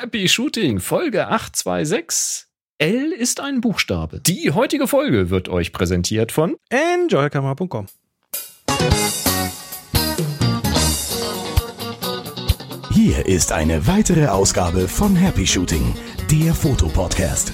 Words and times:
Happy 0.00 0.28
Shooting, 0.28 0.80
Folge 0.80 1.28
826. 1.28 2.46
L 2.78 3.12
ist 3.12 3.38
ein 3.38 3.60
Buchstabe. 3.60 4.20
Die 4.20 4.50
heutige 4.50 4.86
Folge 4.86 5.28
wird 5.28 5.50
euch 5.50 5.74
präsentiert 5.74 6.32
von 6.32 6.56
enjoykamera.com. 6.70 7.84
Hier 12.94 13.26
ist 13.26 13.52
eine 13.52 13.86
weitere 13.86 14.28
Ausgabe 14.28 14.88
von 14.88 15.14
Happy 15.16 15.46
Shooting, 15.46 15.94
der 16.30 16.54
Fotopodcast. 16.54 17.52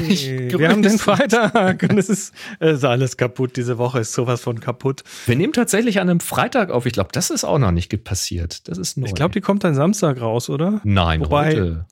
Wir 0.00 0.68
haben 0.68 0.82
den 0.82 0.98
Freitag 0.98 1.82
und 1.82 1.98
es 1.98 2.08
ist, 2.08 2.34
es 2.60 2.78
ist 2.78 2.84
alles 2.84 3.16
kaputt. 3.16 3.56
Diese 3.56 3.78
Woche 3.78 4.00
ist 4.00 4.12
sowas 4.12 4.40
von 4.40 4.60
kaputt. 4.60 5.02
Wir 5.26 5.36
nehmen 5.36 5.52
tatsächlich 5.52 6.00
an 6.00 6.08
einem 6.08 6.20
Freitag 6.20 6.70
auf. 6.70 6.86
Ich 6.86 6.92
glaube, 6.92 7.10
das 7.12 7.30
ist 7.30 7.44
auch 7.44 7.58
noch 7.58 7.70
nicht 7.72 8.04
passiert. 8.04 8.68
Das 8.68 8.78
ist 8.78 8.96
neu. 8.96 9.06
Ich 9.06 9.14
glaube, 9.14 9.32
die 9.32 9.40
kommt 9.40 9.64
dann 9.64 9.74
Samstag 9.74 10.20
raus, 10.20 10.48
oder? 10.50 10.80
Nein, 10.84 11.20
Wobei, 11.20 11.46
heute. 11.46 11.86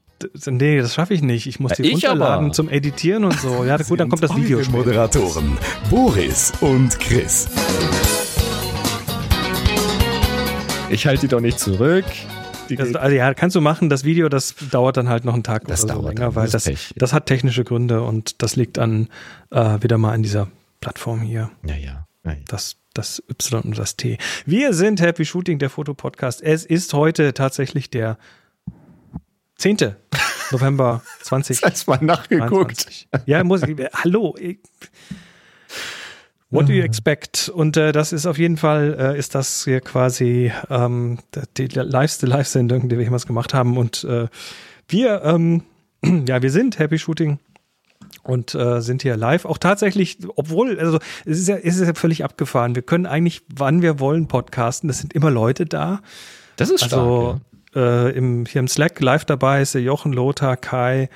nee, 0.50 0.78
das 0.78 0.94
schaffe 0.94 1.14
ich 1.14 1.22
nicht. 1.22 1.46
Ich 1.46 1.60
muss 1.60 1.72
die 1.72 1.82
ich 1.82 1.94
runterladen 1.94 2.46
aber. 2.46 2.54
zum 2.54 2.68
Editieren 2.68 3.24
und 3.24 3.38
so. 3.40 3.64
Ja, 3.64 3.76
gut, 3.76 4.00
dann 4.00 4.08
kommt 4.08 4.22
das 4.22 4.34
Video. 4.36 4.60
Moderatoren 4.70 5.58
Boris 5.90 6.52
und 6.60 6.98
Chris. 7.00 7.48
Ich 10.90 11.06
halte 11.06 11.22
die 11.22 11.28
doch 11.28 11.40
nicht 11.40 11.58
zurück. 11.58 12.04
Das, 12.70 12.94
also 12.94 13.16
ja, 13.16 13.34
kannst 13.34 13.56
du 13.56 13.60
machen. 13.60 13.88
Das 13.88 14.04
Video, 14.04 14.28
das 14.28 14.54
dauert 14.70 14.96
dann 14.96 15.08
halt 15.08 15.24
noch 15.24 15.34
einen 15.34 15.42
Tag 15.42 15.66
Das 15.66 15.84
oder 15.84 15.94
so 15.94 16.02
länger, 16.02 16.20
dann, 16.20 16.34
weil 16.34 16.48
das 16.48 16.64
das, 16.64 16.94
das 16.96 17.12
hat 17.12 17.26
technische 17.26 17.64
Gründe 17.64 18.02
und 18.02 18.42
das 18.42 18.56
liegt 18.56 18.78
an 18.78 19.08
äh, 19.50 19.82
wieder 19.82 19.98
mal 19.98 20.12
an 20.12 20.22
dieser 20.22 20.48
Plattform 20.80 21.20
hier. 21.20 21.50
ja, 21.64 21.76
ja. 21.76 22.06
ja, 22.24 22.32
ja. 22.32 22.38
Das, 22.48 22.76
das 22.94 23.22
Y 23.28 23.62
und 23.62 23.78
das 23.78 23.96
T. 23.96 24.18
Wir 24.46 24.72
sind 24.72 25.00
Happy 25.00 25.24
Shooting, 25.24 25.58
der 25.58 25.70
Fotopodcast. 25.70 26.42
Es 26.42 26.64
ist 26.64 26.94
heute 26.94 27.34
tatsächlich 27.34 27.90
der 27.90 28.18
10. 29.58 29.94
November 30.50 31.02
20. 31.22 31.62
Hast 31.62 31.86
mal 31.86 31.98
nachgeguckt. 32.00 32.84
23. 32.84 33.08
Ja, 33.26 33.44
muss 33.44 33.62
ich. 33.62 33.76
Hallo. 33.92 34.36
Ich, 34.38 34.58
what 36.54 36.68
do 36.68 36.72
you 36.72 36.82
expect? 36.82 37.48
Und 37.48 37.76
äh, 37.76 37.92
das 37.92 38.12
ist 38.12 38.26
auf 38.26 38.38
jeden 38.38 38.56
Fall, 38.56 38.96
äh, 38.98 39.18
ist 39.18 39.34
das 39.34 39.64
hier 39.64 39.80
quasi 39.80 40.52
ähm, 40.70 41.18
die 41.56 41.66
liveste 41.66 42.26
Live-Sendung, 42.26 42.88
die 42.88 42.96
wir 42.96 43.04
jemals 43.04 43.26
gemacht 43.26 43.54
haben. 43.54 43.76
Und 43.76 44.04
äh, 44.04 44.28
wir, 44.88 45.22
ähm, 45.24 45.62
ja, 46.26 46.42
wir 46.42 46.50
sind 46.50 46.78
Happy 46.78 46.98
Shooting 46.98 47.38
und 48.22 48.54
äh, 48.54 48.80
sind 48.80 49.02
hier 49.02 49.16
live. 49.16 49.44
Auch 49.44 49.58
tatsächlich, 49.58 50.18
obwohl, 50.36 50.78
also 50.78 50.98
es 51.24 51.38
ist 51.38 51.48
ja, 51.48 51.56
es 51.56 51.76
ist 51.76 51.86
ja 51.86 51.94
völlig 51.94 52.24
abgefahren. 52.24 52.74
Wir 52.74 52.82
können 52.82 53.06
eigentlich, 53.06 53.42
wann 53.54 53.82
wir 53.82 54.00
wollen, 54.00 54.28
podcasten. 54.28 54.88
Es 54.90 54.98
sind 54.98 55.12
immer 55.12 55.30
Leute 55.30 55.66
da. 55.66 56.00
Das 56.56 56.70
ist 56.70 56.84
stark. 56.84 56.92
Also 56.92 57.40
äh, 57.74 58.16
im, 58.16 58.46
hier 58.46 58.60
im 58.60 58.68
Slack 58.68 59.00
live 59.00 59.24
dabei 59.24 59.62
ist 59.62 59.74
der 59.74 59.82
Jochen, 59.82 60.12
Lothar, 60.12 60.56
Kai, 60.56 61.08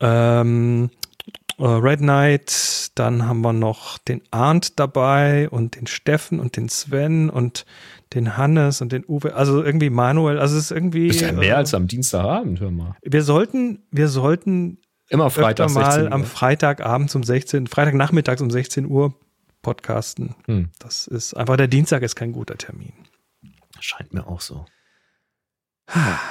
ähm, 0.00 0.90
äh, 0.90 1.13
Red 1.58 2.00
Knight, 2.00 2.90
dann 2.94 3.26
haben 3.26 3.40
wir 3.42 3.52
noch 3.52 3.98
den 3.98 4.22
Arndt 4.30 4.78
dabei 4.78 5.48
und 5.50 5.76
den 5.76 5.86
Steffen 5.86 6.40
und 6.40 6.56
den 6.56 6.68
Sven 6.68 7.30
und 7.30 7.64
den 8.14 8.36
Hannes 8.36 8.80
und 8.80 8.92
den 8.92 9.04
Uwe, 9.06 9.34
also 9.34 9.62
irgendwie 9.62 9.90
Manuel, 9.90 10.38
also 10.38 10.56
es 10.56 10.64
ist 10.64 10.70
irgendwie. 10.70 11.08
Ist 11.08 11.20
ja 11.20 11.32
mehr 11.32 11.54
äh, 11.54 11.58
als 11.58 11.74
am 11.74 11.86
Dienstagabend, 11.86 12.60
hör 12.60 12.70
mal. 12.70 12.96
wir 13.02 13.22
sollten, 13.22 13.82
wir 13.90 14.08
sollten 14.08 14.78
Immer 15.08 15.30
Freitag 15.30 15.70
mal 15.70 15.84
16 15.84 16.04
Uhr. 16.04 16.12
am 16.12 16.24
Freitagabend 16.24 17.14
um 17.14 17.22
16, 17.22 17.66
Freitagnachmittags 17.66 18.40
um 18.40 18.50
16 18.50 18.86
Uhr 18.86 19.14
podcasten. 19.62 20.34
Hm. 20.46 20.70
Das 20.78 21.06
ist 21.06 21.34
einfach, 21.34 21.56
der 21.56 21.68
Dienstag 21.68 22.02
ist 22.02 22.16
kein 22.16 22.32
guter 22.32 22.56
Termin. 22.56 22.92
Scheint 23.80 24.14
mir 24.14 24.26
auch 24.26 24.40
so. 24.40 24.66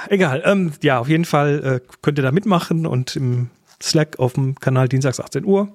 Egal, 0.08 0.42
ähm, 0.44 0.72
ja, 0.82 0.98
auf 0.98 1.08
jeden 1.08 1.24
Fall 1.24 1.80
äh, 1.82 1.94
könnt 2.02 2.18
ihr 2.18 2.22
da 2.22 2.32
mitmachen 2.32 2.86
und 2.86 3.14
im 3.14 3.50
Slack 3.84 4.18
auf 4.18 4.32
dem 4.32 4.54
Kanal 4.56 4.88
Dienstags 4.88 5.20
18 5.20 5.44
Uhr, 5.44 5.68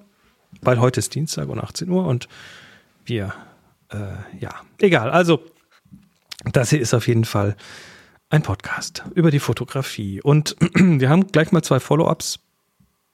weil 0.62 0.80
heute 0.80 0.98
ist 0.98 1.14
Dienstag 1.14 1.48
und 1.48 1.60
18 1.60 1.88
Uhr 1.88 2.06
und 2.06 2.28
wir, 3.04 3.32
äh, 3.90 4.38
ja, 4.38 4.54
egal. 4.78 5.10
Also, 5.10 5.40
das 6.44 6.70
hier 6.70 6.80
ist 6.80 6.92
auf 6.92 7.06
jeden 7.06 7.24
Fall 7.24 7.56
ein 8.28 8.42
Podcast 8.42 9.04
über 9.14 9.30
die 9.30 9.38
Fotografie 9.38 10.20
und 10.22 10.56
wir 10.74 11.08
haben 11.08 11.28
gleich 11.28 11.52
mal 11.52 11.62
zwei 11.62 11.80
Follow-ups. 11.80 12.40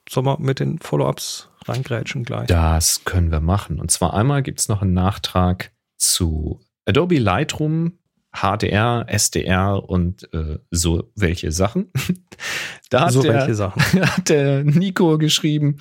Sollen 0.09 0.27
wir 0.27 0.39
mit 0.39 0.61
den 0.61 0.79
Follow-ups 0.79 1.49
reingrätschen 1.67 2.25
gleich? 2.25 2.47
Das 2.47 3.05
können 3.05 3.31
wir 3.31 3.41
machen. 3.41 3.81
Und 3.81 3.91
zwar 3.91 4.15
einmal 4.15 4.43
gibt 4.43 4.61
es 4.61 4.69
noch 4.69 4.83
einen 4.83 4.95
Nachtrag 4.95 5.73
zu 5.97 6.61
Adobe 6.87 7.19
Lightroom, 7.19 7.99
HDR, 8.37 9.07
SDR 9.09 9.83
und 9.89 10.33
äh, 10.33 10.59
so 10.71 11.11
welche 11.15 11.53
Sachen. 11.53 11.91
da 12.91 13.07
hat, 13.07 13.13
so 13.13 13.23
der, 13.23 13.35
welche 13.35 13.55
Sachen. 13.55 13.83
hat 14.07 14.29
der 14.29 14.65
Nico 14.65 15.19
geschrieben, 15.19 15.79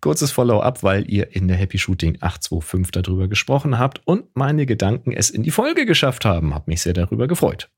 kurzes 0.00 0.30
Follow-up, 0.32 0.82
weil 0.82 1.10
ihr 1.10 1.34
in 1.34 1.48
der 1.48 1.56
Happy 1.56 1.78
Shooting 1.78 2.18
825 2.20 3.02
darüber 3.02 3.28
gesprochen 3.28 3.78
habt 3.78 4.00
und 4.04 4.24
meine 4.34 4.66
Gedanken 4.66 5.12
es 5.12 5.30
in 5.30 5.42
die 5.42 5.50
Folge 5.50 5.86
geschafft 5.86 6.24
haben. 6.24 6.54
Hab 6.54 6.68
mich 6.68 6.82
sehr 6.82 6.94
darüber 6.94 7.26
gefreut. 7.26 7.70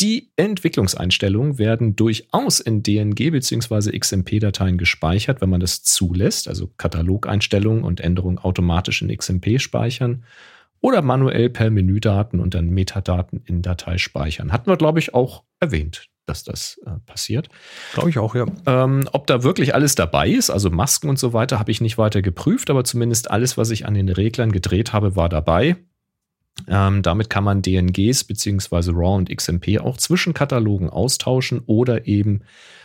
Die 0.00 0.32
Entwicklungseinstellungen 0.36 1.58
werden 1.58 1.94
durchaus 1.94 2.60
in 2.60 2.82
DNG 2.82 3.32
bzw. 3.32 3.98
XMP-Dateien 3.98 4.78
gespeichert, 4.78 5.42
wenn 5.42 5.50
man 5.50 5.60
das 5.60 5.82
zulässt, 5.82 6.48
also 6.48 6.68
Katalogeinstellungen 6.78 7.84
und 7.84 8.00
Änderungen 8.00 8.38
automatisch 8.38 9.02
in 9.02 9.14
XMP 9.14 9.60
speichern 9.60 10.24
oder 10.80 11.02
manuell 11.02 11.50
per 11.50 11.70
Menüdaten 11.70 12.40
und 12.40 12.54
dann 12.54 12.70
Metadaten 12.70 13.42
in 13.44 13.62
Datei 13.62 13.98
speichern. 13.98 14.52
Hatten 14.52 14.70
wir, 14.70 14.76
glaube 14.76 14.98
ich, 14.98 15.14
auch 15.14 15.44
erwähnt, 15.60 16.06
dass 16.26 16.42
das 16.42 16.80
äh, 16.86 16.90
passiert. 17.06 17.48
Glaube 17.92 18.10
ich 18.10 18.18
auch, 18.18 18.34
ja. 18.34 18.46
Ähm, 18.66 19.08
ob 19.12 19.26
da 19.26 19.42
wirklich 19.42 19.74
alles 19.74 19.94
dabei 19.94 20.28
ist, 20.28 20.50
also 20.50 20.70
Masken 20.70 21.08
und 21.08 21.18
so 21.18 21.32
weiter, 21.32 21.58
habe 21.58 21.70
ich 21.70 21.80
nicht 21.80 21.98
weiter 21.98 22.22
geprüft, 22.22 22.70
aber 22.70 22.84
zumindest 22.84 23.30
alles, 23.30 23.58
was 23.58 23.70
ich 23.70 23.86
an 23.86 23.94
den 23.94 24.08
Reglern 24.08 24.52
gedreht 24.52 24.92
habe, 24.92 25.16
war 25.16 25.28
dabei. 25.28 25.76
Ähm, 26.68 27.02
damit 27.02 27.30
kann 27.30 27.44
man 27.44 27.62
DNGs 27.62 28.24
beziehungsweise 28.24 28.92
RAW 28.92 29.16
und 29.16 29.34
XMP 29.34 29.80
auch 29.80 29.96
zwischen 29.96 30.34
Katalogen 30.34 30.90
austauschen 30.90 31.62
oder 31.66 32.06
eben 32.06 32.42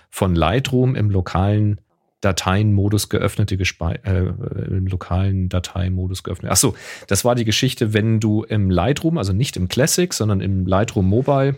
von 0.09 0.35
Lightroom 0.35 0.95
im 0.95 1.09
lokalen 1.09 1.81
Dateienmodus 2.25 3.09
geöffnete 3.09 3.55
äh, 3.55 4.19
im 4.67 4.87
lokalen 4.87 5.47
Dateimodus 5.47 6.23
geöffnet. 6.23 6.51
Achso, 6.51 6.75
das 7.07 7.23
war 7.23 7.35
die 7.35 7.45
Geschichte, 7.45 7.93
wenn 7.93 8.19
du 8.19 8.43
im 8.43 8.71
Lightroom, 8.71 9.17
also 9.17 9.31
nicht 9.31 9.55
im 9.57 9.67
Classic, 9.67 10.11
sondern 10.11 10.41
im 10.41 10.65
Lightroom 10.65 11.07
Mobile 11.07 11.57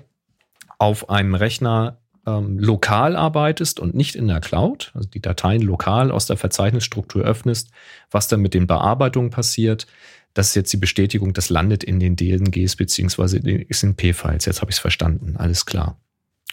auf 0.78 1.10
einem 1.10 1.36
Rechner 1.36 2.00
ähm, 2.26 2.60
lokal 2.60 3.16
arbeitest 3.16 3.80
und 3.80 3.96
nicht 3.96 4.16
in 4.16 4.28
der 4.28 4.42
Cloud, 4.42 4.92
also 4.94 5.08
die 5.08 5.22
Dateien 5.22 5.62
lokal 5.62 6.12
aus 6.12 6.26
der 6.26 6.36
Verzeichnisstruktur 6.36 7.24
öffnest, 7.24 7.72
was 8.12 8.28
dann 8.28 8.42
mit 8.42 8.54
den 8.54 8.68
Bearbeitungen 8.68 9.32
passiert, 9.32 9.88
das 10.34 10.50
ist 10.50 10.56
jetzt 10.56 10.74
die 10.74 10.78
Bestätigung, 10.78 11.34
das 11.34 11.50
landet 11.50 11.84
in 11.84 12.00
den 12.00 12.16
DNGs 12.16 12.76
beziehungsweise 12.76 13.38
in 13.38 13.44
den 13.46 13.68
XMP-Files. 13.68 14.46
Jetzt 14.46 14.62
habe 14.62 14.70
ich 14.70 14.76
es 14.76 14.80
verstanden, 14.80 15.36
alles 15.38 15.66
klar. 15.66 15.98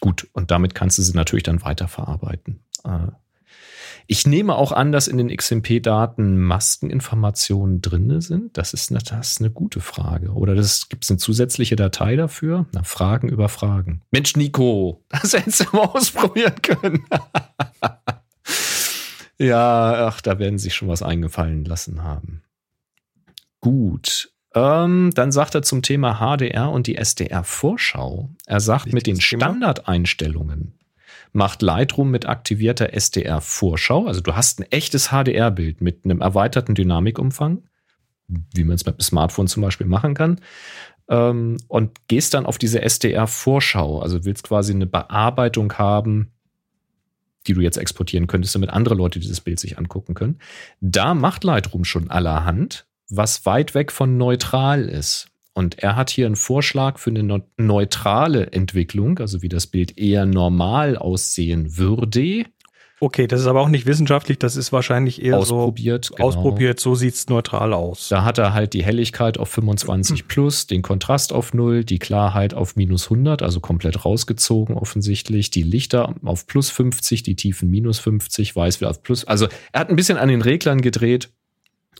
Gut, 0.00 0.26
und 0.32 0.50
damit 0.50 0.74
kannst 0.74 0.96
du 0.98 1.02
sie 1.02 1.14
natürlich 1.14 1.42
dann 1.42 1.62
weiterverarbeiten. 1.62 2.60
Äh, 2.84 3.08
ich 4.06 4.26
nehme 4.26 4.54
auch 4.54 4.72
an, 4.72 4.92
dass 4.92 5.08
in 5.08 5.16
den 5.16 5.34
XMP-Daten 5.34 6.38
Maskeninformationen 6.38 7.80
drin 7.80 8.20
sind. 8.20 8.56
Das 8.58 8.74
ist, 8.74 8.90
eine, 8.90 9.00
das 9.00 9.32
ist 9.32 9.40
eine 9.40 9.50
gute 9.50 9.80
Frage. 9.80 10.30
Oder 10.30 10.54
gibt 10.54 11.04
es 11.04 11.10
eine 11.10 11.18
zusätzliche 11.18 11.76
Datei 11.76 12.16
dafür? 12.16 12.66
Na, 12.72 12.82
Fragen 12.82 13.28
über 13.28 13.48
Fragen. 13.48 14.02
Mensch, 14.10 14.36
Nico, 14.36 15.02
das 15.08 15.32
hättest 15.32 15.60
du 15.60 15.76
mal 15.76 15.86
ausprobieren 15.86 16.60
können. 16.60 17.04
ja, 19.38 20.08
ach, 20.08 20.20
da 20.20 20.38
werden 20.38 20.58
sich 20.58 20.74
schon 20.74 20.88
was 20.88 21.02
eingefallen 21.02 21.64
lassen 21.64 22.02
haben. 22.02 22.42
Gut. 23.60 24.30
Ähm, 24.54 25.10
dann 25.14 25.32
sagt 25.32 25.54
er 25.54 25.62
zum 25.62 25.82
Thema 25.82 26.18
HDR 26.18 26.70
und 26.70 26.86
die 26.86 26.96
SDR-Vorschau. 26.96 28.30
Er 28.46 28.60
sagt, 28.60 28.92
mit 28.92 29.06
den 29.06 29.16
Wichtiges. 29.16 29.24
Standardeinstellungen 29.24 30.78
macht 31.34 31.62
Lightroom 31.62 32.10
mit 32.10 32.26
aktivierter 32.26 32.94
SDR-Vorschau. 32.94 34.06
Also 34.06 34.20
du 34.20 34.34
hast 34.36 34.60
ein 34.60 34.70
echtes 34.70 35.08
HDR-Bild 35.08 35.80
mit 35.80 36.04
einem 36.04 36.20
erweiterten 36.20 36.74
Dynamikumfang, 36.74 37.64
wie 38.28 38.64
man 38.64 38.76
es 38.76 38.86
mit 38.86 38.98
dem 38.98 39.00
Smartphone 39.00 39.48
zum 39.48 39.62
Beispiel 39.62 39.88
machen 39.88 40.14
kann. 40.14 40.40
Ähm, 41.08 41.58
und 41.66 42.08
gehst 42.08 42.34
dann 42.34 42.46
auf 42.46 42.56
diese 42.56 42.80
SDR-Vorschau. 42.80 44.00
Also 44.00 44.24
willst 44.24 44.44
quasi 44.44 44.72
eine 44.72 44.86
Bearbeitung 44.86 45.72
haben, 45.74 46.30
die 47.48 47.52
du 47.52 47.60
jetzt 47.60 47.78
exportieren 47.78 48.28
könntest, 48.28 48.54
damit 48.54 48.70
andere 48.70 48.94
Leute 48.94 49.18
dieses 49.18 49.40
Bild 49.40 49.58
sich 49.58 49.76
angucken 49.76 50.14
können. 50.14 50.38
Da 50.80 51.14
macht 51.14 51.42
Lightroom 51.42 51.84
schon 51.84 52.10
allerhand, 52.10 52.86
was 53.10 53.44
weit 53.44 53.74
weg 53.74 53.90
von 53.90 54.16
neutral 54.16 54.88
ist. 54.88 55.33
Und 55.54 55.78
er 55.78 55.94
hat 55.94 56.10
hier 56.10 56.26
einen 56.26 56.36
Vorschlag 56.36 56.98
für 56.98 57.10
eine 57.10 57.22
neu- 57.22 57.40
neutrale 57.56 58.52
Entwicklung, 58.52 59.18
also 59.20 59.40
wie 59.40 59.48
das 59.48 59.68
Bild 59.68 59.96
eher 59.96 60.26
normal 60.26 60.96
aussehen 60.96 61.76
würde. 61.76 62.44
Okay, 63.00 63.26
das 63.26 63.40
ist 63.40 63.46
aber 63.46 63.60
auch 63.60 63.68
nicht 63.68 63.86
wissenschaftlich, 63.86 64.38
das 64.38 64.56
ist 64.56 64.72
wahrscheinlich 64.72 65.22
eher 65.22 65.36
ausprobiert, 65.36 66.06
so 66.06 66.14
genau. 66.14 66.28
ausprobiert, 66.28 66.80
so 66.80 66.94
sieht's 66.94 67.28
neutral 67.28 67.72
aus. 67.72 68.08
Da 68.08 68.24
hat 68.24 68.38
er 68.38 68.54
halt 68.54 68.72
die 68.72 68.84
Helligkeit 68.84 69.36
auf 69.36 69.48
25 69.50 70.26
plus, 70.28 70.66
den 70.66 70.82
Kontrast 70.82 71.32
auf 71.32 71.54
0, 71.54 71.84
die 71.84 71.98
Klarheit 71.98 72.54
auf 72.54 72.76
minus 72.76 73.10
100, 73.10 73.42
also 73.42 73.60
komplett 73.60 74.04
rausgezogen 74.04 74.76
offensichtlich, 74.76 75.50
die 75.50 75.62
Lichter 75.62 76.14
auf 76.24 76.46
plus 76.46 76.70
50, 76.70 77.22
die 77.22 77.36
Tiefen 77.36 77.68
minus 77.68 77.98
50, 77.98 78.56
weiß 78.56 78.80
wieder 78.80 78.90
auf 78.90 79.02
plus. 79.02 79.24
Also 79.24 79.48
er 79.72 79.80
hat 79.80 79.90
ein 79.90 79.96
bisschen 79.96 80.16
an 80.16 80.28
den 80.28 80.40
Reglern 80.40 80.80
gedreht, 80.80 81.30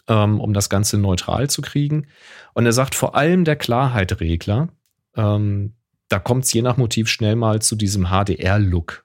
ähm, 0.09 0.41
um 0.41 0.53
das 0.53 0.69
Ganze 0.69 0.99
neutral 0.99 1.49
zu 1.51 1.63
kriegen. 1.63 2.07
Und 2.53 2.67
er 2.67 2.73
sagt 2.73 2.95
vor 2.95 3.15
allem 3.15 3.45
der 3.45 3.57
Klarheit-Regler, 3.57 4.69
ähm, 5.17 5.75
da 6.09 6.19
kommt 6.19 6.45
es 6.45 6.53
je 6.53 6.63
nach 6.63 6.77
Motiv 6.77 7.09
schnell 7.09 7.37
mal 7.37 7.63
zu 7.63 7.77
diesem 7.77 8.07
HDR-Look. 8.07 9.05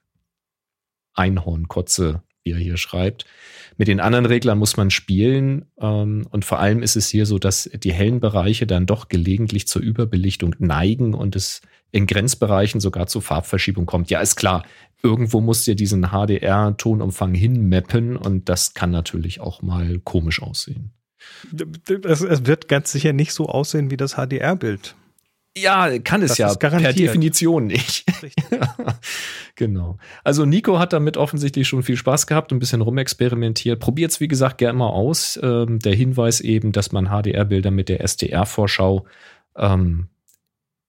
Einhornkotze, 1.14 2.22
wie 2.44 2.52
er 2.52 2.58
hier 2.58 2.76
schreibt. 2.76 3.26
Mit 3.76 3.88
den 3.88 4.00
anderen 4.00 4.26
Reglern 4.26 4.58
muss 4.58 4.76
man 4.76 4.90
spielen 4.90 5.66
ähm, 5.80 6.26
und 6.30 6.44
vor 6.44 6.60
allem 6.60 6.82
ist 6.82 6.96
es 6.96 7.08
hier 7.08 7.26
so, 7.26 7.38
dass 7.38 7.64
die 7.64 7.92
hellen 7.92 8.20
Bereiche 8.20 8.66
dann 8.66 8.86
doch 8.86 9.08
gelegentlich 9.08 9.66
zur 9.66 9.82
Überbelichtung 9.82 10.54
neigen 10.58 11.14
und 11.14 11.36
es 11.36 11.62
in 11.90 12.06
Grenzbereichen 12.06 12.80
sogar 12.80 13.06
zu 13.06 13.20
Farbverschiebung 13.20 13.86
kommt. 13.86 14.10
Ja, 14.10 14.20
ist 14.20 14.36
klar, 14.36 14.64
irgendwo 15.02 15.40
musst 15.40 15.66
du 15.66 15.74
diesen 15.74 16.08
HDR-Tonumfang 16.10 17.34
hinmappen 17.34 18.16
und 18.16 18.48
das 18.48 18.74
kann 18.74 18.90
natürlich 18.90 19.40
auch 19.40 19.62
mal 19.62 19.98
komisch 20.00 20.42
aussehen. 20.42 20.92
Es, 22.04 22.22
es 22.22 22.46
wird 22.46 22.68
ganz 22.68 22.92
sicher 22.92 23.12
nicht 23.12 23.32
so 23.32 23.46
aussehen 23.46 23.90
wie 23.90 23.96
das 23.96 24.14
HDR-Bild. 24.14 24.94
Ja, 25.56 25.98
kann 25.98 26.22
es 26.22 26.36
das 26.36 26.38
ja 26.38 26.54
per 26.54 26.92
Definition 26.92 27.66
nicht. 27.66 28.04
genau. 29.56 29.98
Also 30.22 30.44
Nico 30.44 30.78
hat 30.78 30.92
damit 30.92 31.16
offensichtlich 31.16 31.66
schon 31.66 31.82
viel 31.82 31.96
Spaß 31.96 32.28
gehabt, 32.28 32.52
ein 32.52 32.60
bisschen 32.60 32.82
rumexperimentiert. 32.82 33.80
Probiert 33.80 34.12
es, 34.12 34.20
wie 34.20 34.28
gesagt, 34.28 34.58
gerne 34.58 34.78
mal 34.78 34.90
aus. 34.90 35.38
Ähm, 35.42 35.80
der 35.80 35.94
Hinweis 35.94 36.40
eben, 36.40 36.70
dass 36.70 36.92
man 36.92 37.08
HDR-Bilder 37.08 37.72
mit 37.72 37.88
der 37.88 38.00
SDR-Vorschau 38.00 39.06
ähm, 39.56 40.06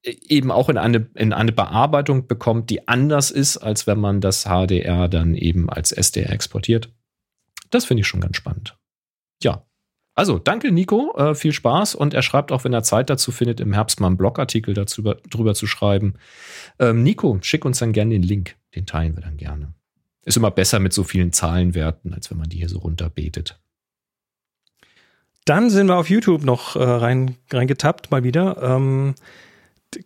eben 0.03 0.51
auch 0.51 0.69
in 0.69 0.77
eine, 0.77 1.07
in 1.15 1.33
eine 1.33 1.51
Bearbeitung 1.51 2.27
bekommt, 2.27 2.69
die 2.69 2.88
anders 2.88 3.31
ist, 3.31 3.57
als 3.57 3.88
wenn 3.88 4.00
man 4.00 4.21
das 4.21 4.45
HDR 4.45 5.07
dann 5.07 5.36
eben 5.36 5.69
als 5.69 5.92
SDR 5.92 6.31
exportiert. 6.31 6.92
Das 7.69 7.86
finde 7.86 8.01
ich 8.01 8.07
schon 8.07 8.21
ganz 8.21 8.38
spannend. 8.38 8.77
Ja, 9.44 9.65
also, 10.13 10.39
danke, 10.39 10.71
Nico. 10.71 11.13
Äh, 11.15 11.36
viel 11.36 11.53
Spaß. 11.53 11.95
Und 11.95 12.13
er 12.13 12.21
schreibt 12.21 12.51
auch, 12.51 12.63
wenn 12.63 12.74
er 12.74 12.83
Zeit 12.83 13.09
dazu 13.09 13.31
findet, 13.31 13.59
im 13.59 13.74
Herbst 13.74 14.00
mal 14.00 14.07
einen 14.07 14.18
Blogartikel 14.18 14.74
dazu, 14.74 15.01
drüber 15.01 15.56
zu 15.56 15.68
schreiben. 15.68 16.15
Ähm, 16.80 17.03
Nico, 17.03 17.38
schick 17.42 17.63
uns 17.65 17.80
dann 17.80 17.94
gerne 17.94 18.13
den 18.13 18.24
Link. 18.24 18.56
Den 18.75 18.86
teilen 18.86 19.15
wir 19.15 19.24
dann 19.24 19.38
gerne. 19.38 19.74
Ist 20.24 20.38
immer 20.38 20.51
besser 20.51 20.80
mit 20.80 20.94
so 20.94 21.03
vielen 21.03 21.31
Zahlenwerten, 21.31 22.13
als 22.13 22.30
wenn 22.30 22.38
man 22.38 22.50
die 22.50 22.57
hier 22.57 22.69
so 22.69 22.80
runterbetet. 22.80 23.59
Dann 25.45 25.69
sind 25.69 25.88
wir 25.88 25.98
auf 25.98 26.09
YouTube 26.09 26.44
noch 26.44 26.75
äh, 26.75 26.83
rein, 26.83 27.38
reingetappt, 27.51 28.12
mal 28.12 28.24
wieder. 28.24 28.62
Ähm, 28.62 29.15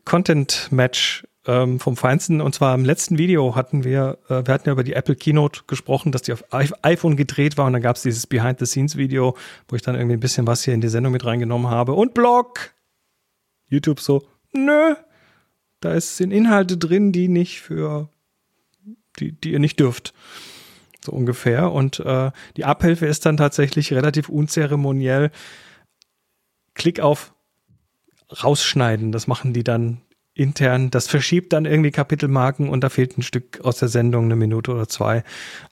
Content 0.03 0.69
Match 0.71 1.25
ähm, 1.47 1.79
vom 1.79 1.95
Feinsten. 1.95 2.41
Und 2.41 2.55
zwar 2.55 2.75
im 2.75 2.85
letzten 2.85 3.17
Video 3.17 3.55
hatten 3.55 3.83
wir, 3.83 4.17
äh, 4.29 4.45
wir 4.45 4.53
hatten 4.53 4.67
ja 4.67 4.73
über 4.73 4.83
die 4.83 4.93
Apple 4.93 5.15
Keynote 5.15 5.61
gesprochen, 5.67 6.11
dass 6.11 6.23
die 6.23 6.33
auf 6.33 6.43
iPhone 6.51 7.15
gedreht 7.15 7.57
war 7.57 7.65
und 7.65 7.73
dann 7.73 7.81
gab 7.81 7.95
es 7.95 8.03
dieses 8.03 8.27
Behind-the-Scenes-Video, 8.27 9.35
wo 9.67 9.75
ich 9.75 9.81
dann 9.81 9.95
irgendwie 9.95 10.15
ein 10.15 10.19
bisschen 10.19 10.47
was 10.47 10.63
hier 10.63 10.73
in 10.73 10.81
die 10.81 10.89
Sendung 10.89 11.13
mit 11.13 11.25
reingenommen 11.25 11.69
habe. 11.69 11.93
Und 11.93 12.13
Blog! 12.13 12.73
YouTube 13.67 13.99
so, 13.99 14.27
nö, 14.53 14.95
da 15.79 15.99
sind 15.99 16.31
Inhalte 16.31 16.77
drin, 16.77 17.11
die 17.11 17.27
nicht 17.27 17.61
für, 17.61 18.09
die, 19.19 19.31
die 19.33 19.51
ihr 19.51 19.59
nicht 19.59 19.79
dürft. 19.79 20.13
So 21.03 21.11
ungefähr. 21.11 21.71
Und 21.71 21.99
äh, 21.99 22.31
die 22.57 22.65
Abhilfe 22.65 23.05
ist 23.05 23.25
dann 23.25 23.37
tatsächlich 23.37 23.93
relativ 23.93 24.29
unzeremoniell. 24.29 25.31
Klick 26.73 26.99
auf 26.99 27.34
rausschneiden. 28.29 29.11
Das 29.11 29.27
machen 29.27 29.53
die 29.53 29.63
dann 29.63 30.01
intern. 30.33 30.91
Das 30.91 31.07
verschiebt 31.07 31.53
dann 31.53 31.65
irgendwie 31.65 31.91
Kapitelmarken 31.91 32.69
und 32.69 32.83
da 32.83 32.89
fehlt 32.89 33.17
ein 33.17 33.23
Stück 33.23 33.61
aus 33.63 33.77
der 33.77 33.87
Sendung, 33.87 34.25
eine 34.25 34.35
Minute 34.35 34.71
oder 34.71 34.87
zwei. 34.87 35.23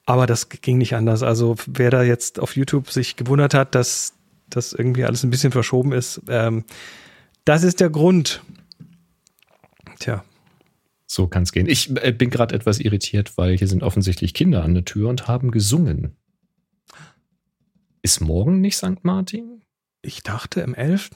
Aber 0.06 0.26
das 0.26 0.50
ging 0.50 0.78
nicht 0.78 0.96
anders. 0.96 1.22
Also 1.22 1.56
wer 1.68 1.92
da 1.92 2.02
jetzt 2.02 2.40
auf 2.40 2.56
YouTube 2.56 2.90
sich 2.90 3.16
gewundert 3.16 3.54
hat, 3.54 3.76
dass 3.76 4.14
das 4.50 4.74
irgendwie 4.74 5.04
alles 5.04 5.24
ein 5.24 5.30
bisschen 5.30 5.52
verschoben 5.52 5.92
ist, 5.92 6.22
ähm, 6.30 6.64
das 7.46 7.64
ist 7.64 7.82
der 7.82 7.90
Grund. 7.90 8.42
Tja. 10.00 10.24
So 11.06 11.28
kann 11.28 11.44
es 11.44 11.52
gehen. 11.52 11.68
Ich 11.68 11.96
äh, 12.02 12.12
bin 12.12 12.30
gerade 12.30 12.56
etwas 12.56 12.80
irritiert, 12.80 13.38
weil 13.38 13.58
hier 13.58 13.68
sind 13.68 13.84
offensichtlich 13.84 14.34
Kinder 14.34 14.64
an 14.64 14.74
der 14.74 14.86
Tür 14.86 15.10
und 15.10 15.28
haben 15.28 15.52
gesungen. 15.52 16.16
Ist 18.02 18.22
morgen 18.22 18.62
nicht 18.62 18.78
St. 18.78 19.04
Martin? 19.04 19.62
Ich 20.02 20.24
dachte 20.24 20.62
im 20.62 20.74
11. 20.74 21.12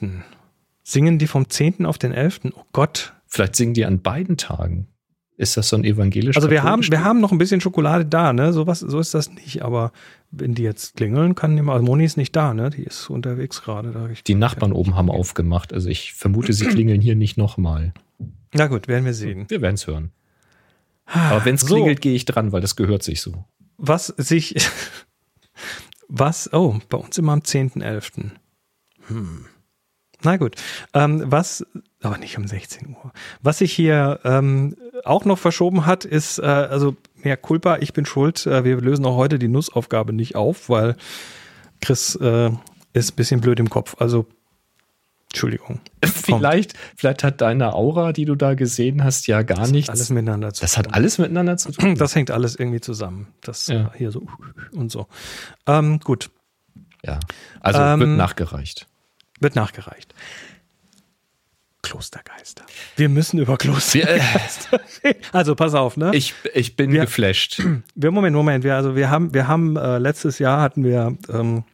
Singen 0.88 1.18
die 1.18 1.26
vom 1.26 1.50
10. 1.50 1.84
auf 1.84 1.98
den 1.98 2.12
11.? 2.12 2.40
Oh 2.54 2.62
Gott, 2.72 3.12
Vielleicht 3.26 3.56
singen 3.56 3.74
die 3.74 3.84
an 3.84 4.00
beiden 4.00 4.38
Tagen. 4.38 4.88
Ist 5.36 5.58
das 5.58 5.68
so 5.68 5.76
ein 5.76 5.84
evangelisch? 5.84 6.34
Also 6.34 6.50
wir 6.50 6.62
haben, 6.62 6.82
wir 6.82 7.04
haben 7.04 7.20
noch 7.20 7.30
ein 7.30 7.36
bisschen 7.36 7.60
Schokolade 7.60 8.06
da, 8.06 8.32
ne? 8.32 8.54
So 8.54 8.66
was, 8.66 8.80
so 8.80 8.98
ist 8.98 9.12
das 9.12 9.30
nicht. 9.30 9.62
Aber 9.62 9.92
wenn 10.30 10.54
die 10.54 10.62
jetzt 10.62 10.96
klingeln, 10.96 11.34
kann 11.34 11.54
die 11.54 11.60
mal. 11.62 11.82
Moni 11.82 12.06
ist 12.06 12.16
nicht 12.16 12.34
da, 12.34 12.54
ne? 12.54 12.70
Die 12.70 12.84
ist 12.84 13.10
unterwegs 13.10 13.62
gerade. 13.62 14.14
Die 14.26 14.34
Nachbarn 14.34 14.72
oben 14.72 14.96
haben 14.96 15.10
aufgemacht. 15.10 15.74
Also 15.74 15.90
ich 15.90 16.14
vermute, 16.14 16.54
sie 16.54 16.64
klingeln 16.64 17.02
hier 17.02 17.16
nicht 17.16 17.36
nochmal. 17.36 17.92
Na 18.54 18.66
gut, 18.66 18.88
werden 18.88 19.04
wir 19.04 19.14
sehen. 19.14 19.44
Wir 19.48 19.60
werden 19.60 19.74
es 19.74 19.86
hören. 19.86 20.10
Aber 21.04 21.44
wenn 21.44 21.56
es 21.56 21.60
so. 21.60 21.74
klingelt, 21.74 22.00
gehe 22.00 22.14
ich 22.14 22.24
dran, 22.24 22.50
weil 22.50 22.62
das 22.62 22.76
gehört 22.76 23.02
sich 23.02 23.20
so. 23.20 23.44
Was 23.76 24.06
sich, 24.06 24.56
was, 26.08 26.50
oh, 26.52 26.78
bei 26.88 26.96
uns 26.96 27.18
immer 27.18 27.32
am 27.32 27.40
10.11. 27.40 28.30
Hm. 29.08 29.44
Na 30.22 30.36
gut. 30.36 30.56
Ähm, 30.94 31.22
was, 31.26 31.64
aber 32.02 32.18
nicht 32.18 32.36
um 32.38 32.46
16 32.46 32.88
Uhr. 32.88 33.12
Was 33.42 33.58
sich 33.58 33.72
hier 33.72 34.20
ähm, 34.24 34.74
auch 35.04 35.24
noch 35.24 35.38
verschoben 35.38 35.86
hat, 35.86 36.04
ist, 36.04 36.38
äh, 36.38 36.42
also 36.42 36.96
mehr 37.22 37.36
Culpa, 37.36 37.78
ich 37.78 37.92
bin 37.92 38.04
schuld. 38.04 38.46
Äh, 38.46 38.64
wir 38.64 38.80
lösen 38.80 39.06
auch 39.06 39.16
heute 39.16 39.38
die 39.38 39.48
Nussaufgabe 39.48 40.12
nicht 40.12 40.34
auf, 40.34 40.68
weil 40.68 40.96
Chris 41.80 42.16
äh, 42.16 42.50
ist 42.92 43.12
ein 43.12 43.16
bisschen 43.16 43.40
blöd 43.40 43.60
im 43.60 43.70
Kopf. 43.70 43.96
Also 43.98 44.26
Entschuldigung. 45.30 45.80
Vielleicht, 46.04 46.72
vielleicht 46.96 47.22
hat 47.22 47.40
deine 47.42 47.74
Aura, 47.74 48.12
die 48.12 48.24
du 48.24 48.34
da 48.34 48.54
gesehen 48.54 49.04
hast, 49.04 49.26
ja 49.26 49.42
gar 49.42 49.58
das 49.58 49.70
nichts. 49.70 49.90
Alles 49.90 50.08
miteinander 50.10 50.54
zu 50.54 50.60
tun. 50.60 50.64
Das 50.64 50.78
hat 50.78 50.94
alles 50.94 51.18
miteinander 51.18 51.56
zu 51.58 51.70
tun. 51.70 51.94
Das 51.96 52.14
hängt 52.14 52.30
alles 52.30 52.56
irgendwie 52.56 52.80
zusammen. 52.80 53.28
Das 53.42 53.66
ja. 53.66 53.92
hier 53.94 54.10
so 54.10 54.26
und 54.72 54.90
so. 54.90 55.06
Ähm, 55.66 56.00
gut. 56.00 56.30
Ja. 57.04 57.20
Also 57.60 57.80
ähm, 57.80 58.00
wird 58.00 58.10
nachgereicht. 58.10 58.87
Wird 59.40 59.54
nachgereicht. 59.54 60.14
Klostergeister. 61.82 62.64
Wir 62.96 63.08
müssen 63.08 63.38
über 63.38 63.56
Klostergeister 63.56 64.80
reden. 65.04 65.20
Also 65.32 65.54
pass 65.54 65.74
auf, 65.74 65.96
ne? 65.96 66.10
Ich, 66.12 66.34
ich 66.52 66.76
bin 66.76 66.92
wir, 66.92 67.02
geflasht. 67.02 67.62
Wir, 67.94 68.10
Moment, 68.10 68.34
Moment. 68.34 68.64
Wir, 68.64 68.74
also 68.74 68.94
wir 68.94 69.10
haben, 69.10 69.32
wir 69.32 69.48
haben 69.48 69.76
äh, 69.76 69.98
letztes 69.98 70.38
Jahr 70.38 70.60
hatten 70.60 70.84
wir 70.84 71.16
ähm, 71.30 71.64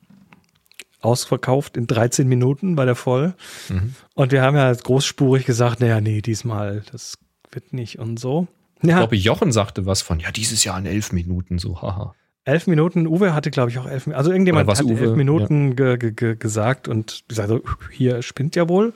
ausverkauft 1.00 1.76
in 1.76 1.86
13 1.86 2.28
Minuten 2.28 2.76
bei 2.76 2.84
der 2.84 2.94
Voll. 2.94 3.34
Mhm. 3.68 3.94
Und 4.14 4.32
wir 4.32 4.42
haben 4.42 4.56
ja 4.56 4.72
großspurig 4.72 5.46
gesagt, 5.46 5.80
naja, 5.80 6.00
nee, 6.00 6.22
diesmal, 6.22 6.82
das 6.92 7.18
wird 7.50 7.72
nicht 7.72 7.98
und 7.98 8.18
so. 8.18 8.46
Ja. 8.82 8.90
Ich 8.90 8.96
glaube, 8.96 9.16
Jochen 9.16 9.52
sagte 9.52 9.86
was 9.86 10.02
von, 10.02 10.20
ja, 10.20 10.30
dieses 10.30 10.64
Jahr 10.64 10.78
in 10.78 10.86
elf 10.86 11.12
Minuten, 11.12 11.58
so, 11.58 11.80
haha. 11.80 12.14
Elf 12.46 12.66
Minuten, 12.66 13.06
Uwe 13.06 13.32
hatte, 13.32 13.50
glaube 13.50 13.70
ich, 13.70 13.78
auch 13.78 13.86
elf 13.86 14.06
Minuten. 14.06 14.18
Also 14.18 14.30
irgendjemand 14.30 14.68
hat 14.68 14.82
Uwe? 14.82 15.00
elf 15.00 15.16
Minuten 15.16 15.68
ja. 15.78 15.96
ge, 15.96 16.12
ge, 16.12 16.36
gesagt 16.36 16.88
und 16.88 17.24
gesagt, 17.26 17.48
so, 17.48 17.62
hier 17.90 18.20
spinnt 18.22 18.54
ja 18.54 18.68
wohl. 18.68 18.92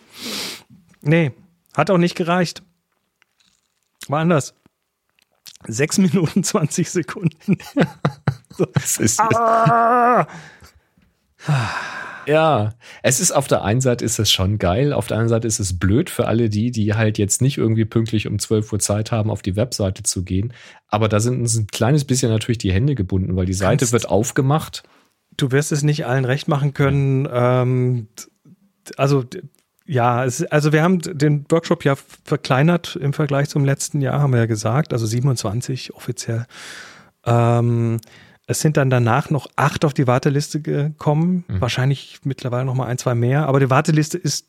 Nee, 1.01 1.33
hat 1.75 1.91
auch 1.91 1.97
nicht 1.97 2.15
gereicht. 2.15 2.63
War 4.09 4.21
anders. 4.21 4.55
Sechs 5.67 5.99
Minuten, 5.99 6.45
20 6.45 6.91
Sekunden. 6.91 7.59
so. 8.51 8.67
Das 8.75 8.99
ist. 8.99 9.21
Ah! 9.21 10.27
Ja, 12.29 12.75
es 13.03 13.21
ist 13.21 13.33
auf 13.33 13.47
der 13.47 13.65
einen 13.65 13.81
Seite 13.81 14.05
ist 14.05 14.19
es 14.19 14.31
schon 14.31 14.59
geil, 14.59 14.93
auf 14.93 15.07
der 15.07 15.17
anderen 15.17 15.31
Seite 15.31 15.49
ist 15.49 15.61
es 15.61 15.79
blöd 15.79 16.11
für 16.11 16.27
alle 16.27 16.51
die, 16.51 16.71
die 16.71 16.93
halt 16.93 17.17
jetzt 17.17 17.41
nicht 17.41 17.57
irgendwie 17.57 17.87
pünktlich 17.87 18.27
um 18.27 18.39
12 18.39 18.71
Uhr 18.71 18.79
Zeit 18.81 19.11
haben, 19.13 19.31
auf 19.31 19.41
die 19.41 19.57
Webseite 19.57 20.03
zu 20.03 20.25
gehen. 20.25 20.53
Aber 20.89 21.09
da 21.09 21.21
sind 21.21 21.41
uns 21.41 21.57
ein 21.57 21.69
kleines 21.69 22.05
bisschen 22.05 22.31
natürlich 22.31 22.59
die 22.59 22.71
Hände 22.71 22.95
gebunden, 22.95 23.35
weil 23.35 23.47
die 23.47 23.55
Seite 23.55 23.79
Kannst, 23.79 23.95
wird 23.95 24.11
aufgemacht. 24.11 24.83
Du 25.39 25.53
wirst 25.53 25.73
es 25.73 25.83
nicht 25.83 26.05
allen 26.05 26.27
recht 26.27 26.49
machen 26.49 26.75
können. 26.75 27.27
Ähm, 27.33 28.09
also 28.99 29.25
ja, 29.87 30.23
es, 30.27 30.45
also 30.45 30.75
wir 30.75 30.83
haben 30.83 30.99
den 30.99 31.47
Workshop 31.49 31.83
ja 31.83 31.95
verkleinert 32.25 32.95
im 32.97 33.15
Vergleich 33.15 33.49
zum 33.49 33.65
letzten 33.65 34.03
Jahr, 34.03 34.21
haben 34.21 34.35
wir 34.35 34.41
ja 34.41 34.47
gesagt, 34.47 34.93
also 34.93 35.07
27 35.07 35.95
offiziell. 35.95 36.45
Ähm, 37.25 38.01
es 38.49 38.61
sind 38.61 38.79
dann 38.79 38.89
danach 38.89 39.29
noch 39.29 39.47
acht 39.57 39.85
auf 39.85 39.93
die 39.93 40.07
Warteliste 40.07 40.61
gekommen, 40.61 41.45
mhm. 41.47 41.61
wahrscheinlich 41.61 42.21
mittlerweile 42.25 42.65
noch 42.65 42.75
mal 42.75 42.87
ein, 42.87 42.97
zwei 42.97 43.15
mehr, 43.15 43.47
aber 43.47 43.61
die 43.61 43.71
Warteliste 43.71 44.17
ist 44.17 44.47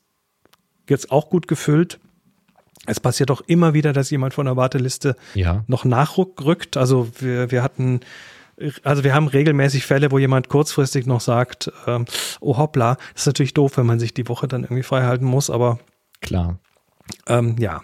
jetzt 0.88 1.12
auch 1.12 1.30
gut 1.30 1.48
gefüllt. 1.48 2.00
Es 2.86 3.02
passiert 3.02 3.30
auch 3.30 3.42
immer 3.42 3.74
wieder, 3.74 3.92
dass 3.92 4.10
jemand 4.10 4.34
von 4.34 4.46
der 4.46 4.56
Warteliste 4.56 5.18
ja. 5.36 5.66
noch 5.68 5.84
nachrückt. 5.84 6.78
Also 6.78 7.10
wir, 7.20 7.52
wir 7.52 7.62
hatten 7.62 8.00
also 8.84 9.04
wir 9.04 9.14
haben 9.14 9.28
regelmäßig 9.28 9.86
Fälle, 9.86 10.12
wo 10.12 10.18
jemand 10.18 10.50
kurzfristig 10.50 11.06
noch 11.06 11.22
sagt, 11.22 11.72
ähm, 11.88 12.06
oh 12.40 12.58
hoppla, 12.58 12.96
das 13.14 13.24
ist 13.24 13.28
natürlich 13.28 13.54
doof, 13.54 13.78
wenn 13.78 13.86
man 13.86 14.00
sich 14.00 14.14
die 14.14 14.28
Woche 14.28 14.48
dann 14.48 14.64
irgendwie 14.64 14.84
frei 14.84 15.04
halten 15.04 15.26
muss, 15.26 15.50
aber 15.50 15.80
Klar. 16.22 16.60
ähm, 17.28 17.56
ja. 17.60 17.84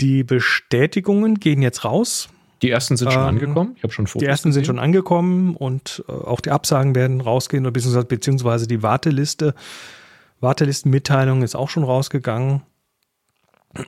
Die 0.00 0.24
Bestätigungen 0.24 1.38
gehen 1.38 1.62
jetzt 1.62 1.84
raus. 1.84 2.28
Die 2.62 2.70
ersten 2.70 2.96
sind 2.96 3.12
schon 3.12 3.22
Ähm, 3.22 3.28
angekommen. 3.28 3.72
Ich 3.76 3.82
habe 3.82 3.92
schon 3.92 4.06
Fotos 4.06 4.20
Die 4.20 4.26
ersten 4.26 4.52
sind 4.52 4.62
gesehen. 4.62 4.76
schon 4.76 4.84
angekommen 4.84 5.56
und 5.56 6.04
äh, 6.08 6.12
auch 6.12 6.40
die 6.40 6.50
Absagen 6.50 6.94
werden 6.94 7.20
rausgehen, 7.20 7.64
oder 7.64 7.72
beziehungsweise, 7.72 8.06
beziehungsweise 8.06 8.66
die 8.68 8.82
Warteliste, 8.82 9.54
Wartelistenmitteilung 10.40 11.42
ist 11.42 11.54
auch 11.54 11.68
schon 11.68 11.84
rausgegangen. 11.84 12.62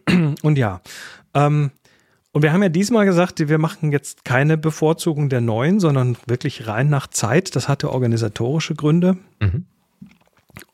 Und 0.43 0.57
ja, 0.59 0.81
ähm, 1.35 1.71
und 2.33 2.43
wir 2.43 2.53
haben 2.53 2.63
ja 2.65 2.69
diesmal 2.69 3.05
gesagt, 3.05 3.39
wir 3.49 3.59
machen 3.59 3.93
jetzt 3.93 4.25
keine 4.25 4.57
Bevorzugung 4.57 5.29
der 5.29 5.41
neuen, 5.41 5.79
sondern 5.79 6.17
wirklich 6.27 6.67
rein 6.67 6.89
nach 6.89 7.07
Zeit. 7.07 7.55
Das 7.55 7.69
hatte 7.69 7.93
organisatorische 7.93 8.75
Gründe. 8.75 9.19
Mhm. 9.41 9.67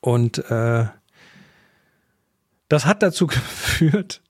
Und 0.00 0.38
äh, 0.50 0.86
das 2.70 2.86
hat 2.86 3.02
dazu 3.02 3.26
geführt, 3.26 4.22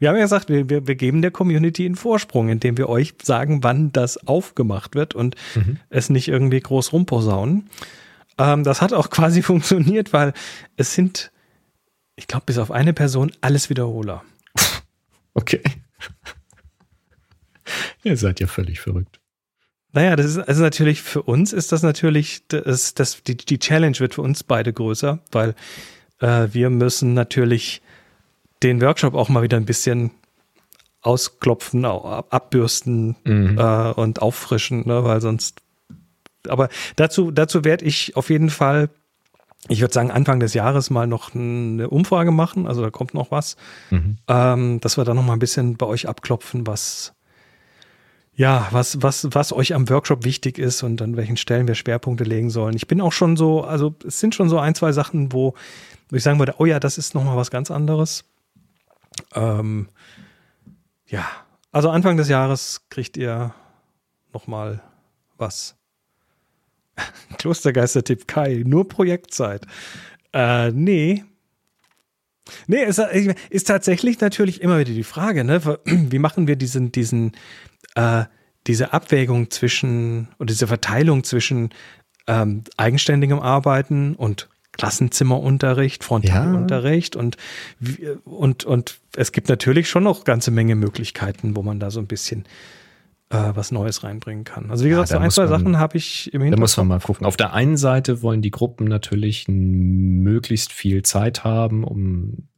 wir 0.00 0.08
haben 0.08 0.16
ja 0.16 0.22
gesagt, 0.22 0.48
wir, 0.48 0.68
wir, 0.68 0.88
wir 0.88 0.96
geben 0.96 1.22
der 1.22 1.30
Community 1.30 1.86
einen 1.86 1.94
Vorsprung, 1.94 2.48
indem 2.48 2.76
wir 2.76 2.88
euch 2.88 3.14
sagen, 3.22 3.62
wann 3.62 3.92
das 3.92 4.26
aufgemacht 4.26 4.96
wird 4.96 5.14
und 5.14 5.36
Mhm. 5.54 5.78
es 5.90 6.10
nicht 6.10 6.28
irgendwie 6.28 6.60
groß 6.60 6.92
rumposaunen. 6.92 7.70
Ähm, 8.38 8.64
das 8.64 8.82
hat 8.82 8.92
auch 8.92 9.10
quasi 9.20 9.42
funktioniert, 9.42 10.12
weil 10.12 10.32
es 10.76 10.94
sind, 10.94 11.30
ich 12.16 12.26
glaube, 12.26 12.46
bis 12.46 12.58
auf 12.58 12.70
eine 12.70 12.92
Person 12.92 13.30
alles 13.40 13.70
Wiederholer. 13.70 14.24
Okay. 15.34 15.62
Ihr 18.02 18.16
seid 18.16 18.40
ja 18.40 18.46
völlig 18.46 18.80
verrückt. 18.80 19.20
Naja, 19.92 20.16
das 20.16 20.26
ist 20.26 20.38
also 20.38 20.62
natürlich 20.62 21.02
für 21.02 21.22
uns 21.22 21.52
ist 21.52 21.72
das 21.72 21.82
natürlich, 21.82 22.46
das, 22.48 22.94
das, 22.94 23.22
die, 23.24 23.36
die 23.36 23.58
Challenge 23.58 23.98
wird 23.98 24.14
für 24.14 24.22
uns 24.22 24.44
beide 24.44 24.72
größer, 24.72 25.18
weil 25.32 25.54
äh, 26.20 26.48
wir 26.52 26.70
müssen 26.70 27.14
natürlich 27.14 27.82
den 28.62 28.80
Workshop 28.82 29.14
auch 29.14 29.28
mal 29.28 29.42
wieder 29.42 29.56
ein 29.56 29.64
bisschen 29.66 30.10
ausklopfen, 31.02 31.84
au- 31.84 32.04
ab- 32.04 32.26
abbürsten 32.30 33.16
Mhm. 33.24 33.58
äh, 33.58 33.90
und 33.92 34.20
auffrischen, 34.22 34.86
ne, 34.86 35.02
weil 35.04 35.20
sonst. 35.20 35.60
Aber 36.48 36.68
dazu, 36.96 37.30
dazu 37.30 37.64
werde 37.64 37.84
ich 37.84 38.16
auf 38.16 38.30
jeden 38.30 38.50
Fall, 38.50 38.88
ich 39.68 39.80
würde 39.80 39.92
sagen, 39.94 40.10
Anfang 40.10 40.40
des 40.40 40.54
Jahres 40.54 40.90
mal 40.90 41.06
noch 41.06 41.34
eine 41.34 41.88
Umfrage 41.90 42.30
machen. 42.32 42.66
Also 42.66 42.82
da 42.82 42.90
kommt 42.90 43.14
noch 43.14 43.30
was 43.30 43.56
Mhm. 43.90 44.18
ähm, 44.28 44.80
dass 44.80 44.96
wir 44.96 45.04
dann 45.04 45.16
noch 45.16 45.24
mal 45.24 45.34
ein 45.34 45.38
bisschen 45.38 45.76
bei 45.76 45.86
euch 45.86 46.08
abklopfen, 46.08 46.66
was 46.66 47.12
ja, 48.34 48.68
was, 48.70 49.02
was, 49.02 49.28
was 49.32 49.52
euch 49.52 49.74
am 49.74 49.88
Workshop 49.90 50.24
wichtig 50.24 50.58
ist 50.58 50.82
und 50.82 51.02
an 51.02 51.16
welchen 51.16 51.36
Stellen 51.36 51.68
wir 51.68 51.74
Schwerpunkte 51.74 52.24
legen 52.24 52.48
sollen. 52.48 52.74
Ich 52.74 52.86
bin 52.86 53.02
auch 53.02 53.12
schon 53.12 53.36
so, 53.36 53.62
also 53.64 53.94
es 54.06 54.18
sind 54.20 54.34
schon 54.34 54.48
so 54.48 54.58
ein, 54.58 54.74
zwei 54.74 54.92
Sachen, 54.92 55.32
wo, 55.32 55.52
wo 56.08 56.16
ich 56.16 56.22
sagen 56.22 56.38
würde, 56.38 56.54
oh 56.56 56.64
ja, 56.64 56.80
das 56.80 56.96
ist 56.96 57.14
noch 57.14 57.22
mal 57.24 57.36
was 57.36 57.50
ganz 57.50 57.70
anderes. 57.70 58.24
Ähm, 59.34 59.88
ja, 61.06 61.28
also 61.72 61.90
Anfang 61.90 62.16
des 62.16 62.28
Jahres 62.28 62.86
kriegt 62.88 63.16
ihr 63.16 63.54
noch 64.32 64.46
mal 64.46 64.82
was. 65.36 65.76
Klostergeister-Tipp 67.38 68.26
Kai, 68.26 68.62
nur 68.64 68.88
Projektzeit. 68.88 69.66
Äh, 70.32 70.70
nee, 70.72 71.24
Nee, 72.66 72.84
ist, 72.84 72.98
ist 73.50 73.68
tatsächlich 73.68 74.20
natürlich 74.20 74.60
immer 74.60 74.78
wieder 74.78 74.92
die 74.92 75.04
Frage, 75.04 75.44
ne? 75.44 75.60
Wie 75.84 76.18
machen 76.18 76.46
wir 76.46 76.56
diesen, 76.56 76.92
diesen, 76.92 77.32
äh, 77.94 78.24
diese 78.66 78.92
Abwägung 78.92 79.50
zwischen 79.50 80.28
und 80.38 80.50
diese 80.50 80.66
Verteilung 80.66 81.24
zwischen 81.24 81.70
ähm, 82.26 82.64
eigenständigem 82.76 83.40
Arbeiten 83.40 84.14
und 84.14 84.48
Klassenzimmerunterricht, 84.80 86.02
Frontalunterricht 86.04 87.16
und, 87.16 87.36
wie- 87.78 88.08
und, 88.24 88.64
und 88.64 88.98
es 89.16 89.32
gibt 89.32 89.48
natürlich 89.48 89.88
schon 89.88 90.04
noch 90.04 90.24
ganze 90.24 90.50
Menge 90.50 90.74
Möglichkeiten, 90.74 91.54
wo 91.56 91.62
man 91.62 91.78
da 91.80 91.90
so 91.90 92.00
ein 92.00 92.06
bisschen 92.06 92.44
äh, 93.30 93.52
was 93.54 93.70
Neues 93.72 94.02
reinbringen 94.02 94.44
kann. 94.44 94.70
Also 94.70 94.84
wie 94.84 94.88
Ja, 94.88 94.94
gesagt, 95.02 95.08
so 95.10 95.14
da 95.16 95.20
ein, 95.20 95.30
zwei 95.30 95.42
man- 95.42 95.48
Sachen 95.50 95.78
habe 95.78 95.96
ich 95.96 96.32
im 96.32 96.40
Da 96.40 96.44
Hinterkopf. 96.44 96.60
muss 96.60 96.76
man 96.78 96.88
mal 96.88 97.00
gucken. 97.00 97.26
Auf 97.26 97.36
der 97.36 97.52
einen 97.52 97.76
Seite 97.76 98.22
wollen 98.22 98.42
die 98.42 98.50
Gruppen 98.50 98.86
natürlich 98.86 99.46
möglichst 99.48 100.72
viel 100.72 101.02
Zeit 101.02 101.44
haben, 101.44 101.84
um 101.84 102.48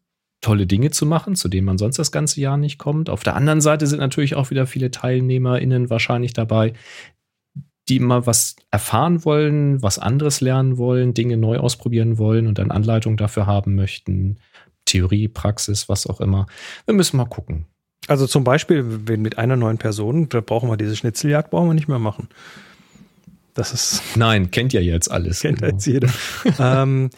tolle 0.41 0.67
Dinge 0.67 0.91
zu 0.91 1.07
machen, 1.07 1.37
zu 1.37 1.49
denen 1.49 1.67
man 1.67 1.79
sonst 1.79 1.99
das 1.99 2.11
ganze 2.11 2.41
Jahr 2.41 2.57
nicht 2.57 2.79
kommt. 2.79 3.11
Auf 3.11 3.23
der 3.23 3.37
anderen 3.37 3.61
Seite 3.61 3.87
sind 3.87 4.01
natürlich 4.01 4.35
auch 4.35 4.51
wieder 4.51 4.67
viele 4.67 4.91
TeilnehmerInnen 4.91 5.89
wahrscheinlich 5.89 6.33
dabei, 6.33 6.73
die 7.89 7.99
mal 7.99 8.27
was 8.27 8.57
erfahren 8.71 9.25
wollen, 9.25 9.83
was 9.83 9.99
anderes 9.99 10.41
lernen 10.41 10.79
wollen, 10.79 11.15
Dinge 11.15 11.37
neu 11.37 11.59
ausprobieren 11.59 12.17
wollen 12.19 12.47
und 12.47 12.59
dann 12.59 12.71
Anleitung 12.71 13.17
dafür 13.17 13.47
haben 13.47 13.75
möchten. 13.75 14.39
Theorie, 14.85 15.29
Praxis, 15.29 15.89
was 15.89 16.07
auch 16.07 16.21
immer. 16.21 16.47
Wir 16.87 16.95
müssen 16.95 17.17
mal 17.17 17.25
gucken. 17.27 17.67
Also 18.09 18.27
zum 18.27 18.43
Beispiel, 18.45 18.85
wenn 19.07 19.23
mit 19.23 19.39
einer 19.39 19.57
neuen 19.57 19.79
Person, 19.79 20.29
da 20.29 20.41
brauchen 20.41 20.69
wir 20.69 20.77
diese 20.77 20.97
Schnitzeljagd, 20.97 21.51
brauchen 21.51 21.69
wir 21.69 21.75
nicht 21.75 21.89
mehr 21.89 22.01
machen. 22.01 22.29
Das 23.55 23.73
ist, 23.73 24.03
Nein, 24.17 24.51
kennt 24.51 24.73
ja 24.73 24.81
jetzt 24.81 25.11
alles. 25.11 25.41
kennt 25.41 25.59
genau. 25.61 25.73
jetzt 25.73 25.87
jeder. 25.87 26.09
ähm, 26.59 27.11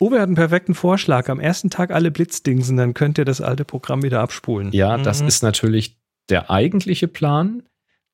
Uwe 0.00 0.16
hat 0.20 0.26
einen 0.26 0.34
perfekten 0.34 0.74
Vorschlag. 0.74 1.28
Am 1.28 1.40
ersten 1.40 1.70
Tag 1.70 1.90
alle 1.90 2.10
Blitzdingsen, 2.10 2.76
dann 2.76 2.92
könnt 2.92 3.18
ihr 3.18 3.24
das 3.24 3.40
alte 3.40 3.64
Programm 3.64 4.02
wieder 4.02 4.20
abspulen. 4.20 4.70
Ja, 4.72 4.98
das 4.98 5.22
Mhm. 5.22 5.28
ist 5.28 5.42
natürlich 5.42 5.96
der 6.28 6.50
eigentliche 6.50 7.08
Plan. 7.08 7.62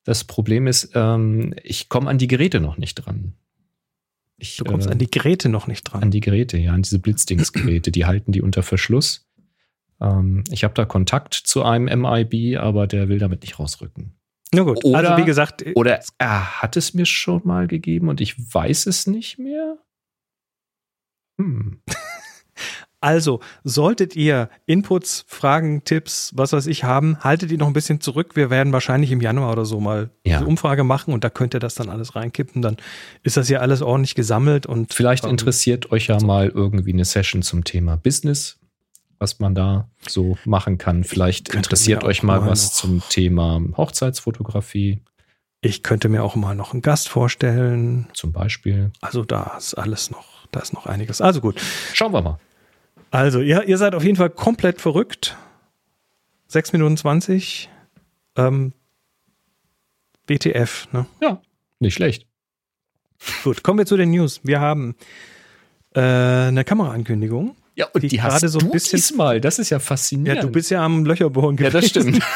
Das 0.04 0.24
Problem 0.24 0.66
ist, 0.66 0.90
ähm, 0.94 1.54
ich 1.62 1.88
komme 1.88 2.10
an 2.10 2.18
die 2.18 2.26
Geräte 2.26 2.60
noch 2.60 2.76
nicht 2.76 2.94
dran. 2.96 3.34
Ich, 4.36 4.56
Du 4.56 4.64
kommst 4.64 4.88
äh, 4.88 4.92
an 4.92 4.98
die 4.98 5.10
Geräte 5.10 5.48
noch 5.48 5.66
nicht 5.68 5.84
dran. 5.84 6.02
an 6.02 6.10
die 6.10 6.20
Geräte, 6.20 6.58
ja, 6.58 6.72
an 6.72 6.82
diese 6.82 6.98
Blitzdingsgeräte. 6.98 7.92
die 7.92 8.04
halten 8.06 8.32
die 8.32 8.42
unter 8.42 8.62
Verschluss. 8.64 9.28
Ähm, 10.00 10.42
ich 10.50 10.64
habe 10.64 10.74
da 10.74 10.84
Kontakt 10.84 11.34
zu 11.34 11.62
einem 11.62 11.84
MIB, 12.00 12.58
aber 12.58 12.86
der 12.88 13.08
will 13.08 13.18
damit 13.20 13.42
nicht 13.42 13.58
rausrücken. 13.60 14.14
Na 14.52 14.62
gut, 14.64 14.84
Oder- 14.84 15.10
also 15.12 15.22
wie 15.22 15.24
gesagt, 15.26 15.64
Oder 15.76 16.00
er 16.18 16.60
hat 16.62 16.76
es 16.76 16.92
mir 16.94 17.06
schon 17.06 17.40
mal 17.44 17.68
gegeben 17.68 18.08
und 18.08 18.20
ich 18.20 18.36
weiß 18.52 18.86
es 18.86 19.06
nicht 19.06 19.38
mehr. 19.38 19.78
Hm. 21.38 21.80
Also, 23.02 23.40
solltet 23.64 24.16
ihr 24.16 24.48
Inputs, 24.66 25.24
Fragen, 25.28 25.84
Tipps, 25.84 26.32
was 26.34 26.52
weiß 26.52 26.66
ich 26.68 26.84
haben, 26.84 27.18
haltet 27.20 27.50
die 27.50 27.56
noch 27.56 27.66
ein 27.66 27.72
bisschen 27.72 28.00
zurück. 28.00 28.36
Wir 28.36 28.48
werden 28.48 28.72
wahrscheinlich 28.72 29.10
im 29.10 29.20
Januar 29.20 29.52
oder 29.52 29.64
so 29.64 29.80
mal 29.80 30.10
Ja. 30.24 30.38
diese 30.38 30.46
Umfrage 30.48 30.84
machen 30.84 31.12
und 31.12 31.24
da 31.24 31.28
könnt 31.30 31.52
ihr 31.54 31.60
das 31.60 31.74
dann 31.74 31.88
alles 31.90 32.14
reinkippen. 32.16 32.62
Dann 32.62 32.76
ist 33.22 33.36
das 33.36 33.48
ja 33.48 33.58
alles 33.58 33.82
ordentlich 33.82 34.14
gesammelt 34.14 34.66
und 34.66 34.94
Vielleicht 34.94 35.24
ähm, 35.24 35.30
interessiert 35.30 35.90
euch 35.92 36.06
ja 36.06 36.20
mal 36.22 36.48
irgendwie 36.48 36.92
eine 36.92 37.04
Session 37.04 37.42
zum 37.42 37.64
Thema 37.64 37.96
Business, 37.96 38.58
was 39.18 39.40
man 39.40 39.54
da 39.54 39.88
so 40.08 40.38
machen 40.44 40.78
kann. 40.78 41.04
Vielleicht 41.04 41.52
interessiert 41.54 42.04
euch 42.04 42.22
mal 42.22 42.40
mal 42.40 42.50
was 42.50 42.66
noch- 42.66 42.72
zum 42.72 43.02
Thema 43.08 43.60
Hochzeitsfotografie 43.76 45.00
Ich 45.60 45.82
könnte 45.82 46.08
mir 46.08 46.22
auch 46.22 46.36
mal 46.36 46.54
noch 46.54 46.72
einen 46.72 46.82
Gast 46.82 47.08
vorstellen. 47.08 48.08
zum 48.14 48.32
Beispiel. 48.32 48.90
Also 49.00 49.24
da 49.24 49.54
ist 49.58 49.74
alles 49.74 50.10
noch, 50.10 50.46
da 50.50 50.60
ist 50.60 50.72
noch 50.72 50.86
einiges. 50.86 51.20
Also 51.20 51.40
gut. 51.40 51.60
Schauen 51.94 52.12
wir 52.12 52.22
mal. 52.22 52.38
Also 53.12 53.40
ihr, 53.40 53.64
ihr 53.68 53.78
seid 53.78 53.94
auf 53.94 54.02
jeden 54.02 54.16
Fall 54.16 54.30
komplett 54.30 54.80
verrückt. 54.80 55.36
6 56.48 56.72
Minuten 56.72 56.96
20. 56.96 57.70
Ähm, 58.36 58.72
WTF, 60.26 60.88
ne? 60.92 61.06
Ja, 61.20 61.40
nicht 61.78 61.94
schlecht. 61.94 62.26
Gut, 63.44 63.62
kommen 63.62 63.78
wir 63.78 63.86
zu 63.86 63.96
den 63.96 64.10
News. 64.10 64.40
Wir 64.42 64.60
haben 64.60 64.94
äh, 65.94 66.00
eine 66.00 66.64
Kameraankündigung. 66.64 67.54
Ja, 67.74 67.86
und 67.92 68.02
Die 68.02 68.08
die, 68.08 68.20
hast 68.22 68.32
gerade 68.40 68.48
so 68.48 68.58
ein 68.58 68.66
du 68.66 68.72
bisschen- 68.72 68.96
diesmal. 68.98 69.40
Das 69.40 69.58
ist 69.58 69.70
ja 69.70 69.76
Ja, 69.76 69.80
faszinierend. 69.80 70.42
du 70.42 70.50
bist 70.50 70.70
ja 70.70 70.84
am 70.84 71.04
Löcherbohren 71.04 71.56
ja, 71.56 71.70
das 71.70 71.92
gewesen. 71.92 72.14
stimmt. 72.14 72.24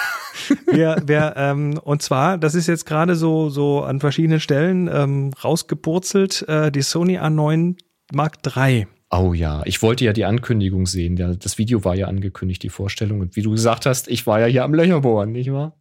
Wir, 0.70 1.02
wir, 1.06 1.32
ähm, 1.36 1.78
und 1.82 2.02
zwar, 2.02 2.36
das 2.38 2.54
ist 2.54 2.66
jetzt 2.68 2.84
gerade 2.84 3.16
so, 3.16 3.48
so 3.48 3.82
an 3.82 3.98
verschiedenen 4.00 4.38
Stellen 4.38 4.86
ähm, 4.92 5.32
rausgepurzelt, 5.42 6.42
äh, 6.46 6.70
die 6.70 6.82
Sony 6.82 7.18
A9 7.18 7.76
Mark 8.12 8.36
III. 8.46 8.86
Oh 9.10 9.32
ja, 9.32 9.62
ich 9.64 9.82
wollte 9.82 10.04
ja 10.04 10.12
die 10.12 10.24
Ankündigung 10.24 10.86
sehen. 10.86 11.16
Das 11.38 11.58
Video 11.58 11.84
war 11.84 11.94
ja 11.94 12.08
angekündigt, 12.08 12.62
die 12.62 12.70
Vorstellung. 12.70 13.20
Und 13.20 13.36
wie 13.36 13.42
du 13.42 13.52
gesagt 13.52 13.86
hast, 13.86 14.08
ich 14.08 14.26
war 14.26 14.40
ja 14.40 14.46
hier 14.46 14.64
am 14.64 14.74
Löcherbohren, 14.74 15.32
nicht 15.32 15.52
wahr? 15.52 15.76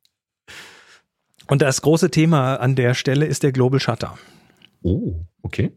Und 1.48 1.62
das 1.62 1.82
große 1.82 2.12
Thema 2.12 2.56
an 2.56 2.76
der 2.76 2.94
Stelle 2.94 3.26
ist 3.26 3.44
der 3.44 3.52
Global 3.52 3.80
Shutter. 3.80 4.18
Oh, 4.84 5.26
okay. 5.42 5.72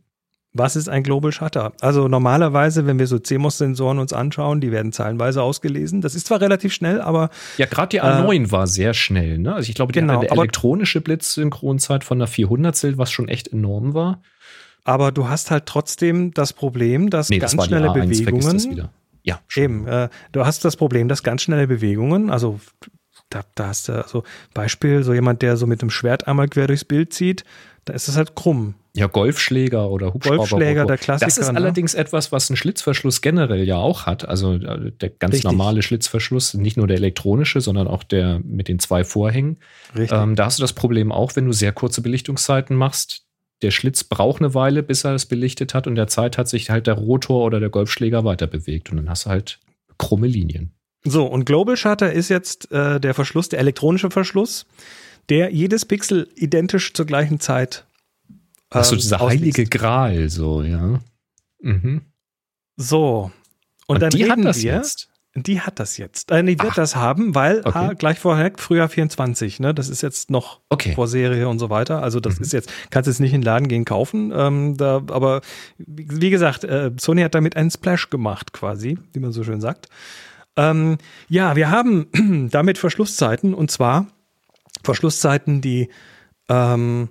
Was 0.55 0.77
ist 0.77 0.89
ein 0.89 1.03
Global 1.03 1.31
Shutter? 1.31 1.73
Also 1.81 2.09
normalerweise, 2.09 2.87
wenn 2.87 2.99
wir 2.99 3.07
so 3.07 3.19
CMOS-Sensoren 3.19 3.99
uns 3.99 4.13
anschauen, 4.13 4.61
die 4.61 4.73
werden 4.73 4.93
zeilenweise 4.93 5.43
ausgelesen. 5.43 6.01
Das 6.01 6.15
ist 6.15 6.27
zwar 6.27 6.41
relativ 6.41 6.73
schnell, 6.73 7.01
aber 7.01 7.29
Ja, 7.59 7.67
gerade 7.67 7.91
die 7.91 8.03
A9 8.03 8.51
war 8.51 8.67
sehr 8.67 8.95
schnell. 8.95 9.39
Ne? 9.39 9.55
Also 9.55 9.69
ich 9.69 9.75
glaube, 9.75 9.93
die 9.93 10.01
Genau, 10.01 10.21
eine 10.21 10.31
elektronische 10.31 11.01
Blitzsynchronzeit 11.01 12.03
von 12.03 12.19
einer 12.19 12.27
400 12.27 12.97
was 12.97 13.11
schon 13.11 13.29
echt 13.29 13.49
enorm 13.49 13.95
war. 13.95 14.23
Aber 14.89 15.13
du 15.13 15.29
hast 15.29 15.51
halt 15.51 15.67
trotzdem 15.67 16.33
das 16.33 16.55
Problem, 16.55 17.11
dass 17.11 17.29
Nee, 17.29 17.39
ganz 17.39 17.55
das 17.55 17.67
schnelle 17.67 17.93
die 17.93 18.01
A1, 18.01 18.23
vergiss 18.23 18.25
das 18.25 18.33
Bewegungen 18.33 18.71
wieder. 18.71 18.91
Ja, 19.23 19.41
schon. 19.47 19.63
Eben, 19.63 19.87
äh, 19.87 20.09
du 20.33 20.47
hast 20.47 20.65
das 20.65 20.77
Problem, 20.77 21.09
dass 21.09 21.23
ganz 21.23 21.43
schnelle 21.43 21.67
Bewegungen, 21.67 22.31
also 22.31 22.59
da, 23.29 23.43
da 23.55 23.67
hast 23.67 23.91
du 23.91 24.03
so 24.09 24.23
Beispiel, 24.55 25.03
so 25.03 25.13
jemand, 25.13 25.43
der 25.43 25.59
so 25.59 25.67
mit 25.67 25.83
dem 25.83 25.91
Schwert 25.91 26.27
einmal 26.27 26.49
quer 26.49 26.67
durchs 26.69 26.87
Bild 26.87 27.13
zieht, 27.13 27.45
da 27.85 27.93
ist 27.93 28.09
es 28.09 28.17
halt 28.17 28.35
krumm. 28.35 28.77
Ja, 28.97 29.09
Golfschläger 29.09 29.91
oder 29.91 30.15
Hubschrauber. 30.15 30.39
Golfschläger, 30.39 30.87
der 30.87 30.97
Klassiker. 30.97 31.27
Das 31.27 31.37
ist 31.37 31.53
ne? 31.53 31.59
allerdings 31.59 31.93
etwas, 31.93 32.33
was 32.33 32.49
ein 32.49 32.57
Schlitzverschluss 32.57 33.21
generell 33.21 33.65
ja 33.65 33.77
auch 33.77 34.07
hat. 34.07 34.27
Also 34.27 34.55
äh, 34.55 34.91
der 34.93 35.11
ganz 35.11 35.35
Richtig. 35.35 35.45
normale 35.45 35.83
Schlitzverschluss, 35.83 36.55
nicht 36.55 36.79
nur 36.79 36.87
der 36.87 36.97
elektronische, 36.97 37.61
sondern 37.61 37.89
auch 37.89 38.05
der 38.05 38.41
mit 38.43 38.69
den 38.69 38.79
zwei 38.79 39.05
Vorhängen. 39.05 39.59
Richtig. 39.95 40.19
Ähm, 40.19 40.35
da 40.35 40.47
hast 40.47 40.59
du 40.59 40.63
das 40.63 40.73
Problem 40.73 41.13
auch, 41.13 41.37
wenn 41.37 41.45
du 41.45 41.53
sehr 41.53 41.73
kurze 41.73 42.01
Belichtungszeiten 42.01 42.75
machst. 42.75 43.28
Der 43.63 43.71
Schlitz 43.71 44.05
braucht 44.05 44.41
eine 44.41 44.55
Weile, 44.55 44.83
bis 44.83 45.05
er 45.05 45.15
es 45.15 45.27
belichtet 45.27 45.75
hat 45.75 45.87
und 45.87 45.97
der 45.97 46.07
Zeit 46.07 46.39
hat 46.39 46.49
sich 46.49 46.71
halt 46.71 46.87
der 46.87 46.95
Rotor 46.95 47.45
oder 47.45 47.59
der 47.61 47.71
Golfschläger 47.71 48.25
weiter 48.25 48.47
bewegt 48.47 48.91
und 48.91 48.99
dann 48.99 49.11
hast 49.11 49.27
du 49.27 49.31
halt 49.31 49.59
krumme 49.99 50.27
Linien. 50.29 50.73
So, 51.05 51.27
und 51.27 51.45
Global 51.45 51.77
Shutter 51.77 52.13
ist 52.13 52.29
jetzt 52.29 52.71
äh, 52.73 53.01
der 53.01 53.15
Verschluss, 53.15 53.49
der 53.49 53.59
elektronische 53.61 54.11
Verschluss, 54.11 54.67
der 55.29 55.53
jedes 55.53 55.85
Pixel 55.85 56.29
identisch 56.37 56.93
zur 56.95 57.07
gleichen 57.07 57.41
Zeit. 57.41 57.85
Achso, 58.71 58.95
ähm, 58.95 59.01
dieser 59.01 59.21
ausliest. 59.21 59.43
heilige 59.43 59.65
Gral, 59.67 60.29
so, 60.29 60.63
ja. 60.63 61.01
Mhm. 61.61 62.03
So. 62.77 63.31
Und, 63.87 63.97
Und, 63.97 64.03
dann 64.03 64.11
die 64.11 64.23
reden 64.25 64.43
das 64.43 64.63
wir. 64.63 64.75
jetzt. 64.75 65.09
Die 65.43 65.61
hat 65.61 65.79
das 65.81 65.97
jetzt. 65.99 66.31
Äh, 66.31 66.43
die 66.43 66.59
wird 66.59 66.73
Ach. 66.73 66.75
das 66.77 66.97
haben, 66.97 67.35
weil 67.35 67.61
Okay. 67.65 67.71
ah, 67.79 67.93
gleich 67.95 68.19
vorher, 68.19 68.53
Frühjahr 68.57 68.89
24, 68.89 69.61
ne? 69.61 69.75
Das 69.75 69.89
ist 69.89 70.03
jetzt 70.03 70.31
noch 70.31 70.61
Okay. 70.69 70.95
vor 70.95 71.09
Serie 71.09 71.49
und 71.49 71.59
so 71.59 71.71
weiter. 71.71 72.03
Also 72.03 72.21
das 72.21 72.37
Mhm. 72.39 72.43
ist 72.45 72.53
jetzt, 72.53 72.71
kannst 72.91 73.07
jetzt 73.09 73.21
nicht 73.21 73.33
in 73.33 73.41
den 73.41 73.45
Laden 73.47 73.69
gehen 73.69 73.85
kaufen. 73.85 74.33
Ähm, 74.35 74.77
da, 74.77 74.97
aber 75.09 75.41
wie 75.79 76.07
wie 76.23 76.31
gesagt, 76.31 76.65
äh, 76.65 76.91
Sony 76.99 77.23
hat 77.23 77.35
damit 77.35 77.57
einen 77.57 77.71
Splash 77.71 78.11
gemacht, 78.11 78.53
quasi, 78.53 78.99
wie 79.13 79.21
man 79.21 79.33
so 79.33 79.45
schön 79.45 79.61
sagt. 79.61 79.89
Ähm, 80.57 80.99
ja, 81.29 81.55
wir 81.57 81.71
haben 81.71 82.07
damit 82.51 82.79
Verschlusszeiten 82.79 83.55
und 83.55 83.71
zwar 83.71 84.07
Verschlusszeiten, 84.85 85.61
die, 85.61 85.89
ähm, 86.49 87.09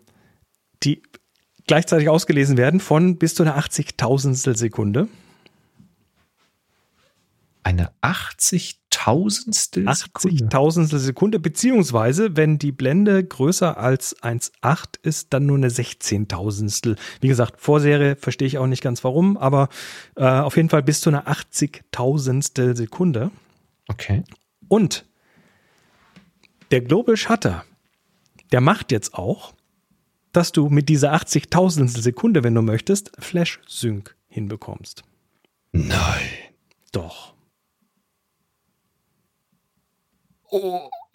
die 0.84 1.02
gleichzeitig 1.68 2.10
ausgelesen 2.10 2.58
werden 2.58 2.80
von 2.80 3.18
bis 3.18 3.36
zu 3.36 3.44
einer 3.44 3.58
80.000stel 3.58 4.56
Sekunde. 4.58 5.08
Eine 7.68 7.92
80.000stel 8.02 9.94
Sekunde. 9.94 10.46
80.000stel 10.46 10.98
Sekunde, 11.00 11.38
beziehungsweise 11.38 12.38
wenn 12.38 12.58
die 12.60 12.72
Blende 12.72 13.22
größer 13.22 13.78
als 13.78 14.16
1,8 14.24 15.00
ist, 15.04 15.34
dann 15.34 15.48
nur 15.48 15.58
eine 15.58 15.68
16.000stel. 15.68 16.96
Wie 17.20 17.28
gesagt, 17.28 17.60
Vorserie 17.60 18.16
verstehe 18.16 18.48
ich 18.48 18.58
auch 18.58 18.68
nicht 18.68 18.82
ganz 18.82 19.04
warum, 19.04 19.36
aber 19.36 19.68
äh, 20.16 20.24
auf 20.24 20.56
jeden 20.56 20.70
Fall 20.70 20.82
bis 20.82 21.02
zu 21.02 21.10
einer 21.10 21.28
80.000stel 21.28 22.74
Sekunde. 22.74 23.32
Okay. 23.90 24.24
Und 24.70 25.04
der 26.72 26.80
Global 26.80 27.18
Shutter, 27.18 27.66
der 28.54 28.62
macht 28.62 28.94
jetzt 28.94 29.14
auch, 29.14 29.54
dass 30.32 30.54
du 30.54 30.70
mit 30.70 30.88
dieser 30.88 31.14
80.000stel 31.14 32.00
Sekunde, 32.00 32.46
wenn 32.46 32.56
du 32.56 32.62
möchtest, 32.62 33.12
Flash 33.20 33.60
Sync 33.68 34.16
hinbekommst. 34.30 35.04
Nein. 35.74 36.30
Doch. 36.94 37.37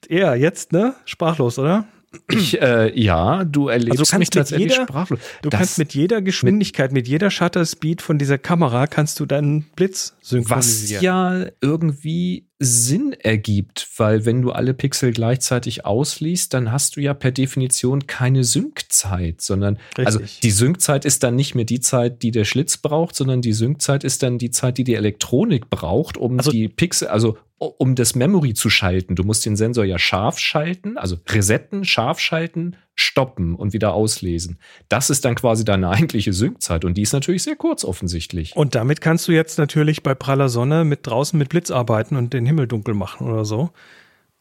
Ja, 0.09 0.35
jetzt, 0.35 0.73
ne? 0.73 0.95
Sprachlos, 1.05 1.59
oder? 1.59 1.87
Ich, 2.31 2.61
äh, 2.61 2.93
ja, 3.01 3.43
du 3.45 3.69
erlebst 3.69 3.93
Also 3.93 4.05
du 4.05 4.11
kannst 4.11 4.19
mich 4.19 4.29
mit 4.29 4.35
tatsächlich 4.35 4.73
jeder- 4.73 4.83
sprachlos. 4.83 5.19
Du 5.41 5.49
Das- 5.49 5.59
kannst 5.59 5.79
mit 5.79 5.95
jeder 5.95 6.21
Geschwindigkeit, 6.21 6.93
mit 6.93 7.09
jeder 7.09 7.31
Shutter 7.31 7.65
Speed 7.65 8.03
von 8.03 8.19
dieser 8.19 8.37
Kamera 8.37 8.87
kannst 8.87 9.19
du 9.21 9.25
deinen 9.27 9.63
Blitz 9.77 10.15
was 10.21 10.29
synchronisieren. 10.29 11.03
ja 11.03 11.47
irgendwie 11.63 12.49
Sinn 12.63 13.13
ergibt, 13.19 13.89
weil 13.97 14.25
wenn 14.25 14.43
du 14.43 14.53
alle 14.53 14.75
Pixel 14.75 15.13
gleichzeitig 15.13 15.85
ausliest, 15.85 16.55
dann 16.55 16.71
hast 16.73 16.97
du 16.97 17.01
ja 17.01 17.15
per 17.15 17.31
Definition 17.33 18.07
keine 18.07 18.45
Synkzeit, 18.45 19.41
sondern 19.41 19.79
also 19.97 20.19
Richtig. 20.21 20.41
die 20.41 20.51
Synkzeit 20.51 21.05
ist 21.05 21.23
dann 21.23 21.35
nicht 21.37 21.55
mehr 21.55 21.65
die 21.65 21.81
Zeit, 21.81 22.23
die 22.23 22.31
der 22.31 22.45
Schlitz 22.45 22.77
braucht, 22.77 23.15
sondern 23.17 23.43
die 23.43 23.53
Synkzeit 23.53 24.05
ist 24.05 24.23
dann 24.23 24.39
die 24.39 24.51
Zeit, 24.51 24.79
die 24.79 24.85
die 24.85 24.95
Elektronik 24.95 25.71
braucht, 25.71 26.17
um 26.17 26.39
Also- 26.39 26.51
die 26.51 26.69
Pixel, 26.69 27.09
also 27.09 27.37
um 27.59 27.95
das 27.95 28.15
Memory 28.17 28.55
zu 28.55 28.71
schalten. 28.71 29.15
Du 29.15 29.23
musst 29.23 29.47
den 29.47 29.55
Sensor 29.57 29.85
ja 29.85 29.99
scharf 29.99 30.39
schalten, 30.39 30.99
also 30.99 31.17
resetten, 31.29 31.85
scharf 31.85 32.19
schalten, 32.19 32.77
stoppen 32.95 33.55
und 33.55 33.73
wieder 33.73 33.95
auslesen. 33.95 34.59
Das 34.89 35.11
ist 35.11 35.25
dann 35.25 35.35
quasi 35.35 35.65
deine 35.65 35.89
eigentliche 35.89 36.33
Synkzeit 36.33 36.85
und 36.85 36.95
die 36.95 37.03
ist 37.03 37.13
natürlich 37.13 37.43
sehr 37.43 37.57
kurz 37.57 37.85
offensichtlich. 37.85 38.55
Und 38.55 38.75
damit 38.75 39.01
kannst 39.01 39.29
du 39.29 39.33
jetzt 39.33 39.59
natürlich 39.59 40.03
bei 40.03 40.15
praller 40.15 40.49
Sonne 40.49 40.85
mit 40.85 41.07
draußen 41.07 41.39
mit 41.39 41.49
Blitz 41.49 41.71
arbeiten 41.71 42.17
und 42.17 42.33
den 42.33 42.47
Himmel 42.47 42.67
dunkel 42.67 42.95
machen 42.95 43.29
oder 43.31 43.45
so, 43.45 43.71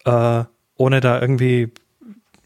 äh, 0.05 0.43
ohne 0.75 0.99
da 0.99 1.21
irgendwie 1.21 1.71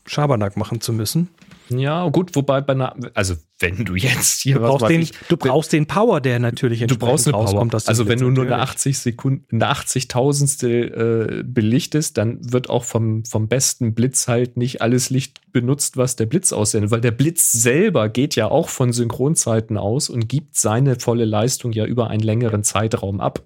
Schabernack 0.06 0.58
machen 0.58 0.82
zu 0.82 0.94
müssen. 0.94 1.30
Ja, 1.70 2.08
gut, 2.10 2.36
wobei 2.36 2.62
bei 2.62 2.74
einer, 2.74 2.96
also 3.16 3.36
wenn 3.60 3.86
du 3.86 3.96
jetzt 3.96 4.42
hier 4.42 4.56
Du 4.56 4.62
brauchst, 4.62 4.90
den, 4.90 5.02
ich, 5.02 5.14
du 5.30 5.38
brauchst 5.38 5.72
den 5.72 5.86
Power, 5.86 6.20
der 6.20 6.40
natürlich 6.40 6.86
du 6.86 6.98
brauchst 6.98 7.26
eine 7.26 7.32
Power. 7.34 7.44
rauskommt. 7.46 7.74
aus 7.74 7.86
dem 7.86 7.90
Also 7.90 8.08
wenn 8.08 8.20
du 8.20 8.30
nur 8.30 8.44
eine 8.44 8.52
natürlich. 8.58 8.70
80 8.76 9.00
Sekunden, 9.00 9.62
eine 9.64 9.72
80.000stel 9.74 11.40
äh, 11.40 11.44
belichtest, 11.44 12.18
dann 12.18 12.40
wird 12.52 12.70
auch 12.70 12.84
vom, 12.84 13.24
vom 13.26 13.48
besten 13.48 13.94
Blitz 13.94 14.28
halt 14.28 14.58
nicht 14.58 14.82
alles 14.82 15.10
Licht 15.10 15.40
benutzt, 15.52 15.96
was 15.98 16.16
der 16.18 16.26
Blitz 16.26 16.52
aussendet, 16.52 16.92
weil 16.92 17.00
der 17.02 17.12
Blitz 17.12 17.52
selber 17.54 18.10
geht 18.10 18.36
ja 18.36 18.50
auch 18.52 18.68
von 18.70 18.92
Synchronzeiten 18.92 19.78
aus 19.78 20.10
und 20.10 20.28
gibt 20.28 20.58
seine 20.58 21.00
volle 21.00 21.24
Leistung 21.26 21.72
ja 21.72 21.86
über 21.86 22.10
einen 22.10 22.24
längeren 22.24 22.64
Zeitraum 22.64 23.22
ab. 23.22 23.42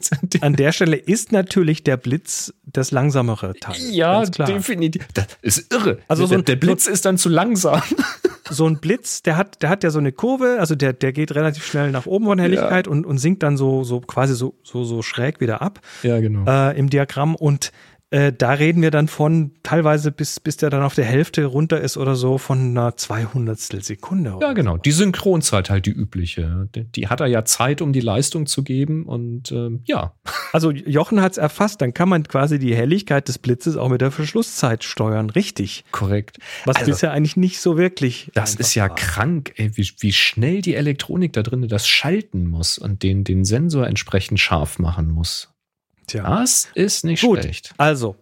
An 0.42 0.56
der 0.56 0.72
Stelle 0.72 0.96
ist 0.96 1.32
natürlich 1.32 1.82
der 1.84 1.96
Blitz 1.96 2.52
das 2.66 2.90
langsamere 2.90 3.54
Teil. 3.54 3.76
ja, 3.90 4.24
definitiv. 4.26 5.06
Das 5.14 5.26
ist 5.40 5.72
irre. 5.72 5.98
Also 6.08 6.24
so 6.26 6.30
der, 6.30 6.38
ein- 6.40 6.44
der 6.44 6.56
Blitz 6.56 6.86
ist 6.86 7.06
dann 7.06 7.16
zu 7.16 7.28
langsam. 7.30 7.80
so 8.50 8.66
ein 8.66 8.78
Blitz, 8.80 9.22
der 9.22 9.36
hat, 9.38 9.53
der 9.62 9.70
hat 9.70 9.84
ja 9.84 9.90
so 9.90 9.98
eine 9.98 10.12
Kurve, 10.12 10.56
also 10.60 10.74
der, 10.74 10.92
der 10.92 11.12
geht 11.12 11.34
relativ 11.34 11.64
schnell 11.64 11.90
nach 11.90 12.06
oben 12.06 12.26
von 12.26 12.38
Helligkeit 12.38 12.88
und, 12.88 13.06
und 13.06 13.18
sinkt 13.18 13.42
dann 13.42 13.56
so, 13.56 13.84
so 13.84 14.00
quasi 14.00 14.34
so, 14.34 14.54
so, 14.62 14.84
so 14.84 15.02
schräg 15.02 15.40
wieder 15.40 15.62
ab 15.62 15.80
Ja, 16.02 16.20
genau. 16.20 16.44
äh, 16.50 16.78
im 16.78 16.90
Diagramm. 16.90 17.34
Und 17.34 17.72
äh, 18.14 18.32
da 18.32 18.52
reden 18.52 18.80
wir 18.80 18.92
dann 18.92 19.08
von 19.08 19.50
teilweise, 19.64 20.12
bis, 20.12 20.38
bis 20.38 20.56
der 20.56 20.70
dann 20.70 20.84
auf 20.84 20.94
der 20.94 21.04
Hälfte 21.04 21.46
runter 21.46 21.80
ist 21.80 21.96
oder 21.96 22.14
so, 22.14 22.38
von 22.38 22.60
einer 22.60 22.96
200 22.96 23.58
Sekunde. 23.58 24.38
Ja, 24.40 24.52
genau. 24.52 24.76
Die 24.76 24.92
Synchronzeit 24.92 25.68
halt 25.68 25.86
die 25.86 25.90
übliche. 25.90 26.68
Die, 26.76 26.84
die 26.84 27.08
hat 27.08 27.20
er 27.20 27.26
ja 27.26 27.44
Zeit, 27.44 27.82
um 27.82 27.92
die 27.92 27.98
Leistung 27.98 28.46
zu 28.46 28.62
geben 28.62 29.04
und 29.06 29.50
ähm, 29.50 29.80
ja. 29.84 30.14
Also 30.52 30.70
Jochen 30.70 31.20
hat 31.20 31.32
es 31.32 31.38
erfasst, 31.38 31.80
dann 31.80 31.92
kann 31.92 32.08
man 32.08 32.22
quasi 32.22 32.60
die 32.60 32.76
Helligkeit 32.76 33.26
des 33.26 33.38
Blitzes 33.38 33.76
auch 33.76 33.88
mit 33.88 34.00
der 34.00 34.12
Verschlusszeit 34.12 34.84
steuern. 34.84 35.30
Richtig. 35.30 35.84
Korrekt. 35.90 36.38
Was 36.64 36.76
Also, 36.76 36.92
bisher 36.92 37.10
eigentlich 37.10 37.36
nicht 37.36 37.58
so 37.58 37.76
wirklich. 37.76 38.30
Das 38.34 38.54
ist 38.54 38.76
ja 38.76 38.88
war. 38.88 38.94
krank, 38.94 39.54
ey, 39.56 39.76
wie, 39.76 39.90
wie 39.98 40.12
schnell 40.12 40.62
die 40.62 40.76
Elektronik 40.76 41.32
da 41.32 41.42
drin 41.42 41.66
das 41.66 41.88
schalten 41.88 42.46
muss 42.46 42.78
und 42.78 43.02
den, 43.02 43.24
den 43.24 43.44
Sensor 43.44 43.88
entsprechend 43.88 44.38
scharf 44.38 44.78
machen 44.78 45.10
muss. 45.10 45.53
Tja. 46.06 46.22
Das 46.40 46.68
ist 46.74 47.04
nicht 47.04 47.22
Gut. 47.22 47.40
schlecht. 47.40 47.74
Also, 47.76 48.16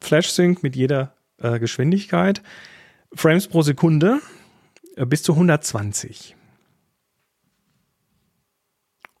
Flash 0.00 0.30
Sync 0.30 0.62
mit 0.62 0.76
jeder 0.76 1.14
äh, 1.38 1.58
Geschwindigkeit. 1.58 2.42
Frames 3.14 3.48
pro 3.48 3.62
Sekunde 3.62 4.20
äh, 4.96 5.06
bis 5.06 5.22
zu 5.22 5.32
120. 5.32 6.34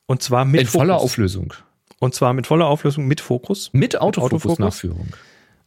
Und 0.06 0.22
zwar 0.22 0.44
mit 0.44 0.62
In 0.62 0.66
voller 0.66 0.94
Fokus. 0.94 1.12
Auflösung. 1.12 1.54
Und 1.98 2.14
zwar 2.14 2.32
mit 2.32 2.46
voller 2.46 2.66
Auflösung 2.66 3.06
mit 3.06 3.20
Fokus. 3.20 3.70
Mit 3.72 4.00
Autofokus? 4.00 4.34
Autofokus-Nachführung. 4.34 5.08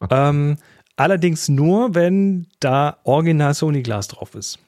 Ähm, 0.09 0.57
allerdings 0.95 1.49
nur, 1.49 1.95
wenn 1.95 2.47
da 2.59 2.97
Original 3.03 3.53
Sony 3.53 3.81
Glas 3.81 4.07
drauf 4.07 4.35
ist. 4.35 4.59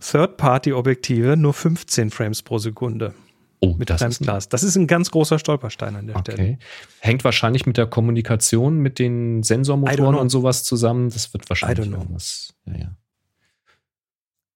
Third-Party-Objektive 0.00 1.36
nur 1.36 1.52
15 1.52 2.10
Frames 2.10 2.42
pro 2.42 2.58
Sekunde 2.58 3.14
Oh, 3.64 3.76
mit 3.78 3.90
das 3.90 4.02
ist 4.02 4.20
ein, 4.20 4.24
Glas. 4.24 4.48
Das 4.48 4.64
ist 4.64 4.74
ein 4.74 4.88
ganz 4.88 5.12
großer 5.12 5.38
Stolperstein 5.38 5.94
an 5.94 6.08
der 6.08 6.18
Stelle. 6.18 6.42
Okay. 6.42 6.58
Hängt 6.98 7.22
wahrscheinlich 7.22 7.64
mit 7.64 7.76
der 7.76 7.86
Kommunikation 7.86 8.78
mit 8.78 8.98
den 8.98 9.44
Sensormotoren 9.44 10.16
und 10.16 10.30
sowas 10.30 10.64
zusammen. 10.64 11.10
Das 11.10 11.32
wird 11.32 11.48
wahrscheinlich 11.48 11.88
irgendwas, 11.88 12.54
ja, 12.66 12.76
ja. 12.76 12.96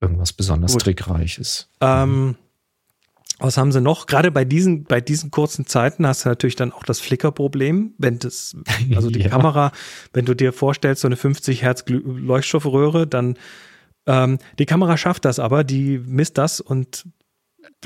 Irgendwas 0.00 0.32
besonders 0.32 0.72
Gut. 0.72 0.82
trickreiches. 0.82 1.70
Ähm, 1.80 2.34
was 3.38 3.56
haben 3.56 3.70
sie 3.70 3.80
noch? 3.80 4.06
Gerade 4.06 4.32
bei 4.32 4.44
diesen, 4.44 4.82
bei 4.82 5.00
diesen 5.00 5.30
kurzen 5.30 5.66
Zeiten 5.66 6.04
hast 6.04 6.24
du 6.24 6.28
natürlich 6.28 6.56
dann 6.56 6.72
auch 6.72 6.82
das 6.82 6.98
Flickerproblem, 6.98 7.94
wenn 7.98 8.18
das, 8.18 8.56
also 8.92 9.08
die 9.08 9.20
Ja. 9.22 9.28
Kamera, 9.28 9.70
wenn 10.14 10.24
du 10.24 10.34
dir 10.34 10.52
vorstellst, 10.52 11.02
so 11.02 11.08
eine 11.08 11.16
50 11.16 11.62
Hertz 11.62 11.84
Leuchtstoffröhre, 11.86 13.06
dann 13.06 13.38
ähm, 14.06 14.38
die 14.58 14.66
Kamera 14.66 14.96
schafft 14.96 15.24
das 15.24 15.38
aber, 15.38 15.62
die 15.62 15.98
misst 15.98 16.38
das 16.38 16.60
und 16.60 17.04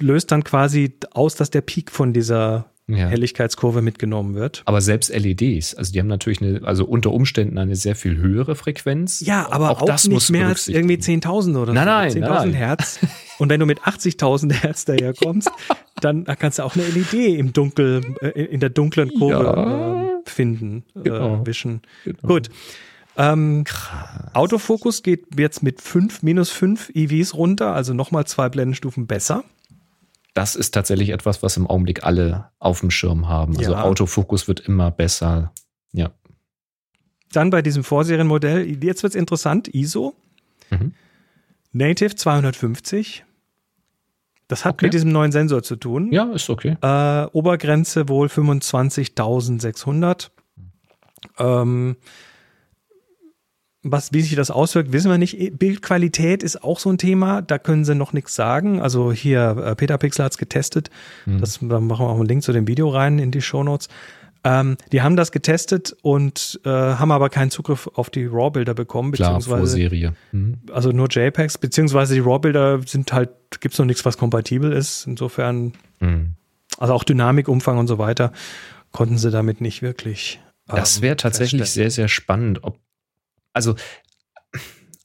löst 0.00 0.32
dann 0.32 0.44
quasi 0.44 0.94
aus, 1.12 1.36
dass 1.36 1.50
der 1.50 1.60
Peak 1.60 1.90
von 1.90 2.12
dieser 2.12 2.66
Ja. 2.88 3.06
Helligkeitskurve 3.06 3.82
mitgenommen 3.82 4.34
wird. 4.34 4.62
Aber 4.64 4.80
selbst 4.80 5.14
LEDs, 5.14 5.74
also 5.76 5.92
die 5.92 6.00
haben 6.00 6.08
natürlich 6.08 6.42
eine, 6.42 6.62
also 6.64 6.84
unter 6.84 7.12
Umständen 7.12 7.56
eine 7.58 7.76
sehr 7.76 7.94
viel 7.94 8.16
höhere 8.16 8.56
Frequenz. 8.56 9.20
Ja, 9.20 9.46
aber 9.52 9.70
auch, 9.70 9.82
das 9.84 10.04
nicht 10.08 10.14
muss 10.14 10.30
mehr 10.30 10.48
als 10.48 10.66
irgendwie 10.66 10.96
berücksichtigt 10.96 11.26
10.000 11.26 11.56
oder 11.62 11.72
Nein, 11.72 12.10
so. 12.10 12.18
nein, 12.18 12.28
10.000 12.30 12.34
nein. 12.46 12.52
Hertz. 12.54 12.98
Und 13.38 13.48
wenn 13.48 13.60
du 13.60 13.66
mit 13.66 13.80
80.000 13.82 14.52
Hertz 14.52 14.84
daherkommst, 14.86 15.50
dann 16.00 16.24
kannst 16.24 16.58
du 16.58 16.64
auch 16.64 16.74
eine 16.74 16.84
LED 16.84 17.38
im 17.38 17.52
Dunkel, 17.52 18.00
äh, 18.22 18.28
in 18.44 18.58
der 18.60 18.70
dunklen 18.70 19.10
Kurve 19.14 19.44
Ja. 19.44 20.02
ähm, 20.02 20.10
abfinden, 20.18 20.84
Genau. 20.94 21.42
äh, 21.42 21.46
wischen. 21.46 21.82
Genau. 22.04 22.18
Gut. 22.26 22.48
Ähm. 23.16 23.64
Autofokus 24.34 25.02
geht 25.02 25.26
jetzt 25.38 25.62
mit 25.62 25.80
5, 25.80 26.22
minus 26.22 26.50
5 26.50 26.90
EVs 26.94 27.34
runter, 27.34 27.72
also 27.74 27.94
nochmal 27.94 28.26
zwei 28.26 28.48
Blendenstufen 28.48 29.06
besser. 29.06 29.44
Das 30.34 30.54
ist 30.56 30.72
tatsächlich 30.72 31.10
etwas, 31.10 31.42
was 31.42 31.56
im 31.56 31.66
Augenblick 31.66 32.04
alle 32.04 32.50
auf 32.58 32.80
dem 32.80 32.90
Schirm 32.90 33.28
haben. 33.28 33.56
Also 33.58 33.72
Ja. 33.72 33.82
Autofokus 33.82 34.48
wird 34.48 34.60
immer 34.60 34.90
besser. 34.90 35.52
Ja. 35.92 36.10
Dann 37.32 37.50
bei 37.50 37.62
diesem 37.62 37.84
Vorserienmodell, 37.84 38.82
jetzt 38.84 39.02
wird 39.02 39.14
es 39.14 39.18
interessant, 39.18 39.68
ISO, 39.74 40.14
Mhm. 40.70 40.92
Native 41.72 42.14
250. 42.14 43.24
Das 44.48 44.64
hat 44.64 44.74
Okay. 44.74 44.86
mit 44.86 44.94
diesem 44.94 45.12
neuen 45.12 45.30
Sensor 45.32 45.62
zu 45.62 45.76
tun. 45.76 46.12
Ja, 46.12 46.30
ist 46.32 46.48
okay. 46.50 46.76
Äh, 46.80 47.26
Obergrenze 47.32 48.08
wohl 48.08 48.28
25.600. 48.28 50.30
Ähm, 51.38 51.96
was, 53.82 54.12
wie 54.12 54.20
sich 54.20 54.34
das 54.34 54.50
auswirkt, 54.50 54.92
wissen 54.92 55.10
wir 55.10 55.16
nicht. 55.18 55.38
E- 55.40 55.50
Bildqualität 55.50 56.42
ist 56.42 56.62
auch 56.62 56.78
so 56.78 56.90
ein 56.90 56.98
Thema. 56.98 57.40
Da 57.42 57.58
können 57.58 57.84
sie 57.84 57.94
noch 57.94 58.12
nichts 58.12 58.34
sagen. 58.34 58.80
Also 58.80 59.12
hier, 59.12 59.56
äh, 59.64 59.74
Peter 59.74 59.96
Pixel 59.98 60.24
hat 60.24 60.32
es 60.32 60.38
getestet. 60.38 60.90
Mhm. 61.26 61.40
Das, 61.40 61.58
da 61.60 61.80
machen 61.80 62.04
wir 62.06 62.10
auch 62.10 62.16
einen 62.18 62.26
Link 62.26 62.42
zu 62.42 62.52
dem 62.52 62.66
Video 62.68 62.88
rein 62.90 63.18
in 63.18 63.30
die 63.30 63.40
Shownotes. 63.40 63.88
Ähm, 64.42 64.76
die 64.92 65.02
haben 65.02 65.16
das 65.16 65.32
getestet 65.32 65.94
und 66.02 66.60
äh, 66.64 66.68
haben 66.70 67.10
aber 67.12 67.28
keinen 67.28 67.50
Zugriff 67.50 67.88
auf 67.94 68.08
die 68.08 68.24
RAW-Bilder 68.24 68.72
bekommen, 68.72 69.12
Klar, 69.12 69.34
beziehungsweise 69.34 69.58
Vorserie. 69.76 70.14
Mhm. 70.32 70.58
also 70.72 70.92
nur 70.92 71.08
JPEGs, 71.10 71.58
beziehungsweise 71.58 72.14
die 72.14 72.20
RAW-Bilder 72.20 72.80
sind 72.86 73.12
halt, 73.12 73.28
gibt 73.60 73.74
es 73.74 73.78
noch 73.78 73.84
nichts, 73.86 74.04
was 74.06 74.16
kompatibel 74.16 74.72
ist. 74.72 75.06
Insofern 75.06 75.72
Mhm. 76.00 76.30
also 76.78 76.94
auch 76.94 77.04
Dynamikumfang 77.04 77.76
und 77.76 77.86
so 77.86 77.98
weiter 77.98 78.32
konnten 78.92 79.18
sie 79.18 79.30
damit 79.30 79.60
nicht 79.60 79.82
wirklich. 79.82 80.40
Das 80.66 80.96
ähm, 80.96 81.02
wäre 81.02 81.16
tatsächlich 81.16 81.70
sehr, 81.70 81.90
sehr 81.90 82.08
spannend. 82.08 82.64
Ob, 82.64 82.78
also 83.52 83.74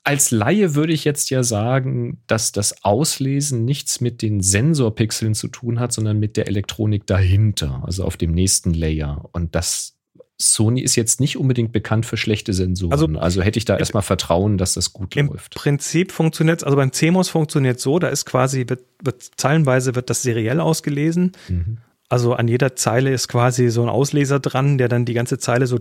als 0.04 0.30
Laie 0.30 0.76
würde 0.76 0.94
ich 0.94 1.04
jetzt 1.04 1.32
ja 1.32 1.42
sagen, 1.42 2.22
dass 2.28 2.52
das 2.52 2.84
Auslesen 2.84 3.66
nichts 3.66 4.02
mit 4.02 4.22
den 4.22 4.40
Sensorpixeln 4.42 5.34
zu 5.34 5.48
tun 5.48 5.80
hat, 5.80 5.94
sondern 5.94 6.20
mit 6.20 6.38
der 6.38 6.48
Elektronik 6.48 7.08
dahinter, 7.08 7.82
also 7.86 8.04
auf 8.04 8.16
dem 8.16 8.32
nächsten 8.32 8.74
Layer. 8.76 9.28
Und 9.32 9.56
das 9.56 9.98
Sony 10.38 10.82
ist 10.82 10.96
jetzt 10.96 11.20
nicht 11.20 11.38
unbedingt 11.38 11.72
bekannt 11.72 12.06
für 12.06 12.18
schlechte 12.18 12.54
Sensoren. 12.54 12.92
Also, 12.92 13.08
Also- 13.18 13.42
hätte 13.42 13.58
ich 13.58 13.66
da 13.66 13.78
erstmal 13.78 14.04
Vertrauen, 14.04 14.60
dass 14.60 14.74
das 14.76 14.94
gut 14.94 15.16
Im 15.16 15.28
läuft. 15.30 15.56
Prinzip 15.56 16.12
funktioniert 16.12 16.64
also 16.64 16.76
beim 16.76 16.92
CMOS 16.92 17.30
funktioniert 17.30 17.80
so, 17.80 17.98
da 17.98 18.10
ist 18.10 18.26
quasi, 18.26 18.66
wird, 18.68 18.84
wird 19.02 19.24
zeilenweise 19.38 19.96
wird 19.96 20.10
das 20.12 20.22
seriell 20.22 20.60
ausgelesen. 20.60 21.32
Mhm. 21.48 21.78
Also 22.10 22.34
an 22.34 22.48
jeder 22.48 22.76
Zeile 22.76 23.12
ist 23.12 23.28
quasi 23.28 23.70
so 23.70 23.82
ein 23.82 23.90
Ausleser 23.90 24.40
dran, 24.40 24.78
der 24.78 24.88
dann 24.90 25.06
die 25.06 25.14
ganze 25.16 25.40
Zeile 25.40 25.66
so 25.66 25.80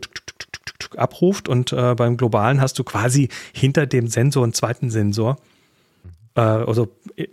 abruft 0.96 1.48
und 1.48 1.72
äh, 1.72 1.94
beim 1.94 2.16
globalen 2.16 2.61
hast 2.61 2.79
du 2.79 2.85
quasi 2.85 3.29
hinter 3.53 3.87
dem 3.87 4.07
Sensor 4.09 4.44
einen 4.44 4.53
zweiten 4.53 4.90
Sensor. 4.90 5.37
Äh, 6.37 6.40
also 6.40 6.88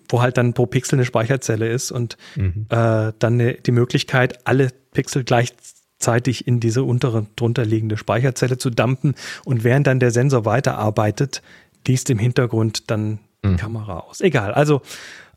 wo 0.10 0.22
halt 0.22 0.38
dann 0.38 0.54
pro 0.54 0.65
Pixel 0.65 0.98
eine 0.98 1.06
Speicherzelle 1.06 1.67
ist 1.70 1.91
und 1.91 2.17
Mhm. 2.36 2.65
äh, 2.70 3.13
dann 3.20 3.38
ne- 3.38 3.56
die 3.56 3.72
Möglichkeit, 3.72 4.46
alle 4.48 4.70
Pixel 4.94 5.24
gleichzeitig 5.24 6.46
in 6.48 6.60
diese 6.60 6.84
untere 6.84 7.26
drunter 7.36 7.65
liegende 7.65 7.98
Speicherzelle 7.98 8.58
zu 8.58 8.70
dumpen 8.70 9.15
und 9.46 9.63
während 9.63 9.88
dann 9.88 10.00
der 10.00 10.12
Sensor 10.12 10.46
weiterarbeitet, 10.46 11.41
liest 11.88 12.10
im 12.10 12.20
Hintergrund 12.20 12.89
dann 12.91 13.20
die 13.44 13.50
Mhm. 13.50 13.58
Kamera 13.58 14.00
aus. 14.00 14.22
Egal. 14.22 14.54
Also, 14.54 14.82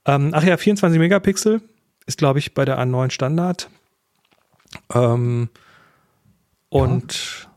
ähm, 0.05 0.31
ach 0.35 0.43
ja, 0.45 0.57
24 0.59 0.99
Megapixel 0.99 1.63
ist, 2.07 2.19
glaube 2.19 2.39
ich, 2.39 2.53
bei 2.53 2.65
der 2.67 2.79
A9 2.79 3.11
Standard. 3.11 3.71
Ähm, 4.93 5.49
und 6.69 7.15
ja. 7.45 7.51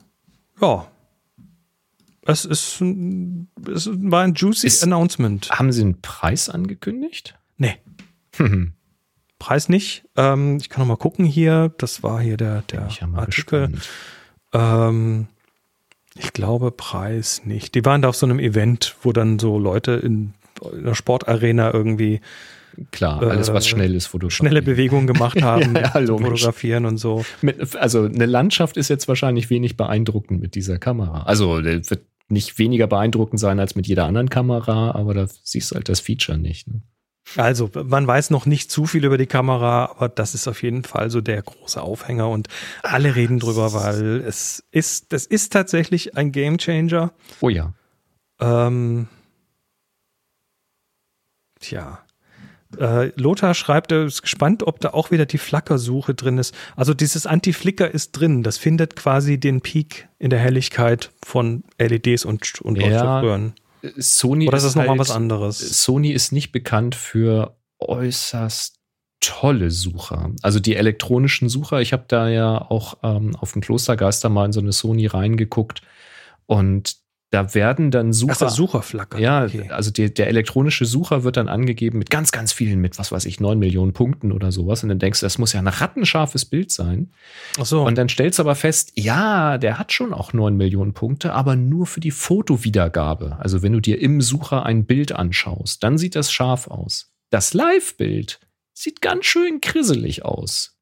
Es 2.25 2.43
ist, 2.45 2.81
ein- 2.81 3.47
es 3.73 3.89
war 3.91 4.23
ein 4.23 4.33
juicy 4.33 4.67
Ist- 4.67 4.83
Announcement. 4.83 5.49
Haben 5.51 5.71
Sie 5.71 5.81
einen 5.81 6.01
Preis 6.01 6.49
angekündigt? 6.49 7.37
Nee. 7.57 7.77
Mhm. 8.37 8.73
Preis 9.39 9.69
nicht. 9.69 10.03
Ähm, 10.15 10.57
ich 10.57 10.69
kann 10.69 10.81
noch 10.81 10.87
mal 10.87 10.97
gucken 10.97 11.25
hier. 11.25 11.73
Das 11.77 12.03
war 12.03 12.19
hier 12.21 12.37
der, 12.37 12.63
der 12.63 12.87
ich 12.87 12.99
ja 12.99 13.07
Artikel. 13.13 13.71
Ähm, 14.53 15.27
ich 16.15 16.33
glaube 16.33 16.71
Preis 16.71 17.43
nicht. 17.45 17.75
Die 17.75 17.85
waren 17.85 18.01
da 18.01 18.09
auf 18.09 18.15
so 18.15 18.25
einem 18.25 18.39
Event, 18.39 18.95
wo 19.03 19.11
dann 19.13 19.37
so 19.39 19.57
Leute 19.59 19.91
in, 19.93 20.33
in 20.73 20.83
der 20.83 20.95
Sportarena 20.95 21.71
irgendwie 21.73 22.19
Klar, 22.91 23.21
alles, 23.21 23.51
was 23.53 23.65
Äh, 23.65 23.69
schnell 23.69 23.95
ist, 23.95 24.07
fotografieren. 24.07 24.47
schnelle 24.49 24.61
Bewegungen 24.61 25.07
gemacht 25.07 25.41
haben, 25.41 25.73
Ja, 25.75 25.99
ja, 25.99 26.05
fotografieren 26.05 26.85
und 26.85 26.97
so. 26.97 27.25
Mit, 27.41 27.75
also 27.75 28.03
eine 28.03 28.25
Landschaft 28.25 28.77
ist 28.77 28.89
jetzt 28.89 29.07
wahrscheinlich 29.07 29.49
wenig 29.49 29.77
beeindruckend 29.77 30.39
mit 30.41 30.55
dieser 30.55 30.77
Kamera. 30.77 31.23
Also 31.23 31.61
der 31.61 31.89
wird 31.89 32.05
nicht 32.29 32.59
weniger 32.59 32.87
beeindruckend 32.87 33.39
sein 33.39 33.59
als 33.59 33.75
mit 33.75 33.87
jeder 33.87 34.05
anderen 34.05 34.29
Kamera, 34.29 34.91
aber 34.91 35.13
da 35.13 35.27
siehst 35.43 35.71
du 35.71 35.75
halt 35.75 35.89
das 35.89 36.01
Feature 36.01 36.37
nicht. 36.37 36.67
Ne? 36.67 36.81
Also, 37.35 37.69
man 37.83 38.07
weiß 38.07 38.29
noch 38.29 38.45
nicht 38.45 38.71
zu 38.71 38.85
viel 38.85 39.03
über 39.03 39.17
die 39.17 39.25
Kamera, 39.25 39.91
aber 39.97 40.07
das 40.07 40.33
ist 40.33 40.47
auf 40.47 40.61
jeden 40.63 40.83
Fall 40.83 41.09
so 41.09 41.19
der 41.19 41.41
große 41.41 41.81
Aufhänger 41.81 42.29
und 42.29 42.47
alle 42.83 43.15
reden 43.15 43.39
drüber, 43.39 43.73
weil 43.73 44.21
es 44.25 44.63
ist, 44.71 45.11
das 45.11 45.25
ist 45.25 45.51
tatsächlich 45.51 46.15
ein 46.15 46.31
Gamechanger. 46.31 47.11
Oh 47.41 47.49
ja. 47.49 47.73
Ähm, 48.39 49.07
tja. 51.59 51.99
Äh, 52.77 53.12
Lothar 53.15 53.53
schreibt, 53.53 53.91
er 53.91 54.06
ist 54.06 54.21
gespannt, 54.21 54.63
ob 54.63 54.80
da 54.80 54.89
auch 54.89 55.12
wieder 55.12 55.25
die 55.25 55.38
Flackersuche 55.38 56.13
drin 56.13 56.38
ist. 56.38 56.53
Also 56.75 56.93
dieses 56.93 57.25
Anti-Flicker 57.25 57.89
ist 57.93 58.12
drin. 58.12 58.43
Das 58.43 58.58
findet 58.58 58.95
quasi 58.95 59.39
den 59.39 59.62
Peak 59.62 60.08
in 60.19 60.30
der 60.30 60.39
Helligkeit 60.39 61.12
von 61.23 61.63
LEDs 61.80 62.25
und, 62.25 62.62
und 62.62 62.77
Ja, 62.77 62.88
Leuchtstoffröhren. 62.88 63.53
Sony 63.97 64.47
Oder 64.47 64.58
ist 64.58 64.63
das 64.65 64.75
nochmal 64.75 64.89
halt- 64.89 64.99
was 64.99 65.12
anderes? 65.12 65.84
Sony 65.84 66.12
ist 66.12 66.32
nicht 66.32 66.51
bekannt 66.51 66.95
für 66.95 67.56
äußerst 67.80 68.75
tolle 69.19 69.71
Sucher. 69.71 70.32
Also 70.41 70.60
die 70.60 70.75
elektronischen 70.75 71.49
Sucher, 71.49 71.82
ich 71.82 71.93
habe 71.93 72.06
da 72.08 72.27
ja 72.30 72.60
auch 72.69 72.97
ähm, 73.03 73.36
auf 73.36 73.53
dem 73.53 73.62
Klostergeister 73.62 74.30
mal 74.30 74.45
in 74.45 74.51
so 74.51 74.60
eine 74.60 74.71
Sony 74.71 75.08
reingeguckt 75.08 75.82
und 76.45 76.97
da 77.29 77.53
werden 77.53 77.91
dann 77.91 78.13
Sucher. 78.13 78.33
Ach, 78.33 78.37
der 78.37 78.49
Sucherflacker. 78.49 79.19
Ja, 79.19 79.43
okay. 79.43 79.69
also 79.69 79.91
die, 79.91 80.13
der 80.13 80.27
elektronische 80.27 80.85
Sucher 80.85 81.23
wird 81.23 81.35
dann 81.35 81.49
angegeben 81.49 81.99
mit 81.99 82.09
ganz, 82.09 82.31
ganz 82.31 82.53
vielen, 82.53 82.79
mit 82.79 82.97
was 82.97 83.11
weiß 83.11 83.25
ich, 83.25 83.41
9 83.41 83.59
Millionen 83.59 83.91
Punkten 83.91 84.31
oder 84.31 84.53
sowas. 84.53 84.83
Und 84.83 84.89
dann 84.89 84.99
denkst 84.99 85.19
du, 85.19 85.25
das 85.25 85.37
muss 85.37 85.51
ja 85.51 85.59
ein 85.59 85.67
rattenscharfes 85.67 86.45
Bild 86.45 86.71
sein. 86.71 87.11
Ach 87.59 87.65
so. 87.65 87.83
Und 87.83 87.97
dann 87.97 88.07
stellst 88.07 88.39
du 88.39 88.43
aber 88.43 88.55
fest, 88.55 88.93
ja, 88.95 89.57
der 89.57 89.77
hat 89.77 89.91
schon 89.91 90.13
auch 90.13 90.31
9 90.31 90.55
Millionen 90.55 90.93
Punkte, 90.93 91.33
aber 91.33 91.57
nur 91.57 91.85
für 91.85 91.99
die 91.99 92.11
Fotowiedergabe. 92.11 93.37
Also 93.39 93.61
wenn 93.61 93.73
du 93.73 93.81
dir 93.81 93.99
im 94.01 94.21
Sucher 94.21 94.65
ein 94.65 94.85
Bild 94.85 95.11
anschaust, 95.11 95.83
dann 95.83 95.97
sieht 95.97 96.15
das 96.15 96.31
scharf 96.31 96.67
aus. 96.67 97.11
Das 97.29 97.53
Live-Bild 97.53 98.39
sieht 98.73 99.01
ganz 99.01 99.25
schön 99.25 99.59
krisselig 99.59 100.23
aus. 100.23 100.76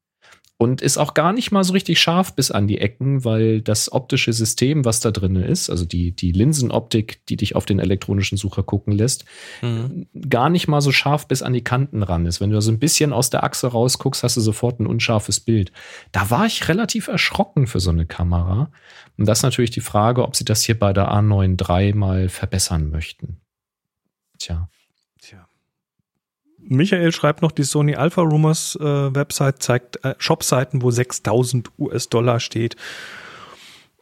Und 0.58 0.80
ist 0.80 0.96
auch 0.96 1.12
gar 1.12 1.34
nicht 1.34 1.50
mal 1.52 1.64
so 1.64 1.74
richtig 1.74 2.00
scharf 2.00 2.34
bis 2.34 2.50
an 2.50 2.66
die 2.66 2.78
Ecken, 2.78 3.26
weil 3.26 3.60
das 3.60 3.92
optische 3.92 4.32
System, 4.32 4.86
was 4.86 5.00
da 5.00 5.10
drin 5.10 5.36
ist, 5.36 5.68
also 5.68 5.84
die, 5.84 6.12
die 6.12 6.32
Linsenoptik, 6.32 7.26
die 7.26 7.36
dich 7.36 7.54
auf 7.54 7.66
den 7.66 7.78
elektronischen 7.78 8.38
Sucher 8.38 8.62
gucken 8.62 8.94
lässt, 8.94 9.26
Mhm. 9.60 10.06
gar 10.30 10.48
nicht 10.48 10.66
mal 10.66 10.80
so 10.80 10.92
scharf 10.92 11.28
bis 11.28 11.42
an 11.42 11.52
die 11.52 11.62
Kanten 11.62 12.02
ran 12.02 12.24
ist. 12.24 12.40
Wenn 12.40 12.48
du 12.50 12.60
so 12.62 12.70
ein 12.72 12.78
bisschen 12.78 13.12
aus 13.12 13.28
der 13.28 13.44
Achse 13.44 13.66
rausguckst, 13.66 14.22
hast 14.22 14.38
du 14.38 14.40
sofort 14.40 14.80
ein 14.80 14.86
unscharfes 14.86 15.40
Bild. 15.40 15.72
Da 16.12 16.30
war 16.30 16.46
ich 16.46 16.68
relativ 16.68 17.08
erschrocken 17.08 17.66
für 17.66 17.80
so 17.80 17.90
eine 17.90 18.06
Kamera. 18.06 18.70
Und 19.18 19.28
das 19.28 19.40
ist 19.40 19.42
natürlich 19.42 19.72
die 19.72 19.80
Frage, 19.80 20.22
ob 20.22 20.36
sie 20.36 20.46
das 20.46 20.62
hier 20.62 20.78
bei 20.78 20.94
der 20.94 21.12
A9 21.12 21.58
III 21.60 21.92
mal 21.92 22.28
verbessern 22.30 22.88
möchten. 22.88 23.40
Tja. 24.38 24.70
Michael 26.68 27.12
schreibt 27.12 27.42
noch, 27.42 27.52
die 27.52 27.62
Sony 27.64 27.94
Alpha 27.96 28.22
Rumors 28.22 28.76
äh, 28.80 28.84
Website 29.14 29.62
zeigt 29.62 30.04
äh, 30.04 30.14
Shopseiten, 30.18 30.82
wo 30.82 30.90
6000 30.90 31.70
US-Dollar 31.78 32.40
steht. 32.40 32.76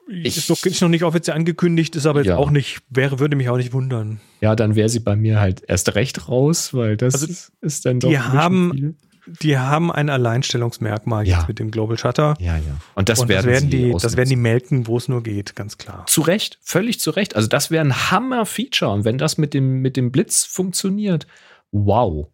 Ich- 0.06 0.36
ist, 0.36 0.50
noch, 0.50 0.62
ist 0.64 0.82
noch 0.82 0.88
nicht 0.90 1.02
offiziell 1.04 1.36
angekündigt, 1.36 1.96
ist 1.96 2.04
aber 2.06 2.20
jetzt 2.20 2.28
Ja. 2.28 2.36
auch 2.36 2.50
nicht, 2.50 2.80
wäre, 2.90 3.20
würde 3.20 3.36
mich 3.36 3.48
auch 3.48 3.56
nicht 3.56 3.72
wundern. 3.72 4.20
Ja, 4.42 4.54
dann 4.54 4.74
wäre 4.76 4.88
sie 4.90 5.00
bei 5.00 5.16
mir 5.16 5.40
halt 5.40 5.62
erst 5.66 5.94
recht 5.94 6.28
raus, 6.28 6.74
weil 6.74 6.96
das 6.98 7.14
Also, 7.14 7.26
ist, 7.62 7.86
dann 7.86 8.00
doch 8.00 8.10
die 8.10 8.18
haben- 8.18 8.72
viel. 8.72 8.94
Die 9.40 9.56
haben 9.56 9.90
ein 9.90 10.10
Alleinstellungsmerkmal 10.10 11.26
Ja. 11.26 11.38
jetzt 11.38 11.48
mit 11.48 11.58
dem 11.58 11.70
Global 11.70 11.96
Shutter. 11.96 12.34
Ja, 12.40 12.56
ja. 12.58 12.62
Und 12.94 13.08
das 13.08 13.20
und 13.20 13.28
werden, 13.30 13.46
das 13.46 13.54
werden, 13.62 13.70
die, 13.70 13.86
das 13.86 13.94
ausnutzen. 13.94 14.16
werden 14.18 14.28
die 14.28 14.36
melken, 14.36 14.86
wo 14.86 14.98
es 14.98 15.08
nur 15.08 15.22
geht, 15.22 15.56
ganz 15.56 15.78
klar. 15.78 16.04
Zu 16.06 16.20
Recht, 16.20 16.58
völlig 16.60 17.00
zu 17.00 17.10
Recht. 17.10 17.34
Also 17.34 17.48
das 17.48 17.70
wäre 17.70 17.82
ein 17.82 18.10
Hammer-Feature. 18.10 18.90
Und 18.92 19.06
wenn 19.06 19.16
das 19.16 19.38
mit 19.38 19.54
dem, 19.54 19.80
mit 19.80 19.96
dem 19.96 20.12
Blitz 20.12 20.44
funktioniert, 20.44 21.26
wow. 21.72 22.28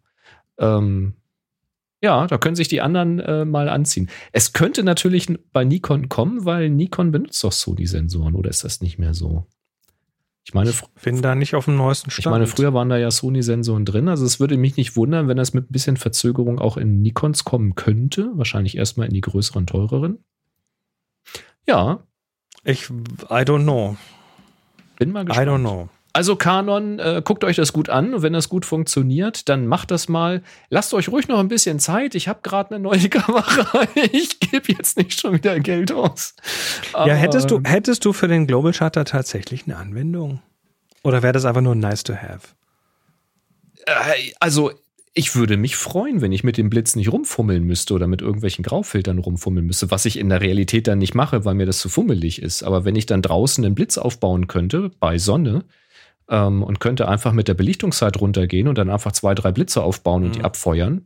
Ähm, 0.61 1.15
ja, 2.03 2.25
da 2.27 2.37
können 2.37 2.55
sich 2.55 2.67
die 2.69 2.81
anderen 2.81 3.19
äh, 3.19 3.45
mal 3.45 3.67
anziehen. 3.69 4.09
Es 4.31 4.53
könnte 4.53 4.83
natürlich 4.83 5.27
bei 5.51 5.63
Nikon 5.65 6.07
kommen, 6.09 6.45
weil 6.45 6.69
Nikon 6.69 7.11
benutzt 7.11 7.43
doch 7.43 7.51
Sony-Sensoren, 7.51 8.33
oder 8.35 8.49
ist 8.49 8.63
das 8.63 8.81
nicht 8.81 8.97
mehr 8.97 9.13
so? 9.13 9.45
Ich 10.43 10.55
meine, 10.55 10.71
fr- 10.71 10.87
Bin 11.03 11.21
da 11.21 11.35
nicht 11.35 11.53
auf 11.53 11.65
dem 11.65 11.75
neuesten 11.77 12.09
Stand. 12.09 12.25
ich 12.25 12.31
meine, 12.31 12.47
früher 12.47 12.73
waren 12.73 12.89
da 12.89 12.97
ja 12.97 13.11
Sony-Sensoren 13.11 13.85
drin. 13.85 14.07
Also 14.07 14.25
es 14.25 14.39
würde 14.39 14.57
mich 14.57 14.75
nicht 14.77 14.95
wundern, 14.95 15.27
wenn 15.27 15.37
das 15.37 15.53
mit 15.53 15.69
ein 15.69 15.71
bisschen 15.71 15.97
Verzögerung 15.97 16.57
auch 16.57 16.77
in 16.77 17.03
Nikons 17.03 17.43
kommen 17.43 17.75
könnte. 17.75 18.31
Wahrscheinlich 18.33 18.75
erstmal 18.77 19.05
in 19.07 19.13
die 19.13 19.21
größeren, 19.21 19.67
teureren. 19.67 20.17
Ja. 21.67 22.03
Ich, 22.63 22.89
I 22.89 23.43
don't 23.43 23.61
know. 23.63 23.97
Bin 24.97 25.11
mal 25.11 25.25
gespannt. 25.25 25.47
I 25.47 25.51
don't 25.51 25.59
know. 25.59 25.89
Also 26.13 26.35
Canon, 26.35 26.99
äh, 26.99 27.21
guckt 27.23 27.43
euch 27.43 27.55
das 27.55 27.71
gut 27.71 27.89
an 27.89 28.13
und 28.13 28.21
wenn 28.21 28.33
das 28.33 28.49
gut 28.49 28.65
funktioniert, 28.65 29.47
dann 29.47 29.65
macht 29.65 29.91
das 29.91 30.09
mal. 30.09 30.41
Lasst 30.69 30.93
euch 30.93 31.09
ruhig 31.09 31.27
noch 31.27 31.39
ein 31.39 31.47
bisschen 31.47 31.79
Zeit. 31.79 32.15
Ich 32.15 32.27
habe 32.27 32.39
gerade 32.43 32.75
eine 32.75 32.83
neue 32.83 33.07
Kamera. 33.09 33.87
ich 34.11 34.39
gebe 34.39 34.73
jetzt 34.73 34.97
nicht 34.97 35.19
schon 35.19 35.33
wieder 35.33 35.59
Geld 35.59 35.91
aus. 35.91 36.35
ja, 36.93 37.13
hättest 37.13 37.49
du, 37.51 37.61
hättest 37.63 38.03
du 38.03 38.11
für 38.11 38.27
den 38.27 38.45
Global 38.45 38.73
Shutter 38.73 39.05
tatsächlich 39.05 39.63
eine 39.65 39.77
Anwendung? 39.77 40.41
Oder 41.03 41.23
wäre 41.23 41.33
das 41.33 41.45
einfach 41.45 41.61
nur 41.61 41.75
nice 41.75 42.03
to 42.03 42.13
have? 42.13 42.49
Äh, 43.85 44.31
also 44.39 44.71
ich 45.13 45.35
würde 45.35 45.57
mich 45.57 45.75
freuen, 45.75 46.21
wenn 46.21 46.31
ich 46.31 46.43
mit 46.43 46.57
dem 46.57 46.69
Blitz 46.69 46.95
nicht 46.95 47.11
rumfummeln 47.11 47.63
müsste 47.63 47.93
oder 47.93 48.07
mit 48.07 48.21
irgendwelchen 48.21 48.63
Graufiltern 48.63 49.17
rumfummeln 49.17 49.65
müsste, 49.65 49.91
was 49.91 50.05
ich 50.05 50.17
in 50.17 50.29
der 50.29 50.41
Realität 50.41 50.87
dann 50.87 50.99
nicht 50.99 51.15
mache, 51.15 51.43
weil 51.43 51.55
mir 51.55 51.65
das 51.65 51.79
zu 51.79 51.89
fummelig 51.89 52.41
ist. 52.41 52.63
Aber 52.63 52.85
wenn 52.85 52.95
ich 52.95 53.07
dann 53.07 53.21
draußen 53.21 53.65
einen 53.65 53.75
Blitz 53.75 53.97
aufbauen 53.97 54.47
könnte, 54.47 54.91
bei 54.99 55.17
Sonne, 55.17 55.65
ähm, 56.31 56.63
und 56.63 56.79
könnte 56.79 57.07
einfach 57.07 57.33
mit 57.33 57.47
der 57.47 57.53
Belichtungszeit 57.53 58.19
runtergehen 58.19 58.67
und 58.67 58.77
dann 58.77 58.89
einfach 58.89 59.11
zwei, 59.11 59.35
drei 59.35 59.51
Blitze 59.51 59.83
aufbauen 59.83 60.23
und 60.23 60.29
mhm. 60.29 60.33
die 60.33 60.43
abfeuern. 60.43 61.05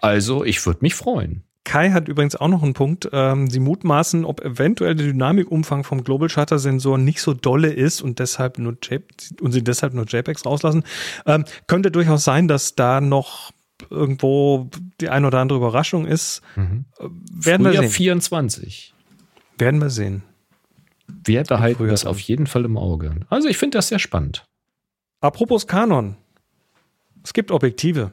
Also, 0.00 0.44
ich 0.44 0.66
würde 0.66 0.80
mich 0.82 0.94
freuen. 0.94 1.44
Kai 1.64 1.92
hat 1.92 2.08
übrigens 2.08 2.36
auch 2.36 2.48
noch 2.48 2.62
einen 2.62 2.74
Punkt. 2.74 3.08
Ähm, 3.12 3.48
sie 3.48 3.60
mutmaßen, 3.60 4.24
ob 4.24 4.44
eventuell 4.44 4.94
der 4.94 5.06
Dynamikumfang 5.06 5.82
vom 5.84 6.04
Global 6.04 6.28
Shutter 6.28 6.58
Sensor 6.58 6.98
nicht 6.98 7.22
so 7.22 7.32
dolle 7.32 7.72
ist 7.72 8.02
und 8.02 8.18
deshalb 8.18 8.58
nur 8.58 8.72
JPEG, 8.82 9.40
und 9.40 9.52
sie 9.52 9.64
deshalb 9.64 9.94
nur 9.94 10.04
JPEGs 10.04 10.44
rauslassen. 10.44 10.84
Ähm, 11.24 11.44
könnte 11.66 11.90
durchaus 11.90 12.24
sein, 12.24 12.48
dass 12.48 12.74
da 12.74 13.00
noch 13.00 13.50
irgendwo 13.88 14.68
die 15.00 15.08
ein 15.08 15.24
oder 15.24 15.38
andere 15.38 15.58
Überraschung 15.58 16.06
ist. 16.06 16.42
Mhm. 16.56 16.84
Äh, 16.98 17.04
werden 17.30 17.64
Frühjahr 17.64 17.82
wir 17.82 17.88
sehen. 17.88 17.96
24. 17.96 18.94
Werden 19.56 19.80
wir 19.80 19.90
sehen. 19.90 20.22
Wir 21.06 21.42
behalten 21.44 21.88
das 21.88 22.04
auf 22.04 22.20
jeden 22.20 22.46
Fall 22.46 22.64
im 22.64 22.76
Auge. 22.76 23.14
Also 23.28 23.48
ich 23.48 23.56
finde 23.56 23.78
das 23.78 23.88
sehr 23.88 23.98
spannend. 23.98 24.44
Apropos 25.24 25.66
Canon. 25.66 26.18
Es 27.22 27.32
gibt 27.32 27.50
Objektive. 27.50 28.12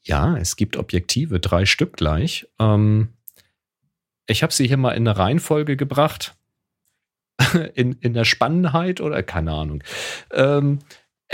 Ja, 0.00 0.34
es 0.38 0.56
gibt 0.56 0.78
Objektive, 0.78 1.40
drei 1.40 1.66
Stück 1.66 1.98
gleich. 1.98 2.48
Ähm, 2.58 3.08
ich 4.26 4.42
habe 4.42 4.50
sie 4.50 4.66
hier 4.66 4.78
mal 4.78 4.92
in 4.92 5.06
eine 5.06 5.18
Reihenfolge 5.18 5.76
gebracht. 5.76 6.36
in, 7.74 7.98
in 8.00 8.14
der 8.14 8.24
Spannendheit 8.24 9.02
oder 9.02 9.22
keine 9.22 9.52
Ahnung. 9.52 9.84
Ähm, 10.30 10.78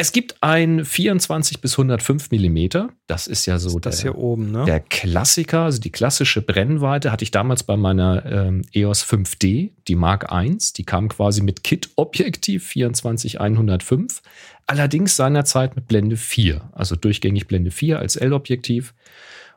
es 0.00 0.12
gibt 0.12 0.42
ein 0.42 0.82
24 0.82 1.60
bis 1.60 1.74
105 1.74 2.30
Millimeter. 2.30 2.88
Das 3.06 3.26
ist 3.26 3.44
ja 3.44 3.58
so 3.58 3.78
das 3.78 3.96
der, 3.96 4.12
hier 4.12 4.18
oben, 4.18 4.50
ne? 4.50 4.64
der 4.64 4.80
Klassiker, 4.80 5.64
also 5.64 5.78
die 5.78 5.90
klassische 5.90 6.40
Brennweite 6.40 7.12
hatte 7.12 7.22
ich 7.22 7.30
damals 7.30 7.64
bei 7.64 7.76
meiner 7.76 8.24
ähm, 8.24 8.62
EOS 8.72 9.04
5D, 9.04 9.72
die 9.88 9.94
Mark 9.96 10.28
I. 10.32 10.56
Die 10.78 10.84
kam 10.84 11.10
quasi 11.10 11.42
mit 11.42 11.64
Kit-Objektiv 11.64 12.66
24 12.66 13.42
105. 13.42 14.22
Allerdings 14.66 15.16
seinerzeit 15.16 15.76
mit 15.76 15.86
Blende 15.86 16.16
4, 16.16 16.70
also 16.72 16.96
durchgängig 16.96 17.46
Blende 17.46 17.70
4 17.70 17.98
als 17.98 18.16
L-Objektiv. 18.16 18.94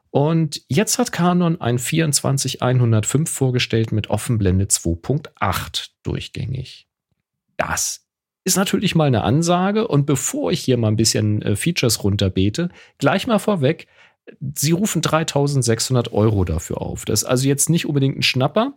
Und 0.10 0.62
jetzt 0.67 0.99
hat 0.99 1.13
Canon 1.13 1.62
ein 1.62 1.79
24 1.79 2.62
105 2.62 3.29
vorgestellt 3.29 3.93
mit 3.93 4.10
Offenblende 4.10 4.65
2.8 4.65 5.91
durchgängig. 6.03 6.89
Das 7.56 8.03
ist 8.43 8.58
natürlich 8.58 8.95
mal 8.95 9.06
eine 9.06 9.23
Ansage. 9.23 9.88
Und 9.88 10.06
bevor 10.06 10.51
ich 10.51 10.62
hier 10.62 10.77
mal 10.77 10.89
ein 10.89 10.95
bisschen 10.95 11.41
äh, 11.41 11.56
Features 11.56 12.03
runterbete, 12.03 12.69
gleich 12.97 13.27
mal 13.27 13.39
vorweg, 13.39 13.88
sie 14.56 14.71
rufen 14.71 15.01
3600 15.01 16.13
Euro 16.13 16.45
dafür 16.45 16.82
auf. 16.82 17.06
Das 17.06 17.23
ist 17.23 17.27
also 17.27 17.47
jetzt 17.47 17.69
nicht 17.69 17.86
unbedingt 17.86 18.17
ein 18.17 18.23
Schnapper. 18.23 18.73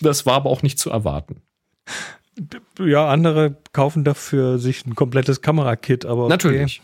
Das 0.00 0.26
war 0.26 0.34
aber 0.34 0.50
auch 0.50 0.62
nicht 0.62 0.78
zu 0.78 0.90
erwarten. 0.90 1.42
Ja, 2.78 3.08
andere 3.08 3.56
kaufen 3.72 4.04
dafür 4.04 4.58
sich 4.58 4.86
ein 4.86 4.94
komplettes 4.94 5.42
Kamerakit, 5.42 6.06
aber. 6.06 6.22
Okay. 6.22 6.30
Natürlich. 6.30 6.82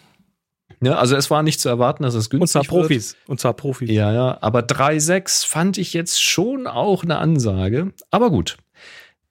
Ja, 0.83 0.97
also 0.97 1.17
es 1.17 1.31
war 1.31 1.43
nicht 1.43 1.61
zu 1.61 1.71
erwarten, 1.71 2.03
dass 2.03 2.15
es 2.15 2.29
günstig 2.29 2.43
Und 2.43 2.49
zwar 2.49 2.65
Profis. 2.65 3.15
Wird. 3.15 3.29
Und 3.29 3.41
zwar 3.41 3.55
Profis. 3.55 3.91
Ja, 3.91 4.13
ja. 4.13 4.39
Aber 4.43 4.61
3,6 4.61 5.47
fand 5.47 5.79
ich 5.79 5.95
jetzt 5.95 6.23
schon 6.23 6.67
auch 6.67 7.03
eine 7.03 7.19
Ansage. 7.19 7.93
Aber 8.11 8.31
gut. 8.31 8.59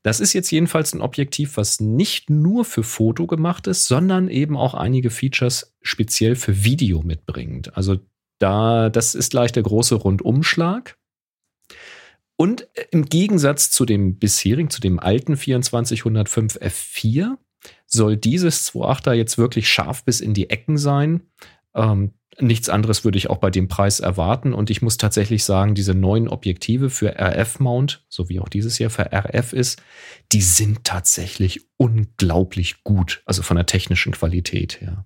Das 0.06 0.20
ist 0.20 0.34
jetzt 0.34 0.52
jedenfalls 0.52 0.94
ein 0.94 1.02
Objektiv, 1.02 1.58
was 1.58 1.80
nicht 1.80 2.30
nur 2.30 2.64
für 2.64 2.84
Foto 2.84 3.26
gemacht 3.26 3.66
ist, 3.66 3.88
sondern 3.88 4.30
eben 4.30 4.56
auch 4.56 4.76
einige 4.76 5.10
Features 5.10 5.76
speziell 5.82 6.36
für 6.36 6.64
Video 6.64 7.02
mitbringt. 7.02 7.76
Also 7.76 7.98
da, 8.38 8.92
das 8.92 9.16
ist 9.16 9.32
gleich 9.32 9.52
der 9.52 9.64
große 9.64 9.96
Rundumschlag. 9.96 10.96
Und 12.38 12.68
im 12.92 13.06
Gegensatz 13.06 13.72
zu 13.72 13.84
dem 13.84 14.20
bisherigen, 14.20 14.70
zu 14.70 14.80
dem 14.80 15.00
alten 15.00 15.36
2405 15.36 16.58
F4, 16.58 17.38
soll 17.88 18.16
dieses 18.16 18.72
2.8er 18.72 19.14
jetzt 19.14 19.40
wirklich 19.40 19.68
scharf 19.68 20.06
bis 20.06 20.22
in 20.22 20.36
die 20.36 20.52
Ecken 20.52 20.78
sein. 20.78 21.24
Ähm, 21.74 22.14
Nichts 22.40 22.68
anderes 22.68 23.06
würde 23.06 23.18
ich 23.18 23.30
auch 23.30 23.38
bei 23.38 23.50
dem 23.50 23.68
Preis 23.68 24.02
erwarten. 24.02 24.54
Und 24.54 24.70
ich 24.70 24.82
muss 24.82 24.98
tatsächlich 24.98 25.44
sagen, 25.44 25.74
diese 25.74 25.94
neuen 25.94 26.28
Objektive 26.28 26.90
für 26.90 27.18
RF-Mount, 27.18 28.06
so 28.10 28.28
wie 28.28 28.40
auch 28.40 28.50
dieses 28.50 28.78
Jahr 28.78 28.90
für 28.90 29.12
RF 29.14 29.54
ist, 29.54 29.82
die 30.32 30.42
sind 30.42 30.84
tatsächlich 30.84 31.62
unglaublich 31.78 32.84
gut, 32.84 33.22
also 33.26 33.42
von 33.42 33.56
der 33.56 33.66
technischen 33.66 34.12
Qualität 34.12 34.82
her. 34.82 35.06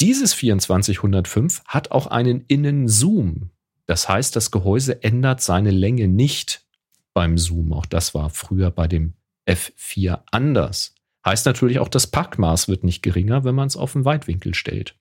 Dieses 0.00 0.36
2405 0.36 1.62
hat 1.66 1.92
auch 1.92 2.08
einen 2.08 2.44
Innenzoom. 2.48 3.50
Das 3.86 4.08
heißt, 4.08 4.34
das 4.34 4.50
Gehäuse 4.50 5.02
ändert 5.02 5.40
seine 5.40 5.70
Länge 5.70 6.08
nicht 6.08 6.66
beim 7.12 7.38
Zoom. 7.38 7.72
Auch 7.72 7.86
das 7.86 8.14
war 8.14 8.30
früher 8.30 8.70
bei 8.70 8.88
dem 8.88 9.14
F4 9.46 10.22
anders. 10.30 10.94
Heißt 11.24 11.46
natürlich 11.46 11.78
auch, 11.78 11.88
das 11.88 12.08
Packmaß 12.08 12.68
wird 12.68 12.82
nicht 12.82 13.02
geringer, 13.02 13.44
wenn 13.44 13.54
man 13.54 13.68
es 13.68 13.76
auf 13.76 13.92
den 13.92 14.04
Weitwinkel 14.04 14.54
stellt. 14.54 14.96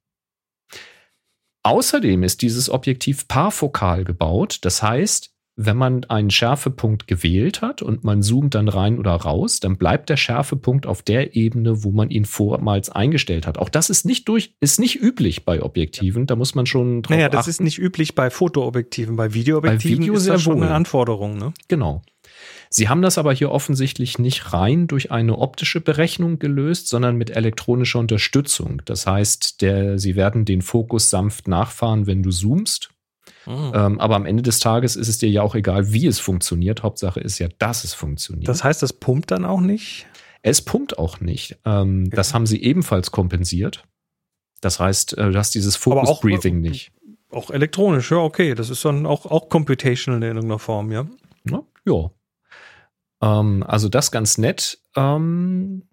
Außerdem 1.63 2.23
ist 2.23 2.41
dieses 2.41 2.69
Objektiv 2.69 3.27
parfokal 3.27 4.03
gebaut. 4.03 4.59
Das 4.63 4.83
heißt, 4.83 5.31
wenn 5.55 5.77
man 5.77 6.03
einen 6.05 6.31
Schärfepunkt 6.31 7.05
gewählt 7.07 7.61
hat 7.61 7.81
und 7.83 8.03
man 8.03 8.23
zoomt 8.23 8.55
dann 8.55 8.67
rein 8.67 8.97
oder 8.97 9.11
raus, 9.11 9.59
dann 9.59 9.77
bleibt 9.77 10.09
der 10.09 10.17
Schärfepunkt 10.17 10.87
auf 10.87 11.03
der 11.03 11.35
Ebene, 11.35 11.83
wo 11.83 11.91
man 11.91 12.09
ihn 12.09 12.25
vormals 12.25 12.89
eingestellt 12.89 13.45
hat. 13.45 13.59
Auch 13.59 13.69
das 13.69 13.89
ist 13.91 14.03
nicht 14.03 14.27
durch, 14.27 14.55
ist 14.61 14.79
nicht 14.79 14.99
üblich 14.99 15.45
bei 15.45 15.61
Objektiven. 15.61 16.25
Da 16.25 16.35
muss 16.35 16.55
man 16.55 16.65
schon 16.65 17.03
drauf 17.03 17.15
Naja, 17.15 17.29
das 17.29 17.41
achten. 17.41 17.49
ist 17.51 17.61
nicht 17.61 17.77
üblich 17.77 18.15
bei 18.15 18.29
Fotoobjektiven. 18.31 19.15
Bei 19.15 19.33
Videoobjektiven 19.33 19.97
bei 19.97 20.01
Video 20.03 20.13
ist 20.15 20.27
das 20.27 20.41
schon 20.41 20.57
wohl. 20.57 20.63
eine 20.63 20.73
Anforderung. 20.73 21.37
Ne? 21.37 21.53
Genau. 21.67 22.01
Sie 22.75 22.89
haben 22.89 23.03
das 23.03 23.19
aber 23.19 23.31
hier 23.33 23.51
offensichtlich 23.51 24.17
nicht 24.17 24.51
rein 24.51 24.87
durch 24.87 25.11
eine 25.11 25.37
optische 25.37 25.79
Berechnung 25.79 26.39
gelöst, 26.39 26.87
sondern 26.87 27.15
mit 27.15 27.29
elektronischer 27.29 27.99
Unterstützung. 27.99 28.81
Das 28.85 29.05
heißt, 29.05 29.61
der, 29.61 29.99
Sie 29.99 30.15
werden 30.15 30.43
den 30.43 30.63
Fokus 30.63 31.11
sanft 31.11 31.47
nachfahren, 31.47 32.07
wenn 32.07 32.23
du 32.23 32.31
zoomst. 32.31 32.89
Mhm. 33.45 33.71
Ähm, 33.75 33.99
aber 33.99 34.15
am 34.15 34.25
Ende 34.25 34.41
des 34.41 34.59
Tages 34.59 34.95
ist 34.95 35.07
es 35.07 35.19
dir 35.19 35.29
ja 35.29 35.43
auch 35.43 35.53
egal, 35.53 35.93
wie 35.93 36.07
es 36.07 36.19
funktioniert. 36.19 36.81
Hauptsache 36.81 37.19
ist 37.19 37.37
ja, 37.37 37.47
dass 37.59 37.83
es 37.83 37.93
funktioniert. 37.93 38.47
Das 38.47 38.63
heißt, 38.63 38.81
das 38.81 38.91
pumpt 38.91 39.29
dann 39.29 39.45
auch 39.45 39.61
nicht? 39.61 40.07
Es 40.41 40.61
pumpt 40.63 40.97
auch 40.97 41.19
nicht. 41.19 41.59
Ähm, 41.65 42.05
okay. 42.07 42.15
Das 42.15 42.33
haben 42.33 42.47
sie 42.47 42.63
ebenfalls 42.63 43.11
kompensiert. 43.11 43.83
Das 44.61 44.79
heißt, 44.79 45.15
äh, 45.15 45.29
du 45.29 45.37
hast 45.37 45.53
dieses 45.53 45.75
Focus 45.75 46.19
Breathing 46.21 46.59
nicht. 46.59 46.91
Auch 47.29 47.51
elektronisch, 47.51 48.09
ja, 48.09 48.17
okay. 48.17 48.55
Das 48.55 48.71
ist 48.71 48.83
dann 48.83 49.05
auch, 49.05 49.27
auch 49.27 49.49
computational 49.49 50.23
in 50.23 50.37
irgendeiner 50.37 50.57
Form, 50.57 50.91
ja. 50.91 51.05
Ja, 51.47 51.61
ja. 51.85 52.09
Ähm, 53.23 53.63
also 53.65 53.89
das 53.89 54.11
ganz 54.11 54.37
nett. 54.37 54.79
Ähm, 54.95 55.83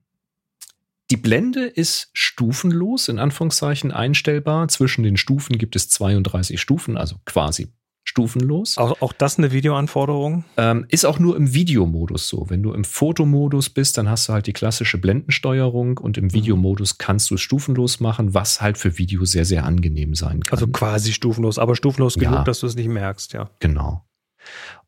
die 1.11 1.17
Blende 1.17 1.65
ist 1.65 2.11
stufenlos, 2.13 3.09
in 3.09 3.19
Anführungszeichen 3.19 3.91
einstellbar. 3.91 4.69
Zwischen 4.69 5.03
den 5.03 5.17
Stufen 5.17 5.59
gibt 5.59 5.75
es 5.77 5.89
32 5.89 6.61
Stufen, 6.61 6.97
also 6.97 7.17
quasi 7.25 7.73
stufenlos. 8.05 8.79
Auch, 8.79 9.03
auch 9.03 9.13
das 9.13 9.39
eine 9.39 9.53
Videoanforderung? 9.53 10.45
Ähm, 10.57 10.87
ist 10.89 11.05
auch 11.05 11.19
nur 11.19 11.37
im 11.37 11.53
Videomodus 11.53 12.29
so. 12.29 12.47
Wenn 12.49 12.63
du 12.63 12.73
im 12.73 12.85
Fotomodus 12.85 13.71
bist, 13.71 13.99
dann 13.99 14.09
hast 14.09 14.29
du 14.29 14.33
halt 14.33 14.47
die 14.47 14.53
klassische 14.53 14.99
Blendensteuerung 14.99 15.99
und 15.99 16.17
im 16.17 16.25
mhm. 16.25 16.33
Videomodus 16.33 16.99
kannst 16.99 17.31
du 17.31 17.35
es 17.35 17.41
stufenlos 17.41 18.01
machen, 18.01 18.35
was 18.35 18.61
halt 18.61 18.79
für 18.79 18.99
Video 18.99 19.25
sehr, 19.25 19.45
sehr 19.45 19.65
angenehm 19.65 20.15
sein 20.15 20.43
kann. 20.43 20.59
Also 20.59 20.69
quasi 20.69 21.13
stufenlos, 21.13 21.59
aber 21.59 21.77
stufenlos 21.77 22.17
ja. 22.17 22.31
genug, 22.31 22.45
dass 22.45 22.61
du 22.61 22.67
es 22.67 22.75
nicht 22.75 22.89
merkst, 22.89 23.33
ja. 23.33 23.51
Genau. 23.61 24.05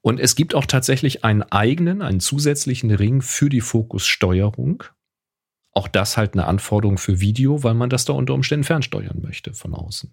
Und 0.03 0.19
es 0.19 0.35
gibt 0.35 0.55
auch 0.55 0.67
tatsächlich 0.67 1.25
einen 1.25 1.43
eigenen, 1.43 2.03
einen 2.03 2.21
zusätzlichen 2.21 2.91
Ring 2.91 3.23
für 3.23 3.49
die 3.49 3.61
Fokussteuerung. 3.61 4.83
Auch 5.73 5.89
das 5.89 6.17
halt 6.17 6.35
eine 6.35 6.47
Anforderung 6.47 6.99
für 6.99 7.21
Video, 7.21 7.63
weil 7.63 7.75
man 7.75 7.89
das 7.89 8.05
da 8.05 8.13
unter 8.13 8.35
Umständen 8.35 8.65
fernsteuern 8.65 9.23
möchte 9.23 9.55
von 9.55 9.75
außen. 9.75 10.13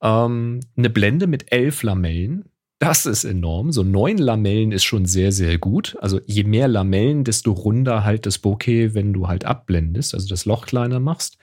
Ähm, 0.00 0.60
eine 0.76 0.88
Blende 0.88 1.26
mit 1.26 1.52
elf 1.52 1.82
Lamellen. 1.82 2.44
Das 2.78 3.06
ist 3.06 3.24
enorm. 3.24 3.70
So 3.72 3.82
neun 3.82 4.18
Lamellen 4.18 4.72
ist 4.72 4.84
schon 4.84 5.04
sehr, 5.04 5.32
sehr 5.32 5.58
gut. 5.58 5.96
Also 6.00 6.20
je 6.26 6.44
mehr 6.44 6.68
Lamellen, 6.68 7.24
desto 7.24 7.52
runder 7.52 8.04
halt 8.04 8.24
das 8.24 8.38
Bokeh, 8.38 8.94
wenn 8.94 9.12
du 9.12 9.28
halt 9.28 9.44
abblendest, 9.44 10.14
also 10.14 10.28
das 10.28 10.46
Loch 10.46 10.66
kleiner 10.66 11.00
machst. 11.00 11.38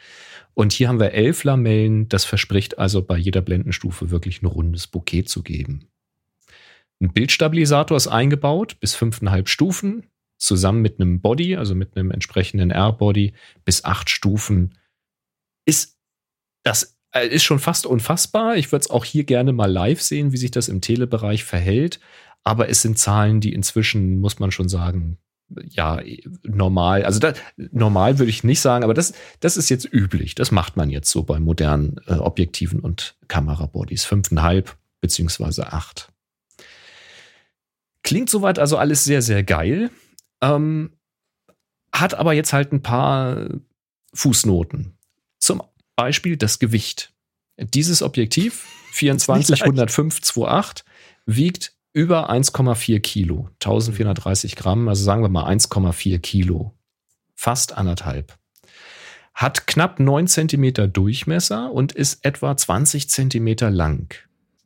Und 0.54 0.72
hier 0.72 0.88
haben 0.88 1.00
wir 1.00 1.12
elf 1.12 1.44
Lamellen. 1.44 2.08
Das 2.08 2.24
verspricht 2.24 2.80
also 2.80 3.02
bei 3.02 3.18
jeder 3.18 3.42
Blendenstufe 3.42 4.12
wirklich 4.12 4.42
ein 4.42 4.48
rundes 4.48 4.88
Bouquet 4.88 5.24
zu 5.24 5.44
geben. 5.44 5.89
Ein 7.02 7.14
Bildstabilisator 7.14 7.96
ist 7.96 8.08
eingebaut 8.08 8.80
bis 8.80 8.96
5,5 8.96 9.48
Stufen, 9.48 10.08
zusammen 10.38 10.82
mit 10.82 11.00
einem 11.00 11.22
Body, 11.22 11.56
also 11.56 11.76
mit 11.76 11.96
einem 11.96 12.12
entsprechenden 12.12 12.72
R-Body, 12.72 13.34
bis 13.66 13.84
8 13.86 14.10
Stufen. 14.10 14.78
Ist 15.66 15.98
das 16.64 17.00
äh, 17.12 17.28
ist 17.28 17.44
schon 17.44 17.60
fast 17.60 17.86
unfassbar. 17.86 18.58
Ich 18.58 18.72
würde 18.72 18.84
es 18.84 18.90
auch 18.90 19.06
hier 19.06 19.24
gerne 19.24 19.54
mal 19.54 19.72
live 19.72 20.02
sehen, 20.02 20.32
wie 20.32 20.38
sich 20.38 20.52
das 20.52 20.68
im 20.68 20.82
Telebereich 20.82 21.44
verhält. 21.44 22.00
Aber 22.44 22.70
es 22.70 22.82
sind 22.82 22.98
Zahlen, 22.98 23.42
die 23.42 23.54
inzwischen, 23.54 24.20
muss 24.20 24.40
man 24.40 24.52
schon 24.52 24.70
sagen, 24.70 25.18
ja, 25.70 26.00
normal, 26.44 27.04
also 27.04 27.20
da, 27.20 27.34
normal 27.58 28.20
würde 28.20 28.30
ich 28.30 28.44
nicht 28.44 28.62
sagen, 28.62 28.84
aber 28.84 28.94
das, 28.94 29.14
das 29.40 29.58
ist 29.58 29.70
jetzt 29.70 29.92
üblich. 29.92 30.36
Das 30.36 30.52
macht 30.52 30.78
man 30.78 30.92
jetzt 30.92 31.10
so 31.10 31.24
bei 31.24 31.40
modernen 31.40 32.00
äh, 32.06 32.14
Objektiven 32.14 32.80
und 32.82 33.16
Kamerabodies. 33.28 34.06
Fünfeinhalb 34.06 34.78
beziehungsweise 35.02 35.74
acht. 35.74 36.12
Klingt 38.10 38.32
soweit 38.32 38.58
also 38.58 38.76
alles 38.76 39.04
sehr, 39.04 39.22
sehr 39.22 39.44
geil. 39.44 39.92
Ähm, 40.42 40.98
hat 41.94 42.16
aber 42.16 42.34
jetzt 42.34 42.54
halt 42.54 42.74
ein 42.74 42.82
paar 42.82 43.50
Fußnoten. 44.16 44.98
Zum 45.38 45.62
Beispiel 45.96 46.36
das 46.36 46.58
Gewicht. 46.58 47.14
Dieses 47.60 48.02
Objektiv 48.02 48.66
24 48.94 49.62
105 49.62 50.22
28 50.22 50.86
wiegt 51.28 51.74
über 51.94 52.32
1,4 52.32 53.00
Kilo, 53.00 53.52
1430 53.62 54.56
Gramm, 54.56 54.90
also 54.90 55.04
sagen 55.04 55.22
wir 55.22 55.30
mal 55.30 55.46
1,4 55.46 56.18
Kilo, 56.18 56.74
fast 57.36 57.78
anderthalb. 57.78 58.40
Hat 59.36 59.68
knapp 59.68 60.00
9 60.00 60.26
Zentimeter 60.26 60.88
Durchmesser 60.88 61.72
und 61.72 61.92
ist 61.92 62.26
etwa 62.26 62.58
20 62.58 63.08
Zentimeter 63.08 63.70
lang. 63.70 64.16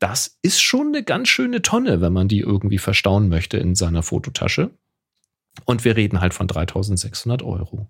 Das 0.04 0.38
ist 0.42 0.62
schon 0.62 0.88
eine 0.88 1.02
ganz 1.02 1.30
schöne 1.30 1.62
Tonne, 1.62 2.02
wenn 2.02 2.12
man 2.12 2.28
die 2.28 2.40
irgendwie 2.40 2.78
verstauen 2.78 3.30
möchte 3.30 3.56
in 3.56 3.74
seiner 3.74 4.04
Fototasche. 4.04 4.72
Und 5.64 5.86
wir 5.86 5.96
reden 5.96 6.20
halt 6.20 6.34
von 6.34 6.46
3600 6.46 7.42
Euro. 7.42 7.88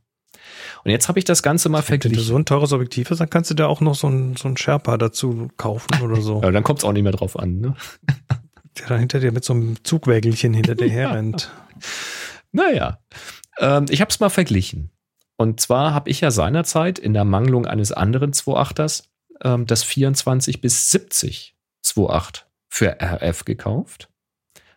Und 0.83 0.91
jetzt 0.91 1.07
habe 1.07 1.17
ich 1.17 1.25
das 1.25 1.41
Ganze 1.41 1.69
mal 1.69 1.81
verglichen. 1.81 2.15
Wenn 2.15 2.23
du 2.23 2.27
so 2.27 2.35
ein 2.35 2.45
teures 2.45 2.71
Objektiv 2.71 3.09
hast, 3.09 3.17
dann 3.17 3.31
kannst 3.31 3.49
du 3.49 3.55
da 3.55 3.65
auch 3.65 3.81
noch 3.81 3.95
so 3.95 4.09
ein, 4.09 4.35
so 4.35 4.47
ein 4.47 4.55
Sherpa 4.57 4.99
dazu 4.99 5.49
kaufen 5.57 6.03
oder 6.03 6.21
so. 6.21 6.39
ja, 6.43 6.51
dann 6.51 6.61
kommt 6.61 6.79
es 6.79 6.85
auch 6.85 6.91
nicht 6.91 7.01
mehr 7.01 7.13
drauf 7.13 7.39
an. 7.39 7.59
Ne? 7.59 7.75
Der 8.77 8.89
da 8.89 8.97
hinter 8.97 9.19
dir 9.19 9.31
mit 9.31 9.43
so 9.43 9.53
einem 9.53 9.83
Zugwägelchen 9.83 10.53
hinter 10.53 10.75
dir 10.75 10.89
herrennt. 10.91 11.51
Naja, 12.51 12.99
ähm, 13.57 13.87
ich 13.89 14.01
habe 14.01 14.09
es 14.09 14.19
mal 14.19 14.29
verglichen. 14.29 14.91
Und 15.35 15.61
zwar 15.61 15.95
habe 15.95 16.11
ich 16.11 16.21
ja 16.21 16.29
seinerzeit 16.29 16.99
in 16.99 17.15
der 17.15 17.25
Mangelung 17.25 17.65
eines 17.65 17.91
anderen 17.91 18.33
2.8ers 18.33 19.05
ähm, 19.41 19.65
das 19.65 19.81
24 19.81 20.61
bis 20.61 20.91
70 20.91 21.52
2.8 21.83 22.43
für 22.69 22.97
RF 23.01 23.45
gekauft. 23.45 24.09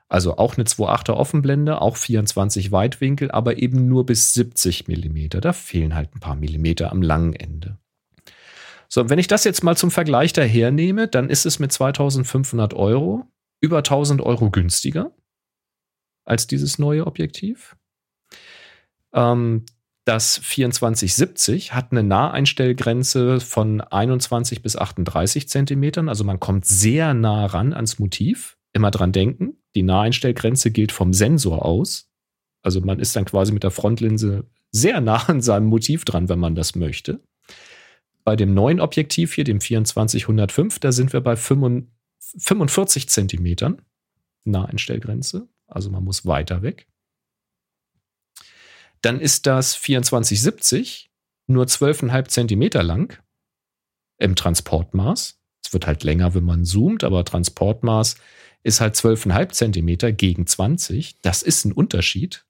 Also 0.09 0.37
auch 0.37 0.57
eine 0.57 0.64
2.8er 0.64 1.14
Offenblende, 1.14 1.81
auch 1.81 1.97
24 1.97 2.71
Weitwinkel, 2.71 3.31
aber 3.31 3.59
eben 3.59 3.88
nur 3.88 4.07
bis 4.07 4.35
70 4.35 4.87
Millimeter. 4.87 5.40
Da 5.40 5.53
fehlen 5.53 5.95
halt 5.95 6.14
ein 6.14 6.21
paar 6.21 6.37
Millimeter 6.37 6.92
am 6.92 7.03
langen 7.03 7.35
Ende. 7.35 7.79
So, 8.88 9.09
wenn 9.11 9.19
ich 9.19 9.27
das 9.27 9.42
jetzt 9.42 9.64
mal 9.64 9.77
zum 9.77 9.90
Vergleich 9.90 10.33
dahernehme, 10.33 11.09
dann 11.09 11.29
ist 11.29 11.45
es 11.45 11.59
mit 11.59 11.73
2500 11.73 12.75
Euro 12.75 13.27
über 13.61 13.79
1000 13.79 14.23
Euro 14.23 14.51
günstiger 14.51 15.11
als 16.25 16.47
dieses 16.47 16.79
neue 16.79 17.07
Objektiv. 17.07 17.77
Ähm, 19.12 19.66
das 20.07 20.35
2470 20.35 21.75
hat 21.75 21.90
eine 21.90 22.05
Naheinstellgrenze 22.05 23.40
von 23.40 23.81
21 23.81 24.62
bis 24.62 24.77
38 24.77 25.49
Zentimetern. 25.49 26.09
Also 26.09 26.23
man 26.23 26.40
kommt 26.40 26.64
sehr 26.64 27.12
nah 27.12 27.47
ran 27.47 27.73
ans 27.75 27.99
Motiv. 27.99 28.57
Immer 28.73 28.90
dran 28.90 29.11
denken, 29.12 29.59
die 29.75 29.83
Naheinstellgrenze 29.83 30.71
gilt 30.71 30.92
vom 30.92 31.12
Sensor 31.12 31.64
aus. 31.64 32.09
Also 32.62 32.81
man 32.81 33.01
ist 33.01 33.16
dann 33.16 33.25
quasi 33.25 33.53
mit 33.53 33.64
der 33.64 33.71
Frontlinse 33.73 34.45
sehr 34.71 35.01
nah 35.01 35.29
an 35.29 35.40
seinem 35.40 35.66
Motiv 35.66 36.05
dran, 36.05 36.29
wenn 36.29 36.38
man 36.38 36.55
das 36.55 36.77
möchte. 36.77 37.21
Bei 38.23 38.37
dem 38.37 38.55
neuen 38.55 38.81
Objektiv 38.81 39.35
hier, 39.35 39.45
dem 39.45 39.61
2405, 39.61 40.79
da 40.79 40.92
sind 40.92 41.12
wir 41.12 41.21
bei 41.21 41.37
25 41.37 41.97
45 42.38 43.09
Zentimetern 43.09 43.83
Naheinstellgrenze. 44.45 45.49
Also 45.66 45.90
man 45.90 46.05
muss 46.05 46.27
weiter 46.27 46.62
weg. 46.62 46.87
Dann 49.07 49.21
ist 49.21 49.47
das 49.47 49.81
2470 49.81 51.12
nur 51.47 51.66
12,5 51.66 52.27
Zentimeter 52.27 52.83
lang 52.83 53.16
im 54.19 54.35
Transportmaß. 54.35 55.38
Es 55.64 55.73
wird 55.73 55.87
halt 55.87 56.03
länger, 56.03 56.35
wenn 56.35 56.42
man 56.42 56.64
zoomt, 56.64 57.05
aber 57.05 57.25
Transportmaß 57.25 58.16
ist 58.64 58.81
halt 58.81 58.97
12,5 58.97 59.51
Zentimeter 59.51 60.11
gegen 60.11 60.49
20. 60.49 61.21
Das 61.23 61.42
ist 61.42 61.64
ein 61.64 61.71
Unterschied. 61.71 62.47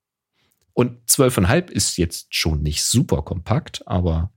Und 0.72 0.98
12,5 1.10 1.70
ist 1.70 1.98
jetzt 1.98 2.34
schon 2.34 2.62
nicht 2.62 2.84
super 2.84 3.20
kompakt, 3.20 3.86
aber 3.86 4.32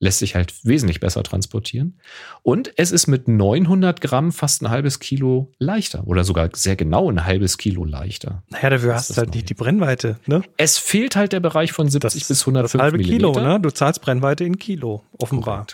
lässt 0.00 0.18
sich 0.18 0.34
halt 0.34 0.64
wesentlich 0.64 0.98
besser 0.98 1.22
transportieren. 1.22 1.98
Und 2.42 2.72
es 2.76 2.90
ist 2.90 3.06
mit 3.06 3.28
900 3.28 4.00
Gramm 4.00 4.32
fast 4.32 4.62
ein 4.62 4.70
halbes 4.70 4.98
Kilo 4.98 5.52
leichter 5.58 6.06
oder 6.06 6.24
sogar 6.24 6.48
sehr 6.54 6.74
genau 6.74 7.10
ein 7.10 7.26
halbes 7.26 7.58
Kilo 7.58 7.84
leichter. 7.84 8.42
Naja, 8.48 8.70
dafür 8.70 8.94
hast 8.94 9.10
du 9.10 9.16
halt 9.16 9.34
nicht 9.34 9.50
die 9.50 9.54
Brennweite. 9.54 10.18
Ne? 10.26 10.42
Es 10.56 10.78
fehlt 10.78 11.16
halt 11.16 11.32
der 11.32 11.40
Bereich 11.40 11.72
von 11.72 11.88
70 11.88 12.20
das, 12.20 12.28
bis 12.28 12.40
105 12.42 12.72
das 12.72 12.82
halbe 12.82 12.96
Millimeter. 12.96 13.32
Kilo, 13.32 13.46
ne? 13.46 13.60
Du 13.60 13.70
zahlst 13.70 14.00
Brennweite 14.00 14.44
in 14.44 14.58
Kilo, 14.58 15.04
offenbar. 15.18 15.66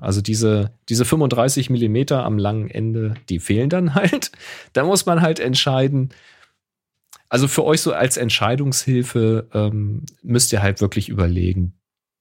Also 0.00 0.22
diese, 0.22 0.70
diese 0.88 1.04
35 1.04 1.68
Millimeter 1.68 2.24
am 2.24 2.38
langen 2.38 2.70
Ende, 2.70 3.14
die 3.28 3.38
fehlen 3.38 3.70
dann 3.70 3.94
halt. 3.94 4.30
Da 4.74 4.84
muss 4.84 5.06
man 5.06 5.22
halt 5.22 5.40
entscheiden, 5.40 6.10
also 7.30 7.46
für 7.46 7.64
euch 7.64 7.82
so 7.82 7.92
als 7.92 8.16
Entscheidungshilfe 8.16 9.48
ähm, 9.52 10.04
müsst 10.22 10.52
ihr 10.52 10.62
halt 10.62 10.80
wirklich 10.80 11.08
überlegen, 11.08 11.74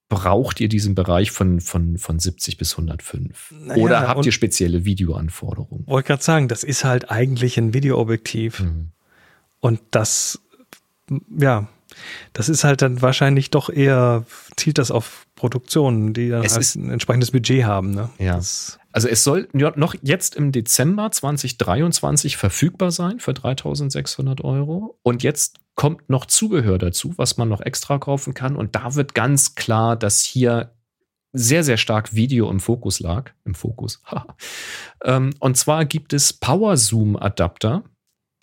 braucht 0.10 0.62
ihr 0.62 0.70
diesen 0.70 0.96
Bereich 0.96 1.32
von, 1.32 1.60
von, 1.60 1.98
von 1.98 2.20
70 2.20 2.58
bis 2.58 2.74
105? 2.74 3.54
Naja, 3.60 3.84
Oder 3.84 4.08
habt 4.08 4.26
ihr 4.26 4.32
spezielle 4.32 4.86
Videoanforderungen? 4.86 5.86
Wollte 5.88 6.08
gerade 6.08 6.24
sagen, 6.24 6.48
das 6.48 6.64
ist 6.64 6.84
halt 6.86 7.12
eigentlich 7.12 7.58
ein 7.58 7.74
Videoobjektiv. 7.74 8.62
Mhm. 8.62 8.92
Und 9.60 9.82
das, 9.92 10.40
ja, 11.38 11.68
das 12.34 12.48
ist 12.48 12.64
halt 12.64 12.82
dann 12.82 13.02
wahrscheinlich 13.02 13.50
doch 13.50 13.70
eher, 13.70 14.26
zielt 14.56 14.78
das 14.78 14.92
auf 14.92 15.26
Produktionen, 15.36 16.14
die 16.14 16.30
dann 16.30 16.44
halt 16.44 16.76
ein 16.76 16.90
entsprechendes 16.90 17.32
Budget 17.32 17.66
haben. 17.66 17.92
Ne? 17.92 18.10
Ja. 18.18 18.36
Das 18.36 18.80
also 18.98 19.10
es 19.10 19.24
soll 19.24 19.48
noch 19.54 19.96
jetzt 20.02 20.36
im 20.36 20.52
Dezember 20.52 21.12
2023 21.12 22.36
verfügbar 22.36 22.90
sein 22.90 23.20
für 23.20 23.34
3600 23.34 24.44
Euro. 24.44 24.98
Und 25.04 25.22
jetzt 25.22 25.60
kommt 25.78 26.10
noch 26.10 26.26
Zubehör 26.26 26.78
dazu, 26.78 27.14
was 27.18 27.38
man 27.38 27.48
noch 27.48 27.62
extra 27.62 28.00
kaufen 28.00 28.34
kann. 28.34 28.58
Und 28.58 28.76
da 28.76 28.96
wird 28.96 29.14
ganz 29.14 29.56
klar, 29.56 29.96
dass 29.96 30.24
hier 30.24 30.74
sehr, 31.32 31.64
sehr 31.64 31.78
stark 31.78 32.16
Video 32.16 32.50
im 32.50 32.60
Fokus 32.60 33.00
lag. 33.00 33.32
Im 33.46 33.56
Fokus. 33.56 34.02
Ähm, 35.04 35.30
und 35.40 35.56
zwar 35.56 35.86
gibt 35.86 36.12
es 36.12 36.34
Power 36.34 36.76
Zoom 36.76 37.18
Adapter, 37.18 37.84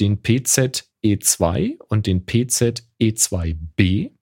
den 0.01 0.23
PZ 0.23 0.88
E2 1.05 1.79
und 1.88 2.07
den 2.07 2.25
PZ 2.25 2.85
E2B. 3.03 4.12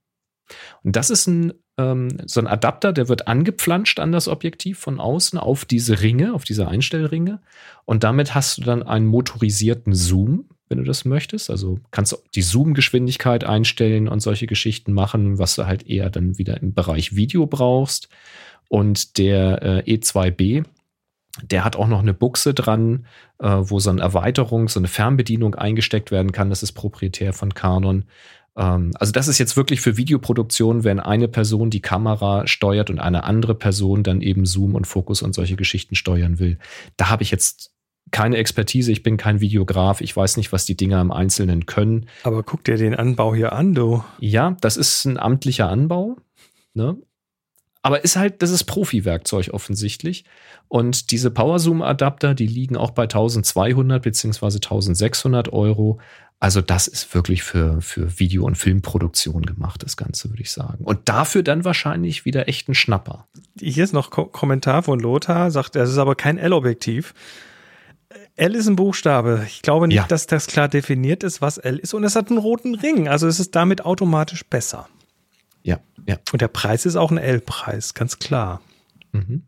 Und 0.82 0.96
das 0.96 1.10
ist 1.10 1.26
ein 1.26 1.52
ähm, 1.78 2.08
so 2.24 2.40
ein 2.40 2.46
Adapter, 2.46 2.92
der 2.92 3.08
wird 3.08 3.28
angepflanscht 3.28 4.00
an 4.00 4.12
das 4.12 4.28
Objektiv 4.28 4.78
von 4.78 4.98
außen 4.98 5.38
auf 5.38 5.66
diese 5.66 6.00
Ringe, 6.00 6.34
auf 6.34 6.44
diese 6.44 6.68
Einstellringe. 6.68 7.42
Und 7.84 8.02
damit 8.02 8.34
hast 8.34 8.58
du 8.58 8.62
dann 8.62 8.82
einen 8.82 9.06
motorisierten 9.06 9.94
Zoom, 9.94 10.48
wenn 10.72 10.78
du 10.78 10.84
das 10.84 11.04
möchtest. 11.04 11.50
Also 11.50 11.78
kannst 11.92 12.12
du 12.12 12.16
die 12.34 12.42
Zoom-Geschwindigkeit 12.42 13.44
einstellen 13.44 14.08
und 14.08 14.20
solche 14.20 14.48
Geschichten 14.48 14.92
machen, 14.92 15.38
was 15.38 15.54
du 15.54 15.66
halt 15.66 15.86
eher 15.86 16.10
dann 16.10 16.38
wieder 16.38 16.60
im 16.60 16.74
Bereich 16.74 17.14
Video 17.14 17.46
brauchst. 17.46 18.08
Und 18.68 19.18
der 19.18 19.84
äh, 19.86 19.96
E2B, 19.96 20.64
der 21.42 21.64
hat 21.64 21.76
auch 21.76 21.88
noch 21.88 22.00
eine 22.00 22.14
Buchse 22.14 22.54
dran, 22.54 23.06
äh, 23.38 23.46
wo 23.46 23.78
so 23.78 23.90
eine 23.90 24.00
Erweiterung, 24.00 24.68
so 24.68 24.80
eine 24.80 24.88
Fernbedienung 24.88 25.54
eingesteckt 25.54 26.10
werden 26.10 26.32
kann. 26.32 26.50
Das 26.50 26.62
ist 26.62 26.72
proprietär 26.72 27.32
von 27.32 27.54
Canon. 27.54 28.04
Ähm, 28.56 28.92
also 28.94 29.12
das 29.12 29.28
ist 29.28 29.38
jetzt 29.38 29.56
wirklich 29.56 29.80
für 29.80 29.96
Videoproduktion, 29.96 30.84
wenn 30.84 31.00
eine 31.00 31.28
Person 31.28 31.70
die 31.70 31.80
Kamera 31.80 32.46
steuert 32.46 32.90
und 32.90 32.98
eine 32.98 33.24
andere 33.24 33.54
Person 33.54 34.02
dann 34.02 34.20
eben 34.20 34.46
Zoom 34.46 34.74
und 34.74 34.86
Fokus 34.86 35.22
und 35.22 35.34
solche 35.34 35.56
Geschichten 35.56 35.94
steuern 35.94 36.38
will. 36.38 36.58
Da 36.96 37.10
habe 37.10 37.22
ich 37.22 37.30
jetzt 37.30 37.71
keine 38.12 38.36
Expertise, 38.36 38.92
ich 38.92 39.02
bin 39.02 39.16
kein 39.16 39.40
Videograf, 39.40 40.00
ich 40.00 40.16
weiß 40.16 40.36
nicht, 40.36 40.52
was 40.52 40.64
die 40.64 40.76
Dinger 40.76 41.00
im 41.00 41.10
Einzelnen 41.10 41.66
können. 41.66 42.06
Aber 42.22 42.42
guck 42.42 42.62
dir 42.62 42.76
den 42.76 42.94
Anbau 42.94 43.34
hier 43.34 43.52
an, 43.52 43.74
du. 43.74 44.04
Ja, 44.20 44.56
das 44.60 44.76
ist 44.76 45.04
ein 45.04 45.18
amtlicher 45.18 45.68
Anbau. 45.68 46.16
Ne? 46.74 46.96
Aber 47.82 48.04
ist 48.04 48.16
halt, 48.16 48.42
das 48.42 48.50
ist 48.50 48.64
Profi-Werkzeug 48.64 49.50
offensichtlich. 49.52 50.24
Und 50.68 51.10
diese 51.10 51.30
Power-Zoom-Adapter, 51.30 52.34
die 52.34 52.46
liegen 52.46 52.76
auch 52.76 52.92
bei 52.92 53.04
1200 53.04 54.02
beziehungsweise 54.02 54.58
1600 54.58 55.52
Euro. 55.52 55.98
Also 56.38 56.60
das 56.60 56.88
ist 56.88 57.14
wirklich 57.14 57.42
für, 57.42 57.80
für 57.80 58.18
Video- 58.18 58.44
und 58.44 58.56
Filmproduktion 58.56 59.42
gemacht, 59.42 59.82
das 59.82 59.96
Ganze, 59.96 60.28
würde 60.30 60.42
ich 60.42 60.52
sagen. 60.52 60.84
Und 60.84 61.08
dafür 61.08 61.42
dann 61.42 61.64
wahrscheinlich 61.64 62.24
wieder 62.24 62.48
echt 62.48 62.68
ein 62.68 62.74
Schnapper. 62.74 63.26
Hier 63.58 63.84
ist 63.84 63.92
noch 63.92 64.10
Ko 64.10 64.26
Kommentar 64.26 64.82
von 64.82 65.00
Lothar, 65.00 65.50
sagt, 65.50 65.76
das 65.76 65.90
ist 65.90 65.98
aber 65.98 66.14
kein 66.14 66.38
L-Objektiv. 66.38 67.14
L 68.36 68.54
ist 68.54 68.66
ein 68.66 68.76
Buchstabe. 68.76 69.44
Ich 69.46 69.62
glaube 69.62 69.88
nicht, 69.88 69.96
Ja. 69.96 70.06
dass 70.06 70.26
das 70.26 70.46
klar 70.46 70.68
definiert 70.68 71.22
ist, 71.22 71.40
was 71.40 71.58
L 71.58 71.78
ist. 71.78 71.94
Und 71.94 72.04
es 72.04 72.16
hat 72.16 72.28
einen 72.30 72.38
roten 72.38 72.74
Ring. 72.74 73.08
Also 73.08 73.26
es 73.26 73.38
ist 73.40 73.54
damit 73.54 73.84
automatisch 73.84 74.44
besser. 74.44 74.88
Ja, 75.62 75.80
ja. 76.06 76.16
Und 76.32 76.40
der 76.40 76.48
Preis 76.48 76.86
ist 76.86 76.96
auch 76.96 77.10
ein 77.10 77.18
L-Preis, 77.18 77.94
ganz 77.94 78.18
klar. 78.18 78.60
Mhm. 79.12 79.44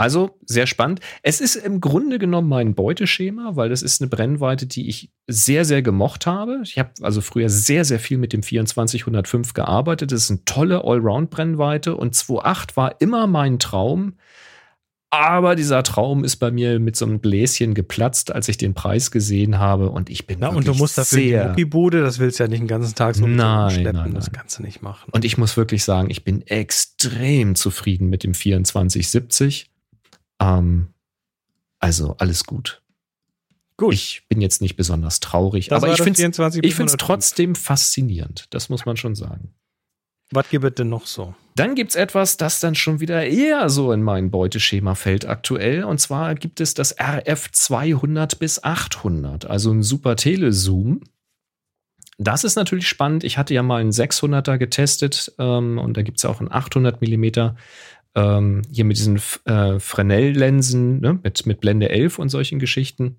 Also 0.00 0.38
sehr 0.46 0.68
spannend. 0.68 1.00
Es 1.24 1.40
ist 1.40 1.56
im 1.56 1.80
Grunde 1.80 2.20
genommen 2.20 2.48
mein 2.48 2.76
Beuteschema, 2.76 3.56
weil 3.56 3.68
das 3.68 3.82
ist 3.82 4.00
eine 4.00 4.08
Brennweite, 4.08 4.66
die 4.66 4.88
ich 4.88 5.10
sehr, 5.26 5.64
sehr 5.64 5.82
gemocht 5.82 6.24
habe. 6.24 6.60
Ich 6.62 6.78
habe 6.78 6.90
also 7.02 7.20
früher 7.20 7.50
sehr, 7.50 7.84
sehr 7.84 7.98
viel 7.98 8.16
mit 8.16 8.32
dem 8.32 8.42
2405 8.44 9.54
gearbeitet. 9.54 10.12
Das 10.12 10.22
ist 10.22 10.30
eine 10.30 10.44
tolle 10.44 10.84
Allround-Brennweite 10.84 11.96
und 11.96 12.14
2.8 12.14 12.76
war 12.76 13.00
immer 13.00 13.26
mein 13.26 13.58
Traum. 13.58 14.14
Aber 15.10 15.56
dieser 15.56 15.82
Traum 15.82 16.22
ist 16.22 16.36
bei 16.36 16.50
mir 16.50 16.78
mit 16.78 16.94
so 16.94 17.06
einem 17.06 17.18
Bläschen 17.20 17.72
geplatzt, 17.72 18.30
als 18.30 18.46
ich 18.48 18.58
den 18.58 18.74
Preis 18.74 19.10
gesehen 19.10 19.58
habe. 19.58 19.88
Und 19.88 20.10
ich 20.10 20.26
bin 20.26 20.38
Na, 20.40 20.48
und 20.48 20.56
du 20.56 20.66
wirklich 20.66 20.78
musst 20.80 20.98
dafür 20.98 21.18
in 21.18 21.24
die 21.24 21.30
sehr 21.30 21.48
Muckibude, 21.48 22.02
das 22.02 22.18
willst 22.18 22.38
du 22.38 22.44
ja 22.44 22.48
nicht 22.48 22.60
den 22.60 22.68
ganzen 22.68 22.94
Tag 22.94 23.14
so 23.16 23.26
Nein, 23.26 23.70
schleppen. 23.70 23.92
nein, 24.00 24.14
Das 24.14 24.26
nein. 24.26 24.32
kannst 24.36 24.58
du 24.58 24.62
nicht 24.62 24.82
machen. 24.82 25.10
Und 25.12 25.24
ich 25.24 25.38
muss 25.38 25.56
wirklich 25.56 25.82
sagen, 25.84 26.10
ich 26.10 26.24
bin 26.24 26.42
extrem 26.46 27.54
zufrieden 27.54 28.10
mit 28.10 28.22
dem 28.22 28.34
2470. 28.34 29.70
Ähm, 30.40 30.88
also 31.78 32.14
alles 32.18 32.44
gut. 32.44 32.82
Gut. 33.78 33.94
Ich 33.94 34.24
bin 34.28 34.40
jetzt 34.42 34.60
nicht 34.60 34.76
besonders 34.76 35.20
traurig, 35.20 35.68
Das 35.68 35.82
aber 35.82 35.92
ich 35.92 35.96
das 35.98 36.04
finde 36.04 36.16
es 36.16 36.20
24 36.20 36.64
ich 36.64 36.74
find's 36.74 36.92
505. 36.92 37.06
trotzdem 37.06 37.54
faszinierend. 37.54 38.46
Das 38.50 38.68
muss 38.68 38.84
man 38.84 38.96
schon 38.98 39.14
sagen. 39.14 39.54
Was 40.32 40.50
gibt 40.50 40.64
es 40.64 40.74
denn 40.74 40.90
noch 40.90 41.06
so? 41.06 41.34
Dann 41.58 41.74
gibt 41.74 41.90
es 41.90 41.96
etwas, 41.96 42.36
das 42.36 42.60
dann 42.60 42.76
schon 42.76 43.00
wieder 43.00 43.26
eher 43.26 43.68
so 43.68 43.90
in 43.90 44.00
mein 44.00 44.30
Beuteschema 44.30 44.94
fällt 44.94 45.26
aktuell. 45.26 45.82
Und 45.82 45.98
zwar 45.98 46.36
gibt 46.36 46.60
es 46.60 46.72
das 46.72 46.94
RF 47.00 47.50
200 47.50 48.38
bis 48.38 48.62
800, 48.62 49.44
also 49.46 49.72
ein 49.72 49.82
super 49.82 50.14
Telezoom. 50.14 51.00
Das 52.16 52.44
ist 52.44 52.54
natürlich 52.54 52.86
spannend. 52.86 53.24
Ich 53.24 53.38
hatte 53.38 53.54
ja 53.54 53.64
mal 53.64 53.80
einen 53.80 53.90
600er 53.90 54.56
getestet 54.56 55.32
ähm, 55.40 55.78
und 55.78 55.96
da 55.96 56.02
gibt 56.02 56.18
es 56.18 56.24
auch 56.24 56.38
einen 56.38 56.52
800 56.52 57.00
Millimeter 57.00 57.56
ähm, 58.14 58.62
hier 58.70 58.84
mit 58.84 58.96
diesen 58.96 59.20
äh, 59.44 59.80
Fresnel-Linsen 59.80 61.00
ne, 61.00 61.18
mit, 61.24 61.44
mit 61.44 61.60
Blende 61.60 61.88
11 61.88 62.20
und 62.20 62.28
solchen 62.28 62.60
Geschichten. 62.60 63.16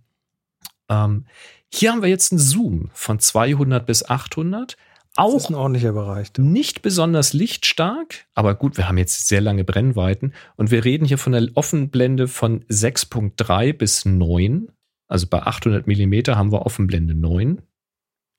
Ähm, 0.88 1.26
hier 1.74 1.92
haben 1.92 2.02
wir 2.02 2.10
jetzt 2.10 2.32
einen 2.32 2.40
Zoom 2.40 2.90
von 2.94 3.20
200 3.20 3.86
bis 3.86 4.10
800. 4.10 4.78
Auch 5.20 5.36
ist 5.36 5.50
ein 5.50 5.56
ordentlicher 5.56 5.94
Bereich. 5.94 6.32
nicht 6.38 6.82
besonders 6.82 7.34
lichtstark, 7.34 8.26
aber 8.34 8.56
gut, 8.56 8.78
wir 8.78 8.88
haben 8.88 8.98
jetzt 8.98 9.28
sehr 9.28 9.42
lange 9.42 9.64
Brennweiten 9.64 10.34
und 10.56 10.72
wir 10.72 10.86
reden 10.86 11.06
hier 11.06 11.18
von 11.18 11.34
der 11.34 11.50
Offenblende 11.56 12.28
von 12.28 12.64
6.3 12.66 13.74
bis 13.74 14.06
9. 14.06 14.70
Also 15.08 15.28
bei 15.28 15.42
800 15.42 15.88
Millimeter 15.88 16.38
haben 16.38 16.52
wir 16.52 16.66
Offenblende 16.66 17.16
9. 17.16 17.62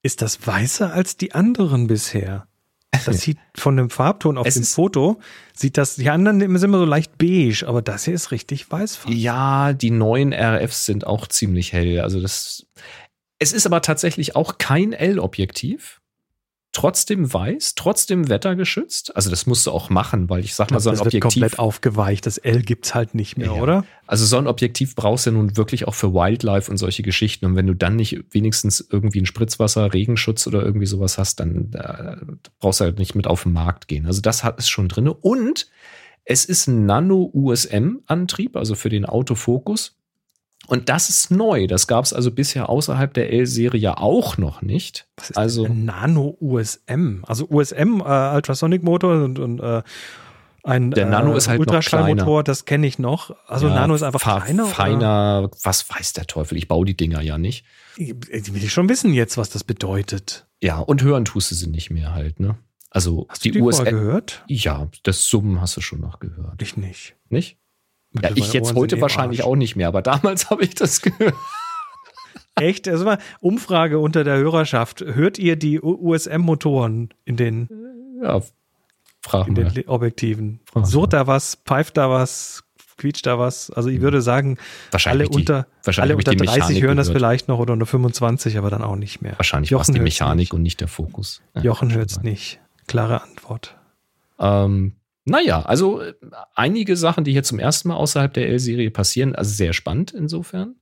Ist 0.02 0.22
das 0.22 0.46
weißer 0.46 0.92
als 0.92 1.16
die 1.16 1.34
anderen 1.34 1.86
bisher? 1.86 2.46
Das 2.90 3.04
sieht 3.20 3.38
von 3.56 3.76
dem 3.76 3.90
Farbton 3.90 4.38
auf 4.38 4.46
Es 4.46 4.54
dem 4.54 4.64
Foto, 4.64 5.20
sieht 5.54 5.76
das, 5.76 5.96
die 5.96 6.10
anderen 6.10 6.40
sind 6.40 6.64
immer 6.64 6.78
so 6.78 6.84
leicht 6.84 7.18
beige, 7.18 7.64
aber 7.66 7.82
das 7.82 8.04
hier 8.04 8.14
ist 8.14 8.30
richtig 8.30 8.70
weiß. 8.70 9.00
Ja, 9.08 9.72
die 9.72 9.90
neuen 9.90 10.32
RFs 10.32 10.86
sind 10.86 11.06
auch 11.06 11.26
ziemlich 11.26 11.72
hell. 11.72 12.00
Also 12.00 12.20
das, 12.20 12.66
es 13.38 13.52
ist 13.52 13.66
aber 13.66 13.82
tatsächlich 13.82 14.36
auch 14.36 14.58
kein 14.58 14.92
L-Objektiv. 14.92 15.99
Trotzdem 16.72 17.32
weiß, 17.32 17.74
trotzdem 17.74 18.28
wettergeschützt. 18.28 19.16
Also 19.16 19.28
das 19.28 19.44
musst 19.46 19.66
du 19.66 19.72
auch 19.72 19.90
machen, 19.90 20.30
weil 20.30 20.44
ich 20.44 20.54
sag 20.54 20.70
mal, 20.70 20.78
so 20.78 20.90
ein 20.90 20.92
das 20.92 21.00
wird 21.04 21.14
Objektiv. 21.16 21.40
komplett 21.40 21.58
aufgeweicht. 21.58 22.24
Das 22.26 22.38
L 22.38 22.62
gibt's 22.62 22.94
halt 22.94 23.14
nicht 23.16 23.36
mehr, 23.36 23.48
Ja, 23.48 23.60
oder? 23.60 23.84
Also 24.06 24.24
so 24.24 24.38
ein 24.38 24.46
Objektiv 24.46 24.94
brauchst 24.94 25.26
du 25.26 25.30
ja 25.30 25.36
nun 25.36 25.56
wirklich 25.56 25.88
auch 25.88 25.94
für 25.94 26.14
Wildlife 26.14 26.70
und 26.70 26.76
solche 26.76 27.02
Geschichten. 27.02 27.44
Und 27.46 27.56
wenn 27.56 27.66
du 27.66 27.74
dann 27.74 27.96
nicht 27.96 28.22
wenigstens 28.30 28.86
irgendwie 28.88 29.20
ein 29.20 29.26
Spritzwasser, 29.26 29.92
Regenschutz 29.92 30.46
oder 30.46 30.62
irgendwie 30.62 30.86
sowas 30.86 31.18
hast, 31.18 31.40
dann 31.40 31.72
äh, 31.72 32.16
brauchst 32.60 32.78
du 32.78 32.84
halt 32.84 33.00
nicht 33.00 33.16
mit 33.16 33.26
auf 33.26 33.42
den 33.42 33.52
Markt 33.52 33.88
gehen. 33.88 34.06
Also 34.06 34.20
das 34.20 34.44
hat 34.44 34.60
es 34.60 34.68
schon 34.68 34.88
drin. 34.88 35.08
Und 35.08 35.68
es 36.24 36.44
ist 36.44 36.68
ein 36.68 36.86
Nano-USM-Antrieb, 36.86 38.56
also 38.56 38.76
für 38.76 38.90
den 38.90 39.06
Autofokus. 39.06 39.96
Und 40.70 40.88
das 40.88 41.08
ist 41.08 41.30
neu. 41.30 41.66
Das 41.66 41.86
gab 41.86 42.04
es 42.04 42.12
also 42.12 42.30
bisher 42.30 42.68
außerhalb 42.68 43.12
der 43.12 43.32
L-Serie 43.32 43.80
ja 43.80 43.96
auch 43.98 44.38
noch 44.38 44.62
nicht. 44.62 45.06
Was 45.16 45.30
ist 45.30 45.36
Also- 45.36 45.66
Nano-USM? 45.68 47.24
Also 47.26 47.46
USM, 47.50 48.00
äh, 48.04 48.34
Ultrasonic 48.34 48.82
Motor 48.82 49.24
und, 49.24 49.38
und 49.38 49.60
äh, 49.60 49.82
ein 50.62 50.90
Der 50.90 51.06
Nano 51.06 51.32
äh, 51.32 51.36
ist 51.38 51.48
halt 51.48 51.58
Ultraschallmotor, 51.60 52.44
das 52.44 52.66
kenne 52.66 52.86
ich 52.86 52.98
noch. 52.98 53.34
Also 53.46 53.68
Ja, 53.68 53.74
Nano 53.74 53.94
ist 53.94 54.02
einfach 54.02 54.20
fa- 54.20 54.40
kleiner. 54.40 54.64
oder? 54.64 54.72
Feiner, 54.72 55.50
was 55.62 55.88
weiß 55.88 56.12
der 56.12 56.26
Teufel? 56.26 56.58
Ich 56.58 56.68
baue 56.68 56.84
die 56.84 56.96
Dinger 56.96 57.22
ja 57.22 57.38
nicht. 57.38 57.64
Ich, 57.96 58.14
ich 58.30 58.54
will 58.54 58.62
ich 58.62 58.72
schon 58.72 58.88
wissen 58.88 59.12
jetzt, 59.14 59.38
was 59.38 59.48
das 59.50 59.64
bedeutet. 59.64 60.46
Ja, 60.62 60.78
und 60.78 61.02
hören 61.02 61.24
tust 61.24 61.50
du 61.50 61.54
sie 61.54 61.68
nicht 61.68 61.90
mehr 61.90 62.12
halt, 62.14 62.40
ne? 62.40 62.56
Also 62.90 63.26
Hast 63.28 63.44
die 63.44 63.52
du 63.52 63.58
die 63.58 63.62
USM. 63.62 63.76
vorher 63.84 63.92
gehört? 63.94 64.44
Ja, 64.48 64.88
das 65.04 65.24
Summen 65.24 65.60
hast 65.60 65.76
du 65.76 65.80
schon 65.80 66.00
noch 66.00 66.18
gehört. 66.20 66.60
Ich 66.60 66.76
nicht. 66.76 67.14
Nicht? 67.28 67.56
Ja, 68.20 68.30
ich 68.34 68.52
jetzt 68.52 68.68
Ohren 68.70 68.76
heute 68.76 69.00
wahrscheinlich 69.00 69.42
auch 69.44 69.56
nicht 69.56 69.76
mehr, 69.76 69.88
aber 69.88 70.02
damals 70.02 70.50
habe 70.50 70.64
ich 70.64 70.74
das 70.74 71.00
gehört. 71.02 71.34
Echt? 72.56 72.88
Also 72.88 73.04
mal 73.04 73.18
Umfrage 73.40 73.98
unter 73.98 74.24
der 74.24 74.36
Hörerschaft. 74.36 75.00
Hört 75.02 75.38
ihr 75.38 75.56
die 75.56 75.80
USM-Motoren 75.80 77.10
in 77.24 77.36
den, 77.36 77.68
Ja, 78.22 78.42
in 79.46 79.54
den 79.54 79.88
Objektiven? 79.88 80.60
Frag 80.70 80.86
Surrt 80.86 81.12
da 81.12 81.26
was? 81.26 81.56
Pfeift 81.64 81.96
da 81.96 82.10
was? 82.10 82.64
Quietscht 82.98 83.24
da 83.26 83.38
was? 83.38 83.70
Also 83.70 83.88
ich 83.88 84.02
würde 84.02 84.20
sagen, 84.20 84.58
Wahrscheinlich 84.90 85.28
alle 85.28 85.30
die- 85.30 85.36
unter, 85.38 85.66
wahrscheinlich 85.84 86.10
alle 86.10 86.16
unter 86.18 86.30
die 86.32 86.36
30 86.36 86.58
Mechanik 86.60 86.82
hören 86.82 86.96
das 86.98 87.06
gehört. 87.06 87.18
vielleicht 87.18 87.48
noch 87.48 87.58
oder 87.58 87.76
nur 87.76 87.86
25, 87.86 88.58
aber 88.58 88.68
dann 88.68 88.82
auch 88.82 88.96
nicht 88.96 89.22
mehr. 89.22 89.32
Wahrscheinlich 89.38 89.72
war 89.72 89.80
es 89.80 89.86
die 89.86 90.00
Mechanik 90.00 90.36
nicht. 90.38 90.52
und 90.52 90.62
nicht 90.62 90.80
der 90.82 90.88
Fokus. 90.88 91.40
Ja, 91.54 91.62
Jochen 91.62 91.94
hört 91.94 92.10
es 92.10 92.20
nicht. 92.22 92.60
Klare 92.88 93.22
Antwort. 93.22 93.78
Ähm, 94.38 94.92
naja, 95.24 95.62
also 95.62 96.00
äh, 96.00 96.14
einige 96.54 96.96
Sachen, 96.96 97.24
die 97.24 97.32
hier 97.32 97.42
zum 97.42 97.58
ersten 97.58 97.88
Mal 97.88 97.96
außerhalb 97.96 98.32
der 98.34 98.48
L-Serie 98.48 98.90
passieren, 98.90 99.34
also 99.34 99.50
sehr 99.52 99.72
spannend 99.72 100.12
insofern. 100.12 100.76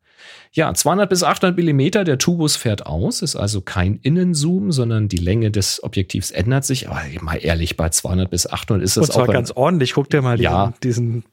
Ja, 0.53 0.73
200 0.73 1.09
bis 1.09 1.23
800 1.23 1.57
Millimeter, 1.57 2.03
der 2.05 2.19
Tubus 2.19 2.57
fährt 2.57 2.87
aus, 2.87 3.23
ist 3.23 3.37
also 3.37 3.61
kein 3.61 3.97
Innenzoom, 4.03 4.73
sondern 4.73 5.07
die 5.09 5.17
Länge 5.19 5.51
des 5.51 5.83
Objektivs 5.85 6.31
ändert 6.33 6.65
sich. 6.65 6.89
Aber 6.89 7.01
mal 7.21 7.37
ehrlich, 7.37 7.77
bei 7.77 7.89
200 7.91 8.29
bis 8.31 8.47
800 8.49 8.83
ist 8.85 8.97
das 8.97 9.09
Und 9.09 9.13
zwar 9.15 9.29
auch. 9.29 9.33
ganz 9.33 9.51
ordentlich. 9.53 9.93
Guck 9.95 10.11
dir 10.11 10.23
mal 10.23 10.37
diesen, 10.37 10.45
Ja. 10.53 10.75
diesen, 10.83 11.25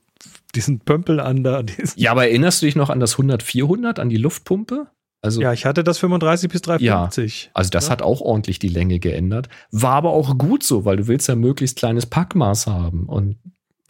diesen 0.53 0.79
Pömpel 0.81 1.19
an 1.19 1.43
da. 1.43 1.63
Ja, 1.95 2.11
aber 2.11 2.27
erinnerst 2.27 2.61
du 2.61 2.67
dich 2.67 2.75
noch 2.75 2.89
an 2.91 2.99
das 2.99 3.17
100-400, 3.17 3.99
an 3.99 4.09
die 4.09 4.17
Luftpumpe? 4.17 4.87
Also, 5.25 5.41
ja, 5.41 5.51
ich 5.53 5.65
hatte 5.65 5.83
das 5.83 5.97
35 5.97 6.49
bis 6.49 6.61
350. 6.61 7.51
also 7.53 7.69
das 7.69 7.85
Ja. 7.85 7.91
hat 7.91 8.01
auch 8.01 8.21
ordentlich 8.21 8.59
die 8.59 8.69
Länge 8.69 8.99
geändert. 8.99 9.49
War 9.71 9.93
aber 9.95 10.11
auch 10.11 10.37
gut 10.37 10.63
so, 10.63 10.85
weil 10.85 10.97
du 10.97 11.07
willst 11.07 11.27
ja 11.27 11.35
möglichst 11.35 11.77
kleines 11.77 12.05
Packmaß 12.05 12.67
haben. 12.67 13.05
Und 13.07 13.37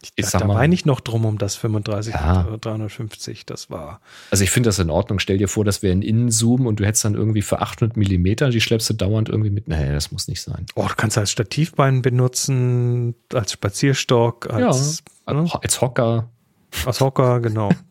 ich 0.02 0.12
da, 0.24 0.28
sag 0.30 0.40
da 0.42 0.48
weine 0.48 0.72
ich 0.74 0.84
noch 0.86 1.00
drum 1.00 1.24
um 1.24 1.36
das 1.36 1.56
35 1.56 2.14
Ja. 2.14 2.46
oder 2.46 2.58
350. 2.58 3.44
Das 3.46 3.70
war. 3.70 4.00
Also 4.30 4.44
ich 4.44 4.50
finde 4.50 4.68
das 4.68 4.78
in 4.78 4.88
Ordnung. 4.90 5.18
Stell 5.18 5.38
dir 5.38 5.48
vor, 5.48 5.64
das 5.64 5.82
wäre 5.82 5.92
ein 5.96 6.02
Innenzoom 6.02 6.66
und 6.66 6.78
du 6.80 6.84
hättest 6.86 7.04
dann 7.04 7.14
irgendwie 7.14 7.42
für 7.42 7.60
800 7.60 7.96
Millimeter, 7.96 8.50
die 8.50 8.60
schleppst 8.60 8.88
du 8.90 8.94
dauernd 8.94 9.28
irgendwie 9.28 9.50
mit. 9.50 9.66
Nee, 9.68 9.92
das 9.92 10.12
muss 10.12 10.28
nicht 10.28 10.42
sein. 10.42 10.66
Oh, 10.76 10.86
du 10.86 10.94
kannst 10.96 11.18
als 11.18 11.30
Stativbein 11.32 12.02
benutzen, 12.02 13.14
als 13.32 13.52
Spazierstock, 13.52 14.48
als, 14.50 15.02
ne, 15.26 15.48
Als 15.60 15.80
Hocker. 15.80 16.30
als 16.84 17.00
Hocker, 17.00 17.40
genau. 17.40 17.70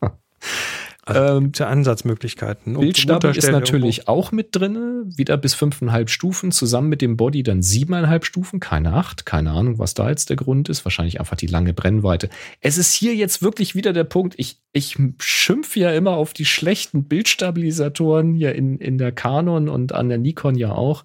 Also, 1.06 1.38
Ähm, 1.38 1.52
ja 1.54 1.68
Ansatzmöglichkeiten. 1.68 2.74
Und 2.74 2.82
Bildstabi 2.82 3.28
ist 3.28 3.50
natürlich 3.50 4.08
auch 4.08 4.32
mit 4.32 4.48
drin. 4.56 5.04
Wieder 5.16 5.36
bis 5.36 5.54
5,5 5.54 6.08
Stufen. 6.08 6.50
Zusammen 6.50 6.88
mit 6.88 7.00
dem 7.00 7.16
Body 7.16 7.44
dann 7.44 7.60
7,5 7.60 8.24
Stufen. 8.24 8.58
Keine 8.58 8.92
8. 8.92 9.24
Keine 9.24 9.52
Ahnung, 9.52 9.78
was 9.78 9.94
da 9.94 10.10
jetzt 10.10 10.30
der 10.30 10.36
Grund 10.36 10.68
ist. 10.68 10.84
Wahrscheinlich 10.84 11.20
einfach 11.20 11.36
die 11.36 11.46
lange 11.46 11.72
Brennweite. 11.72 12.28
Es 12.60 12.76
ist 12.76 12.92
hier 12.92 13.14
jetzt 13.14 13.40
wirklich 13.40 13.76
wieder 13.76 13.92
der 13.92 14.02
Punkt. 14.02 14.34
Ich, 14.36 14.58
ich 14.72 14.98
schimpfe 15.18 15.78
ja 15.78 15.92
immer 15.92 16.12
auf 16.12 16.32
die 16.32 16.44
schlechten 16.44 17.04
Bildstabilisatoren 17.04 18.34
hier 18.34 18.56
in, 18.56 18.78
in 18.78 18.98
der 18.98 19.12
Canon 19.12 19.68
und 19.68 19.92
an 19.92 20.08
der 20.08 20.18
Nikon 20.18 20.56
ja 20.56 20.72
auch. 20.72 21.04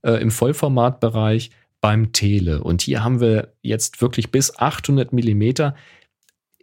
Äh, 0.00 0.14
Im 0.14 0.30
Vollformatbereich 0.30 1.50
beim 1.82 2.12
Tele. 2.12 2.64
Und 2.64 2.80
hier 2.80 3.04
haben 3.04 3.20
wir 3.20 3.52
jetzt 3.60 4.00
wirklich 4.00 4.30
bis 4.30 4.56
800 4.56 5.12
Millimeter. 5.12 5.74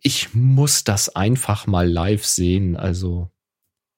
Ich 0.01 0.33
muss 0.33 0.83
das 0.83 1.15
einfach 1.15 1.67
mal 1.67 1.89
live 1.89 2.25
sehen. 2.25 2.77
Also 2.77 3.29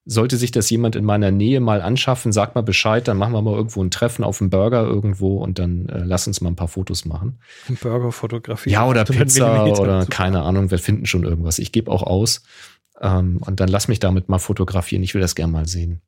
sollte 0.06 0.38
sich 0.38 0.52
das 0.52 0.70
jemand 0.70 0.96
in 0.96 1.06
meiner 1.06 1.32
Nähe 1.32 1.60
mal 1.60 1.82
anschaffen, 1.82 2.32
sag 2.32 2.56
mal 2.56 2.62
Bescheid, 2.62 3.08
dann 3.08 3.18
machen 3.18 3.34
wir 3.34 3.42
mal 3.42 3.54
irgendwo 3.54 3.84
ein 3.84 3.92
Treffen 3.92 4.24
auf 4.24 4.40
dem 4.40 4.50
Burger 4.50 4.84
irgendwo 4.84 5.38
und 5.38 5.60
dann 5.60 5.88
äh, 5.90 6.04
lass 6.04 6.26
uns 6.26 6.42
mal 6.42 6.50
ein 6.50 6.56
paar 6.56 6.68
Fotos 6.68 7.06
machen. 7.06 7.40
auch 7.70 7.76
Burgerfotografie. 7.82 8.72
Ja, 8.72 8.86
oder 8.88 9.02
800 9.10 9.28
Pizza 9.28 9.82
oder 9.82 10.06
keine 10.08 10.42
Ahnung, 10.42 10.72
wir 10.72 10.80
finden 10.80 11.06
schon 11.06 11.24
irgendwas. 11.24 11.60
Ich 11.60 11.72
gebe 11.72 11.92
auch 11.92 12.04
aus. 12.04 12.44
Ähm, 13.00 13.38
und 13.46 13.60
dann 13.60 13.70
lass 13.70 13.88
mich 13.88 14.00
damit 14.00 14.28
mal 14.28 14.40
fotografieren. 14.40 15.04
Ich 15.04 15.14
will 15.14 15.22
das 15.22 15.36
gerne 15.36 15.52
mal 15.52 15.68
sehen. 15.68 16.02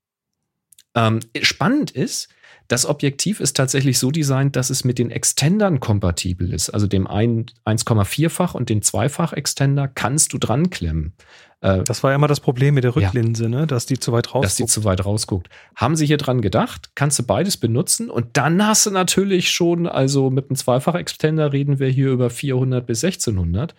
Ähm, 0.95 1.19
spannend 1.41 1.91
ist, 1.91 2.29
das 2.73 2.87
Objektiv 2.87 3.39
ist 3.39 3.55
tatsächlich 3.55 3.99
so 3.99 4.09
designt, 4.09 4.55
dass 4.55 4.71
es 4.71 4.83
mit 4.83 4.97
den 4.97 5.11
Extendern 5.11 5.79
kompatibel 5.79 6.51
ist. 6.51 6.71
Also 6.71 6.87
dem 6.87 7.07
1,4-fach 7.07 8.55
und 8.55 8.69
den 8.69 8.81
Zweifach-Extender 8.81 9.87
kannst 9.87 10.33
du 10.33 10.39
dran 10.39 10.71
klemmen. 10.71 11.13
Äh, 11.61 11.83
das 11.83 12.01
war 12.01 12.09
ja 12.09 12.15
immer 12.15 12.27
das 12.27 12.39
Problem 12.39 12.73
mit 12.73 12.83
der 12.83 12.95
Rücklinse, 12.95 13.43
ja. 13.43 13.49
ne? 13.49 13.67
dass 13.67 13.85
die 13.85 13.99
zu 13.99 14.11
weit 14.11 14.29
rausguckt. 14.29 14.45
Dass 14.45 14.55
die 14.55 14.65
zu 14.65 14.83
weit 14.85 15.05
rausguckt. 15.05 15.49
Haben 15.75 15.95
sie 15.95 16.07
hier 16.07 16.17
dran 16.17 16.41
gedacht, 16.41 16.89
kannst 16.95 17.19
du 17.19 17.23
beides 17.23 17.57
benutzen 17.57 18.09
und 18.09 18.37
dann 18.37 18.65
hast 18.65 18.87
du 18.87 18.89
natürlich 18.89 19.51
schon, 19.51 19.85
also 19.85 20.31
mit 20.31 20.49
einem 20.49 20.55
Zweifach-Extender 20.55 21.53
reden 21.53 21.77
wir 21.77 21.89
hier 21.89 22.09
über 22.09 22.31
400 22.31 22.87
bis 22.87 23.03
1600. 23.03 23.75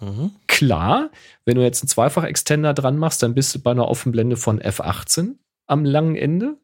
Mhm. 0.00 0.32
Klar, 0.48 1.10
wenn 1.44 1.54
du 1.54 1.62
jetzt 1.62 1.80
einen 1.80 1.88
Zweifach-Extender 1.88 2.74
dran 2.74 2.98
machst, 2.98 3.22
dann 3.22 3.34
bist 3.34 3.54
du 3.54 3.60
bei 3.60 3.70
einer 3.70 3.86
Offenblende 3.86 4.36
von 4.36 4.60
F18 4.60 5.36
am 5.68 5.84
langen 5.84 6.16
Ende 6.16 6.56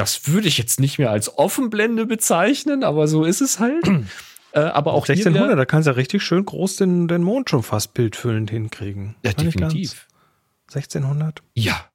das 0.00 0.26
würde 0.28 0.48
ich 0.48 0.56
jetzt 0.56 0.80
nicht 0.80 0.98
mehr 0.98 1.10
als 1.10 1.36
Offenblende 1.36 2.06
bezeichnen, 2.06 2.84
aber 2.84 3.06
so 3.06 3.24
ist 3.24 3.42
es 3.42 3.58
halt. 3.58 3.86
äh, 4.52 4.60
aber 4.60 4.94
auch 4.94 5.06
1600, 5.06 5.44
wieder, 5.44 5.56
da 5.56 5.66
kannst 5.66 5.86
du 5.86 5.90
ja 5.90 5.96
richtig 5.96 6.22
schön 6.22 6.46
groß 6.46 6.76
den, 6.76 7.06
den 7.06 7.22
Mond 7.22 7.50
schon 7.50 7.62
fast 7.62 7.92
bildfüllend 7.92 8.50
hinkriegen. 8.50 9.16
Ja, 9.22 9.34
definitiv. 9.34 10.08
1600? 10.68 11.42
Ja. 11.54 11.90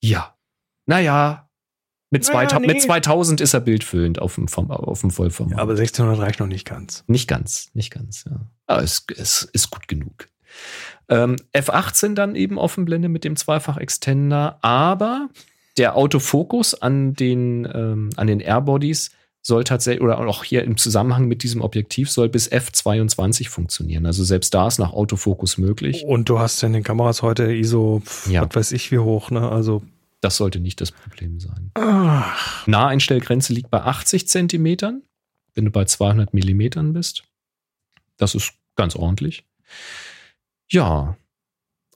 Ja. 0.00 0.34
Naja, 0.86 1.50
mit, 2.08 2.22
naja, 2.22 2.48
2000, 2.48 2.66
nee. 2.66 2.72
mit 2.72 2.82
2000 2.82 3.40
ist 3.42 3.52
er 3.52 3.60
bildfüllend 3.60 4.18
auf 4.18 4.36
dem, 4.36 4.48
auf 4.48 5.00
dem 5.02 5.10
Vollformat. 5.10 5.58
Ja, 5.58 5.62
aber 5.62 5.72
1600 5.72 6.18
reicht 6.18 6.40
noch 6.40 6.46
nicht 6.46 6.64
ganz. 6.64 7.04
Nicht 7.06 7.28
ganz, 7.28 7.70
nicht 7.74 7.92
ganz, 7.92 8.24
ja. 8.24 8.40
Aber 8.66 8.82
es, 8.82 9.04
es 9.14 9.42
ist 9.52 9.68
gut 9.68 9.88
genug. 9.88 10.26
Ähm, 11.10 11.36
F18 11.54 12.14
dann 12.14 12.34
eben 12.34 12.56
Offenblende 12.56 13.10
mit 13.10 13.24
dem 13.24 13.36
Zweifach-Extender, 13.36 14.58
aber 14.62 15.28
der 15.80 15.96
Autofokus 15.96 16.74
an 16.74 17.14
den, 17.14 17.66
ähm, 17.72 18.10
an 18.16 18.26
den 18.26 18.40
Airbodies 18.40 19.12
soll 19.40 19.64
tatsächlich, 19.64 20.02
oder 20.02 20.18
auch 20.18 20.44
hier 20.44 20.62
im 20.62 20.76
Zusammenhang 20.76 21.26
mit 21.26 21.42
diesem 21.42 21.62
Objektiv, 21.62 22.10
soll 22.10 22.28
bis 22.28 22.52
F22 22.52 23.48
funktionieren. 23.48 24.04
Also 24.04 24.22
selbst 24.22 24.52
da 24.52 24.68
ist 24.68 24.78
nach 24.78 24.92
Autofokus 24.92 25.56
möglich. 25.56 26.04
Und 26.04 26.28
du 26.28 26.38
hast 26.38 26.60
ja 26.60 26.66
in 26.66 26.74
den 26.74 26.82
Kameras 26.82 27.22
heute 27.22 27.50
ISO, 27.50 28.02
ja. 28.28 28.42
was 28.42 28.54
weiß 28.54 28.72
ich 28.72 28.92
wie 28.92 28.98
hoch, 28.98 29.30
ne? 29.30 29.50
Also. 29.50 29.82
Das 30.20 30.36
sollte 30.36 30.60
nicht 30.60 30.82
das 30.82 30.92
Problem 30.92 31.40
sein. 31.40 31.70
Ach. 31.72 32.66
Naheinstellgrenze 32.66 33.54
liegt 33.54 33.70
bei 33.70 33.80
80 33.80 34.28
Zentimetern, 34.28 35.00
wenn 35.54 35.64
du 35.64 35.70
bei 35.70 35.86
200 35.86 36.34
Millimetern 36.34 36.92
bist. 36.92 37.24
Das 38.18 38.34
ist 38.34 38.52
ganz 38.76 38.96
ordentlich. 38.96 39.44
Ja, 40.70 41.16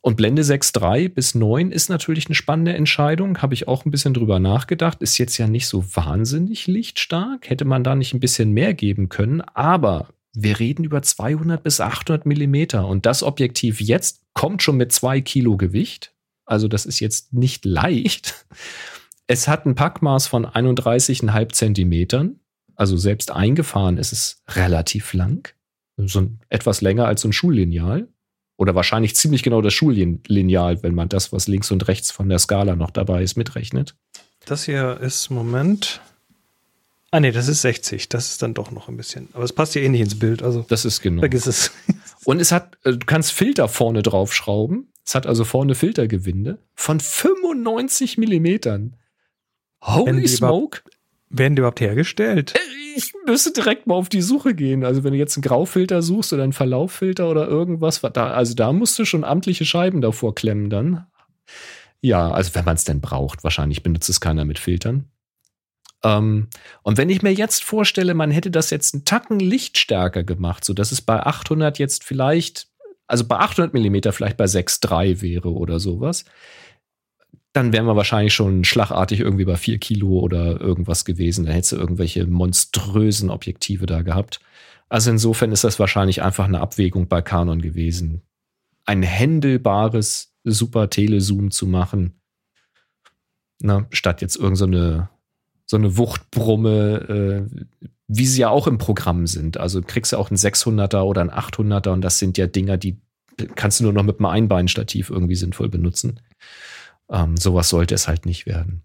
und 0.05 0.17
Blende 0.17 0.43
6.3 0.43 1.09
bis 1.09 1.35
9 1.35 1.73
ist 1.73 1.89
natürlich 1.89 2.27
eine 2.27 2.35
spannende 2.35 2.75
Entscheidung. 2.75 3.41
Habe 3.41 3.55
ich 3.55 3.69
auch 3.69 3.87
ein 3.87 3.91
bisschen 3.91 4.13
drüber 4.13 4.39
nachgedacht. 4.39 5.01
Ist 5.01 5.17
jetzt 5.17 5.39
ja 5.39 5.47
nicht 5.47 5.67
so 5.67 5.83
wahnsinnig 5.97 6.67
lichtstark. 6.67 7.49
Hätte 7.49 7.65
man 7.65 7.83
da 7.85 7.95
nicht 7.95 8.13
ein 8.13 8.21
bisschen 8.21 8.53
mehr 8.53 8.75
geben 8.75 9.09
können. 9.09 9.41
Aber 9.41 10.11
wir 10.35 10.61
reden 10.61 10.85
über 10.85 11.01
200 11.01 11.63
bis 11.63 11.81
800 11.81 12.27
Millimeter. 12.27 12.87
Und 12.87 13.07
das 13.07 13.23
Objektiv 13.23 13.81
jetzt 13.81 14.21
kommt 14.35 14.63
schon 14.63 14.77
mit 14.77 14.93
zwei 14.93 15.23
Kilo 15.23 15.57
Gewicht. 15.57 16.13
Also 16.45 16.69
das 16.69 16.85
ist 16.85 17.01
jetzt 17.01 17.33
nicht 17.33 17.65
leicht. 17.65 18.47
Es 19.27 19.49
hat 19.49 19.65
ein 19.65 19.75
Packmaß 19.75 20.27
von 20.27 20.45
31,5 20.45 21.53
Zentimetern. 21.55 22.41
Also 22.77 22.99
selbst 22.99 23.33
eingefahren 23.33 23.97
ist 23.97 24.13
es 24.13 24.43
relativ 24.51 25.15
lang. 25.15 25.55
So 25.97 26.29
etwas 26.51 26.83
länger 26.83 27.07
als 27.07 27.23
so 27.23 27.29
ein 27.29 27.33
Schullineal. 27.33 28.09
Oder 28.57 28.75
wahrscheinlich 28.75 29.17
ziemlich 29.17 29.43
genau 29.43 29.61
das 29.63 29.75
Schullineal, 29.75 30.83
wenn 30.83 30.95
man 30.95 31.09
das, 31.09 31.33
was 31.33 31.49
links 31.49 31.71
und 31.71 31.89
rechts 31.89 32.11
von 32.11 32.29
der 32.29 32.39
Skala 32.39 32.77
noch 32.77 32.91
dabei 32.91 33.23
ist, 33.23 33.37
mitrechnet. 33.37 33.97
Das 34.45 34.65
hier 34.65 35.01
ist, 35.01 35.31
Moment. 35.31 36.01
Ah, 37.11 37.21
nee, 37.21 37.31
das 37.31 37.49
ist 37.49 37.63
60. 37.63 38.09
Das 38.09 38.31
ist 38.31 38.43
dann 38.43 38.55
doch 38.55 38.71
noch 38.71 38.89
ein 38.89 38.97
bisschen. 38.97 39.29
Aber 39.33 39.45
es 39.45 39.53
passt 39.53 39.75
ja 39.75 39.83
eh 39.83 39.89
nicht 39.89 40.01
ins 40.01 40.19
Bild. 40.19 40.43
Also 40.43 40.65
das 40.69 40.85
ist 40.85 41.01
genau. 41.01 41.21
Vergiss 41.21 41.47
es. 41.47 41.73
Und 42.25 42.41
es 42.41 42.53
hat, 42.53 42.77
äh, 42.85 42.93
du 42.93 43.07
kannst 43.07 43.33
Filter 43.33 43.69
vorne 43.69 44.03
draufschrauben. 44.03 44.89
Es 45.07 45.15
hat 45.15 45.27
also 45.27 45.45
vorne 45.45 45.75
Filtergewinde 45.75 46.59
von 46.75 46.99
95 46.99 48.19
Millimetern. 48.19 48.97
Holy 49.83 50.27
Smoke. 50.27 50.81
Werden 51.37 51.57
die 51.57 51.61
überhaupt 51.61 51.81
hergestellt? 51.81 52.55
Ich 52.97 53.13
müsste 53.27 53.53
direkt 53.53 53.89
mal 53.89 53.97
auf 53.97 54.09
die 54.09 54.23
Suche 54.23 54.55
gehen. 54.55 54.85
Also, 54.85 55.03
wenn 55.03 55.13
du 55.13 55.19
jetzt 55.19 55.37
einen 55.37 55.43
Graufilter 55.43 56.01
suchst 56.01 56.33
oder 56.33 56.45
einen 56.45 56.53
Verlauffilter 56.53 57.29
oder 57.29 57.49
irgendwas, 57.49 58.01
da, 58.01 58.29
also 58.29 58.55
da 58.55 58.73
musst 58.73 58.97
du 59.01 59.05
schon 59.05 59.25
amtliche 59.25 59.65
Scheiben 59.65 60.01
davor 60.01 60.35
klemmen 60.37 60.71
dann. 60.71 61.07
Ja, 62.01 62.31
also 62.31 62.55
wenn 62.55 62.65
man 62.65 62.77
es 62.77 62.85
denn 62.85 63.01
braucht. 63.01 63.43
Wahrscheinlich 63.43 63.83
benutzt 63.83 64.09
es 64.09 64.21
keiner 64.21 64.45
mit 64.45 64.61
Filtern. 64.61 65.07
Ähm, 66.05 66.49
und 66.83 66.99
wenn 66.99 67.09
ich 67.09 67.23
mir 67.23 67.33
jetzt 67.33 67.65
vorstelle, 67.65 68.15
man 68.15 68.31
hätte 68.31 68.53
das 68.53 68.71
jetzt 68.71 68.95
einen 68.95 69.05
Tacken 69.05 69.41
lichtstärker 69.41 70.23
gemacht, 70.23 70.65
sodass 70.65 70.93
es 70.93 71.01
bei 71.01 71.21
800 71.21 71.81
jetzt 71.81 72.05
vielleicht, 72.05 72.69
also 73.09 73.27
bei 73.27 73.39
800 73.39 73.75
Millimeter 73.75 74.13
vielleicht 74.13 74.37
bei 74.37 74.45
6,3 74.45 75.21
wäre 75.21 75.53
oder 75.53 75.81
sowas, 75.81 76.25
dann 77.55 77.73
wären 77.73 77.87
wir 77.87 77.95
wahrscheinlich 77.95 78.35
schon 78.35 78.65
schlagartig 78.65 79.21
irgendwie 79.21 79.45
bei 79.45 79.57
vier 79.57 79.79
Kilo 79.79 80.19
oder 80.19 80.61
irgendwas 80.61 81.05
gewesen. 81.05 81.47
Dann 81.47 81.55
hättest 81.55 81.73
du 81.73 81.77
irgendwelche 81.77 82.27
monströsen 82.27 83.31
Objektive 83.31 83.87
da 83.87 84.03
gehabt. 84.03 84.41
Also 84.89 85.13
insofern 85.13 85.53
ist 85.53 85.63
das 85.63 85.79
wahrscheinlich 85.79 86.21
einfach 86.21 86.47
eine 86.47 86.61
Abwägung 86.61 87.07
bei 87.07 87.23
Canon 87.23 87.63
gewesen. 87.63 88.23
Ein 88.85 89.03
händelbares 89.03 90.35
Super 90.43 90.91
Telezoom 90.91 91.53
zu 91.53 91.67
machen, 91.67 92.21
na, 93.61 93.87
statt 93.91 94.21
jetzt 94.21 94.37
irgendeine 94.37 95.09
so, 95.65 95.67
so 95.67 95.77
eine 95.77 95.97
Wuchtbrumme, 95.97 97.49
äh, 97.51 97.89
wie 98.09 98.27
sie 98.27 98.43
ja 98.43 98.51
auch 98.51 98.67
im 98.67 98.79
Programm 98.79 99.27
sind. 99.29 99.59
Also 99.59 99.81
kriegst 99.81 100.13
du 100.13 100.19
auch 100.19 100.29
einen 100.29 100.37
600er 100.37 101.03
oder 101.03 101.21
einen 101.23 101.31
800er 101.31 101.91
und 101.91 102.03
das 102.03 102.19
sind 102.19 102.37
ja 102.37 102.47
Dinger, 102.47 102.77
die 102.77 103.01
kannst 103.55 103.81
du 103.81 103.85
nur 103.85 103.93
noch 103.93 104.03
mit 104.03 104.19
einem 104.19 104.27
Einbeinstativ 104.27 105.09
irgendwie 105.09 105.37
sinnvoll 105.37 105.69
benutzen. 105.69 106.21
Ähm, 107.11 107.37
sowas 107.37 107.69
sollte 107.69 107.95
es 107.95 108.09
halt 108.09 108.27
nicht 108.27 108.47
werden. 108.47 108.83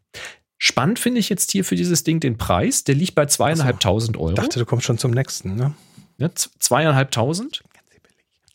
Spannend 0.58 1.00
finde 1.00 1.20
ich 1.20 1.30
jetzt 1.30 1.52
hier 1.52 1.64
für 1.64 1.76
dieses 1.76 2.04
Ding 2.04 2.20
den 2.20 2.38
Preis. 2.38 2.84
Der 2.84 2.96
liegt 2.96 3.16
bei 3.16 3.26
zweieinhalbtausend 3.26 4.18
Euro. 4.18 4.32
Ich 4.32 4.36
dachte, 4.36 4.60
du 4.60 4.66
kommst 4.66 4.86
schon 4.86 4.98
zum 4.98 5.12
nächsten, 5.12 5.56
ne? 5.56 5.74
Ja, 6.18 6.30
zweieinhalbtausend. 6.36 7.64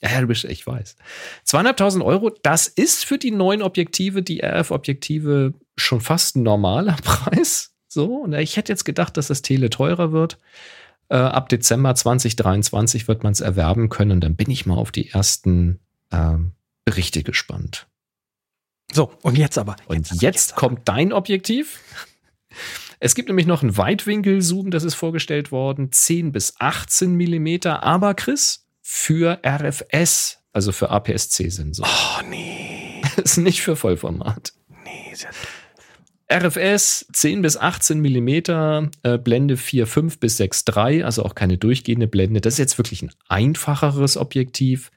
Ja, 0.02 0.20
du 0.20 0.26
bist, 0.26 0.44
ich 0.44 0.66
weiß. 0.66 0.96
Zweieinhalbtausend 1.44 2.04
Euro, 2.04 2.30
das 2.42 2.66
ist 2.68 3.06
für 3.06 3.16
die 3.16 3.30
neuen 3.30 3.62
Objektive, 3.62 4.22
die 4.22 4.44
RF-Objektive, 4.44 5.54
schon 5.76 6.02
fast 6.02 6.36
ein 6.36 6.42
normaler 6.42 6.96
Preis. 7.02 7.72
So, 7.88 8.16
und 8.16 8.34
ich 8.34 8.58
hätte 8.58 8.70
jetzt 8.70 8.84
gedacht, 8.84 9.16
dass 9.16 9.28
das 9.28 9.40
Tele 9.40 9.70
teurer 9.70 10.12
wird. 10.12 10.38
Äh, 11.08 11.16
ab 11.16 11.48
Dezember 11.48 11.94
2023 11.94 13.08
wird 13.08 13.22
man 13.22 13.32
es 13.32 13.40
erwerben 13.40 13.88
können. 13.88 14.20
Dann 14.20 14.36
bin 14.36 14.50
ich 14.50 14.66
mal 14.66 14.76
auf 14.76 14.92
die 14.92 15.08
ersten 15.10 15.80
äh, 16.10 16.36
Berichte 16.84 17.22
gespannt. 17.22 17.86
So, 18.92 19.12
und 19.22 19.36
jetzt 19.36 19.58
aber. 19.58 19.76
Und 19.86 20.10
jetzt, 20.10 20.22
jetzt 20.22 20.54
kommt 20.56 20.88
dein 20.88 21.12
Objektiv. 21.12 21.80
Es 23.00 23.14
gibt 23.14 23.28
nämlich 23.28 23.46
noch 23.46 23.62
ein 23.62 23.76
Weitwinkelzoom, 23.76 24.70
das 24.70 24.84
ist 24.84 24.94
vorgestellt 24.94 25.50
worden, 25.52 25.90
10 25.92 26.32
bis 26.32 26.54
18 26.58 27.14
Millimeter, 27.14 27.82
aber 27.82 28.14
Chris, 28.14 28.66
für 28.80 29.40
RFS, 29.44 30.38
also 30.52 30.72
für 30.72 30.90
APS-C-Sensor. 30.90 31.86
Oh, 31.86 32.22
nee. 32.30 33.02
Das 33.16 33.16
ist 33.32 33.36
nicht 33.38 33.62
für 33.62 33.76
Vollformat. 33.76 34.52
Nee, 34.84 35.12
ist 35.12 35.24
ja 35.24 35.30
RFS 36.32 37.06
10 37.12 37.42
bis 37.42 37.56
18 37.56 38.00
Millimeter, 38.00 38.90
äh, 39.02 39.18
Blende 39.18 39.56
4,5 39.56 40.18
bis 40.18 40.40
6,3, 40.40 41.04
also 41.04 41.22
auch 41.22 41.34
keine 41.34 41.58
durchgehende 41.58 42.08
Blende. 42.08 42.40
Das 42.40 42.54
ist 42.54 42.58
jetzt 42.58 42.78
wirklich 42.78 43.02
ein 43.02 43.12
einfacheres 43.28 44.16
Objektiv. 44.16 44.90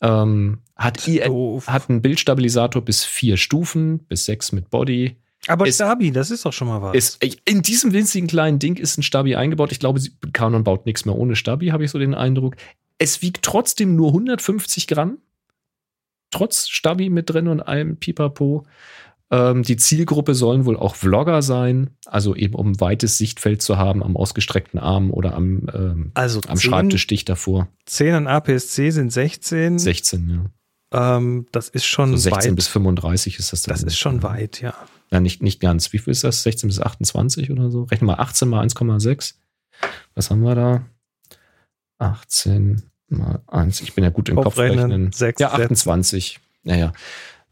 Ähm, 0.00 0.58
hat, 0.76 0.98
hat 1.06 1.90
einen 1.90 2.02
Bildstabilisator 2.02 2.82
bis 2.82 3.04
vier 3.04 3.36
Stufen, 3.36 4.00
bis 4.06 4.24
sechs 4.24 4.52
mit 4.52 4.70
Body. 4.70 5.16
Aber 5.46 5.66
ist, 5.66 5.76
Stabi, 5.76 6.10
das 6.10 6.30
ist 6.30 6.44
doch 6.44 6.52
schon 6.52 6.68
mal 6.68 6.82
was. 6.82 6.94
Ist, 6.94 7.24
in 7.44 7.62
diesem 7.62 7.92
winzigen 7.92 8.28
kleinen 8.28 8.58
Ding 8.58 8.76
ist 8.76 8.98
ein 8.98 9.02
Stabi 9.02 9.36
eingebaut. 9.36 9.72
Ich 9.72 9.78
glaube, 9.78 10.00
Canon 10.32 10.64
baut 10.64 10.86
nichts 10.86 11.04
mehr 11.04 11.14
ohne 11.14 11.36
Stabi, 11.36 11.68
habe 11.68 11.84
ich 11.84 11.90
so 11.90 11.98
den 11.98 12.14
Eindruck. 12.14 12.56
Es 12.98 13.22
wiegt 13.22 13.42
trotzdem 13.42 13.96
nur 13.96 14.08
150 14.08 14.86
Gramm. 14.86 15.18
Trotz 16.30 16.68
Stabi 16.68 17.10
mit 17.10 17.30
drin 17.30 17.48
und 17.48 17.60
allem 17.60 17.98
Pipapo. 17.98 18.66
Ähm, 19.30 19.62
die 19.62 19.76
Zielgruppe 19.76 20.34
sollen 20.34 20.66
wohl 20.66 20.76
auch 20.76 20.94
Vlogger 20.94 21.42
sein, 21.42 21.90
also 22.06 22.34
eben 22.34 22.54
um 22.54 22.72
ein 22.72 22.80
weites 22.80 23.18
Sichtfeld 23.18 23.62
zu 23.62 23.78
haben 23.78 24.02
am 24.02 24.16
ausgestreckten 24.16 24.78
Arm 24.78 25.10
oder 25.10 25.34
am, 25.34 25.66
ähm, 25.72 26.10
also 26.14 26.40
am 26.46 26.56
10, 26.56 26.70
Schreibtisch 26.70 27.06
dicht 27.06 27.28
davor. 27.28 27.68
10 27.86 28.14
an 28.14 28.26
APS-C 28.26 28.90
sind 28.90 29.12
16. 29.12 29.78
16, 29.78 30.30
ja. 30.30 31.16
Ähm, 31.16 31.46
das 31.52 31.68
ist 31.68 31.86
schon 31.86 32.10
so 32.12 32.16
16 32.16 32.52
weit. 32.52 32.56
bis 32.56 32.68
35 32.68 33.38
ist 33.38 33.52
das 33.52 33.62
dann. 33.62 33.74
Das 33.74 33.82
ist 33.82 33.98
schon 33.98 34.22
weit, 34.22 34.60
ja. 34.60 34.74
Ja, 35.10 35.20
nicht, 35.20 35.42
nicht 35.42 35.60
ganz. 35.60 35.92
Wie 35.92 35.98
viel 35.98 36.12
ist 36.12 36.24
das? 36.24 36.42
16 36.42 36.68
bis 36.68 36.80
28 36.80 37.50
oder 37.50 37.70
so? 37.70 37.84
Rechnen 37.84 38.08
wir 38.08 38.20
18 38.20 38.48
mal 38.48 38.64
1,6. 38.64 39.34
Was 40.14 40.30
haben 40.30 40.42
wir 40.42 40.54
da? 40.54 40.82
18 41.98 42.82
mal 43.08 43.42
1. 43.46 43.80
Ich 43.80 43.94
bin 43.94 44.04
ja 44.04 44.10
gut 44.10 44.28
im 44.28 44.36
Kopfrechnen. 44.36 45.12
6, 45.12 45.40
ja, 45.40 45.52
28. 45.52 46.40
Naja. 46.62 46.92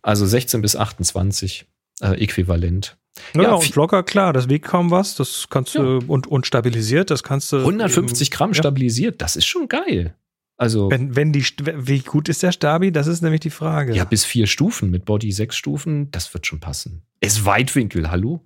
Also 0.02 0.26
16 0.26 0.60
bis 0.62 0.76
28 0.76 1.66
äh, 2.00 2.22
äquivalent. 2.22 2.96
Ja, 3.34 3.42
Ja, 3.42 3.54
und 3.54 3.64
Vlogger, 3.64 4.02
klar, 4.02 4.32
das 4.32 4.48
wiegt 4.48 4.66
kaum 4.66 4.90
was, 4.90 5.14
das 5.16 5.46
kannst 5.50 5.74
du, 5.74 5.98
und, 6.06 6.26
und 6.26 6.46
stabilisiert, 6.46 7.10
das 7.10 7.22
kannst 7.22 7.52
du. 7.52 7.58
150 7.58 8.28
eben- 8.28 8.36
Gramm 8.36 8.50
ja. 8.50 8.54
stabilisiert, 8.54 9.20
das 9.22 9.36
ist 9.36 9.46
schon 9.46 9.68
geil. 9.68 10.16
Also 10.56 10.90
Wenn, 10.90 11.16
wenn 11.16 11.32
die, 11.32 11.42
wie 11.42 12.00
gut 12.00 12.28
ist 12.28 12.42
der 12.42 12.52
Stabi? 12.52 12.92
Das 12.92 13.06
ist 13.06 13.20
nämlich 13.22 13.40
die 13.40 13.50
Frage. 13.50 13.94
ja, 13.94 14.04
bis 14.04 14.24
vier 14.24 14.46
Stufen 14.46 14.90
mit 14.90 15.04
Body 15.04 15.32
sechs 15.32 15.56
Stufen, 15.56 16.10
das 16.10 16.32
wird 16.34 16.46
schon 16.46 16.60
passen. 16.60 17.02
Ist 17.20 17.44
Weitwinkel, 17.44 18.10
hallo? 18.10 18.40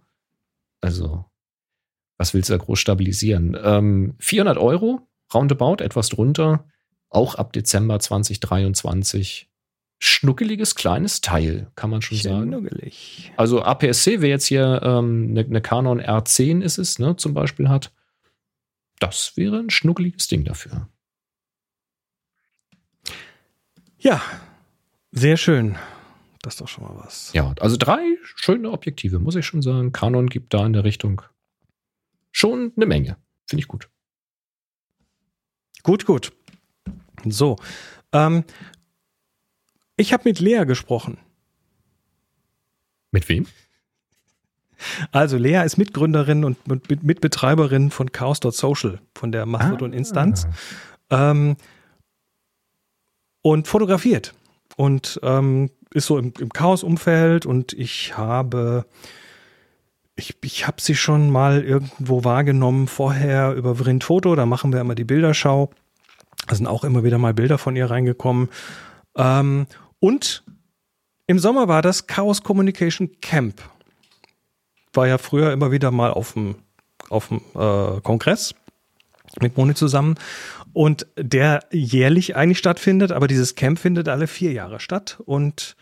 Also, 0.80 1.24
was 2.18 2.32
willst 2.32 2.48
du 2.50 2.54
da 2.56 2.58
groß 2.64 2.78
stabilisieren? 2.78 3.56
Ähm, 3.62 4.14
400 4.18 4.56
Euro, 4.58 5.00
roundabout, 5.34 5.82
etwas 5.82 6.08
drunter, 6.08 6.64
auch 7.10 7.34
ab 7.34 7.52
Dezember 7.52 7.98
2023. 7.98 9.48
Schnuckeliges 9.98 10.74
kleines 10.74 11.22
Teil, 11.22 11.70
kann 11.74 11.90
man 11.90 12.02
schon 12.02 12.18
sagen. 12.18 12.48
Schnuggelig. 12.48 13.32
Also 13.36 13.62
APS-C, 13.62 14.20
wer 14.20 14.28
jetzt 14.28 14.46
hier 14.46 14.80
ähm, 14.82 15.28
eine, 15.30 15.40
eine 15.40 15.60
Canon 15.62 16.00
R10 16.00 16.60
ist 16.60 16.78
es, 16.78 16.98
ne, 16.98 17.16
zum 17.16 17.32
Beispiel 17.32 17.68
hat, 17.68 17.92
das 18.98 19.36
wäre 19.36 19.58
ein 19.58 19.70
schnuckeliges 19.70 20.28
Ding 20.28 20.44
dafür. 20.44 20.88
Ja, 23.98 24.22
sehr 25.12 25.36
schön. 25.36 25.76
Das 26.42 26.54
ist 26.54 26.60
doch 26.60 26.68
schon 26.68 26.84
mal 26.84 26.96
was. 27.02 27.32
Ja, 27.32 27.54
also 27.58 27.76
drei 27.76 28.18
schöne 28.22 28.70
Objektive, 28.70 29.18
muss 29.18 29.34
ich 29.34 29.46
schon 29.46 29.62
sagen. 29.62 29.92
Canon 29.92 30.28
gibt 30.28 30.54
da 30.54 30.64
in 30.64 30.74
der 30.74 30.84
Richtung 30.84 31.22
schon 32.30 32.72
eine 32.76 32.86
Menge. 32.86 33.16
Finde 33.48 33.62
ich 33.62 33.68
gut. 33.68 33.88
Gut, 35.82 36.04
gut. 36.04 36.32
So. 37.24 37.56
Ähm, 38.12 38.44
ich 39.96 40.12
habe 40.12 40.22
mit 40.26 40.40
Lea 40.40 40.64
gesprochen. 40.64 41.18
Mit 43.10 43.28
wem? 43.28 43.46
Also 45.10 45.38
Lea 45.38 45.62
ist 45.64 45.78
Mitgründerin 45.78 46.44
und 46.44 46.66
mit- 46.68 47.02
Mitbetreiberin 47.02 47.90
von 47.90 48.12
Chaos.social, 48.12 49.00
von 49.14 49.32
der 49.32 49.46
Mastodon-Instanz. 49.46 50.46
Ähm, 51.10 51.56
und 53.42 53.68
fotografiert. 53.68 54.34
Und 54.76 55.18
ähm, 55.22 55.70
ist 55.94 56.06
so 56.06 56.18
im, 56.18 56.32
im 56.38 56.50
Chaos-Umfeld 56.50 57.46
und 57.46 57.72
ich 57.72 58.18
habe 58.18 58.84
ich, 60.16 60.36
ich 60.42 60.66
habe 60.66 60.80
sie 60.80 60.94
schon 60.94 61.30
mal 61.30 61.62
irgendwo 61.62 62.24
wahrgenommen 62.24 62.86
vorher 62.88 63.54
über 63.54 63.76
Vrind 63.76 64.02
Foto, 64.04 64.34
da 64.34 64.46
machen 64.46 64.72
wir 64.72 64.80
immer 64.80 64.94
die 64.94 65.04
Bilderschau. 65.04 65.70
Da 66.46 66.54
sind 66.54 66.66
auch 66.66 66.84
immer 66.84 67.04
wieder 67.04 67.18
mal 67.18 67.34
Bilder 67.34 67.58
von 67.58 67.76
ihr 67.76 67.90
reingekommen. 67.90 68.48
Ähm, 69.16 69.66
und 70.00 70.44
im 71.26 71.38
Sommer 71.38 71.68
war 71.68 71.82
das 71.82 72.06
Chaos 72.06 72.42
Communication 72.42 73.20
Camp. 73.20 73.60
War 74.92 75.08
ja 75.08 75.18
früher 75.18 75.52
immer 75.52 75.72
wieder 75.72 75.90
mal 75.90 76.10
auf 76.12 76.34
dem, 76.34 76.56
auf 77.10 77.28
dem 77.28 77.40
äh, 77.54 78.00
Kongress 78.00 78.54
mit 79.40 79.56
Moni 79.56 79.74
zusammen 79.74 80.14
und 80.72 81.06
der 81.16 81.64
jährlich 81.72 82.36
eigentlich 82.36 82.58
stattfindet, 82.58 83.10
aber 83.10 83.26
dieses 83.26 83.54
Camp 83.54 83.78
findet 83.78 84.08
alle 84.08 84.26
vier 84.26 84.52
Jahre 84.52 84.78
statt 84.78 85.18
und 85.24 85.76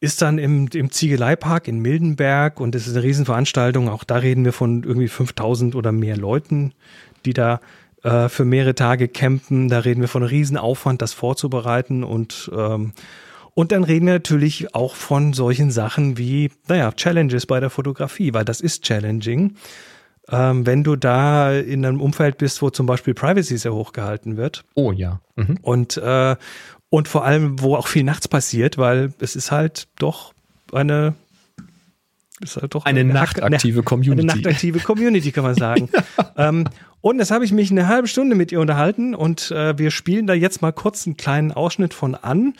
ist 0.00 0.20
dann 0.20 0.38
im, 0.38 0.68
im 0.72 0.90
Ziegeleipark 0.90 1.66
in 1.66 1.80
Mildenberg 1.80 2.60
und 2.60 2.74
es 2.74 2.86
ist 2.86 2.94
eine 2.94 3.02
Riesenveranstaltung. 3.02 3.88
Auch 3.88 4.04
da 4.04 4.16
reden 4.16 4.44
wir 4.44 4.52
von 4.52 4.82
irgendwie 4.82 5.08
5000 5.08 5.74
oder 5.74 5.92
mehr 5.92 6.16
Leuten, 6.16 6.74
die 7.24 7.32
da 7.32 7.60
äh, 8.04 8.28
für 8.28 8.44
mehrere 8.44 8.74
Tage 8.76 9.08
campen. 9.08 9.68
Da 9.68 9.80
reden 9.80 10.00
wir 10.00 10.08
von 10.08 10.22
Riesenaufwand, 10.22 11.02
das 11.02 11.12
vorzubereiten 11.12 12.04
und 12.04 12.50
ähm, 12.56 12.92
und 13.56 13.70
dann 13.70 13.84
reden 13.84 14.06
wir 14.06 14.14
natürlich 14.14 14.74
auch 14.74 14.96
von 14.96 15.32
solchen 15.32 15.70
Sachen 15.70 16.18
wie, 16.18 16.50
naja, 16.66 16.90
Challenges 16.90 17.46
bei 17.46 17.60
der 17.60 17.70
Fotografie, 17.70 18.34
weil 18.34 18.44
das 18.44 18.60
ist 18.60 18.82
challenging. 18.82 19.54
Ähm, 20.28 20.66
wenn 20.66 20.82
du 20.82 20.96
da 20.96 21.52
in 21.52 21.86
einem 21.86 22.00
Umfeld 22.00 22.38
bist, 22.38 22.62
wo 22.62 22.70
zum 22.70 22.86
Beispiel 22.86 23.14
Privacy 23.14 23.56
sehr 23.56 23.72
hoch 23.72 23.92
gehalten 23.92 24.36
wird, 24.36 24.64
Oh 24.74 24.90
ja. 24.90 25.20
Mhm. 25.36 25.58
und, 25.62 25.96
äh, 25.98 26.34
und 26.90 27.06
vor 27.06 27.24
allem, 27.24 27.60
wo 27.60 27.76
auch 27.76 27.86
viel 27.86 28.02
nachts 28.02 28.26
passiert, 28.26 28.76
weil 28.76 29.12
es 29.20 29.36
ist 29.36 29.52
halt 29.52 29.86
doch 30.00 30.32
eine, 30.72 31.14
ist 32.44 32.56
halt 32.62 32.74
doch 32.74 32.84
Eine 32.84 33.00
Hack- 33.14 33.36
nachtaktive 33.38 33.78
eine, 33.78 33.82
Community. 33.84 34.28
eine 34.30 34.40
nachtaktive 34.42 34.78
Community, 34.80 35.32
kann 35.32 35.44
man 35.44 35.54
sagen. 35.54 35.88
ähm, 36.36 36.68
und 37.00 37.18
das 37.18 37.30
habe 37.30 37.44
ich 37.44 37.52
mich 37.52 37.70
eine 37.70 37.88
halbe 37.88 38.08
Stunde 38.08 38.34
mit 38.36 38.52
ihr 38.52 38.60
unterhalten 38.60 39.14
und 39.14 39.50
äh, 39.50 39.76
wir 39.78 39.90
spielen 39.90 40.26
da 40.26 40.34
jetzt 40.34 40.62
mal 40.62 40.72
kurz 40.72 41.06
einen 41.06 41.16
kleinen 41.16 41.52
Ausschnitt 41.52 41.92
von 41.94 42.14
an. 42.14 42.54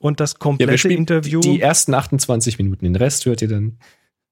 Und 0.00 0.20
das 0.20 0.32
Ja, 0.32 0.38
komplette 0.38 0.78
spielen 0.78 0.98
Interview. 0.98 1.40
die 1.40 1.60
ersten 1.60 1.94
28 1.94 2.58
Minuten. 2.58 2.84
Den 2.84 2.96
Rest 2.96 3.24
hört 3.26 3.40
ihr 3.42 3.48
dann. 3.48 3.78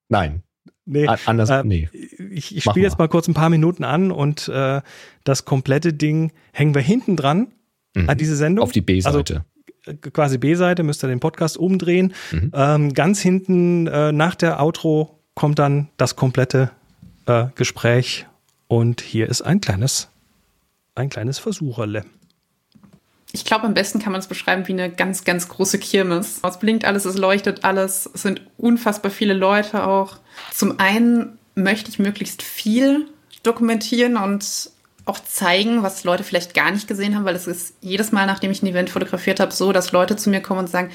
Nein. 0.09 0.43
nee, 0.85 1.07
A- 1.07 1.17
Anders. 1.27 1.49
äh, 1.51 1.63
nee. 1.65 1.89
ich, 2.31 2.55
ich 2.57 2.65
spiele 2.65 2.85
jetzt 2.85 2.99
mal. 2.99 3.09
kurz 3.09 3.29
ein 3.29 3.35
paar 3.35 3.49
Minuten 3.49 3.83
an 3.85 4.11
und 4.11 4.49
äh, 4.49 4.83
das 5.25 5.45
komplette 5.47 5.93
Ding 5.95 6.33
hängen 6.53 6.75
wir 6.75 6.83
hinten 6.83 7.17
dran 7.17 7.49
Mhm. 7.97 8.11
an 8.11 8.19
diese 8.19 8.35
Sendung. 8.35 8.65
Auf 8.65 8.73
die 8.73 8.81
B-Seite. 8.81 9.35
äh, 9.35 9.41
quasi 10.13 10.39
B-Seite, 10.39 10.83
müsst 10.83 11.05
ihr 11.05 11.09
den 11.09 11.21
Podcast 11.21 11.57
umdrehen. 11.57 12.15
Mhm. 12.31 12.53
Ähm, 12.55 12.93
ganz 12.93 13.21
hinten 13.21 13.87
äh, 13.87 14.13
nach 14.13 14.35
der 14.35 14.63
Outro 14.63 15.19
kommt 15.35 15.59
dann 15.59 15.89
das 15.97 16.17
komplette 16.17 16.71
äh, 17.27 17.47
Gespräch 17.55 18.27
und 18.69 19.01
hier 19.01 19.29
ist 19.29 19.43
ein 19.43 19.61
kleines, 19.61 20.09
ein 20.95 21.11
kleines 21.11 21.39
Versucherle. 21.39 22.05
Ich 23.33 23.45
glaube, 23.45 23.65
am 23.65 23.75
besten 23.75 23.99
kann 23.99 24.13
man 24.13 24.21
es 24.21 24.29
beschreiben 24.29 24.69
wie 24.69 24.73
eine 24.73 24.91
ganz, 24.91 25.25
ganz 25.25 25.49
große 25.49 25.81
Kirmes. 25.81 26.41
Es 26.49 26.59
blinkt 26.61 26.85
alles, 26.85 27.05
es 27.05 27.19
leuchtet 27.19 27.65
alles, 27.65 28.09
es 28.15 28.23
sind 28.23 28.43
unfassbar 28.59 29.11
viele 29.11 29.35
Leute 29.35 29.87
auch. 29.89 30.19
Zum 30.53 30.79
einen 30.79 31.37
möchte 31.57 31.91
ich 31.91 31.99
möglichst 31.99 32.43
viel 32.43 33.09
dokumentieren 33.43 34.17
und 34.17 34.71
auch 35.07 35.19
zeigen, 35.19 35.83
was 35.83 36.05
Leute 36.05 36.25
vielleicht 36.25 36.55
gar 36.55 36.71
nicht 36.71 36.89
gesehen 36.89 37.15
haben, 37.15 37.25
weil 37.25 37.37
es 37.37 37.47
ist 37.47 37.75
jedes 37.81 38.13
Mal, 38.13 38.27
nachdem 38.27 38.51
ich 38.51 38.63
ein 38.63 38.67
Event 38.67 38.91
fotografiert 38.91 39.41
habe, 39.41 39.53
so, 39.53 39.73
dass 39.73 39.93
Leute 39.93 40.17
zu 40.17 40.31
mir 40.31 40.41
kommen 40.41 40.61
und 40.61 40.71
sagen, 40.71 40.91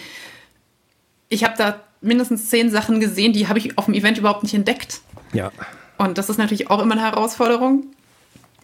ich 1.29 1.43
habe 1.43 1.53
da 1.57 1.79
mindestens 2.01 2.49
zehn 2.49 2.71
Sachen 2.71 2.99
gesehen, 2.99 3.33
die 3.33 3.47
habe 3.47 3.59
ich 3.59 3.77
auf 3.77 3.85
dem 3.85 3.93
Event 3.93 4.17
überhaupt 4.17 4.43
nicht 4.43 4.55
entdeckt. 4.55 5.01
Ja. 5.33 5.51
Und 5.97 6.17
das 6.17 6.29
ist 6.29 6.37
natürlich 6.37 6.69
auch 6.69 6.79
immer 6.79 6.93
eine 6.93 7.03
Herausforderung. 7.03 7.83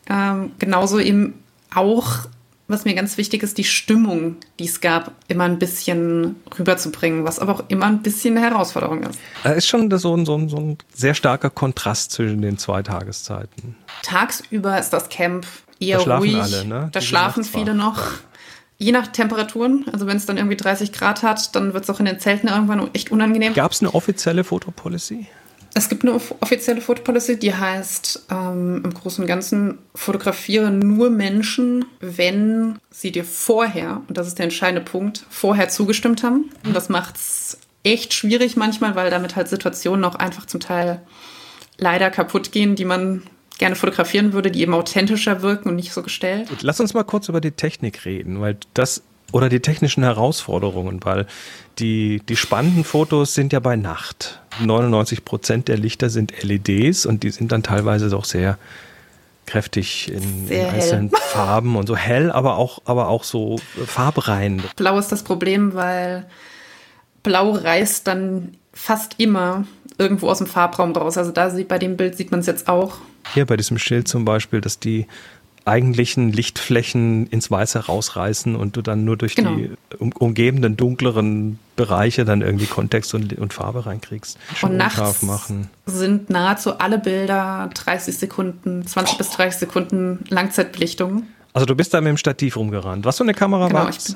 Ähm, 0.09 0.53
genauso 0.57 0.99
eben 0.99 1.43
auch, 1.73 2.27
was 2.67 2.85
mir 2.85 2.95
ganz 2.95 3.17
wichtig 3.17 3.43
ist, 3.43 3.57
die 3.57 3.63
Stimmung, 3.63 4.37
die 4.59 4.65
es 4.65 4.81
gab, 4.81 5.11
immer 5.27 5.43
ein 5.43 5.59
bisschen 5.59 6.35
rüberzubringen, 6.57 7.23
was 7.23 7.39
aber 7.39 7.53
auch 7.53 7.63
immer 7.67 7.85
ein 7.85 8.01
bisschen 8.01 8.37
eine 8.37 8.45
Herausforderung 8.47 9.03
ist. 9.03 9.19
Da 9.43 9.51
ist 9.51 9.67
schon 9.67 9.89
so 9.97 10.15
ein, 10.15 10.25
so, 10.25 10.35
ein, 10.35 10.49
so 10.49 10.57
ein 10.57 10.77
sehr 10.93 11.13
starker 11.13 11.49
Kontrast 11.49 12.11
zwischen 12.11 12.41
den 12.41 12.57
zwei 12.57 12.81
Tageszeiten. 12.81 13.75
Tagsüber 14.03 14.79
ist 14.79 14.89
das 14.91 15.09
Camp 15.09 15.45
eher 15.79 15.97
Da 15.97 16.03
schlafen 16.03 16.21
ruhig. 16.23 16.41
alle, 16.41 16.65
ne? 16.65 16.89
Da 16.91 17.01
schlafen 17.01 17.41
nachts 17.41 17.53
wach. 17.53 17.59
viele 17.59 17.75
noch. 17.75 18.01
Je 18.77 18.91
nach 18.91 19.07
Temperaturen, 19.07 19.85
also 19.93 20.05
wenn 20.05 20.17
es 20.17 20.25
dann 20.25 20.37
irgendwie 20.37 20.57
30 20.57 20.91
Grad 20.91 21.23
hat, 21.23 21.55
dann 21.55 21.73
wird 21.73 21.83
es 21.85 21.89
auch 21.89 21.99
in 21.99 22.05
den 22.05 22.19
Zelten 22.19 22.47
irgendwann 22.49 22.89
echt 22.93 23.09
unangenehm. 23.09 23.53
Gab 23.53 23.71
es 23.71 23.81
eine 23.81 23.93
offizielle 23.93 24.43
Fotopolicy? 24.43 25.27
Es 25.77 25.89
gibt 25.89 26.03
eine 26.03 26.13
off- 26.13 26.33
offizielle 26.39 26.79
Fotopolicy, 26.79 27.37
die 27.37 27.53
heißt 27.53 28.27
ähm, 28.31 28.81
im 28.85 28.93
Großen 28.93 29.21
und 29.21 29.27
Ganzen, 29.27 29.77
fotografiere 29.93 30.71
nur 30.71 31.09
Menschen, 31.09 31.83
wenn 31.99 32.79
sie 32.89 33.11
dir 33.11 33.25
vorher, 33.25 34.01
und 34.07 34.17
das 34.17 34.25
ist 34.27 34.39
der 34.39 34.45
entscheidende 34.45 34.89
Punkt, 34.89 35.25
vorher 35.29 35.67
zugestimmt 35.67 36.23
haben. 36.23 36.49
Und 36.65 36.73
das 36.73 36.87
macht 36.87 37.17
es 37.17 37.57
echt 37.83 38.13
schwierig 38.13 38.55
manchmal, 38.55 38.95
weil 38.95 39.11
damit 39.11 39.35
halt 39.35 39.49
Situationen 39.49 40.05
auch 40.05 40.15
einfach 40.15 40.45
zum 40.45 40.61
Teil 40.61 41.01
leider 41.77 42.09
kaputt 42.09 42.53
gehen, 42.53 42.75
die 42.75 42.85
man 42.85 43.23
gerne 43.57 43.75
fotografieren 43.75 44.31
würde, 44.31 44.51
die 44.51 44.61
eben 44.61 44.73
authentischer 44.73 45.41
wirken 45.41 45.69
und 45.69 45.75
nicht 45.75 45.91
so 45.91 46.03
gestellt. 46.03 46.47
Lass 46.61 46.79
uns 46.79 46.93
mal 46.93 47.03
kurz 47.03 47.27
über 47.27 47.41
die 47.41 47.51
Technik 47.51 48.05
reden, 48.05 48.39
weil 48.39 48.57
das 48.73 49.03
oder 49.31 49.49
die 49.49 49.59
technischen 49.59 50.03
Herausforderungen, 50.03 50.99
weil 51.03 51.25
die, 51.79 52.21
die 52.27 52.35
spannenden 52.35 52.83
Fotos 52.83 53.33
sind 53.33 53.53
ja 53.53 53.59
bei 53.59 53.75
Nacht. 53.75 54.39
99 54.59 55.25
Prozent 55.25 55.67
der 55.67 55.77
Lichter 55.77 56.09
sind 56.09 56.43
LEDs 56.43 57.05
und 57.05 57.23
die 57.23 57.31
sind 57.31 57.51
dann 57.51 57.63
teilweise 57.63 58.09
doch 58.09 58.25
sehr 58.25 58.57
kräftig 59.45 60.11
in, 60.11 60.47
in 60.47 60.47
hell. 60.47 60.69
einzelnen 60.69 61.09
Farben 61.31 61.75
und 61.75 61.87
so 61.87 61.95
hell, 61.95 62.31
aber 62.31 62.57
auch, 62.57 62.79
aber 62.85 63.09
auch 63.09 63.23
so 63.23 63.59
farbrein. 63.85 64.63
Blau 64.75 64.97
ist 64.97 65.11
das 65.11 65.23
Problem, 65.23 65.73
weil 65.73 66.25
Blau 67.23 67.51
reißt 67.51 68.07
dann 68.07 68.55
fast 68.73 69.19
immer 69.19 69.65
irgendwo 69.97 70.29
aus 70.29 70.39
dem 70.39 70.47
Farbraum 70.47 70.93
raus. 70.93 71.17
Also 71.17 71.31
da 71.31 71.49
sieht 71.49 71.67
bei 71.67 71.79
dem 71.79 71.97
Bild 71.97 72.17
sieht 72.17 72.31
man 72.31 72.41
es 72.41 72.45
jetzt 72.45 72.67
auch. 72.67 72.97
Hier 73.33 73.45
bei 73.45 73.57
diesem 73.57 73.77
Schild 73.77 74.07
zum 74.07 74.25
Beispiel, 74.25 74.61
dass 74.61 74.79
die 74.79 75.07
eigentlichen 75.65 76.31
Lichtflächen 76.31 77.27
ins 77.27 77.49
Weiße 77.49 77.87
rausreißen 77.87 78.55
und 78.55 78.77
du 78.77 78.81
dann 78.81 79.03
nur 79.03 79.17
durch 79.17 79.35
Genau. 79.35 79.55
die 79.55 79.71
um, 79.97 80.11
umgebenden 80.13 80.77
dunkleren 80.77 81.59
Bereiche 81.75 82.23
dann 82.23 82.41
irgendwie 82.41 82.67
Kontext 82.67 83.13
und, 83.15 83.33
und 83.33 83.53
Farbe 83.53 83.85
reinkriegst. 83.85 84.37
Schon 84.55 84.71
Und 84.71 84.77
nachts 84.77 85.21
machen. 85.23 85.69
sind 85.87 86.29
nahezu 86.29 86.77
alle 86.77 86.99
Bilder 86.99 87.69
30 87.73 88.15
Sekunden, 88.17 88.85
20 88.85 89.17
bis 89.17 89.31
30 89.31 89.59
Sekunden 89.59 90.23
Langzeitbelichtung. 90.29 91.23
Also 91.53 91.65
du 91.65 91.75
bist 91.75 91.93
da 91.93 92.01
mit 92.01 92.09
dem 92.09 92.17
Stativ 92.17 92.57
rumgerannt. 92.57 93.03
Was 93.05 93.17
für 93.17 93.23
eine 93.23 93.33
Kamera 93.33 93.67
Genau, 93.67 93.79
war 93.79 93.85
bin, 93.91 94.15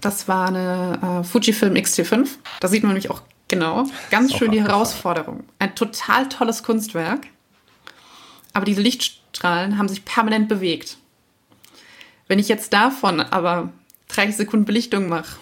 das 0.00 0.28
war 0.28 0.48
eine 0.48 1.20
äh, 1.20 1.24
Fujifilm 1.24 1.74
X-T5. 1.76 2.26
Da 2.60 2.68
sieht 2.68 2.82
man 2.82 2.90
nämlich 2.92 3.10
auch 3.10 3.22
Genau, 3.48 3.84
ganz 4.10 4.34
schön 4.34 4.50
die. 4.50 4.62
Herausforderung. 4.62 5.44
Ein 5.58 5.74
total 5.74 6.28
tolles 6.28 6.62
Kunstwerk, 6.62 7.26
aber 8.54 8.64
diese 8.64 8.80
Lichtstrahlen 9.36 9.78
haben 9.78 9.88
sich 9.88 10.04
permanent 10.04 10.48
bewegt. 10.48 10.98
Wenn 12.28 12.38
ich 12.38 12.48
jetzt 12.48 12.72
davon 12.72 13.20
aber 13.20 13.70
30 14.08 14.36
Sekunden 14.36 14.64
Belichtung 14.66 15.08
mache, 15.08 15.36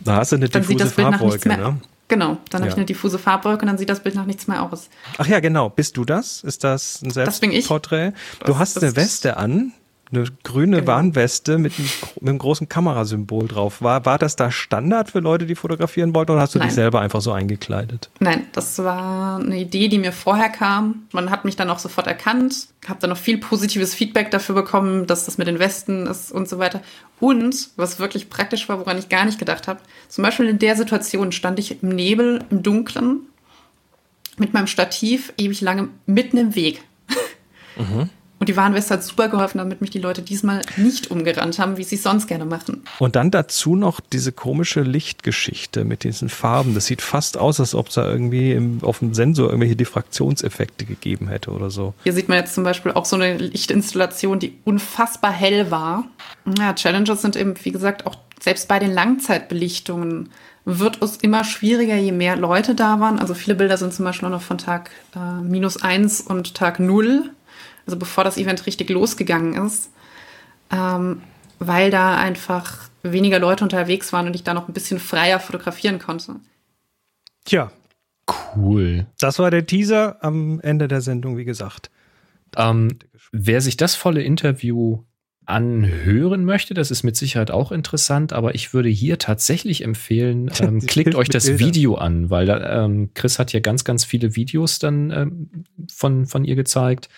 Da 0.00 0.16
hast 0.16 0.32
du 0.32 0.36
eine 0.36 0.48
dann 0.48 0.62
sieht 0.64 0.80
das 0.80 0.92
Bild 0.94 1.10
nach 1.10 1.20
nichts 1.20 1.44
mehr. 1.44 1.56
ne? 1.56 1.80
Genau, 2.08 2.36
dann 2.50 2.60
habe 2.60 2.66
Ja. 2.66 2.72
ich 2.72 2.76
eine 2.76 2.84
diffuse 2.86 3.18
Farbwolke 3.18 3.62
und 3.62 3.68
dann 3.68 3.78
sieht 3.78 3.88
das 3.88 4.02
Bild 4.02 4.14
nach 4.14 4.26
nichts 4.26 4.46
mehr 4.46 4.62
aus. 4.62 4.88
Ach 5.18 5.26
ja, 5.26 5.40
genau. 5.40 5.70
Bist 5.70 5.96
du 5.96 6.04
das? 6.04 6.42
Ist 6.44 6.62
das 6.64 7.00
ein. 7.02 7.10
Selbstporträt? 7.10 8.12
Du 8.44 8.58
hast 8.58 8.76
das- 8.76 8.82
eine 8.82 8.96
Weste 8.96 9.36
an, 9.38 9.72
eine 10.14 10.28
grüne 10.42 10.78
Genau. 10.78 10.92
Warnweste 10.92 11.58
mit 11.58 11.78
einem, 11.78 11.88
mit 12.20 12.28
einem 12.28 12.38
großen 12.38 12.68
Kamerasymbol 12.68 13.48
drauf. 13.48 13.82
War, 13.82 14.04
war 14.06 14.18
das 14.18 14.36
da 14.36 14.50
Standard 14.50 15.10
für 15.10 15.20
Leute, 15.20 15.46
die 15.46 15.54
fotografieren 15.54 16.14
wollten, 16.14 16.32
oder 16.32 16.40
hast 16.40 16.54
du 16.54 16.58
dich 16.58 16.68
Nein. 16.68 16.74
selber 16.74 17.00
einfach 17.00 17.20
so 17.20 17.32
eingekleidet? 17.32 18.10
Nein, 18.20 18.46
das 18.52 18.78
war 18.78 19.38
eine 19.38 19.58
Idee, 19.58 19.88
die 19.88 19.98
mir 19.98 20.12
vorher 20.12 20.48
kam. 20.48 21.06
Man 21.12 21.30
hat 21.30 21.44
mich 21.44 21.56
dann 21.56 21.70
auch 21.70 21.78
sofort 21.78 22.06
erkannt, 22.06 22.68
habe 22.88 23.00
dann 23.00 23.10
noch 23.10 23.16
viel 23.16 23.38
positives 23.38 23.94
Feedback 23.94 24.30
dafür 24.30 24.54
bekommen, 24.54 25.06
dass 25.06 25.24
das 25.24 25.38
mit 25.38 25.46
den 25.46 25.58
Westen 25.58 26.06
ist 26.06 26.32
und 26.32 26.48
so 26.48 26.58
weiter. 26.58 26.80
Und 27.20 27.70
was 27.76 27.98
wirklich 27.98 28.30
praktisch 28.30 28.68
war, 28.68 28.78
woran 28.78 28.98
ich 28.98 29.08
gar 29.08 29.24
nicht 29.24 29.38
gedacht 29.38 29.68
habe, 29.68 29.80
zum 30.08 30.22
Beispiel 30.22 30.46
in 30.46 30.58
der 30.58 30.76
Situation 30.76 31.32
stand 31.32 31.58
ich 31.58 31.82
im 31.82 31.88
Nebel, 31.90 32.44
im 32.50 32.62
Dunkeln, 32.62 33.20
mit 34.36 34.52
meinem 34.52 34.66
Stativ 34.66 35.32
ewig 35.38 35.60
lange 35.60 35.88
mitten 36.06 36.36
im 36.36 36.54
Weg. 36.54 36.82
Und 38.40 38.48
die 38.48 38.56
Warnweste 38.56 38.94
hat 38.94 39.04
super 39.04 39.28
geholfen, 39.28 39.58
damit 39.58 39.80
mich 39.80 39.90
die 39.90 40.00
Leute 40.00 40.20
diesmal 40.20 40.60
nicht 40.76 41.10
umgerannt 41.10 41.58
haben, 41.58 41.76
wie 41.76 41.84
sie 41.84 41.94
es 41.94 42.02
sonst 42.02 42.26
gerne 42.26 42.44
machen. 42.44 42.82
Und 42.98 43.16
dann 43.16 43.30
dazu 43.30 43.76
noch 43.76 44.00
diese 44.00 44.32
komische 44.32 44.82
Lichtgeschichte 44.82 45.84
mit 45.84 46.04
diesen 46.04 46.28
Farben. 46.28 46.74
Das 46.74 46.86
sieht 46.86 47.00
fast 47.00 47.38
aus, 47.38 47.60
als 47.60 47.74
ob 47.74 47.88
es 47.88 47.94
da 47.94 48.06
irgendwie 48.06 48.52
im, 48.52 48.82
auf 48.82 48.98
dem 48.98 49.14
Sensor 49.14 49.46
irgendwelche 49.46 49.76
Diffraktionseffekte 49.76 50.84
gegeben 50.84 51.28
hätte 51.28 51.52
oder 51.52 51.70
so. 51.70 51.94
Hier 52.02 52.12
sieht 52.12 52.28
man 52.28 52.38
jetzt 52.38 52.54
zum 52.54 52.64
Beispiel 52.64 52.92
auch 52.92 53.04
so 53.04 53.16
eine 53.16 53.38
Lichtinstallation, 53.38 54.40
die 54.40 54.58
unfassbar 54.64 55.32
hell 55.32 55.70
war. 55.70 56.04
Ja, 56.58 56.74
Challenges 56.74 57.22
sind 57.22 57.36
eben, 57.36 57.54
wie 57.62 57.72
gesagt, 57.72 58.06
auch 58.06 58.16
selbst 58.40 58.68
bei 58.68 58.78
den 58.78 58.92
Langzeitbelichtungen 58.92 60.28
wird 60.66 61.02
es 61.02 61.16
immer 61.16 61.44
schwieriger, 61.44 61.96
je 61.96 62.12
mehr 62.12 62.36
Leute 62.36 62.74
da 62.74 63.00
waren. 63.00 63.18
Also 63.18 63.34
viele 63.34 63.54
Bilder 63.54 63.76
sind 63.76 63.92
zum 63.92 64.04
Beispiel 64.04 64.26
auch 64.26 64.32
noch 64.32 64.42
von 64.42 64.58
Tag 64.58 64.90
äh, 65.14 65.42
minus 65.42 65.82
eins 65.82 66.20
und 66.20 66.54
Tag 66.54 66.80
null, 66.80 67.30
also 67.86 67.98
bevor 67.98 68.24
das 68.24 68.36
Event 68.38 68.66
richtig 68.66 68.90
losgegangen 68.90 69.66
ist, 69.66 69.90
ähm, 70.70 71.22
weil 71.58 71.90
da 71.90 72.16
einfach 72.16 72.88
weniger 73.02 73.38
Leute 73.38 73.64
unterwegs 73.64 74.12
waren 74.12 74.26
und 74.26 74.34
ich 74.34 74.44
da 74.44 74.54
noch 74.54 74.68
ein 74.68 74.74
bisschen 74.74 74.98
freier 74.98 75.40
fotografieren 75.40 75.98
konnte. 75.98 76.36
Tja, 77.44 77.70
Cool. 78.56 79.06
das 79.18 79.38
war 79.38 79.50
der 79.50 79.66
Teaser 79.66 80.16
am 80.24 80.60
Ende 80.60 80.88
der 80.88 81.02
Sendung, 81.02 81.36
wie 81.36 81.44
gesagt. 81.44 81.90
Ähm, 82.56 82.98
wer 83.32 83.60
sich 83.60 83.76
das 83.76 83.94
volle 83.94 84.22
Interview 84.22 85.02
anhören 85.46 86.44
möchte, 86.44 86.72
das 86.72 86.90
ist 86.90 87.02
mit 87.02 87.16
Sicherheit 87.16 87.50
auch 87.50 87.70
interessant, 87.70 88.32
aber 88.32 88.54
ich 88.54 88.72
würde 88.72 88.88
hier 88.88 89.18
tatsächlich 89.18 89.84
empfehlen, 89.84 90.50
ähm, 90.60 90.80
klickt 90.80 91.14
euch 91.14 91.28
das. 91.28 91.58
Video 91.58 91.96
an, 91.96 92.30
weil 92.30 92.46
da, 92.46 92.84
ähm, 92.84 93.10
Chris 93.12 93.38
hat 93.38 93.52
ja 93.52 93.60
ganz, 93.60 93.84
ganz 93.84 94.04
viele 94.04 94.36
Videos 94.36 94.78
dann 94.78 95.10
ähm, 95.10 95.64
von, 95.92 96.26
von 96.26 96.44
ihr 96.44 96.54
gezeigt. 96.54 97.10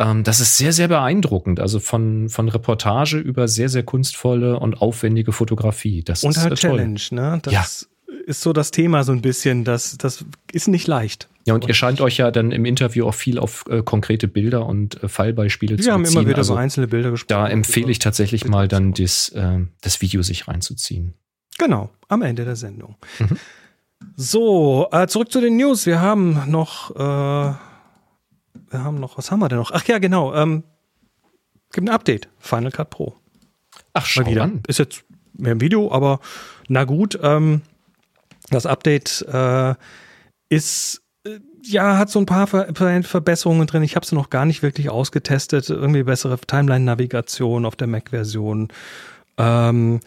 Ähm, 0.00 0.24
das 0.24 0.40
ist 0.40 0.56
sehr, 0.56 0.72
sehr 0.72 0.88
beeindruckend. 0.88 1.60
Also 1.60 1.78
von, 1.78 2.30
von 2.30 2.48
Reportage 2.48 3.18
über 3.18 3.46
sehr, 3.48 3.68
sehr 3.68 3.82
kunstvolle 3.82 4.58
und 4.58 4.80
aufwendige 4.80 5.32
Fotografie. 5.32 6.02
Das 6.02 6.24
Und 6.24 6.32
ist 6.32 6.42
halt 6.42 6.52
äh, 6.54 6.56
toll. 6.56 6.78
Challenge, 6.78 7.00
ne? 7.10 7.40
Das 7.42 7.88
ist 8.26 8.40
so 8.40 8.52
das 8.52 8.70
Thema 8.70 9.04
so 9.04 9.12
ein 9.12 9.20
bisschen. 9.20 9.64
Das, 9.64 9.98
das 9.98 10.24
ist 10.52 10.68
nicht 10.68 10.86
leicht. 10.86 11.28
Ja, 11.44 11.54
und 11.54 11.68
ihr 11.68 11.74
scheint 11.74 12.00
euch 12.00 12.16
ja 12.16 12.30
dann 12.30 12.50
im 12.50 12.64
Interview 12.64 13.06
auch 13.06 13.14
viel 13.14 13.38
auf 13.38 13.64
äh, 13.68 13.82
konkrete 13.82 14.26
Bilder 14.26 14.66
und 14.66 15.02
äh, 15.02 15.08
Fallbeispiele 15.08 15.76
zu 15.76 15.84
Wir 15.84 15.92
haben 15.92 16.02
beziehen. 16.02 16.18
immer 16.18 16.28
wieder 16.28 16.38
also, 16.38 16.54
so 16.54 16.58
einzelne 16.58 16.88
Bilder 16.88 17.10
gesprochen. 17.10 17.40
Da 17.40 17.48
empfehle 17.48 17.90
ich 17.90 17.98
tatsächlich 17.98 18.46
mal 18.46 18.68
dann 18.68 18.94
das, 18.94 19.28
äh, 19.30 19.58
das 19.82 20.00
Video 20.00 20.22
sich 20.22 20.48
reinzuziehen. 20.48 21.14
Genau, 21.58 21.90
am 22.08 22.22
Ende 22.22 22.44
der 22.44 22.56
Sendung. 22.56 22.96
Mhm. 23.18 23.36
So, 24.16 24.88
äh, 24.92 25.06
zurück 25.08 25.30
zu 25.30 25.42
den 25.42 25.56
News. 25.56 25.84
Wir 25.84 26.00
haben 26.00 26.50
noch, 26.50 26.96
äh, 26.96 27.54
wir 28.70 28.84
haben 28.84 29.00
noch, 29.00 29.18
was 29.18 29.30
haben 29.30 29.40
wir 29.40 29.48
denn 29.48 29.58
noch? 29.58 29.70
Ach 29.72 29.84
ja, 29.86 29.98
genau. 29.98 30.34
Ähm, 30.34 30.64
gibt 31.72 31.88
ein 31.88 31.94
Update. 31.94 32.28
Final 32.38 32.70
Cut 32.70 32.90
Pro. 32.90 33.14
Ach, 33.92 34.16
Mal 34.16 34.26
wieder. 34.26 34.42
an. 34.42 34.62
Ist 34.66 34.78
jetzt 34.78 35.04
mehr 35.34 35.52
ein 35.52 35.60
Video, 35.60 35.90
aber 35.92 36.20
na 36.68 36.84
gut. 36.84 37.18
Ähm, 37.22 37.62
das 38.50 38.66
Update 38.66 39.22
äh, 39.32 39.74
ist 40.48 41.02
äh, 41.24 41.38
ja 41.62 41.98
hat 41.98 42.10
so 42.10 42.18
ein 42.18 42.26
paar 42.26 42.46
Ver 42.46 42.72
Verbesserungen 43.02 43.66
drin. 43.66 43.82
Ich 43.82 43.96
habe 43.96 44.06
sie 44.06 44.14
noch 44.14 44.30
gar 44.30 44.44
nicht 44.44 44.62
wirklich 44.62 44.90
ausgetestet. 44.90 45.70
Irgendwie 45.70 46.02
bessere 46.02 46.38
Timeline-Navigation 46.38 47.64
auf 47.64 47.76
der 47.76 47.86
Mac-Version. 47.86 48.68
Ähm, 49.38 50.00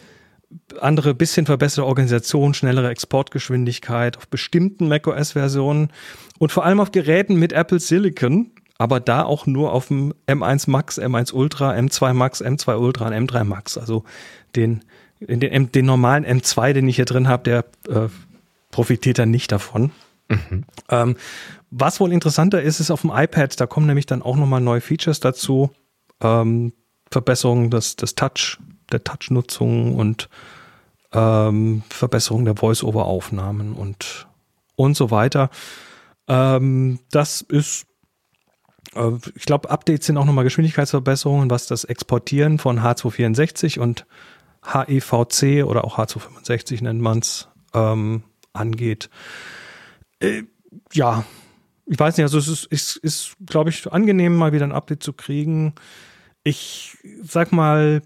andere 0.80 1.14
bisschen 1.14 1.46
verbesserte 1.46 1.86
Organisation, 1.86 2.54
schnellere 2.54 2.90
Exportgeschwindigkeit 2.90 4.16
auf 4.16 4.28
bestimmten 4.28 4.88
macOS-Versionen 4.88 5.90
und 6.38 6.52
vor 6.52 6.64
allem 6.64 6.80
auf 6.80 6.92
Geräten 6.92 7.36
mit 7.36 7.52
Apple 7.52 7.80
Silicon, 7.80 8.50
aber 8.78 9.00
da 9.00 9.22
auch 9.22 9.46
nur 9.46 9.72
auf 9.72 9.88
dem 9.88 10.14
M1 10.26 10.68
Max, 10.70 10.98
M1 10.98 11.32
Ultra, 11.32 11.72
M2 11.72 12.12
Max, 12.12 12.42
M2 12.42 12.76
Ultra 12.76 13.06
und 13.08 13.12
M3 13.12 13.44
Max. 13.44 13.78
Also 13.78 14.04
den, 14.56 14.82
den, 15.20 15.42
M- 15.42 15.72
den 15.72 15.86
normalen 15.86 16.24
M2, 16.26 16.72
den 16.72 16.88
ich 16.88 16.96
hier 16.96 17.04
drin 17.04 17.28
habe, 17.28 17.42
der 17.44 17.64
äh, 17.88 18.08
profitiert 18.70 19.18
dann 19.18 19.30
nicht 19.30 19.52
davon. 19.52 19.92
Ähm, 20.88 21.16
was 21.70 22.00
wohl 22.00 22.12
interessanter 22.12 22.62
ist, 22.62 22.80
ist 22.80 22.90
auf 22.90 23.02
dem 23.02 23.12
iPad, 23.14 23.60
da 23.60 23.66
kommen 23.66 23.86
nämlich 23.86 24.06
dann 24.06 24.22
auch 24.22 24.36
nochmal 24.36 24.60
neue 24.60 24.80
Features 24.80 25.20
dazu. 25.20 25.70
Ähm, 26.20 26.72
Verbesserung 27.10 27.70
des, 27.70 27.94
des 27.94 28.16
Touch, 28.16 28.58
der 28.92 29.04
Touch-Nutzung 29.04 29.94
und 29.94 30.28
ähm, 31.12 31.82
Verbesserung 31.88 32.44
der 32.44 32.56
Voice-Over-Aufnahmen 32.56 33.74
und, 33.74 34.26
und 34.76 34.96
so 34.96 35.10
weiter. 35.10 35.50
Ähm, 36.28 36.98
das 37.10 37.40
ist, 37.42 37.86
äh, 38.94 39.10
ich 39.34 39.44
glaube, 39.44 39.70
Updates 39.70 40.06
sind 40.06 40.16
auch 40.16 40.24
nochmal 40.24 40.44
Geschwindigkeitsverbesserungen, 40.44 41.50
was 41.50 41.66
das 41.66 41.84
Exportieren 41.84 42.58
von 42.58 42.80
H264 42.80 43.78
und 43.78 44.06
HEVC 44.64 45.64
oder 45.64 45.84
auch 45.84 45.98
H265 45.98 46.82
nennt 46.82 47.00
man 47.00 47.18
es, 47.18 47.48
ähm, 47.74 48.24
angeht. 48.52 49.10
Äh, 50.20 50.44
ja, 50.92 51.24
ich 51.86 51.98
weiß 51.98 52.16
nicht, 52.16 52.24
also 52.24 52.38
es 52.38 52.48
ist, 52.48 52.66
ist, 52.66 52.96
ist 52.96 53.36
glaube 53.44 53.70
ich, 53.70 53.92
angenehm, 53.92 54.36
mal 54.36 54.52
wieder 54.52 54.64
ein 54.64 54.72
Update 54.72 55.02
zu 55.02 55.12
kriegen. 55.12 55.74
Ich 56.42 56.96
sag 57.22 57.52
mal, 57.52 58.02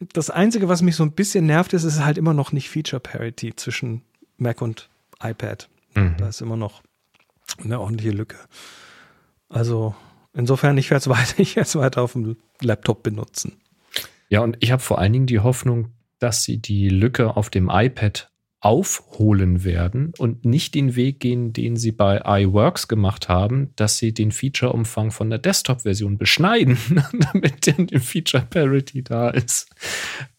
das 0.00 0.30
Einzige, 0.30 0.68
was 0.68 0.82
mich 0.82 0.96
so 0.96 1.04
ein 1.04 1.12
bisschen 1.12 1.46
nervt, 1.46 1.72
ist, 1.72 1.84
ist 1.84 2.04
halt 2.04 2.18
immer 2.18 2.34
noch 2.34 2.52
nicht 2.52 2.68
Feature 2.68 3.00
Parity 3.00 3.54
zwischen 3.56 4.02
Mac 4.36 4.60
und 4.60 4.90
iPad. 5.22 5.68
Mhm. 5.94 6.16
Da 6.18 6.28
ist 6.28 6.40
immer 6.40 6.56
noch 6.56 6.82
eine 7.62 7.80
ordentliche 7.80 8.12
Lücke. 8.12 8.36
Also 9.48 9.94
insofern, 10.34 10.76
ich 10.78 10.90
werde 10.90 11.00
es 11.00 11.08
weiter, 11.08 11.34
ich 11.38 11.56
werde 11.56 11.68
es 11.68 11.76
weiter 11.76 12.02
auf 12.02 12.12
dem 12.12 12.36
Laptop 12.60 13.02
benutzen. 13.02 13.56
Ja, 14.28 14.40
und 14.40 14.56
ich 14.60 14.72
habe 14.72 14.82
vor 14.82 14.98
allen 14.98 15.12
Dingen 15.12 15.26
die 15.26 15.40
Hoffnung, 15.40 15.92
dass 16.18 16.42
sie 16.42 16.58
die 16.58 16.88
Lücke 16.88 17.36
auf 17.36 17.50
dem 17.50 17.70
iPad 17.70 18.30
aufholen 18.60 19.64
werden 19.64 20.12
und 20.18 20.44
nicht 20.44 20.74
den 20.74 20.96
Weg 20.96 21.20
gehen, 21.20 21.52
den 21.52 21.76
sie 21.76 21.92
bei 21.92 22.22
iWorks 22.24 22.88
gemacht 22.88 23.28
haben, 23.28 23.72
dass 23.76 23.98
sie 23.98 24.14
den 24.14 24.32
Feature-Umfang 24.32 25.10
von 25.10 25.30
der 25.30 25.38
Desktop-Version 25.38 26.18
beschneiden, 26.18 26.78
damit 27.32 27.66
dann 27.66 27.86
die 27.86 27.98
Feature 27.98 28.46
Parity 28.48 29.02
da 29.04 29.30
ist. 29.30 29.68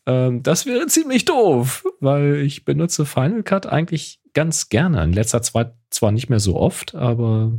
Ähm, 0.05 0.41
das 0.41 0.65
wäre 0.65 0.87
ziemlich 0.87 1.25
doof, 1.25 1.85
weil 1.99 2.37
ich 2.37 2.65
benutze 2.65 3.05
Final 3.05 3.43
Cut 3.43 3.67
eigentlich 3.67 4.19
ganz 4.33 4.69
gerne. 4.69 5.03
In 5.03 5.13
letzter 5.13 5.41
Zeit 5.41 5.73
zwar 5.89 6.11
nicht 6.11 6.29
mehr 6.29 6.39
so 6.39 6.55
oft, 6.55 6.95
aber 6.95 7.57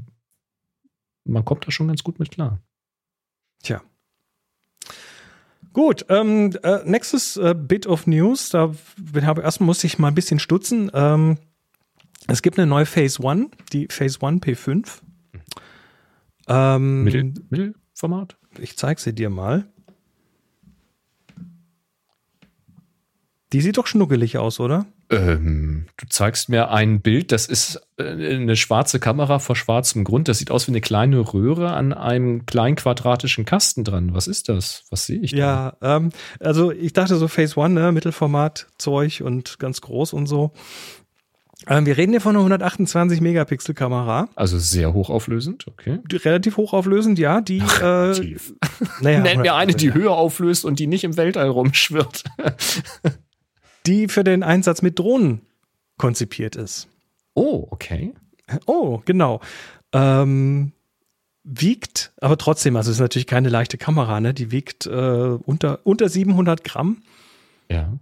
man 1.24 1.44
kommt 1.44 1.66
da 1.66 1.70
schon 1.70 1.88
ganz 1.88 2.02
gut 2.02 2.18
mit 2.18 2.30
klar. 2.30 2.60
Tja. 3.62 3.82
Gut, 5.78 6.06
ähm, 6.08 6.50
äh, 6.64 6.80
nächstes 6.86 7.36
äh, 7.36 7.54
Bit 7.56 7.86
of 7.86 8.08
News. 8.08 8.50
Da 8.50 8.74
habe 9.22 9.42
erstmal 9.42 9.66
musste 9.66 9.86
ich 9.86 9.96
mal 9.96 10.08
ein 10.08 10.14
bisschen 10.16 10.40
stutzen. 10.40 10.90
Ähm, 10.92 11.38
es 12.26 12.42
gibt 12.42 12.58
eine 12.58 12.66
neue 12.66 12.84
Phase 12.84 13.22
One, 13.22 13.48
die 13.72 13.86
Phase 13.88 14.18
One 14.20 14.38
P5. 14.38 14.88
Ähm, 16.48 17.04
Mittel, 17.04 17.32
Mittelformat? 17.48 18.36
Ich 18.58 18.76
zeige 18.76 19.00
sie 19.00 19.14
dir 19.14 19.30
mal. 19.30 19.68
Die 23.52 23.60
sieht 23.60 23.76
doch 23.76 23.86
schnuckelig 23.86 24.36
aus, 24.36 24.58
oder? 24.58 24.84
Ähm, 25.10 25.86
du 25.96 26.06
zeigst 26.08 26.50
mir 26.50 26.70
ein 26.70 27.00
Bild, 27.00 27.32
das 27.32 27.46
ist 27.46 27.80
äh, 27.96 28.02
eine 28.02 28.56
schwarze 28.56 29.00
Kamera 29.00 29.38
vor 29.38 29.56
schwarzem 29.56 30.04
Grund. 30.04 30.28
Das 30.28 30.38
sieht 30.38 30.50
aus 30.50 30.66
wie 30.66 30.72
eine 30.72 30.82
kleine 30.82 31.32
Röhre 31.32 31.72
an 31.72 31.94
einem 31.94 32.44
kleinen 32.44 32.76
quadratischen 32.76 33.46
Kasten 33.46 33.84
dran. 33.84 34.14
Was 34.14 34.26
ist 34.26 34.50
das? 34.50 34.84
Was 34.90 35.06
sehe 35.06 35.18
ich 35.18 35.30
da? 35.30 35.38
Ja, 35.80 35.96
ähm, 35.96 36.10
also 36.40 36.72
ich 36.72 36.92
dachte 36.92 37.16
so 37.16 37.26
Phase 37.26 37.58
One, 37.58 37.74
ne, 37.74 37.92
Mittelformat-Zeug 37.92 39.22
und 39.24 39.58
ganz 39.58 39.80
groß 39.80 40.12
und 40.12 40.26
so. 40.26 40.52
Ähm, 41.66 41.86
wir 41.86 41.96
reden 41.96 42.12
hier 42.12 42.20
von 42.20 42.36
einer 42.36 42.40
128 42.40 43.20
Megapixel 43.20 43.74
Kamera. 43.74 44.28
Also 44.36 44.58
sehr 44.58 44.92
hochauflösend, 44.92 45.66
okay. 45.66 45.98
Die, 46.10 46.16
relativ 46.16 46.56
hochauflösend, 46.56 47.18
ja. 47.18 47.40
Die, 47.40 47.58
äh, 47.82 48.12
Tief. 48.12 48.54
naja, 49.00 49.20
Nenn 49.20 49.40
mir 49.40 49.54
eine, 49.54 49.72
die 49.72 49.92
höher 49.94 50.12
auflöst 50.12 50.64
und 50.64 50.78
die 50.78 50.86
nicht 50.86 51.04
im 51.04 51.16
Weltall 51.16 51.48
rumschwirrt. 51.48 52.24
die 53.88 54.08
für 54.08 54.22
den 54.22 54.42
Einsatz 54.42 54.82
mit 54.82 54.98
Drohnen 54.98 55.40
konzipiert 55.96 56.54
ist. 56.54 56.88
oh, 57.34 57.66
okay. 57.70 58.14
Oh, 58.66 59.02
genau. 59.04 59.40
Ähm, 59.92 60.72
wiegt, 61.44 62.12
aber 62.20 62.38
trotzdem, 62.38 62.76
also 62.76 62.90
ist 62.90 63.00
natürlich 63.00 63.26
keine 63.26 63.48
leichte 63.48 63.78
Kamera, 63.78 64.20
ne? 64.20 64.32
Die 64.32 64.50
wiegt 64.50 64.86
äh, 64.86 64.90
unter, 64.90 65.80
unter 65.84 66.08
700 66.08 66.64
Gramm. 66.64 67.02
Ja. 67.70 67.92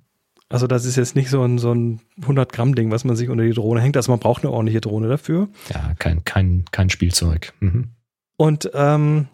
Also 0.49 0.67
das 0.67 0.85
ist 0.85 0.97
jetzt 0.97 1.17
nicht 1.17 1.31
so 1.31 1.43
ein, 1.43 1.59
so 1.59 1.75
ein 1.75 2.01
100 2.21 2.53
Gramm 2.53 2.75
Ding, 2.75 2.91
was 2.91 3.05
man 3.05 3.17
sich 3.17 3.29
unter 3.29 3.45
die 3.45 3.53
Drohne 3.53 3.81
hängt. 3.81 3.97
Also 3.97 4.13
man 4.13 4.21
braucht 4.21 4.45
eine 4.45 4.53
ordentliche 4.53 4.81
Drohne 4.81 5.09
dafür. 5.09 5.49
Ja, 5.73 5.95
kein, 5.99 6.25
kein, 6.25 6.65
kein 6.71 6.91
Spielzeug. 6.91 7.53
Mhm. 7.61 7.91
Und 8.37 8.71
ähm, 8.75 9.27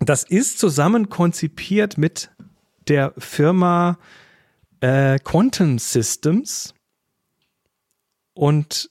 das 0.00 0.24
ist 0.24 0.58
zusammen 0.58 1.08
konzipiert 1.08 1.96
mit 1.96 2.30
der 2.88 3.14
Firma 3.16 3.98
äh, 4.80 5.18
Quantum 5.18 5.78
Systems 5.78 6.74
und 8.34 8.90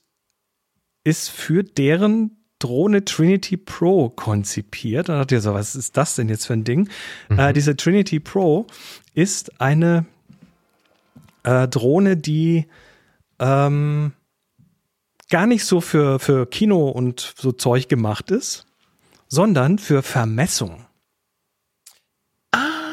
ist 1.04 1.30
für 1.30 1.64
deren 1.64 2.38
Drohne 2.60 3.06
Trinity 3.06 3.58
Pro 3.58 4.10
konzipiert. 4.10 5.10
Da 5.10 5.20
dachte 5.20 5.36
ich 5.36 5.42
so, 5.42 5.54
was 5.54 5.76
ist 5.76 5.98
das 5.98 6.16
denn 6.16 6.30
jetzt 6.30 6.48
für 6.48 6.54
ein 6.54 6.64
Ding? 6.64 6.90
Mhm. 7.30 7.40
Äh, 7.40 7.54
diese 7.54 7.76
Trinity 7.76 8.20
Pro 8.20 8.66
ist 9.14 9.62
eine 9.62 10.06
äh, 11.44 11.68
Drohne, 11.68 12.18
die 12.18 12.66
ähm, 13.40 14.14
gar 15.30 15.46
nicht 15.46 15.66
so 15.66 15.82
für, 15.82 16.20
für 16.20 16.48
Kino 16.48 16.90
und 16.90 17.36
so 17.38 17.52
Zeug 17.52 17.88
gemacht 17.88 18.32
ist, 18.32 18.66
sondern 19.28 19.78
für 19.78 20.02
Vermessung. 20.02 20.85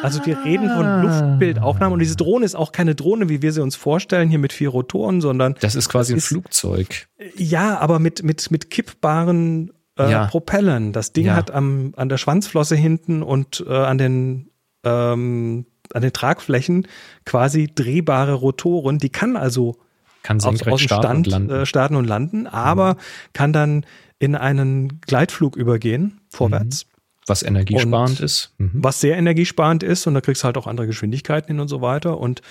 Also 0.02 0.24
wir 0.26 0.44
reden 0.44 0.68
von 0.68 1.02
Luftbildaufnahmen 1.02 1.92
und 1.92 1.98
diese 2.00 2.16
Drohne 2.16 2.44
ist 2.44 2.54
auch 2.54 2.72
keine 2.72 2.94
Drohne, 2.94 3.28
wie 3.28 3.42
wir 3.42 3.52
sie 3.52 3.62
uns 3.62 3.76
vorstellen, 3.76 4.28
hier 4.28 4.38
mit 4.38 4.52
vier 4.52 4.68
Rotoren, 4.70 5.20
sondern 5.20 5.54
Das 5.60 5.74
ist 5.74 5.88
quasi 5.88 6.12
ein 6.14 6.18
ist- 6.18 6.26
Flugzeug. 6.26 7.06
ja, 7.36 7.78
aber 7.78 7.98
mit, 7.98 8.22
mit, 8.22 8.50
mit 8.50 8.70
kippbaren 8.70 9.72
äh, 9.98 10.10
Ja. 10.10 10.26
Propellern. 10.26 10.92
Das 10.92 11.12
Ding 11.12 11.26
Ja. 11.26 11.34
hat 11.36 11.50
am, 11.50 11.92
an 11.96 12.08
der 12.08 12.16
Schwanzflosse 12.18 12.76
hinten 12.76 13.22
und 13.22 13.64
äh, 13.68 13.72
an 13.74 13.98
den 13.98 14.48
ähm, 14.84 15.66
an 15.94 16.00
den 16.02 16.12
Tragflächen 16.12 16.86
quasi 17.26 17.70
drehbare 17.72 18.32
Rotoren. 18.32 18.98
Die 18.98 19.10
kann 19.10 19.36
also 19.36 19.76
Kann 20.22 20.38
aus, 20.38 20.46
aus 20.46 20.58
dem 20.60 20.78
starten 20.78 21.24
Stand 21.24 21.26
und 21.26 21.30
landen. 21.30 21.50
Äh, 21.50 21.66
starten 21.66 21.96
und 21.96 22.06
landen, 22.06 22.46
aber 22.46 22.96
kann 23.34 23.52
dann 23.52 23.84
in 24.18 24.34
einen 24.34 25.00
Gleitflug 25.02 25.56
übergehen, 25.56 26.20
vorwärts, 26.30 26.86
was 27.26 27.42
energiesparend 27.42 28.18
und- 28.20 28.24
ist. 28.24 28.54
Mhm. 28.58 28.70
was 28.74 29.00
sehr 29.00 29.16
energiesparend 29.16 29.82
ist 29.82 30.06
und 30.06 30.14
da 30.14 30.20
kriegst 30.20 30.42
du 30.42 30.46
halt 30.46 30.56
auch 30.58 30.66
andere 30.66 30.86
Geschwindigkeiten 30.86 31.48
hin 31.48 31.60
und 31.60 31.68
so 31.68 31.80
weiter. 31.80 32.18
Und 32.18 32.42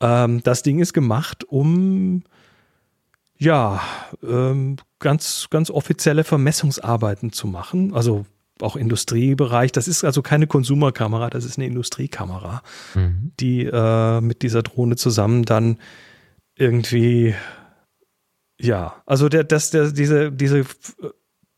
ähm, 0.00 0.42
das 0.42 0.62
Ding 0.62 0.78
ist 0.78 0.92
gemacht, 0.92 1.44
um 1.44 2.22
ja 3.38 3.80
ähm, 4.22 4.76
ganz, 4.98 5.48
ganz 5.50 5.70
offizielle 5.70 6.24
Vermessungsarbeiten 6.24 7.32
zu 7.32 7.46
machen. 7.48 7.92
Also 7.94 8.26
auch 8.62 8.76
Industriebereich. 8.76 9.72
Das 9.72 9.86
ist 9.88 10.02
also 10.04 10.22
keine 10.22 10.46
Konsumerkamera, 10.46 11.28
das 11.28 11.44
ist 11.44 11.58
eine 11.58 11.66
Industriekamera 11.66 12.62
Mhm. 12.94 13.32
die 13.38 13.64
äh, 13.66 14.20
mit 14.22 14.40
dieser 14.42 14.62
Drohne 14.62 14.96
zusammen 14.96 15.44
dann 15.44 15.78
irgendwie, 16.56 17.34
ja, 18.58 19.02
also 19.04 19.28
der, 19.28 19.44
das, 19.44 19.70
der, 19.70 19.90
diese, 19.92 20.32
diese 20.32 20.64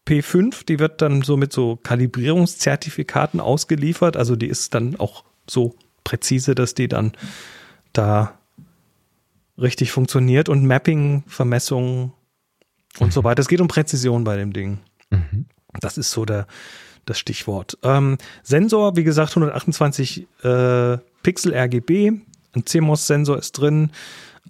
P5, 0.08 0.64
die 0.64 0.78
wird 0.78 1.02
dann 1.02 1.20
so 1.20 1.36
mit 1.36 1.52
so 1.52 1.76
Kalibrierungszertifikaten 1.76 3.40
ausgeliefert. 3.40 4.16
Also 4.16 4.36
die 4.36 4.46
ist 4.46 4.74
dann 4.74 4.96
auch 4.96 5.24
so 5.46 5.76
präzise, 6.02 6.54
dass 6.54 6.72
die 6.72 6.88
dann 6.88 7.12
da 7.92 8.38
richtig 9.58 9.92
funktioniert 9.92 10.48
und 10.48 10.66
Mapping, 10.66 11.24
Vermessung 11.26 12.14
und 12.98 13.12
so 13.12 13.22
weiter. 13.22 13.40
Es 13.40 13.48
geht 13.48 13.60
um 13.60 13.68
Präzision 13.68 14.24
bei 14.24 14.36
dem 14.36 14.54
Ding. 14.54 14.78
Mhm. 15.10 15.44
Das 15.80 15.98
ist 15.98 16.10
so 16.10 16.24
der, 16.24 16.46
das 17.04 17.18
Stichwort. 17.18 17.76
Ähm, 17.82 18.16
Sensor, 18.42 18.96
wie 18.96 19.04
gesagt, 19.04 19.30
128 19.32 20.26
äh, 20.42 20.98
Pixel 21.22 21.54
RGB. 21.54 22.12
Ein 22.52 22.64
CMOS-Sensor 22.64 23.36
ist 23.36 23.52
drin. 23.52 23.90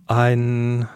Ein 0.06 0.88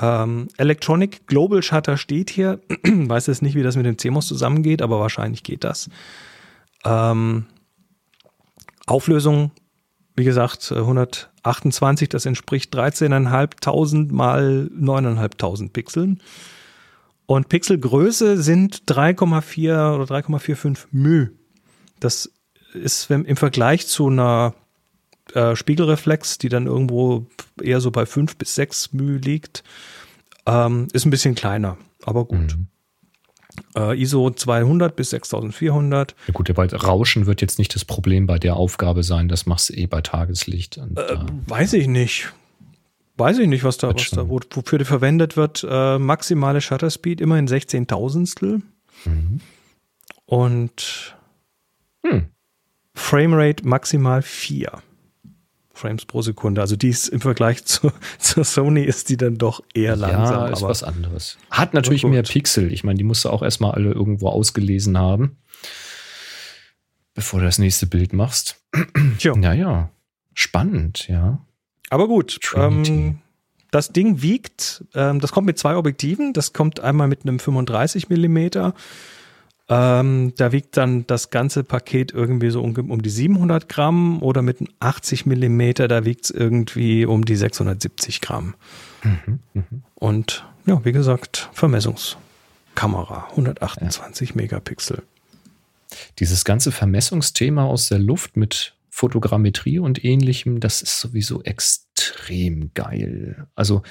ähm, 0.00 0.48
Electronic 0.56 1.26
Global 1.26 1.62
Shutter 1.62 1.96
steht 1.96 2.30
hier. 2.30 2.60
Weiß 2.84 3.26
jetzt 3.26 3.42
nicht, 3.42 3.54
wie 3.54 3.62
das 3.62 3.76
mit 3.76 3.86
dem 3.86 3.98
CMOS 3.98 4.26
zusammengeht, 4.26 4.82
aber 4.82 5.00
wahrscheinlich 5.00 5.42
geht 5.42 5.64
das. 5.64 5.88
Ähm, 6.84 7.46
Auflösung, 8.86 9.50
wie 10.14 10.24
gesagt, 10.24 10.70
äh, 10.70 10.76
128, 10.76 12.08
das 12.08 12.26
entspricht 12.26 12.74
13.500 12.74 14.12
mal 14.12 14.70
9.500 14.78 15.72
Pixeln. 15.72 16.22
Und 17.26 17.48
Pixelgröße 17.48 18.40
sind 18.40 18.84
3,4 18.86 19.94
oder 19.94 20.04
3,45 20.04 20.86
μ. 20.92 21.30
Das 21.98 22.30
ist 22.72 23.10
im 23.10 23.36
Vergleich 23.36 23.86
zu 23.88 24.08
einer 24.08 24.54
äh, 25.34 25.56
Spiegelreflex, 25.56 26.38
die 26.38 26.48
dann 26.48 26.66
irgendwo 26.66 27.26
eher 27.62 27.80
so 27.80 27.90
bei 27.90 28.06
5 28.06 28.36
bis 28.36 28.54
6 28.54 28.92
μ 28.92 29.18
liegt, 29.18 29.64
ähm, 30.46 30.88
ist 30.92 31.04
ein 31.04 31.10
bisschen 31.10 31.34
kleiner, 31.34 31.76
aber 32.04 32.24
gut. 32.24 32.56
Mhm. 32.56 32.66
Äh, 33.74 34.00
ISO 34.00 34.30
200 34.30 34.94
bis 34.94 35.10
6400. 35.10 36.14
Ja 36.26 36.32
gut, 36.34 36.52
bei 36.54 36.66
Rauschen 36.66 37.26
wird 37.26 37.40
jetzt 37.40 37.58
nicht 37.58 37.74
das 37.74 37.84
Problem 37.86 38.26
bei 38.26 38.38
der 38.38 38.56
Aufgabe 38.56 39.02
sein. 39.02 39.28
Das 39.28 39.46
machst 39.46 39.70
du 39.70 39.74
eh 39.74 39.86
bei 39.86 40.02
Tageslicht. 40.02 40.76
Und, 40.76 40.98
Äh, 40.98 41.14
äh, 41.14 41.18
weiß 41.46 41.72
ich 41.72 41.88
nicht. 41.88 42.32
Weiß 43.16 43.38
ich 43.38 43.48
nicht, 43.48 43.64
was 43.64 43.78
da, 43.78 43.94
was 43.94 44.10
da 44.10 44.28
wofür 44.28 44.78
die 44.78 44.84
verwendet 44.84 45.38
wird. 45.38 45.66
Äh, 45.68 45.98
maximale 45.98 46.60
Shutter 46.60 46.90
Speed 46.90 47.22
immer 47.22 47.38
in 47.38 47.48
16.000stel 47.48 48.60
mhm. 49.06 49.40
und 50.26 51.16
Hm. 52.04 52.26
Framerate 52.94 53.66
maximal 53.66 54.22
4 54.22 54.70
Frames 55.76 56.04
pro 56.04 56.22
Sekunde. 56.22 56.60
Also 56.60 56.76
die 56.76 56.88
ist 56.88 57.08
im 57.08 57.20
Vergleich 57.20 57.64
zu, 57.66 57.92
zur 58.18 58.44
Sony 58.44 58.82
ist 58.82 59.08
die 59.08 59.16
dann 59.16 59.38
doch 59.38 59.62
eher 59.74 59.96
langsam. 59.96 60.40
Ja, 60.40 60.46
ist 60.48 60.58
aber 60.58 60.70
was 60.70 60.82
anderes. 60.82 61.38
Hat 61.50 61.74
natürlich 61.74 62.04
mehr 62.04 62.22
Pixel. 62.22 62.72
Ich 62.72 62.84
meine, 62.84 62.98
die 62.98 63.04
musst 63.04 63.24
du 63.24 63.30
auch 63.30 63.42
erstmal 63.42 63.72
alle 63.72 63.92
irgendwo 63.92 64.28
ausgelesen 64.28 64.98
haben, 64.98 65.38
bevor 67.14 67.40
du 67.40 67.46
das 67.46 67.58
nächste 67.58 67.86
Bild 67.86 68.12
machst. 68.12 68.60
Tja. 69.18 69.34
Naja, 69.36 69.90
spannend, 70.34 71.08
ja. 71.08 71.40
Aber 71.88 72.08
gut, 72.08 72.40
ähm, 72.56 73.18
das 73.70 73.90
Ding 73.90 74.22
wiegt, 74.22 74.84
ähm, 74.94 75.20
das 75.20 75.32
kommt 75.32 75.46
mit 75.46 75.58
zwei 75.58 75.76
Objektiven. 75.76 76.32
Das 76.32 76.52
kommt 76.52 76.80
einmal 76.80 77.08
mit 77.08 77.22
einem 77.22 77.38
35 77.38 78.08
Millimeter. 78.08 78.74
Ähm, 79.68 80.32
da 80.36 80.52
wiegt 80.52 80.76
dann 80.76 81.06
das 81.08 81.30
ganze 81.30 81.64
Paket 81.64 82.12
irgendwie 82.12 82.50
so 82.50 82.62
um, 82.62 82.74
um 82.88 83.02
die 83.02 83.10
700 83.10 83.68
Gramm 83.68 84.22
oder 84.22 84.40
mit 84.42 84.60
einem 84.60 84.68
80 84.78 85.26
Millimeter, 85.26 85.88
da 85.88 86.04
wiegt 86.04 86.26
es 86.26 86.30
irgendwie 86.30 87.04
um 87.04 87.24
die 87.24 87.34
670 87.34 88.20
Gramm. 88.20 88.54
Mhm, 89.02 89.40
mhm. 89.54 89.82
Und 89.96 90.46
ja, 90.66 90.84
wie 90.84 90.92
gesagt, 90.92 91.50
Vermessungskamera, 91.52 93.28
128 93.30 94.36
Megapixel. 94.36 95.02
Dieses 96.20 96.44
ganze 96.44 96.70
Vermessungsthema 96.70 97.64
aus 97.64 97.88
der 97.88 97.98
Luft 97.98 98.36
mit 98.36 98.74
Fotogrammetrie 98.90 99.78
und 99.78 100.04
ähnlichem, 100.04 100.60
das 100.60 100.80
ist 100.80 101.00
sowieso 101.00 101.42
extrem 101.42 102.70
geil. 102.74 103.46
Also 103.54 103.82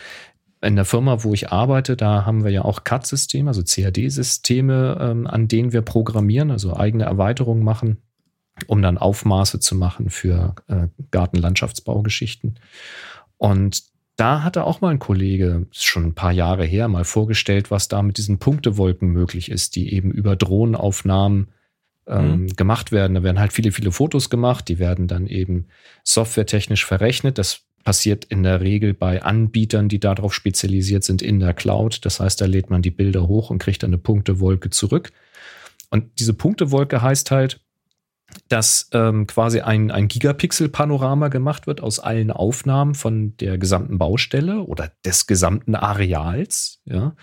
in 0.65 0.75
der 0.75 0.85
Firma, 0.85 1.23
wo 1.23 1.33
ich 1.33 1.51
arbeite, 1.51 1.95
da 1.95 2.25
haben 2.25 2.43
wir 2.43 2.51
ja 2.51 2.63
auch 2.63 2.83
CAD-Systeme, 2.83 3.49
also 3.49 3.63
CAD-Systeme, 3.63 4.97
ähm, 4.99 5.27
an 5.27 5.47
denen 5.47 5.73
wir 5.73 5.81
programmieren, 5.81 6.51
also 6.51 6.75
eigene 6.75 7.05
Erweiterungen 7.05 7.63
machen, 7.63 7.97
um 8.67 8.81
dann 8.81 8.97
Aufmaße 8.97 9.59
zu 9.59 9.75
machen 9.75 10.09
für 10.09 10.55
äh, 10.67 10.87
Gartenlandschaftsbaugeschichten. 11.11 12.59
Und 13.37 13.83
da 14.15 14.43
hatte 14.43 14.63
auch 14.63 14.81
mal 14.81 14.89
ein 14.89 14.99
Kollege, 14.99 15.67
schon 15.71 16.05
ein 16.05 16.15
paar 16.15 16.31
Jahre 16.31 16.65
her, 16.65 16.87
mal 16.87 17.03
vorgestellt, 17.03 17.69
was 17.69 17.87
da 17.87 18.01
mit 18.01 18.17
diesen 18.17 18.39
Punktewolken 18.39 19.09
möglich 19.09 19.51
ist, 19.51 19.75
die 19.75 19.93
eben 19.93 20.11
über 20.11 20.35
Drohnenaufnahmen 20.35 21.49
ähm, 22.07 22.47
gemacht 22.47 22.91
werden. 22.91 23.15
Da 23.15 23.23
werden 23.23 23.39
halt 23.39 23.51
viele, 23.51 23.71
viele 23.71 23.91
Fotos 23.91 24.29
gemacht, 24.29 24.69
die 24.69 24.79
werden 24.79 25.07
dann 25.07 25.27
eben 25.27 25.67
softwaretechnisch 26.03 26.85
verrechnet. 26.85 27.37
Das 27.37 27.65
passiert 27.85 28.25
in 28.25 28.43
der 28.43 28.59
Regel 28.59 28.93
bei 28.93 29.23
Anbietern, 29.23 29.87
die 29.87 29.99
darauf 29.99 30.33
spezialisiert 30.33 31.05
sind 31.05 31.21
in 31.21 31.39
der 31.39 31.53
Cloud. 31.53 32.03
Das 32.03 32.19
heißt, 32.19 32.41
da 32.41 32.45
lädt 32.45 32.69
man 32.69 32.81
die 32.81 32.91
Bilder 32.91 33.27
hoch 33.27 33.51
und 33.51 33.59
kriegt 33.59 33.83
dann 33.83 33.91
eine 33.91 33.99
Punktewolke 33.99 34.71
zurück. 34.71 35.13
Und 35.91 36.19
diese 36.19 36.33
Punktewolke 36.33 37.01
heißt 37.01 37.31
halt, 37.31 37.61
dass 38.49 38.89
ähm, 38.91 39.27
quasi 39.27 39.61
ein, 39.61 39.91
ein 39.91 40.07
Gigapixel-Panorama 40.07 41.29
gemacht 41.29 41.67
wird 41.67 41.79
aus 41.79 41.99
allen 41.99 42.31
Aufnahmen 42.31 42.95
von 42.95 43.37
der 43.37 43.57
gesamten 43.59 43.99
Baustelle 43.99 44.61
oder 44.61 44.91
des 45.05 45.27
gesamten 45.27 45.75
Areals. 45.75 46.81
Ja. 46.85 47.15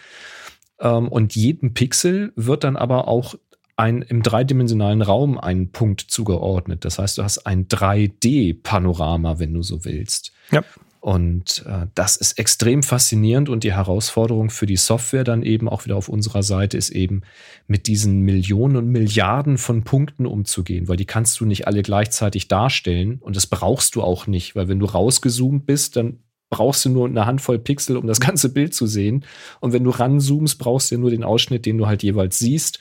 Ähm, 0.79 1.09
und 1.09 1.35
jedem 1.35 1.75
Pixel 1.75 2.33
wird 2.37 2.63
dann 2.63 2.77
aber 2.77 3.09
auch 3.09 3.35
ein, 3.77 4.03
im 4.03 4.23
dreidimensionalen 4.23 5.03
Raum 5.03 5.39
einen 5.39 5.73
Punkt 5.73 6.03
zugeordnet. 6.03 6.85
Das 6.85 7.01
heißt, 7.01 7.19
du 7.19 7.25
hast 7.25 7.47
ein 7.47 7.67
3D-Panorama, 7.67 9.41
wenn 9.41 9.55
du 9.55 9.63
so 9.63 9.85
willst. 9.85 10.32
Ja. 10.53 10.63
Und 11.03 11.65
äh, 11.67 11.87
das 11.97 12.15
ist 12.15 12.39
extrem 12.39 12.85
faszinierend 12.85 13.49
und 13.49 13.65
die 13.65 13.73
Herausforderung 13.73 14.51
für 14.51 14.67
die 14.67 14.77
Software 14.77 15.25
dann 15.25 15.43
eben 15.43 15.69
auch 15.69 15.85
wieder 15.85 15.97
auf 15.97 16.09
unserer 16.09 16.45
Seite 16.45 16.77
ist 16.77 16.91
eben 16.91 17.23
mit 17.67 17.89
diesen 17.89 18.21
Millionen 18.21 18.77
und 18.77 18.87
Milliarden 18.87 19.59
von 19.59 19.83
Punkten 19.83 20.27
umzugehen, 20.27 20.87
weil 20.87 20.97
die 20.97 21.05
kannst 21.05 21.41
du 21.41 21.45
nicht 21.45 21.67
alle 21.67 21.83
gleichzeitig 21.83 22.47
darstellen 22.47 23.19
und 23.19 23.35
das 23.35 23.49
brauchst 23.49 23.97
du 23.97 24.03
auch 24.03 24.29
nicht, 24.29 24.55
weil 24.55 24.69
wenn 24.69 24.79
du 24.79 24.87
rausgezoomt 24.87 25.67
bist, 25.67 25.97
dann 25.97 26.21
brauchst 26.53 26.85
du 26.85 26.91
nur 26.91 27.09
eine 27.09 27.27
Handvoll 27.27 27.59
Pixel, 27.59 27.97
um 27.97 28.07
das 28.07 28.21
ganze 28.29 28.53
Bild 28.53 28.75
zu 28.75 28.87
sehen. 28.87 29.25
Und 29.59 29.73
wenn 29.73 29.83
du 29.83 29.91
ranzoomst, 29.91 30.59
brauchst 30.59 30.91
du 30.91 30.95
ja 30.95 31.01
nur 31.01 31.11
den 31.11 31.25
Ausschnitt, 31.25 31.67
den 31.67 31.79
du 31.79 31.89
halt 31.89 32.05
jeweils 32.05 32.39
siehst. 32.39 32.79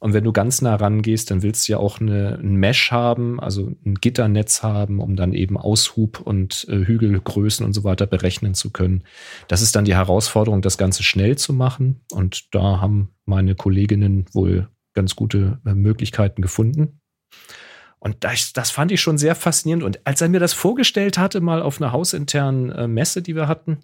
Und 0.00 0.12
wenn 0.12 0.22
du 0.22 0.32
ganz 0.32 0.62
nah 0.62 0.76
rangehst, 0.76 1.28
dann 1.30 1.42
willst 1.42 1.66
du 1.66 1.72
ja 1.72 1.78
auch 1.78 2.00
eine, 2.00 2.38
ein 2.40 2.54
Mesh 2.54 2.92
haben, 2.92 3.40
also 3.40 3.72
ein 3.84 3.96
Gitternetz 3.96 4.62
haben, 4.62 5.00
um 5.00 5.16
dann 5.16 5.32
eben 5.32 5.58
Aushub 5.58 6.20
und 6.20 6.66
äh, 6.68 6.86
Hügelgrößen 6.86 7.66
und 7.66 7.72
so 7.72 7.82
weiter 7.82 8.06
berechnen 8.06 8.54
zu 8.54 8.70
können. 8.70 9.02
Das 9.48 9.60
ist 9.60 9.74
dann 9.74 9.84
die 9.84 9.96
Herausforderung, 9.96 10.62
das 10.62 10.78
Ganze 10.78 11.02
schnell 11.02 11.36
zu 11.36 11.52
machen. 11.52 12.00
Und 12.12 12.54
da 12.54 12.80
haben 12.80 13.10
meine 13.26 13.56
Kolleginnen 13.56 14.26
wohl 14.32 14.68
ganz 14.94 15.16
gute 15.16 15.58
äh, 15.66 15.74
Möglichkeiten 15.74 16.40
gefunden. 16.42 17.00
Und 18.00 18.24
das, 18.24 18.52
das 18.52 18.70
fand 18.70 18.92
ich 18.92 19.00
schon 19.00 19.18
sehr 19.18 19.34
faszinierend. 19.34 19.84
Und 19.84 20.06
als 20.06 20.20
er 20.20 20.28
mir 20.28 20.40
das 20.40 20.52
vorgestellt 20.52 21.18
hatte, 21.18 21.40
mal 21.40 21.62
auf 21.62 21.80
einer 21.80 21.92
hausinternen 21.92 22.70
äh, 22.70 22.88
Messe, 22.88 23.22
die 23.22 23.34
wir 23.34 23.48
hatten, 23.48 23.78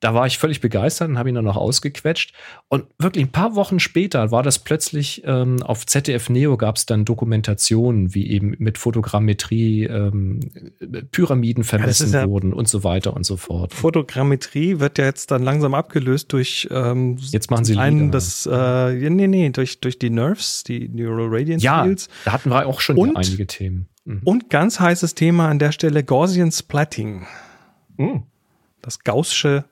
da 0.00 0.12
war 0.12 0.26
ich 0.26 0.38
völlig 0.38 0.60
begeistert 0.60 1.08
und 1.08 1.18
habe 1.18 1.30
ihn 1.30 1.34
dann 1.34 1.44
noch 1.44 1.56
ausgequetscht. 1.56 2.34
Und 2.68 2.84
wirklich 2.98 3.24
ein 3.24 3.32
paar 3.32 3.56
Wochen 3.56 3.80
später 3.80 4.30
war 4.30 4.42
das 4.42 4.58
plötzlich 4.58 5.22
ähm, 5.24 5.62
auf 5.62 5.86
ZDF 5.86 6.28
Neo 6.28 6.58
gab 6.58 6.76
es 6.76 6.84
dann 6.84 7.06
Dokumentationen, 7.06 8.14
wie 8.14 8.30
eben 8.30 8.54
mit 8.58 8.76
Fotogrammetrie 8.76 9.84
ähm, 9.84 10.40
Pyramiden 11.12 11.64
vermessen 11.64 12.12
ja, 12.12 12.22
ja 12.22 12.28
wurden 12.28 12.52
und 12.52 12.68
so 12.68 12.84
weiter 12.84 13.14
und 13.14 13.24
so 13.24 13.38
fort. 13.38 13.72
Fotogrammetrie 13.72 14.80
wird 14.80 14.98
ja 14.98 15.06
jetzt 15.06 15.30
dann 15.30 15.42
langsam 15.42 15.72
abgelöst 15.72 16.32
durch 16.32 16.68
ähm, 16.70 17.16
jetzt 17.30 17.50
machen 17.50 17.64
sie 17.64 17.78
einen 17.78 18.10
das 18.10 18.46
äh, 18.46 19.10
nee 19.10 19.26
nee 19.26 19.48
durch 19.50 19.80
durch 19.80 19.98
die 19.98 20.10
Nerves, 20.10 20.62
die 20.62 20.88
Neural 20.88 21.28
Radiance 21.30 21.64
ja, 21.64 21.84
Fields. 21.84 22.08
da 22.26 22.32
hatten 22.32 22.50
wir 22.50 22.66
auch 22.66 22.80
schon 22.80 22.96
und, 22.98 23.16
einige 23.16 23.46
Themen. 23.46 23.88
Mhm. 24.04 24.20
Und 24.24 24.50
ganz 24.50 24.78
heißes 24.78 25.14
Thema 25.14 25.48
an 25.48 25.58
der 25.58 25.72
Stelle 25.72 26.04
Gaussian 26.04 26.52
Splatting. 26.52 27.26
Mhm. 27.96 28.24
Das 28.82 29.00
Gaußsche 29.00 29.64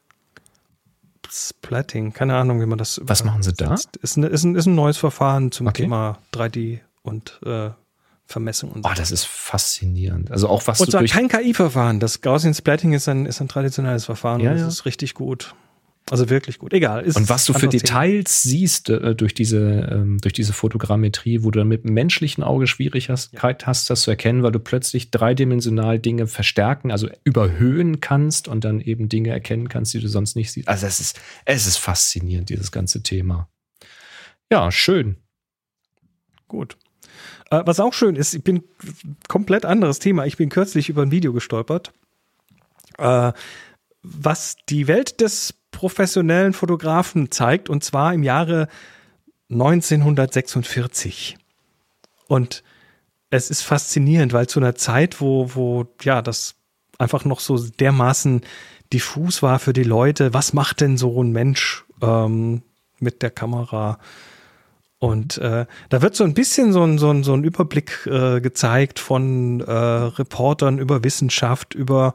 Splatting, 1.34 2.12
keine 2.12 2.36
Ahnung, 2.36 2.60
wie 2.60 2.66
man 2.66 2.78
das. 2.78 3.00
Was 3.02 3.24
machen 3.24 3.42
Sie 3.42 3.52
da? 3.52 3.74
Ist, 3.74 4.16
eine, 4.16 4.28
ist, 4.28 4.44
ein, 4.44 4.54
ist 4.54 4.66
ein 4.66 4.74
neues 4.74 4.96
Verfahren 4.96 5.50
zum 5.50 5.66
okay. 5.66 5.82
Thema 5.82 6.18
3D 6.32 6.80
und 7.02 7.40
äh, 7.44 7.70
Vermessung 8.26 8.70
und 8.72 8.84
so. 8.84 8.90
Oh, 8.90 8.94
das 8.96 9.10
ist 9.10 9.26
faszinierend. 9.26 10.30
Also 10.30 10.48
auch 10.48 10.66
was 10.66 10.80
und 10.80 10.90
zwar 10.90 11.04
kein 11.04 11.28
KI-Verfahren. 11.28 12.00
Das 12.00 12.20
Gaussian 12.20 12.54
Splatting 12.54 12.92
ist 12.92 13.08
ein, 13.08 13.26
ist 13.26 13.40
ein 13.40 13.48
traditionelles 13.48 14.04
Verfahren. 14.04 14.40
Ja, 14.40 14.52
das 14.52 14.60
ja. 14.60 14.68
ist 14.68 14.84
richtig 14.86 15.14
gut. 15.14 15.54
Also 16.10 16.28
wirklich 16.28 16.58
gut. 16.58 16.74
Egal. 16.74 17.04
und 17.04 17.30
was 17.30 17.46
du 17.46 17.54
für 17.54 17.66
Details 17.66 18.42
Thema. 18.42 18.50
siehst 18.50 18.90
äh, 18.90 19.14
durch 19.14 19.32
diese 19.32 19.88
ähm, 19.90 20.18
durch 20.18 20.34
diese 20.34 20.52
Fotogrammetrie, 20.52 21.42
wo 21.42 21.50
du 21.50 21.60
dann 21.60 21.68
mit 21.68 21.84
dem 21.84 21.94
menschlichen 21.94 22.44
Auge 22.44 22.66
Schwierigkeit 22.66 23.30
ja. 23.32 23.66
hast, 23.66 23.88
das 23.88 24.02
zu 24.02 24.10
erkennen, 24.10 24.42
weil 24.42 24.52
du 24.52 24.58
plötzlich 24.58 25.10
dreidimensional 25.10 25.98
Dinge 25.98 26.26
verstärken, 26.26 26.90
also 26.90 27.08
überhöhen 27.24 28.00
kannst 28.00 28.48
und 28.48 28.64
dann 28.64 28.80
eben 28.80 29.08
Dinge 29.08 29.30
erkennen 29.30 29.68
kannst, 29.70 29.94
die 29.94 30.00
du 30.00 30.08
sonst 30.08 30.36
nicht 30.36 30.52
siehst. 30.52 30.68
Also 30.68 30.86
es 30.86 31.00
ist 31.00 31.20
es 31.46 31.66
ist 31.66 31.78
faszinierend 31.78 32.50
dieses 32.50 32.70
ganze 32.70 33.02
Thema. 33.02 33.48
Ja, 34.52 34.70
schön. 34.70 35.16
Gut. 36.48 36.76
Äh, 37.50 37.62
was 37.64 37.80
auch 37.80 37.94
schön 37.94 38.16
ist, 38.16 38.34
ich 38.34 38.44
bin 38.44 38.62
komplett 39.28 39.64
anderes 39.64 40.00
Thema. 40.00 40.26
Ich 40.26 40.36
bin 40.36 40.50
kürzlich 40.50 40.90
über 40.90 41.00
ein 41.00 41.10
Video 41.10 41.32
gestolpert, 41.32 41.92
äh, 42.98 43.32
was 44.02 44.56
die 44.68 44.86
Welt 44.86 45.22
des 45.22 45.54
professionellen 45.74 46.52
Fotografen 46.52 47.30
zeigt, 47.30 47.68
und 47.68 47.82
zwar 47.82 48.14
im 48.14 48.22
Jahre 48.22 48.68
1946. 49.50 51.36
Und 52.28 52.62
es 53.30 53.50
ist 53.50 53.62
faszinierend, 53.62 54.32
weil 54.32 54.46
zu 54.46 54.60
einer 54.60 54.76
Zeit, 54.76 55.20
wo, 55.20 55.54
wo, 55.54 55.86
ja, 56.02 56.22
das 56.22 56.54
einfach 56.98 57.24
noch 57.24 57.40
so 57.40 57.58
dermaßen 57.58 58.42
diffus 58.92 59.42
war 59.42 59.58
für 59.58 59.72
die 59.72 59.82
Leute, 59.82 60.32
was 60.32 60.52
macht 60.52 60.80
denn 60.80 60.96
so 60.96 61.20
ein 61.22 61.32
Mensch 61.32 61.84
ähm, 62.00 62.62
mit 63.00 63.22
der 63.22 63.30
Kamera? 63.30 63.98
Und 65.00 65.38
äh, 65.38 65.66
da 65.88 66.02
wird 66.02 66.14
so 66.14 66.24
ein 66.24 66.34
bisschen 66.34 66.72
so 66.72 66.84
ein, 66.84 66.98
so 66.98 67.10
ein, 67.10 67.24
so 67.24 67.34
ein 67.34 67.42
Überblick 67.44 68.06
äh, 68.06 68.40
gezeigt 68.40 69.00
von 69.00 69.60
äh, 69.60 69.70
Reportern 69.70 70.78
über 70.78 71.02
Wissenschaft, 71.02 71.74
über 71.74 72.14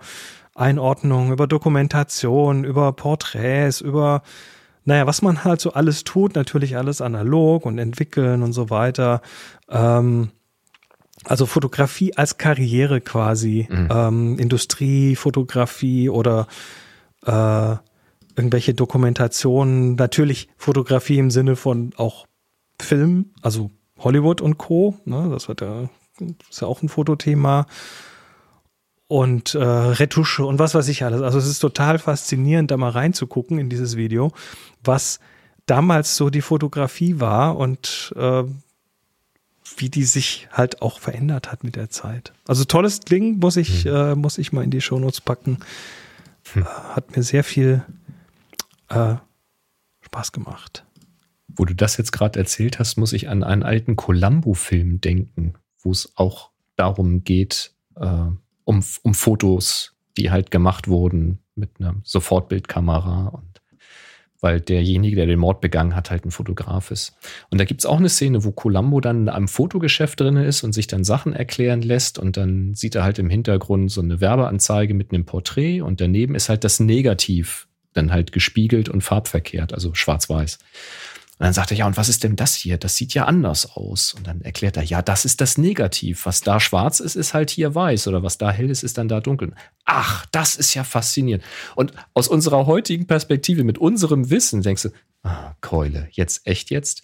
Einordnung, 0.59 1.31
über 1.31 1.47
Dokumentation, 1.47 2.63
über 2.63 2.91
Porträts, 2.91 3.81
über, 3.81 4.23
naja, 4.85 5.07
was 5.07 5.21
man 5.21 5.43
halt 5.43 5.61
so 5.61 5.73
alles 5.73 6.03
tut, 6.03 6.35
natürlich 6.35 6.77
alles 6.77 7.01
analog 7.01 7.65
und 7.65 7.77
entwickeln 7.77 8.43
und 8.43 8.53
so 8.53 8.69
weiter. 8.69 9.21
Ähm, 9.69 10.31
also 11.25 11.45
Fotografie 11.45 12.15
als 12.15 12.37
Karriere 12.37 13.01
quasi, 13.01 13.67
mhm. 13.69 13.89
ähm, 13.91 14.39
Industriefotografie 14.39 16.09
oder 16.09 16.47
äh, 17.25 17.75
irgendwelche 18.35 18.73
Dokumentationen, 18.73 19.95
natürlich 19.95 20.49
Fotografie 20.57 21.17
im 21.17 21.31
Sinne 21.31 21.55
von 21.55 21.91
auch 21.97 22.25
Film, 22.81 23.31
also 23.41 23.71
Hollywood 23.97 24.39
und 24.41 24.57
Co. 24.57 24.95
Ne, 25.03 25.29
das 25.29 25.49
wird 25.49 25.61
ja, 25.61 25.89
ist 26.49 26.61
ja 26.61 26.67
auch 26.67 26.81
ein 26.81 26.89
Fotothema 26.89 27.65
und 29.09 29.55
äh, 29.55 29.63
Retusche 29.63 30.45
und 30.45 30.59
was 30.59 30.75
weiß 30.75 30.87
ich 30.87 31.03
alles. 31.03 31.23
Also 31.23 31.39
es 31.39 31.47
ist 31.47 31.59
total 31.59 31.97
faszinierend, 31.97 32.69
da 32.69 32.77
mal 32.77 32.91
reinzugucken 32.91 33.57
in 33.57 33.67
dieses 33.67 33.97
Video, 33.97 34.31
was 34.83 35.19
damals 35.65 36.15
so 36.15 36.29
die 36.29 36.41
Fotografie 36.41 37.19
war 37.19 37.57
und 37.57 38.13
äh, 38.15 38.43
wie 39.77 39.89
die 39.89 40.03
sich 40.03 40.47
halt 40.51 40.83
auch 40.83 40.99
verändert 40.99 41.51
hat 41.51 41.63
mit 41.63 41.75
der 41.75 41.89
Zeit. 41.89 42.33
Also 42.47 42.65
tolles 42.65 42.99
Ding, 42.99 43.39
muss 43.39 43.57
ich, 43.57 43.85
hm. 43.85 43.95
äh, 43.95 44.15
muss 44.15 44.37
ich 44.37 44.53
mal 44.53 44.63
in 44.63 44.69
die 44.69 44.79
Shownotes 44.79 45.21
packen. 45.21 45.57
Hm. 46.53 46.61
Äh, 46.61 46.65
hat 46.65 47.15
mir 47.15 47.23
sehr 47.23 47.43
viel 47.43 47.83
äh, 48.89 49.15
Spaß 50.01 50.33
gemacht. 50.33 50.85
Wo 51.47 51.65
du 51.65 51.73
das 51.73 51.97
jetzt 51.97 52.11
gerade 52.11 52.37
erzählt 52.37 52.77
hast, 52.77 52.97
muss 52.97 53.13
ich 53.13 53.27
an 53.27 53.43
einen 53.43 53.63
alten 53.63 53.95
Columbo-Film 53.95 55.01
denken, 55.01 55.55
wo 55.79 55.89
es 55.89 56.11
auch 56.15 56.51
darum 56.75 57.23
geht, 57.23 57.73
äh, 57.95 58.27
um, 58.69 58.83
um 59.01 59.15
Fotos, 59.15 59.95
die 60.15 60.29
halt 60.29 60.51
gemacht 60.51 60.87
wurden 60.87 61.39
mit 61.55 61.71
einer 61.79 61.95
Sofortbildkamera 62.03 63.29
und 63.29 63.45
weil 64.41 64.61
derjenige, 64.61 65.17
der 65.17 65.25
den 65.25 65.39
Mord 65.39 65.59
begangen 65.59 65.95
hat, 65.95 66.11
halt 66.11 66.23
ein 66.23 66.31
Fotograf 66.31 66.91
ist. 66.91 67.17
Und 67.49 67.59
da 67.59 67.65
gibt 67.65 67.81
es 67.81 67.85
auch 67.85 67.97
eine 67.97 68.07
Szene, 68.07 68.45
wo 68.45 68.51
Columbo 68.51 69.01
dann 69.01 69.23
in 69.23 69.29
einem 69.29 69.47
Fotogeschäft 69.49 70.19
drin 70.21 70.37
ist 70.37 70.63
und 70.63 70.71
sich 70.71 70.87
dann 70.87 71.03
Sachen 71.03 71.33
erklären 71.33 71.81
lässt 71.81 72.19
und 72.19 72.37
dann 72.37 72.75
sieht 72.75 72.95
er 72.95 73.03
halt 73.03 73.19
im 73.19 73.29
Hintergrund 73.29 73.91
so 73.91 74.01
eine 74.01 74.21
Werbeanzeige 74.21 74.93
mit 74.93 75.11
einem 75.11 75.25
Porträt 75.25 75.81
und 75.81 75.99
daneben 75.99 76.35
ist 76.35 76.47
halt 76.47 76.63
das 76.63 76.79
Negativ 76.79 77.67
dann 77.93 78.13
halt 78.13 78.31
gespiegelt 78.31 78.87
und 78.87 79.01
farbverkehrt, 79.01 79.73
also 79.73 79.95
schwarz-weiß. 79.95 80.59
Und 81.39 81.45
dann 81.45 81.53
sagt 81.53 81.71
er, 81.71 81.77
ja, 81.77 81.87
und 81.87 81.95
was 81.95 82.09
ist 82.09 82.25
denn 82.25 82.35
das 82.35 82.53
hier? 82.53 82.77
Das 82.77 82.97
sieht 82.97 83.13
ja 83.13 83.23
anders 83.23 83.77
aus. 83.77 84.13
Und 84.13 84.27
dann 84.27 84.41
erklärt 84.41 84.75
er, 84.75 84.83
ja, 84.83 85.01
das 85.01 85.23
ist 85.23 85.39
das 85.39 85.57
Negativ. 85.57 86.25
Was 86.25 86.41
da 86.41 86.59
schwarz 86.59 86.99
ist, 86.99 87.15
ist 87.15 87.33
halt 87.33 87.49
hier 87.49 87.73
weiß. 87.73 88.09
Oder 88.09 88.23
was 88.23 88.37
da 88.37 88.51
hell 88.51 88.69
ist, 88.69 88.83
ist 88.83 88.97
dann 88.97 89.07
da 89.07 89.21
dunkel. 89.21 89.53
Ach, 89.85 90.25
das 90.33 90.57
ist 90.57 90.73
ja 90.73 90.83
faszinierend. 90.83 91.45
Und 91.75 91.93
aus 92.13 92.27
unserer 92.27 92.65
heutigen 92.65 93.07
Perspektive, 93.07 93.63
mit 93.63 93.77
unserem 93.77 94.29
Wissen, 94.29 94.63
denkst 94.63 94.83
du, 94.83 94.89
ah, 95.23 95.55
Keule, 95.61 96.09
jetzt, 96.11 96.45
echt 96.45 96.71
jetzt? 96.71 97.03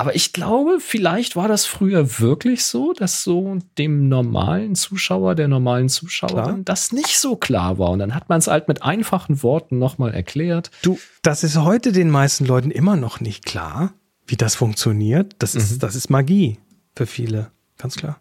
Aber 0.00 0.16
ich 0.16 0.32
glaube, 0.32 0.78
vielleicht 0.80 1.36
war 1.36 1.46
das 1.46 1.66
früher 1.66 2.20
wirklich 2.20 2.64
so, 2.64 2.94
dass 2.94 3.22
so 3.22 3.58
dem 3.76 4.08
normalen 4.08 4.74
Zuschauer, 4.74 5.34
der 5.34 5.46
normalen 5.46 5.90
Zuschauerin 5.90 6.64
das 6.64 6.90
nicht 6.90 7.18
so 7.18 7.36
klar 7.36 7.78
war. 7.78 7.90
Und 7.90 7.98
dann 7.98 8.14
hat 8.14 8.30
man 8.30 8.38
es 8.38 8.46
halt 8.46 8.66
mit 8.66 8.82
einfachen 8.82 9.42
Worten 9.42 9.78
nochmal 9.78 10.14
erklärt. 10.14 10.70
Du, 10.80 10.98
das 11.20 11.44
ist 11.44 11.58
heute 11.58 11.92
den 11.92 12.08
meisten 12.08 12.46
Leuten 12.46 12.70
immer 12.70 12.96
noch 12.96 13.20
nicht 13.20 13.44
klar, 13.44 13.92
wie 14.26 14.36
das 14.36 14.54
funktioniert. 14.54 15.36
Das 15.38 15.54
ist, 15.54 15.72
mhm. 15.72 15.78
das 15.80 15.94
ist 15.94 16.08
Magie 16.08 16.56
für 16.96 17.04
viele, 17.04 17.50
ganz 17.76 17.96
klar. 17.96 18.18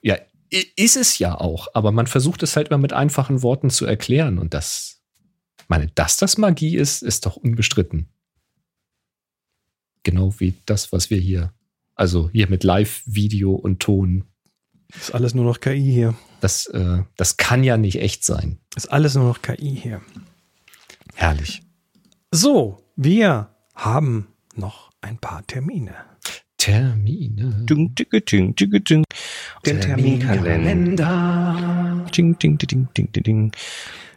Ja, 0.00 0.16
ist 0.76 0.96
es 0.96 1.18
ja 1.18 1.38
auch, 1.38 1.68
aber 1.74 1.92
man 1.92 2.06
versucht 2.06 2.42
es 2.42 2.56
halt 2.56 2.68
immer 2.68 2.78
mit 2.78 2.94
einfachen 2.94 3.42
Worten 3.42 3.68
zu 3.68 3.84
erklären 3.84 4.38
und 4.38 4.54
das, 4.54 5.02
meine, 5.68 5.88
dass 5.88 6.16
das 6.16 6.38
Magie 6.38 6.74
ist, 6.74 7.02
ist 7.02 7.26
doch 7.26 7.36
unbestritten. 7.36 8.08
Genau 10.02 10.34
wie 10.38 10.54
das, 10.66 10.92
was 10.92 11.10
wir 11.10 11.18
hier, 11.18 11.52
also 11.94 12.30
hier 12.30 12.48
mit 12.48 12.64
Live, 12.64 13.02
Video 13.06 13.52
und 13.52 13.80
Ton. 13.80 14.24
Ist 14.94 15.14
alles 15.14 15.34
nur 15.34 15.44
noch 15.44 15.60
KI 15.60 15.80
hier. 15.80 16.14
Das, 16.40 16.66
äh, 16.66 17.02
das 17.16 17.36
kann 17.36 17.64
ja 17.64 17.76
nicht 17.76 18.00
echt 18.00 18.24
sein. 18.24 18.58
Ist 18.76 18.92
alles 18.92 19.14
nur 19.14 19.24
noch 19.24 19.42
KI 19.42 19.78
hier. 19.80 20.00
Herrlich. 21.14 21.62
So, 22.30 22.82
wir 22.96 23.50
haben 23.74 24.28
noch 24.54 24.90
ein 25.00 25.18
paar 25.18 25.46
Termine. 25.46 25.94
Termine. 26.58 27.64
Ding, 27.68 27.94
ding, 27.94 28.24
ding, 28.24 28.54
ding, 28.54 28.84
ding. 28.84 29.04
Den 29.66 29.80
Terminkalender. 29.80 32.06
Ding, 32.16 32.38
ding, 32.38 32.58
ding, 32.58 32.88
ding, 32.94 33.12
ding, 33.12 33.24
ding. 33.24 33.52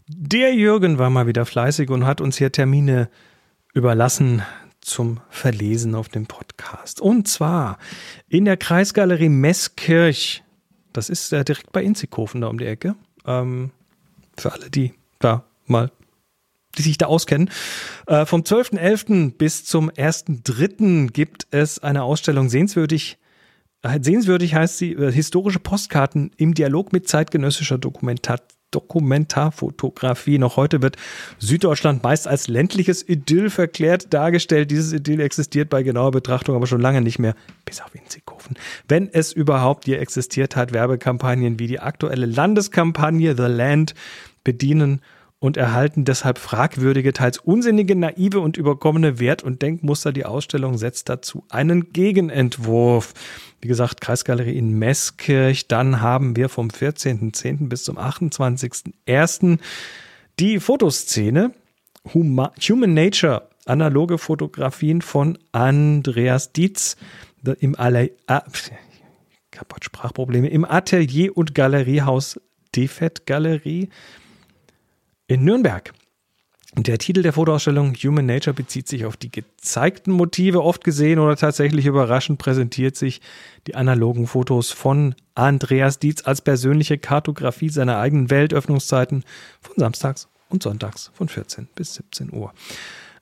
Der 0.08 0.54
Jürgen 0.54 1.00
war 1.00 1.10
mal 1.10 1.26
wieder 1.26 1.46
fleißig 1.46 1.90
und 1.90 2.06
hat 2.06 2.22
uns 2.22 2.38
hier 2.38 2.52
Termine 2.52 3.10
überlassen 3.74 4.44
zum 4.86 5.20
Verlesen 5.30 5.96
auf 5.96 6.10
dem 6.10 6.28
Podcast. 6.28 7.02
Und 7.02 7.28
zwar 7.28 7.80
in 8.30 8.46
der 8.46 8.58
Kreisgalerie 8.58 9.30
Meßkirch. 9.30 10.44
Das 10.94 11.10
ist 11.10 11.34
äh, 11.34 11.44
direkt 11.44 11.72
bei 11.72 11.84
Inzighofen 11.84 12.42
da 12.42 12.48
um 12.48 12.58
die 12.58 12.66
Ecke. 12.66 12.96
Ähm, 13.26 13.72
für 14.38 14.54
alle, 14.54 14.70
die 14.70 14.94
da 15.20 15.44
mal 15.66 15.92
die 16.78 16.82
sich 16.82 16.98
da 16.98 17.06
auskennen. 17.06 17.50
Äh, 18.06 18.26
vom 18.26 18.42
12.11. 18.42 19.38
bis 19.38 19.66
zum 19.66 19.90
1.3. 19.90 21.10
gibt 21.12 21.48
es 21.52 21.80
eine 21.80 22.04
Ausstellung 22.04 22.50
sehenswürdig. 22.50 23.18
Äh, 23.82 24.00
sehenswürdig 24.02 24.56
heißt 24.56 24.78
sie 24.78 24.92
äh, 24.92 25.12
historische 25.12 25.60
Postkarten 25.60 26.32
im 26.38 26.54
Dialog 26.54 26.92
mit 26.92 27.08
zeitgenössischer 27.08 27.78
Dokumentat 27.78 28.44
Dokumentarfotografie. 28.72 30.38
Noch 30.38 30.58
heute 30.58 30.82
wird 30.82 30.98
Süddeutschland 31.40 32.04
meist 32.04 32.28
als 32.28 32.48
ländliches 32.48 33.08
Idyll 33.08 33.50
verklärt 33.50 34.14
dargestellt. 34.14 34.72
Dieses 34.72 34.94
Idyll 34.94 35.22
existiert 35.22 35.70
bei 35.70 35.84
genauer 35.84 36.12
Betrachtung 36.12 36.56
aber 36.56 36.68
schon 36.68 36.82
lange 36.82 37.02
nicht 37.02 37.20
mehr, 37.20 37.36
bis 37.64 37.82
auf 37.82 37.94
Winzighofen. 37.94 38.58
Wenn 38.88 39.10
es 39.12 39.32
überhaupt 39.32 39.86
hier 39.86 40.02
existiert 40.02 40.56
hat, 40.56 40.74
Werbekampagnen 40.74 41.60
wie 41.60 41.68
die 41.68 41.80
aktuelle 41.80 42.26
Landeskampagne 42.26 43.36
The 43.36 43.44
Land 43.44 43.94
bedienen 44.44 45.02
und 45.40 45.58
erhalten 45.58 46.06
deshalb 46.06 46.40
fragwürdige, 46.40 47.14
teils 47.14 47.38
unsinnige, 47.38 47.96
naive 47.96 48.40
und 48.40 48.58
überkommene 48.58 49.20
Wert- 49.20 49.44
und 49.44 49.62
Denkmuster. 49.62 50.12
Die 50.12 50.26
Ausstellung 50.26 50.78
setzt 50.78 51.10
dazu 51.10 51.44
einen 51.50 51.92
Gegenentwurf. 51.92 53.14
Wie 53.62 53.68
gesagt, 53.68 54.02
Kreisgalerie 54.02 54.58
in 54.58 54.78
Meßkirch. 54.80 55.68
Dann 55.68 56.02
haben 56.02 56.36
wir 56.36 56.50
vom 56.50 56.70
14.10. 56.70 57.68
bis 57.68 57.84
zum 57.84 57.98
28.01. 57.98 59.60
die 60.40 60.60
Fotoszene 60.60 61.52
Human 62.14 62.94
Nature, 62.94 63.50
analoge 63.66 64.18
Fotografien 64.18 65.02
von 65.02 65.38
Andreas 65.52 66.54
Dietz 66.54 66.98
im 67.60 67.76
Alle 67.76 68.12
ah, 68.28 68.44
Sprachprobleme 69.82 70.50
im 70.50 70.66
Atelier 70.66 71.36
und 71.36 71.56
Galeriehaus 71.56 72.40
Defet 72.76 73.26
Galerie 73.26 73.90
in 75.28 75.44
Nürnberg. 75.44 75.94
Der 76.78 76.98
Titel 76.98 77.22
der 77.22 77.32
Fotoausstellung 77.32 77.94
Human 77.96 78.26
Nature 78.26 78.54
bezieht 78.54 78.90
sich 78.90 79.06
auf 79.06 79.16
die 79.16 79.32
gezeigten 79.32 80.12
Motive, 80.12 80.62
oft 80.62 80.84
gesehen 80.84 81.20
oder 81.20 81.38
tatsächlich 81.38 81.86
überraschend 81.86 82.38
präsentiert 82.38 82.98
sich 82.98 83.22
die 83.66 83.76
analogen 83.76 84.28
Fotos 84.28 84.72
von 84.72 85.16
Andreas 85.36 86.00
Dietz 86.00 86.26
als 86.26 86.42
persönliche 86.42 86.98
Kartografie 86.98 87.70
seiner 87.70 87.98
eigenen 88.00 88.30
Weltöffnungszeiten 88.30 89.24
von 89.62 89.76
samstags 89.78 90.28
und 90.50 90.64
sonntags 90.64 91.12
von 91.14 91.30
14 91.30 91.70
bis 91.76 91.94
17 91.94 92.34
Uhr. 92.34 92.54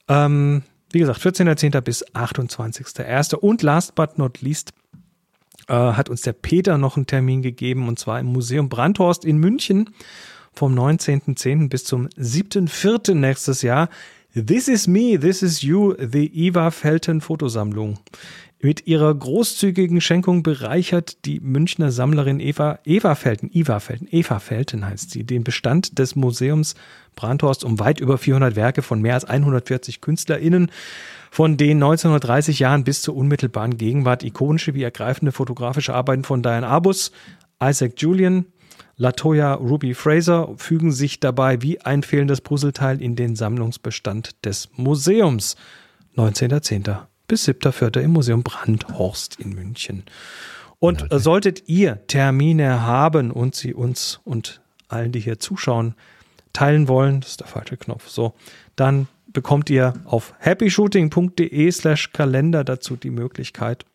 Ähm, 0.07 0.63
wie 0.91 0.99
gesagt, 0.99 1.19
14.10. 1.19 1.79
bis 1.81 2.05
28.01. 2.07 3.35
Und 3.35 3.61
last 3.61 3.93
but 3.93 4.17
not 4.17 4.41
least 4.41 4.71
äh, 5.67 5.73
hat 5.73 6.09
uns 6.09 6.21
der 6.21 6.33
Peter 6.33 6.79
noch 6.79 6.97
einen 6.97 7.07
Termin 7.07 7.43
gegeben 7.43 7.87
und 7.87 7.99
zwar 7.99 8.19
im 8.19 8.27
Museum 8.27 8.67
Brandhorst 8.67 9.25
in 9.25 9.37
München 9.37 9.91
vom 10.53 10.77
19.10. 10.77 11.69
bis 11.69 11.83
zum 11.83 12.07
7.4. 12.09 13.15
nächstes 13.15 13.61
Jahr. 13.61 13.89
This 14.33 14.67
is 14.67 14.87
me, 14.87 15.19
this 15.19 15.41
is 15.43 15.61
you, 15.61 15.93
the 15.99 16.25
Eva 16.33 16.71
Felten 16.71 17.21
Fotosammlung. 17.21 17.99
Mit 18.63 18.87
ihrer 18.87 19.13
großzügigen 19.13 19.99
Schenkung 19.99 20.41
bereichert 20.41 21.25
die 21.25 21.41
Münchner 21.41 21.91
Sammlerin 21.91 22.39
Eva, 22.39 22.79
Eva 22.85 23.13
Felten, 23.15 23.49
Eva 23.51 23.81
Felten, 23.81 24.07
Eva 24.09 24.39
Felten 24.39 24.85
heißt 24.85 25.11
sie, 25.11 25.25
den 25.25 25.43
Bestand 25.43 25.99
des 25.99 26.15
Museums 26.15 26.75
Brandhorst 27.15 27.65
um 27.65 27.79
weit 27.79 27.99
über 27.99 28.17
400 28.17 28.55
Werke 28.55 28.81
von 28.81 29.01
mehr 29.01 29.15
als 29.15 29.25
140 29.25 29.99
KünstlerInnen, 29.99 30.71
von 31.29 31.57
den 31.57 31.83
1930 31.83 32.59
Jahren 32.59 32.85
bis 32.85 33.01
zur 33.01 33.17
unmittelbaren 33.17 33.77
Gegenwart 33.77 34.23
ikonische 34.23 34.73
wie 34.75 34.83
ergreifende 34.83 35.33
fotografische 35.33 35.93
Arbeiten 35.93 36.23
von 36.23 36.41
Diane 36.41 36.67
Arbus, 36.67 37.11
Isaac 37.61 37.93
Julian, 37.97 38.45
Latoya 38.95 39.55
Ruby 39.55 39.93
Fraser 39.93 40.53
fügen 40.57 40.91
sich 40.91 41.19
dabei 41.19 41.61
wie 41.61 41.81
ein 41.81 42.03
fehlendes 42.03 42.41
Puzzleteil 42.41 43.01
in 43.01 43.15
den 43.15 43.35
Sammlungsbestand 43.35 44.45
des 44.45 44.69
Museums. 44.75 45.55
19.10. 46.15 46.99
bis 47.27 47.47
7.4. 47.47 47.99
im 48.01 48.11
Museum 48.11 48.43
Brandhorst 48.43 49.39
in 49.39 49.55
München. 49.55 50.03
Und 50.77 51.03
okay. 51.03 51.19
solltet 51.19 51.67
ihr 51.67 52.05
Termine 52.07 52.83
haben 52.83 53.31
und 53.31 53.55
sie 53.55 53.73
uns 53.73 54.19
und 54.25 54.61
allen, 54.89 55.11
die 55.11 55.19
hier 55.19 55.39
zuschauen, 55.39 55.95
teilen 56.51 56.87
wollen, 56.87 57.21
das 57.21 57.31
ist 57.31 57.39
der 57.39 57.47
falsche 57.47 57.77
Knopf, 57.77 58.09
so, 58.09 58.33
dann 58.75 59.07
bekommt 59.27 59.71
ihr 59.71 59.93
auf 60.05 60.35
happyshooting.de 60.39 61.71
slash 61.71 62.11
Kalender 62.13 62.63
dazu 62.63 62.95
die 62.95 63.09
Möglichkeit. 63.09 63.85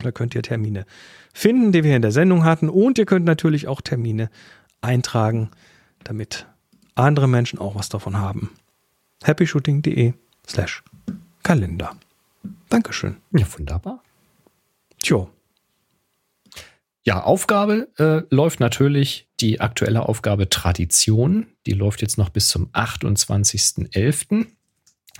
Da 0.00 0.10
könnt 0.10 0.34
ihr 0.34 0.42
Termine 0.42 0.86
finden, 1.34 1.72
die 1.72 1.84
wir 1.84 1.94
in 1.94 2.02
der 2.02 2.12
Sendung 2.12 2.44
hatten. 2.44 2.70
Und 2.70 2.96
ihr 2.96 3.04
könnt 3.04 3.26
natürlich 3.26 3.68
auch 3.68 3.82
Termine 3.82 4.30
eintragen, 4.80 5.50
damit 6.04 6.46
andere 6.94 7.28
Menschen 7.28 7.58
auch 7.58 7.74
was 7.74 7.90
davon 7.90 8.16
haben. 8.16 8.52
happyshooting.de 9.24 10.14
slash 10.46 10.82
Kalender. 11.42 11.90
Dankeschön. 12.70 13.16
Ja, 13.32 13.46
wunderbar. 13.58 14.02
Tjo. 14.98 15.28
Ja, 17.02 17.22
Aufgabe 17.22 17.88
äh, 17.98 18.22
läuft 18.34 18.60
natürlich 18.60 19.28
die 19.40 19.60
aktuelle 19.60 20.08
Aufgabe 20.08 20.48
Tradition. 20.48 21.48
Die 21.66 21.72
läuft 21.72 22.00
jetzt 22.00 22.16
noch 22.16 22.30
bis 22.30 22.48
zum 22.48 22.70
28.11., 22.70 24.46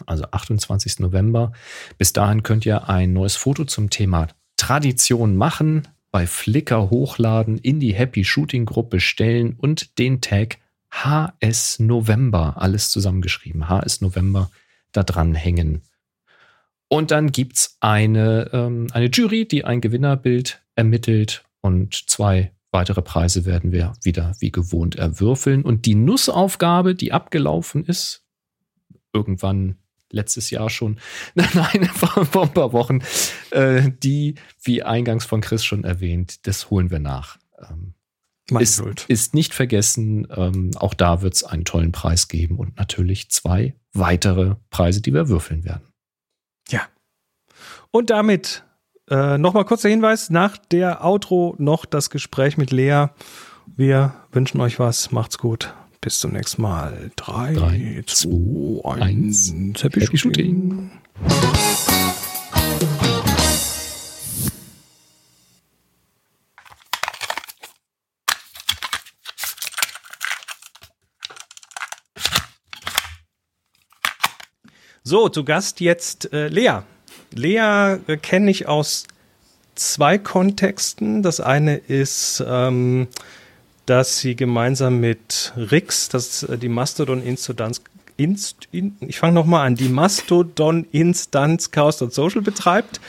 also 0.07 0.25
28. 0.31 1.01
November. 1.01 1.53
Bis 1.99 2.15
dahin 2.15 2.43
könnt 2.43 2.65
ihr 2.65 2.89
ein 2.89 3.13
neues 3.13 3.37
Foto 3.37 3.65
zum 3.65 3.91
Thema 3.91 4.29
Tradition 4.57 5.37
machen 5.37 5.87
bei 6.15 6.29
Flickr 6.29 6.91
hochladen, 6.91 7.59
in 7.59 7.81
die 7.81 7.93
Happy 7.93 8.23
Shooting 8.23 8.67
Gruppe 8.67 9.01
stellen 9.01 9.57
und 9.59 9.99
den 9.99 10.21
Tag 10.21 10.59
HS 10.93 11.81
November, 11.81 12.55
alles 12.57 12.93
zusammengeschrieben, 12.93 13.69
HS 13.69 14.01
November, 14.01 14.49
da 14.93 15.03
dran 15.03 15.35
hängen. 15.35 15.83
Und 16.87 17.11
dann 17.11 17.33
gibt 17.33 17.57
es 17.57 17.79
eine, 17.81 18.49
ähm, 18.53 18.87
eine 18.93 19.07
Jury, 19.07 19.49
die 19.49 19.65
ein 19.65 19.81
Gewinnerbild 19.81 20.63
ermittelt 20.77 21.45
und 21.63 22.09
zwei 22.09 22.53
weitere 22.71 23.03
Preise 23.03 23.45
werden 23.45 23.73
wir 23.73 23.95
wieder 24.05 24.37
wie 24.39 24.53
gewohnt 24.53 24.95
erwürfeln. 24.95 25.63
Und 25.65 25.85
die 25.85 25.97
Nussaufgabe, 25.97 26.95
die 26.95 27.11
abgelaufen 27.11 27.85
ist, 27.85 28.23
irgendwann 29.13 29.79
letztes 30.15 30.51
Jahr 30.51 30.71
schon, 30.71 30.99
nein, 31.35 31.85
vor, 31.93 32.25
vor 32.25 32.43
ein 32.45 32.55
paar 32.55 32.73
Wochen, 32.73 33.01
äh, 33.51 33.91
die, 34.03 34.37
wie 34.63 34.83
eingangs 34.83 35.25
von 35.25 35.41
Chris 35.41 35.65
schon 35.65 35.85
erwähnt, 35.85 36.47
das 36.47 36.71
holen 36.71 36.91
wir 36.91 37.01
nach. 37.01 37.39
Ähm, 37.59 37.95
ist, 38.59 38.83
ist, 39.09 39.35
nicht 39.35 39.55
vergessen, 39.55 40.29
ähm, 40.31 40.71
auch 40.77 40.93
da 40.93 41.23
wird 41.23 41.35
es 41.35 41.45
einen 41.45 41.65
tollen 41.65 41.93
Preis 41.93 42.29
geben 42.29 42.59
und 42.59 42.77
natürlich 42.77 43.31
zwei 43.31 43.75
weitere 43.95 44.57
Preise, 44.69 45.01
die 45.01 45.15
wir 45.15 45.29
würfeln 45.29 45.65
werden. 45.65 45.89
Ja. 46.69 46.83
Und 47.91 48.11
damit 48.11 48.65
äh, 49.09 49.39
nochmal 49.39 49.65
kurzer 49.65 49.89
Hinweis: 49.89 50.29
nach 50.29 50.59
der 50.59 51.05
Outro 51.05 51.55
noch 51.59 51.87
das 51.87 52.11
Gespräch 52.11 52.59
mit 52.59 52.71
Lea. 52.71 53.07
Wir 53.67 54.15
wünschen 54.31 54.61
euch 54.61 54.79
was. 54.79 55.11
Macht's 55.11 55.39
gut. 55.39 55.75
Bis 56.05 56.21
zum 56.21 56.33
nächsten 56.33 56.61
Mal. 56.61 57.11
3, 57.17 58.05
2, 58.07 58.85
1. 58.85 59.55
Happy, 59.81 60.03
Happy 60.03 60.19
Shooting. 60.19 60.91
So, 75.03 75.31
zu 75.31 75.43
Gast 75.43 75.81
jetzt 75.81 76.31
äh, 76.35 76.49
Lea. 76.49 76.81
Lea 77.33 77.97
äh, 78.07 78.19
kenne 78.19 78.51
ich 78.51 78.69
aus 78.69 79.07
zwei 79.75 80.19
Kontexten. 80.19 81.23
Das 81.23 81.41
eine 81.41 81.77
ist, 81.77 82.45
ähm, 82.47 83.09
dass 83.87 84.19
sie 84.19 84.37
gemeinsam 84.37 85.01
mit 85.01 85.53
Rix, 85.57 86.09
das 86.09 86.43
ist 86.43 86.49
äh, 86.49 86.59
die 86.59 86.69
Mastodon-Instanz, 86.69 87.83
Inst, 88.17 88.69
in, 88.71 88.97
ich 89.01 89.19
fange 89.19 89.35
nochmal 89.35 89.67
an, 89.67 89.75
die 89.75 89.89
Mastodon-Instanz 89.89 91.71
Chaos.social 91.73 92.43
betreibt. 92.43 93.01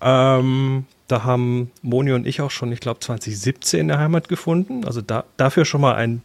Ähm, 0.00 0.86
da 1.08 1.24
haben 1.24 1.70
Moni 1.82 2.12
und 2.12 2.26
ich 2.26 2.40
auch 2.40 2.50
schon, 2.50 2.72
ich 2.72 2.80
glaube, 2.80 3.00
2017 3.00 3.80
in 3.80 3.88
der 3.88 3.98
Heimat 3.98 4.28
gefunden. 4.28 4.84
Also 4.84 5.00
da, 5.00 5.24
dafür 5.36 5.64
schon 5.64 5.80
mal 5.80 5.94
ein 5.96 6.22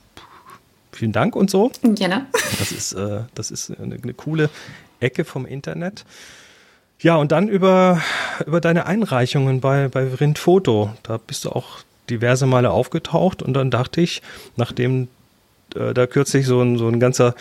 vielen 0.92 1.12
Dank 1.12 1.36
und 1.36 1.50
so. 1.50 1.72
Gerne. 1.82 2.28
Das 2.60 2.72
ist, 2.72 2.94
äh, 2.94 3.22
das 3.36 3.52
ist 3.52 3.72
eine, 3.72 3.96
eine 3.96 4.14
coole 4.14 4.50
Ecke 5.00 5.26
vom 5.26 5.46
Internet. 5.46 6.06
Ja, 7.00 7.16
und 7.16 7.32
dann 7.32 7.48
über, 7.48 8.02
über 8.46 8.62
deine 8.62 8.86
Einreichungen 8.86 9.62
bei, 9.62 9.88
bei 9.88 10.08
Rindfoto. 10.08 10.94
Da 11.04 11.18
bist 11.18 11.46
du 11.46 11.52
auch 11.52 11.80
diverse 12.10 12.46
Male 12.46 12.72
aufgetaucht 12.72 13.42
und 13.42 13.54
dann 13.54 13.72
dachte 13.72 14.02
ich, 14.02 14.22
nachdem 14.56 15.08
äh, 15.76 15.94
da 15.94 16.08
kürzlich 16.08 16.46
so 16.46 16.62
ein, 16.62 16.78
so 16.78 16.88
ein 16.88 17.00
ganzer, 17.00 17.36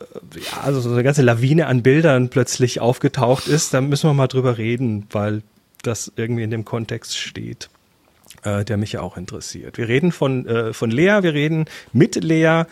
äh, 0.00 0.40
ja, 0.40 0.62
also 0.62 0.80
so 0.80 0.90
eine 0.90 1.02
ganze 1.02 1.22
Lawine 1.22 1.66
an 1.66 1.82
Bildern 1.82 2.28
plötzlich 2.28 2.80
aufgetaucht 2.80 3.48
ist, 3.48 3.74
dann 3.74 3.88
müssen 3.88 4.08
wir 4.08 4.14
mal 4.14 4.28
drüber 4.28 4.58
reden, 4.58 5.06
weil 5.10 5.42
das 5.82 6.12
irgendwie 6.16 6.42
in 6.42 6.50
dem 6.50 6.64
Kontext 6.64 7.16
steht, 7.16 7.68
äh, 8.42 8.64
der 8.64 8.76
mich 8.76 8.92
ja 8.92 9.00
auch 9.00 9.16
interessiert. 9.16 9.78
Wir 9.78 9.88
reden 9.88 10.12
von, 10.12 10.46
äh, 10.46 10.72
von 10.72 10.90
Lea, 10.90 11.18
wir 11.22 11.34
reden 11.34 11.66
mit 11.92 12.22
Lea 12.22 12.64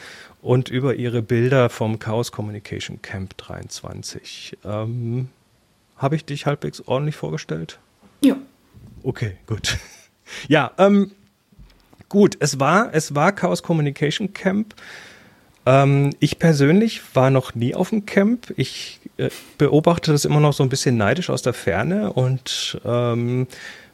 und 0.42 0.68
über 0.68 0.94
ihre 0.94 1.22
Bilder 1.22 1.70
vom 1.70 1.98
Chaos 1.98 2.32
Communication 2.32 3.01
Camp 3.02 3.36
23. 3.38 4.59
Ähm, 4.64 5.28
Habe 5.96 6.16
ich 6.16 6.24
dich 6.24 6.44
halbwegs 6.46 6.82
ordentlich 6.86 7.16
vorgestellt? 7.16 7.78
Ja. 8.20 8.36
Okay, 9.02 9.36
gut. 9.46 9.78
Ja, 10.48 10.72
ähm, 10.78 11.12
gut, 12.09 12.36
es 12.40 12.60
war, 12.60 12.92
es 12.92 13.14
war 13.14 13.32
Chaos 13.32 13.62
Communication 13.62 14.32
Camp. 14.32 14.74
Ähm, 15.66 16.10
ich 16.20 16.38
persönlich 16.38 17.01
war 17.14 17.30
noch 17.30 17.55
nie 17.55 17.74
auf 17.74 17.90
dem 17.90 18.06
Camp. 18.06 18.52
Ich 18.56 19.01
äh, 19.16 19.30
beobachte 19.59 20.12
das 20.12 20.24
immer 20.24 20.40
noch 20.40 20.52
so 20.52 20.62
ein 20.62 20.68
bisschen 20.68 20.96
neidisch 20.96 21.30
aus 21.30 21.42
der 21.42 21.55
Ferne 21.55 22.12
und 22.12 22.80
ähm, 22.84 23.46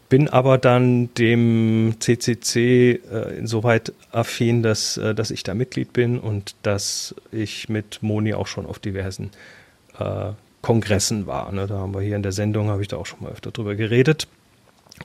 bin 0.08 0.28
aber 0.28 0.58
dann 0.58 1.14
dem 1.14 1.94
CCC 2.00 3.00
äh, 3.12 3.38
insoweit 3.38 3.92
affin, 4.10 4.62
dass, 4.62 4.96
äh, 4.96 5.14
dass 5.14 5.30
ich 5.30 5.44
da 5.44 5.54
Mitglied 5.54 5.92
bin 5.92 6.18
und 6.18 6.56
dass 6.62 7.14
ich 7.30 7.68
mit 7.68 8.02
Moni 8.02 8.34
auch 8.34 8.48
schon 8.48 8.66
auf 8.66 8.80
diversen 8.80 9.30
äh, 9.98 10.32
Kongressen 10.62 11.26
war. 11.26 11.52
Ne? 11.52 11.68
Da 11.68 11.78
haben 11.78 11.94
wir 11.94 12.00
hier 12.00 12.16
in 12.16 12.24
der 12.24 12.32
Sendung, 12.32 12.68
habe 12.68 12.82
ich 12.82 12.88
da 12.88 12.96
auch 12.96 13.06
schon 13.06 13.22
mal 13.22 13.30
öfter 13.30 13.52
drüber 13.52 13.76
geredet. 13.76 14.26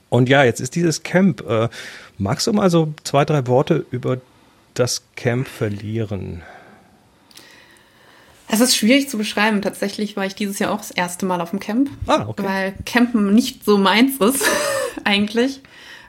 Und 0.08 0.28
ja, 0.28 0.44
jetzt 0.44 0.60
ist 0.60 0.74
dieses 0.74 1.02
Camp. 1.02 1.42
Äh, 1.48 1.68
magst 2.18 2.46
du 2.46 2.52
mal 2.52 2.70
so 2.70 2.94
zwei, 3.04 3.24
drei 3.24 3.46
Worte 3.46 3.84
über 3.90 4.18
das 4.74 5.02
Camp 5.16 5.48
verlieren? 5.48 6.42
Es 8.48 8.60
ist 8.60 8.76
schwierig 8.76 9.08
zu 9.08 9.18
beschreiben. 9.18 9.60
Tatsächlich 9.62 10.16
war 10.16 10.24
ich 10.24 10.34
dieses 10.34 10.58
Jahr 10.58 10.72
auch 10.72 10.78
das 10.78 10.92
erste 10.92 11.26
Mal 11.26 11.40
auf 11.40 11.50
dem 11.50 11.60
Camp. 11.60 11.90
Ah, 12.06 12.26
okay. 12.28 12.44
Weil 12.44 12.74
Campen 12.84 13.34
nicht 13.34 13.64
so 13.64 13.76
meins 13.76 14.18
ist, 14.18 14.44
eigentlich. 15.04 15.60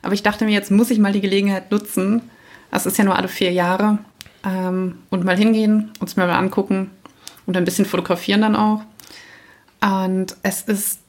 Aber 0.03 0.13
ich 0.13 0.23
dachte 0.23 0.45
mir, 0.45 0.51
jetzt 0.51 0.71
muss 0.71 0.91
ich 0.91 0.99
mal 0.99 1.13
die 1.13 1.21
Gelegenheit 1.21 1.71
nutzen. 1.71 2.21
Das 2.69 2.85
ist 2.85 2.97
ja 2.97 3.03
nur 3.03 3.15
alle 3.15 3.27
vier 3.27 3.51
Jahre. 3.51 3.97
Ähm, 4.45 4.99
und 5.09 5.23
mal 5.23 5.37
hingehen, 5.37 5.91
uns 5.99 6.15
mal 6.15 6.29
angucken 6.29 6.91
und 7.47 7.57
ein 7.57 7.65
bisschen 7.65 7.85
fotografieren 7.85 8.41
dann 8.41 8.55
auch. 8.55 8.81
Und 9.81 10.35
es 10.43 10.61
ist, 10.61 10.99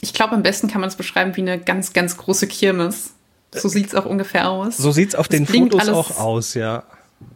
ich 0.00 0.14
glaube, 0.14 0.34
am 0.34 0.42
besten 0.42 0.68
kann 0.68 0.80
man 0.80 0.88
es 0.88 0.96
beschreiben 0.96 1.36
wie 1.36 1.42
eine 1.42 1.58
ganz, 1.58 1.92
ganz 1.92 2.16
große 2.16 2.46
Kirmes. 2.46 3.14
So 3.52 3.68
sieht 3.68 3.88
es 3.88 3.94
auch 3.94 4.04
ungefähr 4.06 4.48
aus. 4.48 4.76
So 4.76 4.92
sieht 4.92 5.10
es 5.10 5.14
auf 5.14 5.28
den 5.28 5.46
Fotos 5.46 5.80
alles- 5.80 5.94
auch 5.94 6.18
aus, 6.18 6.54
ja. 6.54 6.84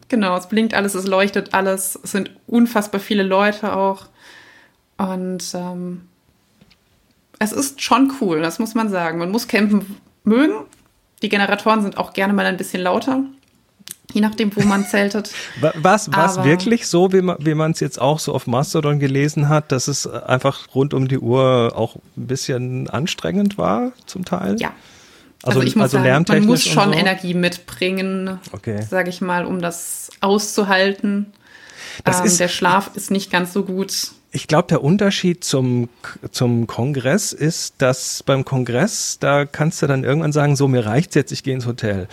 Genau, 0.09 0.37
es 0.37 0.49
blinkt 0.49 0.75
alles, 0.75 0.95
es 0.95 1.07
leuchtet 1.07 1.55
alles. 1.55 1.99
Es 2.03 2.13
sind 2.13 2.31
unfassbar 2.47 3.01
viele 3.01 3.23
Leute 3.23 3.75
auch. 3.75 4.07
Und 4.97 5.45
ähm, 5.55 6.03
es 7.39 7.53
ist 7.53 7.83
schon 7.83 8.13
cool, 8.21 8.41
das 8.41 8.59
muss 8.59 8.75
man 8.75 8.89
sagen. 8.89 9.19
Man 9.19 9.31
muss 9.31 9.49
campen 9.49 9.97
mögen. 10.23 10.55
Die 11.23 11.29
Generatoren 11.29 11.83
sind 11.83 11.97
auch 11.99 12.13
gerne 12.13 12.33
mal 12.33 12.47
ein 12.47 12.57
bisschen 12.57 12.83
lauter. 12.83 13.25
Je 14.15 14.21
nachdem, 14.23 14.55
wo 14.57 14.63
man 14.63 14.87
zeltet. 14.87 15.31
Wa- 15.61 15.73
Was 15.77 16.11
was 16.13 16.39
Aber- 16.39 16.49
wirklich 16.49 16.87
so, 16.87 17.13
wie 17.13 17.21
man 17.55 17.71
es 17.73 17.81
jetzt 17.81 18.01
auch 18.01 18.19
so 18.19 18.33
auf 18.35 18.47
Mastodon 18.47 18.99
gelesen 19.01 19.49
hat, 19.51 19.71
dass 19.73 19.89
es 19.89 20.07
einfach 20.07 20.75
rund 20.75 20.95
um 20.95 21.07
die 21.09 21.19
Uhr 21.19 21.73
auch 21.77 21.97
ein 22.17 22.27
bisschen 22.27 22.89
anstrengend 22.89 23.59
war 23.59 23.93
zum 24.07 24.25
Teil? 24.25 24.57
Ja. 24.61 24.73
Also, 25.43 25.59
Also, 25.61 25.69
ich 25.69 25.77
muss 25.77 25.83
also 25.95 25.99
sagen, 25.99 26.25
man 26.29 26.47
muss 26.47 26.65
schon 26.65 26.93
so? 26.93 26.99
Energie 26.99 27.35
mitbringen, 27.35 28.39
Okay. 28.53 28.81
sage 28.89 29.11
ich 29.11 29.21
mal, 29.21 29.45
um 29.45 29.61
das 29.61 30.09
auszuhalten. 30.23 31.27
Das 32.05 32.21
ähm, 32.21 32.27
ist- 32.27 32.41
der 32.41 32.49
Schlaf 32.49 32.91
ist 32.95 33.11
nicht 33.11 33.31
ganz 33.31 33.53
so 33.53 33.65
gut. 33.65 34.13
Ich 34.33 34.49
glaube, 34.49 34.67
der 34.69 34.83
Unterschied 34.83 35.45
zum, 35.45 35.89
zum 36.33 36.67
Kongress 36.67 37.33
ist, 37.33 37.75
dass 37.79 38.23
beim 38.25 38.45
Kongress, 38.45 39.19
da 39.21 39.45
kannst 39.45 39.81
du 39.81 39.87
dann 39.87 40.03
irgendwann 40.03 40.33
sagen, 40.33 40.57
so, 40.57 40.67
mir 40.67 40.85
reicht's 40.87 41.15
jetzt, 41.15 41.31
ich 41.31 41.45
gehe 41.45 41.55
ins 41.55 41.67
Hotel. 41.67 42.09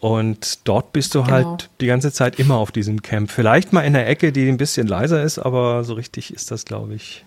Und 0.00 0.60
dort 0.68 0.92
bist 0.92 1.14
du 1.14 1.22
Genau. 1.24 1.32
halt 1.32 1.70
die 1.80 1.86
ganze 1.86 2.12
Zeit 2.12 2.38
immer 2.38 2.56
auf 2.56 2.70
diesem 2.70 3.02
Camp. 3.02 3.30
Vielleicht 3.30 3.72
mal 3.72 3.80
in 3.82 3.94
der 3.94 4.08
Ecke, 4.08 4.30
die 4.32 4.48
ein 4.48 4.56
bisschen 4.56 4.86
leiser 4.86 5.22
ist, 5.22 5.38
aber 5.38 5.82
so 5.84 5.94
richtig 5.94 6.32
ist 6.32 6.50
das, 6.50 6.64
glaube 6.64 6.94
ich. 6.94 7.24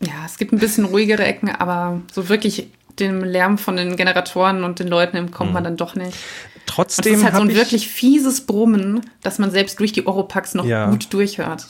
Ja, 0.00 0.24
es 0.26 0.36
gibt 0.38 0.52
ein 0.52 0.58
bisschen 0.58 0.84
ruhigere 0.86 1.24
Ecken, 1.24 1.48
aber 1.50 2.00
so 2.12 2.28
wirklich 2.28 2.68
dem 2.98 3.22
Lärm 3.22 3.56
von 3.58 3.76
den 3.76 3.96
Generatoren 3.96 4.64
und 4.64 4.78
den 4.78 4.88
Leuten 4.88 5.16
entkommt 5.16 5.52
man 5.52 5.62
dann 5.64 5.76
doch 5.76 5.94
nicht. 5.94 6.06
Und 6.06 6.12
es 6.66 6.66
Trotzdem 6.66 7.14
ist 7.14 7.24
halt 7.24 7.34
so 7.36 7.40
ein 7.42 7.50
ich 7.50 7.56
wirklich 7.56 7.88
fieses 7.88 8.46
Brummen, 8.46 9.00
dass 9.22 9.38
man 9.38 9.50
selbst 9.50 9.78
durch 9.80 9.92
die 9.92 10.06
Oropax 10.06 10.54
noch 10.54 10.64
Ja. 10.64 10.88
gut 10.90 11.12
durchhört. 11.12 11.66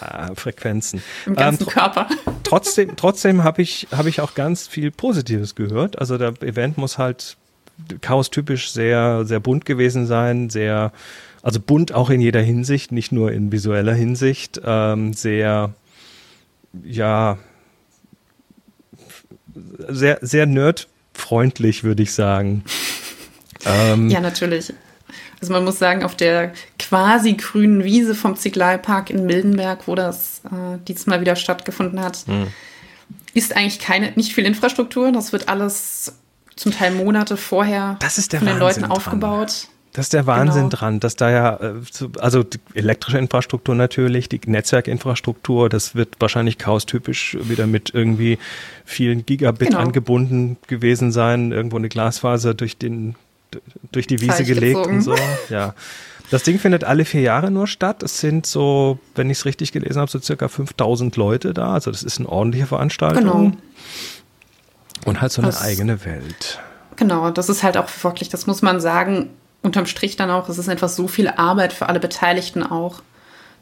äh, 0.00 0.34
Frequenzen. 0.34 1.02
Im 1.26 1.36
ganzen 1.36 1.64
Ähm, 1.64 1.68
Körper. 1.68 2.08
trotzdem, 2.42 2.96
trotzdem 2.96 3.44
habe 3.44 3.62
ich, 3.62 3.88
habe 3.92 4.08
ich 4.08 4.20
auch 4.20 4.34
ganz 4.34 4.66
viel 4.68 4.90
Positives 4.90 5.54
gehört. 5.54 5.98
Also 5.98 6.18
der 6.18 6.34
Event 6.42 6.78
muss 6.78 6.98
halt 6.98 7.36
chaostypisch 8.00 8.70
sehr, 8.70 9.24
sehr 9.24 9.40
bunt 9.40 9.64
gewesen 9.64 10.06
sein, 10.06 10.50
sehr, 10.50 10.92
also 11.42 11.60
bunt 11.60 11.92
auch 11.92 12.10
in 12.10 12.20
jeder 12.20 12.40
Hinsicht, 12.42 12.92
nicht 12.92 13.12
nur 13.12 13.32
in 13.32 13.50
visueller 13.52 13.94
Hinsicht, 13.94 14.60
ähm, 14.64 15.12
sehr, 15.12 15.74
ja, 16.84 17.38
sehr, 19.88 20.18
sehr 20.22 20.46
nerdfreundlich, 20.46 21.84
würde 21.84 22.02
ich 22.02 22.12
sagen. 22.12 22.64
Ähm, 23.64 24.10
Ja, 24.10 24.18
natürlich. 24.18 24.72
Also 25.40 25.52
man 25.52 25.64
muss 25.64 25.78
sagen, 25.78 26.02
auf 26.02 26.16
der 26.16 26.52
quasi 26.80 27.34
grünen 27.34 27.84
Wiese 27.84 28.16
vom 28.16 28.34
Ziglalpark 28.34 29.08
in 29.08 29.24
Mildenberg, 29.24 29.86
wo 29.86 29.94
das 29.94 30.40
äh, 30.46 30.78
diesmal 30.88 31.20
wieder 31.20 31.36
stattgefunden 31.36 32.00
hat, 32.00 32.24
Hm. 32.26 32.48
ist 33.34 33.54
eigentlich 33.54 33.78
keine, 33.78 34.10
nicht 34.16 34.32
viel 34.34 34.46
Infrastruktur. 34.46 35.12
Das 35.12 35.32
wird 35.32 35.48
alles 35.48 36.16
zum 36.56 36.72
Teil 36.72 36.92
Monate 36.92 37.36
vorher 37.36 37.96
Das 38.00 38.18
ist 38.18 38.32
der 38.32 38.40
von 38.40 38.48
den 38.48 38.60
Wahnsinn 38.60 38.66
Leuten 38.66 38.80
dran. 38.82 38.90
aufgebaut. 38.92 39.68
Das 39.94 40.06
ist 40.06 40.14
der 40.14 40.26
Wahnsinn 40.26 40.70
Genau. 40.70 40.76
dran, 40.76 41.00
dass 41.00 41.16
da 41.16 41.30
ja, 41.30 41.56
äh, 41.56 41.72
so- 41.90 42.10
also 42.18 42.42
die 42.42 42.58
elektrische 42.72 43.18
Infrastruktur 43.18 43.74
natürlich, 43.74 44.28
die 44.30 44.40
Netzwerkinfrastruktur, 44.46 45.68
das 45.68 45.94
wird 45.94 46.14
wahrscheinlich 46.18 46.56
chaostypisch 46.58 47.36
wieder 47.42 47.66
mit 47.66 47.90
irgendwie 47.94 48.38
vielen 48.86 49.26
Gigabit 49.26 49.68
Genau. 49.68 49.80
angebunden 49.80 50.56
gewesen 50.66 51.12
sein, 51.12 51.52
irgendwo 51.52 51.76
eine 51.76 51.90
Glasfaser 51.90 52.54
durch 52.54 52.78
den, 52.78 53.16
durch 53.92 54.06
die 54.06 54.20
Wiese 54.22 54.38
Teich 54.38 54.46
gelegt 54.46 54.76
gezogen. 54.78 54.96
und 54.96 55.02
so, 55.02 55.14
ja. 55.50 55.74
Das 56.30 56.42
Ding 56.44 56.58
findet 56.58 56.84
alle 56.84 57.04
vier 57.04 57.20
Jahre 57.20 57.50
nur 57.50 57.66
statt. 57.66 58.02
Es 58.02 58.18
sind 58.18 58.46
so, 58.46 58.98
wenn 59.14 59.28
ich 59.28 59.38
es 59.38 59.44
richtig 59.44 59.72
gelesen 59.72 60.00
habe, 60.00 60.10
so 60.10 60.18
circa 60.18 60.48
5000 60.48 61.14
Leute 61.18 61.52
da. 61.52 61.74
Also 61.74 61.90
das 61.90 62.02
ist 62.02 62.18
eine 62.20 62.28
ordentliche 62.30 62.66
Veranstaltung. 62.66 63.50
Genau. 63.50 63.52
Und 65.04 65.20
halt 65.20 65.32
so 65.32 65.42
eine 65.42 65.50
Das- 65.50 65.62
eigene 65.62 66.04
Welt. 66.04 66.60
Genau, 66.96 67.30
das 67.30 67.48
ist 67.48 67.62
halt 67.62 67.76
auch 67.76 67.88
wirklich, 68.02 68.28
das 68.28 68.46
muss 68.46 68.62
man 68.62 68.80
sagen, 68.80 69.30
unterm 69.62 69.86
Strich 69.86 70.16
dann 70.16 70.30
auch, 70.30 70.48
es 70.48 70.58
ist 70.58 70.68
einfach 70.68 70.88
so 70.88 71.08
viel 71.08 71.28
Arbeit 71.28 71.72
für 71.72 71.88
alle 71.88 72.00
Beteiligten 72.00 72.62
auch, 72.62 73.02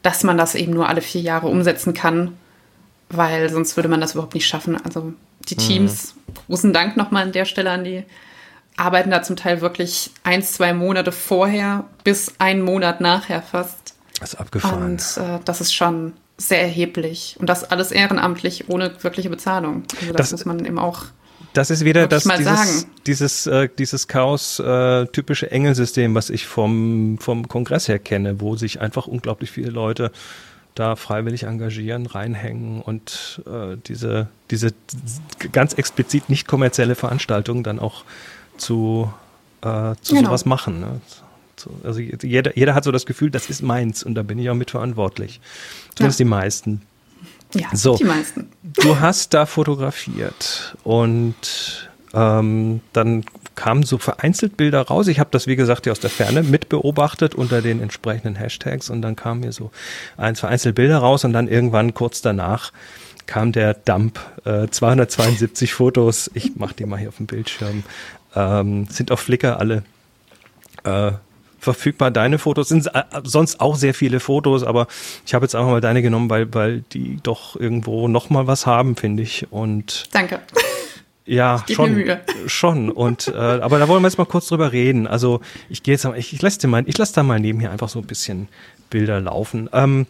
dass 0.03 0.23
man 0.23 0.37
das 0.37 0.55
eben 0.55 0.73
nur 0.73 0.89
alle 0.89 1.01
vier 1.01 1.21
Jahre 1.21 1.47
umsetzen 1.47 1.93
kann, 1.93 2.35
weil 3.09 3.49
sonst 3.49 3.75
würde 3.77 3.89
man 3.89 4.01
das 4.01 4.13
überhaupt 4.13 4.33
nicht 4.33 4.47
schaffen. 4.47 4.77
Also 4.83 5.13
die 5.47 5.55
Teams, 5.55 6.15
großen 6.47 6.73
Dank 6.73 6.97
nochmal 6.97 7.23
an 7.23 7.31
der 7.31 7.45
Stelle 7.45 7.71
an 7.71 7.83
die, 7.83 8.03
arbeiten 8.77 9.11
da 9.11 9.21
zum 9.21 9.35
Teil 9.35 9.61
wirklich 9.61 10.11
eins, 10.23 10.53
zwei 10.53 10.73
Monate 10.73 11.11
vorher 11.11 11.85
bis 12.03 12.33
einen 12.39 12.61
Monat 12.61 12.99
nachher 13.01 13.41
fast. 13.41 13.95
Das 14.19 14.33
ist 14.33 14.39
abgefahren. 14.39 14.83
Und 14.83 15.17
äh, 15.17 15.39
das 15.45 15.61
ist 15.61 15.73
schon 15.73 16.13
sehr 16.37 16.61
erheblich. 16.61 17.35
Und 17.39 17.47
das 17.47 17.63
alles 17.63 17.91
ehrenamtlich, 17.91 18.69
ohne 18.69 18.91
wirkliche 19.03 19.29
Bezahlung. 19.29 19.83
Also 19.99 20.13
das, 20.13 20.29
Das- 20.29 20.31
muss 20.31 20.45
man 20.45 20.65
eben 20.65 20.79
auch 20.79 21.03
Das 21.53 21.69
ist 21.69 21.83
wieder 21.83 22.07
das, 22.07 22.23
dieses, 22.23 22.87
dieses, 23.05 23.47
äh, 23.47 23.69
dieses 23.77 24.07
Chaos-typische 24.07 25.51
Engelsystem, 25.51 26.15
was 26.15 26.29
ich 26.29 26.47
vom, 26.47 27.17
vom 27.19 27.47
Kongress 27.47 27.87
her 27.87 27.99
kenne, 27.99 28.39
wo 28.39 28.55
sich 28.55 28.79
einfach 28.79 29.07
unglaublich 29.07 29.51
viele 29.51 29.69
Leute 29.69 30.11
da 30.75 30.95
freiwillig 30.95 31.43
engagieren, 31.43 32.05
reinhängen 32.05 32.81
und 32.81 33.41
äh, 33.45 33.75
diese, 33.87 34.29
diese 34.49 34.73
ganz 35.51 35.73
explizit 35.73 36.29
nicht 36.29 36.47
kommerzielle 36.47 36.95
Veranstaltungen 36.95 37.63
dann 37.63 37.79
auch 37.79 38.05
zu, 38.57 39.11
äh, 39.61 39.95
zu 40.01 40.15
genau. 40.15 40.29
sowas 40.29 40.45
machen. 40.45 40.79
Ne? 40.79 41.01
Also 41.83 41.99
jeder, 41.99 42.57
jeder 42.57 42.73
hat 42.73 42.85
so 42.85 42.91
das 42.91 43.05
Gefühl, 43.05 43.29
das 43.29 43.49
ist 43.49 43.61
meins 43.61 44.03
und 44.03 44.15
da 44.15 44.23
bin 44.23 44.39
ich 44.39 44.49
auch 44.49 44.55
mitverantwortlich. 44.55 45.41
Zumindest 45.95 46.19
ja. 46.19 46.23
die 46.23 46.29
meisten. 46.29 46.81
Ja, 47.53 47.67
so, 47.73 47.95
die 47.95 48.03
meisten. 48.03 48.49
Du 48.63 48.99
hast 48.99 49.33
da 49.33 49.45
fotografiert 49.45 50.75
und 50.83 51.89
ähm, 52.13 52.81
dann 52.93 53.25
kamen 53.55 53.83
so 53.83 53.97
vereinzelt 53.97 54.57
Bilder 54.57 54.81
raus. 54.81 55.07
Ich 55.07 55.19
habe 55.19 55.29
das, 55.31 55.47
wie 55.47 55.55
gesagt, 55.55 55.83
hier 55.83 55.91
aus 55.91 55.99
der 55.99 56.09
Ferne 56.09 56.43
mitbeobachtet 56.43 57.35
unter 57.35 57.61
den 57.61 57.81
entsprechenden 57.81 58.35
Hashtags 58.35 58.89
und 58.89 59.01
dann 59.01 59.15
kamen 59.15 59.41
mir 59.41 59.51
so 59.51 59.71
ein, 60.17 60.35
vereinzelt 60.35 60.75
Bilder 60.75 60.99
raus 60.99 61.25
und 61.25 61.33
dann 61.33 61.47
irgendwann 61.47 61.93
kurz 61.93 62.21
danach 62.21 62.71
kam 63.27 63.51
der 63.51 63.73
Dump. 63.73 64.19
Äh, 64.45 64.67
272 64.67 65.73
Fotos, 65.73 66.31
ich 66.33 66.55
mache 66.55 66.75
die 66.75 66.85
mal 66.85 66.97
hier 66.97 67.09
auf 67.09 67.17
dem 67.17 67.27
Bildschirm, 67.27 67.83
ähm, 68.35 68.87
sind 68.87 69.11
auf 69.11 69.19
Flickr 69.19 69.59
alle 69.59 69.83
äh, 70.83 71.11
verfügbar. 71.61 72.11
Deine 72.11 72.39
Fotos 72.39 72.69
sind 72.69 72.87
äh, 72.87 73.03
sonst 73.23 73.61
auch 73.61 73.75
sehr 73.75 73.93
viele 73.93 74.19
Fotos, 74.19 74.63
aber 74.63 74.87
ich 75.25 75.33
habe 75.33 75.45
jetzt 75.45 75.55
einfach 75.55 75.69
mal 75.69 75.79
deine 75.79 76.01
genommen, 76.01 76.29
weil, 76.29 76.53
weil 76.53 76.83
die 76.91 77.19
doch 77.21 77.55
irgendwo 77.55 78.07
nochmal 78.07 78.47
was 78.47 78.65
haben, 78.65 78.97
finde 78.97 79.23
ich. 79.23 79.51
Und 79.51 80.09
Danke. 80.11 80.39
Ja, 81.23 81.63
schon, 81.71 82.03
schon. 82.47 82.89
Und 82.89 83.27
äh, 83.27 83.37
aber 83.37 83.77
da 83.77 83.87
wollen 83.87 84.01
wir 84.01 84.07
jetzt 84.07 84.17
mal 84.17 84.25
kurz 84.25 84.47
drüber 84.47 84.71
reden. 84.71 85.05
Also 85.05 85.39
ich 85.69 85.83
gehe 85.83 85.93
jetzt, 85.93 86.03
ich, 86.17 86.33
ich 86.33 86.41
lasse 86.41 86.67
mal, 86.67 86.83
ich 86.87 86.97
lasse 86.97 87.13
da 87.13 87.21
mal 87.21 87.39
nebenher 87.39 87.71
einfach 87.71 87.89
so 87.89 87.99
ein 87.99 88.05
bisschen 88.05 88.49
Bilder 88.89 89.21
laufen. 89.21 89.69
Ähm, 89.71 90.07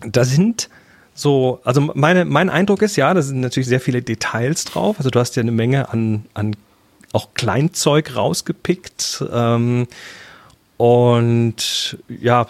da 0.00 0.24
sind 0.24 0.70
so, 1.14 1.60
also 1.64 1.82
meine, 1.82 2.24
mein 2.24 2.48
Eindruck 2.48 2.80
ist 2.80 2.96
ja, 2.96 3.12
da 3.12 3.20
sind 3.20 3.40
natürlich 3.40 3.68
sehr 3.68 3.80
viele 3.80 4.00
Details 4.00 4.64
drauf. 4.64 4.96
Also 4.96 5.10
du 5.10 5.20
hast 5.20 5.36
ja 5.36 5.42
eine 5.42 5.52
Menge 5.52 5.90
an, 5.90 6.24
an 6.32 6.56
auch 7.12 7.34
Kleinzeug 7.34 8.16
rausgepickt. 8.16 9.22
Ähm, 9.30 9.86
und 10.82 11.96
ja, 12.08 12.44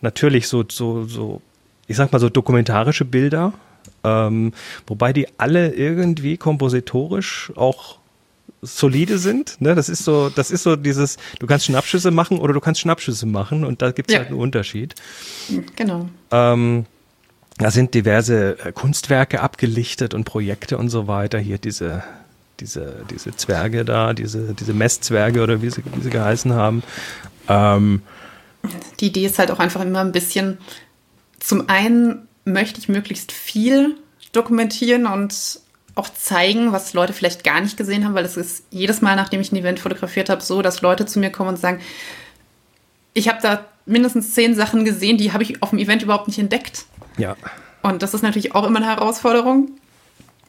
natürlich 0.00 0.46
so, 0.46 0.64
so, 0.70 1.06
so, 1.06 1.42
ich 1.88 1.96
sag 1.96 2.12
mal 2.12 2.20
so 2.20 2.28
dokumentarische 2.28 3.04
Bilder, 3.04 3.52
ähm, 4.04 4.52
wobei 4.86 5.12
die 5.12 5.26
alle 5.38 5.74
irgendwie 5.74 6.36
kompositorisch 6.36 7.50
auch 7.56 7.98
solide 8.62 9.18
sind. 9.18 9.60
Ne? 9.60 9.74
Das 9.74 9.88
ist 9.88 10.04
so, 10.04 10.28
das 10.28 10.52
ist 10.52 10.62
so 10.62 10.76
dieses, 10.76 11.16
du 11.40 11.48
kannst 11.48 11.66
Schnappschüsse 11.66 12.12
machen 12.12 12.38
oder 12.38 12.52
du 12.52 12.60
kannst 12.60 12.80
Schnappschüsse 12.80 13.26
machen 13.26 13.64
und 13.64 13.82
da 13.82 13.90
gibt 13.90 14.10
es 14.10 14.14
ja. 14.14 14.20
halt 14.20 14.28
einen 14.28 14.38
Unterschied. 14.38 14.94
Genau. 15.74 16.08
Ähm, 16.30 16.86
da 17.56 17.72
sind 17.72 17.92
diverse 17.92 18.56
äh, 18.64 18.70
Kunstwerke 18.70 19.40
abgelichtet 19.40 20.14
und 20.14 20.22
Projekte 20.22 20.78
und 20.78 20.90
so 20.90 21.08
weiter. 21.08 21.40
Hier 21.40 21.58
diese, 21.58 22.04
diese, 22.60 23.04
diese 23.10 23.34
Zwerge 23.34 23.84
da, 23.84 24.12
diese, 24.12 24.54
diese 24.54 24.74
Messzwerge 24.74 25.42
oder 25.42 25.60
wie 25.60 25.70
sie, 25.70 25.82
wie 25.96 26.02
sie 26.02 26.10
geheißen 26.10 26.52
haben. 26.52 26.84
Ähm, 27.48 28.02
Die 29.00 29.06
Idee 29.06 29.26
ist 29.26 29.38
halt 29.38 29.50
auch 29.50 29.58
einfach 29.58 29.80
immer 29.80 30.00
ein 30.00 30.12
bisschen, 30.12 30.58
zum 31.40 31.68
einen 31.68 32.28
möchte 32.44 32.80
ich 32.80 32.88
möglichst 32.88 33.32
viel 33.32 33.96
dokumentieren 34.32 35.06
und 35.06 35.60
auch 35.94 36.08
zeigen, 36.08 36.72
was 36.72 36.94
Leute 36.94 37.12
vielleicht 37.12 37.44
gar 37.44 37.60
nicht 37.60 37.76
gesehen 37.76 38.04
haben, 38.04 38.14
weil 38.14 38.24
es 38.24 38.36
ist 38.36 38.64
jedes 38.70 39.00
Mal, 39.00 39.16
nachdem 39.16 39.40
ich 39.40 39.52
ein 39.52 39.56
Event 39.56 39.80
fotografiert 39.80 40.28
habe, 40.30 40.42
so, 40.42 40.62
dass 40.62 40.80
Leute 40.80 41.06
zu 41.06 41.18
mir 41.18 41.30
kommen 41.30 41.50
und 41.50 41.58
sagen, 41.58 41.80
ich 43.14 43.28
habe 43.28 43.38
da 43.42 43.64
mindestens 43.84 44.34
zehn 44.34 44.54
Sachen 44.54 44.84
gesehen, 44.84 45.18
die 45.18 45.32
habe 45.32 45.42
ich 45.42 45.62
auf 45.62 45.70
dem 45.70 45.78
Event 45.78 46.02
überhaupt 46.02 46.28
nicht 46.28 46.38
entdeckt. 46.38 46.84
Ja. 47.16 47.36
Und 47.82 48.02
das 48.02 48.14
ist 48.14 48.22
natürlich 48.22 48.54
auch 48.54 48.64
immer 48.64 48.78
eine 48.78 48.86
Herausforderung. 48.86 49.70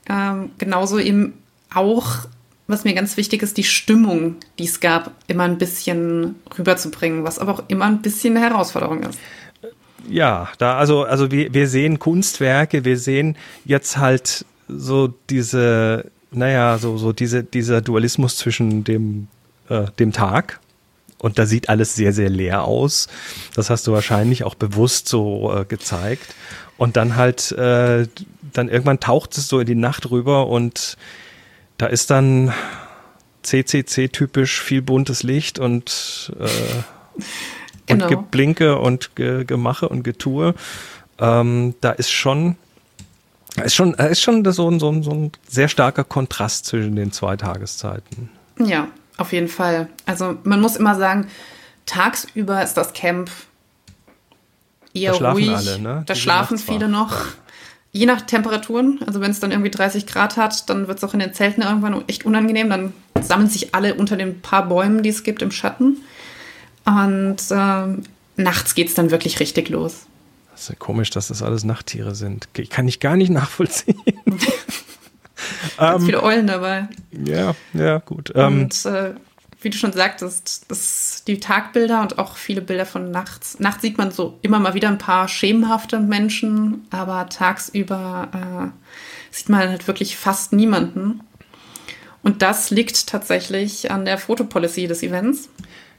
Ähm, 0.07 0.51
genauso 0.57 0.99
eben 0.99 1.41
auch, 1.73 2.27
was 2.69 2.85
mir 2.85 2.93
ganz 2.93 3.17
wichtig 3.17 3.43
ist, 3.43 3.57
die 3.57 3.63
Stimmung, 3.63 4.35
die 4.57 4.65
es 4.65 4.79
gab, 4.79 5.11
immer 5.27 5.43
ein 5.43 5.57
bisschen 5.57 6.35
rüberzubringen, 6.57 7.23
was 7.23 7.39
aber 7.39 7.53
auch 7.53 7.63
immer 7.67 7.85
ein 7.85 8.01
bisschen 8.01 8.37
eine 8.37 8.45
Herausforderung 8.45 9.03
ist 9.03 9.19
ja, 10.07 10.49
da, 10.57 10.77
also, 10.77 11.03
also 11.03 11.31
wir, 11.31 11.53
wir 11.53 11.67
sehen 11.67 11.99
Kunstwerke, 11.99 12.85
wir 12.85 12.97
sehen 12.97 13.37
jetzt 13.65 13.97
halt 13.97 14.45
so 14.67 15.13
diese, 15.29 16.11
naja, 16.31 16.77
so, 16.77 16.97
so 16.97 17.13
diese, 17.13 17.43
dieser 17.43 17.81
Dualismus 17.81 18.37
zwischen 18.37 18.83
dem, 18.83 19.27
äh, 19.69 19.85
dem 19.97 20.11
Tag. 20.11 20.59
Und 21.17 21.37
da 21.37 21.45
sieht 21.45 21.67
alles 21.67 21.95
sehr, 21.95 22.13
sehr 22.13 22.29
leer 22.29 22.63
aus. 22.63 23.07
Das 23.53 23.69
hast 23.69 23.85
du 23.87 23.91
wahrscheinlich 23.91 24.43
auch 24.45 24.55
bewusst 24.55 25.09
so 25.09 25.53
äh, 25.53 25.65
gezeigt. 25.65 26.33
Und 26.77 26.95
dann 26.95 27.17
halt, 27.17 27.51
äh, 27.51 28.07
dann 28.53 28.69
irgendwann 28.69 29.01
taucht 29.01 29.37
es 29.37 29.49
so 29.49 29.59
in 29.59 29.65
die 29.65 29.75
Nacht 29.75 30.11
rüber 30.11 30.47
und 30.47 30.95
da 31.79 31.87
ist 31.87 32.11
dann 32.11 32.53
CCC-typisch 33.41 34.61
viel 34.61 34.81
buntes 34.81 35.23
Licht 35.23 35.59
und 35.59 36.31
äh, 36.39 37.23
genau. 37.87 38.05
und 38.05 38.09
Geblinke 38.09 38.77
und 38.77 39.15
Ge 39.15 39.45
Gemache 39.45 39.87
und 39.87 40.03
Getue. 40.03 40.53
Ähm, 41.19 41.73
da 41.79 41.91
ist 41.91 42.11
schon, 42.11 42.57
ist 43.63 43.75
schon, 43.75 43.93
ist 43.93 44.21
schon 44.21 44.43
so 44.51 44.69
ein, 44.69 44.79
so, 44.79 44.91
ein, 44.91 45.03
so 45.03 45.11
ein 45.11 45.31
sehr 45.47 45.69
starker 45.69 46.03
Kontrast 46.03 46.65
zwischen 46.65 46.97
den 46.97 47.13
zwei 47.13 47.37
Tageszeiten. 47.37 48.29
Ja, 48.59 48.89
auf 49.17 49.31
jeden 49.31 49.47
Fall. 49.47 49.87
Also 50.05 50.37
man 50.43 50.59
muss 50.59 50.75
immer 50.75 50.95
sagen, 50.95 51.27
tagsüber 51.85 52.61
ist 52.61 52.73
das 52.73 52.91
Camp 52.91 53.31
eher 54.93 55.17
da 55.17 55.31
ruhig. 55.31 55.49
Alle, 55.49 55.79
ne? 55.79 56.03
Da 56.05 56.13
Die 56.13 56.19
schlafen 56.19 56.57
viele 56.57 56.89
noch. 56.89 57.15
Je 57.91 58.05
nach 58.05 58.21
Temperaturen, 58.21 58.99
also 59.05 59.19
wenn 59.19 59.31
es 59.31 59.39
dann 59.39 59.51
irgendwie 59.51 59.71
30 59.71 60.05
Grad 60.05 60.37
hat, 60.37 60.69
dann 60.69 60.87
wird 60.87 60.99
es 60.99 61.03
auch 61.03 61.13
in 61.13 61.19
den 61.19 61.33
Zelten 61.33 61.63
irgendwann 61.63 62.07
echt 62.07 62.25
unangenehm. 62.25 62.69
Dann 62.69 62.93
sammeln 63.19 63.49
sich 63.49 63.73
alle 63.73 63.95
unter 63.95 64.15
den 64.15 64.41
paar 64.41 64.67
Bäumen, 64.67 65.01
die 65.01 65.09
es 65.09 65.23
gibt, 65.23 65.41
im 65.41 65.51
Schatten. 65.51 65.97
Und 66.85 67.37
ähm, 67.49 68.03
nachts 68.35 68.75
geht 68.75 68.89
es 68.89 68.93
dann 68.93 69.11
wirklich 69.11 69.39
richtig 69.39 69.69
los. 69.69 70.05
Das 70.51 70.61
ist 70.61 70.69
ja 70.69 70.75
komisch, 70.75 71.09
dass 71.09 71.29
das 71.29 71.41
alles 71.41 71.63
Nachttiere 71.63 72.15
sind. 72.15 72.49
Kann 72.69 72.87
ich 72.87 72.99
gar 72.99 73.15
nicht 73.15 73.29
nachvollziehen. 73.31 73.99
Ganz 75.77 76.01
ähm, 76.01 76.05
viele 76.05 76.21
Eulen 76.21 76.47
dabei. 76.47 76.89
Ja, 77.11 77.55
ja, 77.73 77.99
gut. 77.99 78.31
Ähm, 78.35 78.63
und 78.63 78.85
äh, 78.85 79.13
wie 79.61 79.69
du 79.69 79.77
schon 79.77 79.91
sagtest, 79.91 80.65
das, 80.69 81.23
die 81.27 81.39
Tagbilder 81.39 82.01
und 82.01 82.17
auch 82.17 82.37
viele 82.37 82.61
Bilder 82.61 82.85
von 82.85 83.11
nachts. 83.11 83.59
Nachts 83.59 83.81
sieht 83.81 83.97
man 83.97 84.11
so 84.11 84.37
immer 84.41 84.59
mal 84.59 84.73
wieder 84.73 84.87
ein 84.87 84.97
paar 84.97 85.27
schemenhafte 85.27 85.99
Menschen, 85.99 86.87
aber 86.91 87.27
tagsüber 87.27 88.29
äh, 88.33 89.35
sieht 89.35 89.49
man 89.49 89.69
halt 89.69 89.87
wirklich 89.87 90.15
fast 90.15 90.53
niemanden. 90.53 91.21
Und 92.23 92.41
das 92.41 92.69
liegt 92.69 93.07
tatsächlich 93.07 93.91
an 93.91 94.05
der 94.05 94.17
Fotopolicy 94.17 94.87
des 94.87 95.03
Events. 95.03 95.49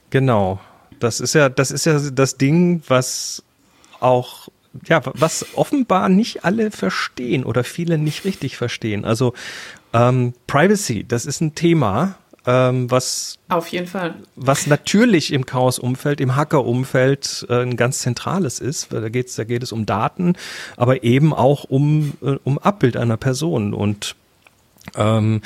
Genau. 0.09 0.59
Das 0.99 1.19
ist 1.19 1.33
ja, 1.33 1.49
das 1.49 1.71
ist 1.71 1.85
ja 1.85 1.99
das 1.99 2.37
Ding, 2.37 2.83
was 2.87 3.43
auch 3.99 4.49
ja, 4.87 5.01
was 5.15 5.45
offenbar 5.55 6.07
nicht 6.09 6.45
alle 6.45 6.71
verstehen 6.71 7.43
oder 7.43 7.63
viele 7.63 7.97
nicht 7.97 8.23
richtig 8.23 8.55
verstehen. 8.55 9.03
Also 9.03 9.33
ähm, 9.93 10.33
Privacy, 10.47 11.03
das 11.05 11.25
ist 11.25 11.41
ein 11.41 11.55
Thema, 11.55 12.15
ähm, 12.45 12.89
was 12.89 13.37
auf 13.49 13.67
jeden 13.67 13.87
Fall, 13.87 14.15
was 14.35 14.65
natürlich 14.65 15.31
im 15.31 15.45
Chaos-Umfeld, 15.45 16.19
im 16.21 16.35
Hacker-Umfeld 16.35 17.45
äh, 17.49 17.61
ein 17.61 17.77
ganz 17.77 17.99
zentrales 17.99 18.59
ist. 18.59 18.91
Weil 18.91 19.01
da 19.01 19.09
geht's, 19.09 19.35
da 19.35 19.43
geht 19.43 19.61
es 19.63 19.71
um 19.71 19.85
Daten, 19.85 20.35
aber 20.77 21.03
eben 21.03 21.33
auch 21.33 21.65
um 21.65 22.13
äh, 22.21 22.37
um 22.43 22.57
Abbild 22.57 22.97
einer 22.97 23.17
Person 23.17 23.73
und 23.73 24.15
ähm, 24.95 25.41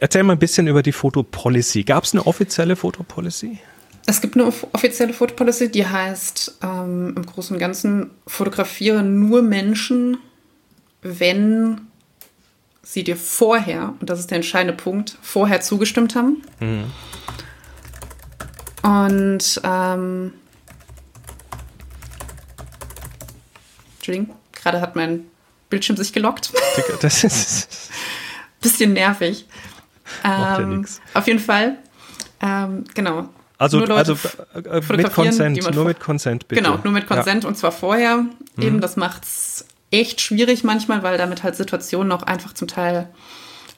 erzähl 0.00 0.22
mal 0.22 0.34
ein 0.34 0.38
bisschen 0.38 0.68
über 0.68 0.82
die 0.82 0.92
Fotopolicy. 0.92 1.82
Gab 1.82 2.04
es 2.04 2.12
eine 2.12 2.26
offizielle 2.26 2.76
Fotopolicy? 2.76 3.58
Es 4.06 4.20
gibt 4.20 4.36
eine 4.36 4.52
offizielle 4.72 5.12
Fotopolicy, 5.12 5.70
die 5.70 5.86
heißt 5.86 6.58
ähm, 6.62 7.14
im 7.16 7.26
Großen 7.26 7.54
und 7.54 7.60
Ganzen, 7.60 8.10
fotografiere 8.26 9.02
nur 9.02 9.42
Menschen, 9.42 10.18
wenn 11.02 11.82
sie 12.82 13.04
dir 13.04 13.16
vorher, 13.16 13.94
und 14.00 14.10
das 14.10 14.18
ist 14.18 14.30
der 14.30 14.36
entscheidende 14.36 14.74
Punkt, 14.74 15.16
vorher 15.22 15.60
zugestimmt 15.60 16.14
haben. 16.16 16.42
Mhm. 16.60 16.84
Und 18.82 19.60
ähm, 19.62 20.32
Entschuldigung, 23.96 24.34
gerade 24.52 24.80
hat 24.80 24.96
mein 24.96 25.26
Bildschirm 25.70 25.96
sich 25.96 26.12
gelockt. 26.12 26.52
Das 27.00 27.22
ist 27.22 27.90
bisschen 28.60 28.92
nervig. 28.92 29.46
Macht 30.24 30.58
ähm, 30.58 30.70
ja 30.70 30.76
nichts. 30.76 31.00
Auf 31.14 31.26
jeden 31.26 31.38
Fall. 31.38 31.78
Ähm, 32.40 32.84
genau. 32.94 33.28
Also, 33.58 33.78
also 33.84 34.14
äh, 34.54 34.80
mit 34.96 35.12
Consent, 35.12 35.74
nur 35.74 35.84
mit 35.84 36.00
Consent 36.00 36.48
bitte. 36.48 36.60
Genau, 36.60 36.78
nur 36.82 36.92
mit 36.92 37.06
Consent 37.06 37.44
ja. 37.44 37.48
und 37.48 37.56
zwar 37.56 37.70
vorher. 37.70 38.16
Mhm. 38.16 38.32
Eben, 38.58 38.80
das 38.80 38.96
macht 38.96 39.22
es 39.22 39.66
echt 39.92 40.20
schwierig 40.20 40.64
manchmal, 40.64 41.02
weil 41.02 41.18
damit 41.18 41.42
halt 41.42 41.56
Situationen 41.56 42.12
auch 42.12 42.22
einfach 42.22 42.52
zum 42.54 42.68
Teil 42.68 43.08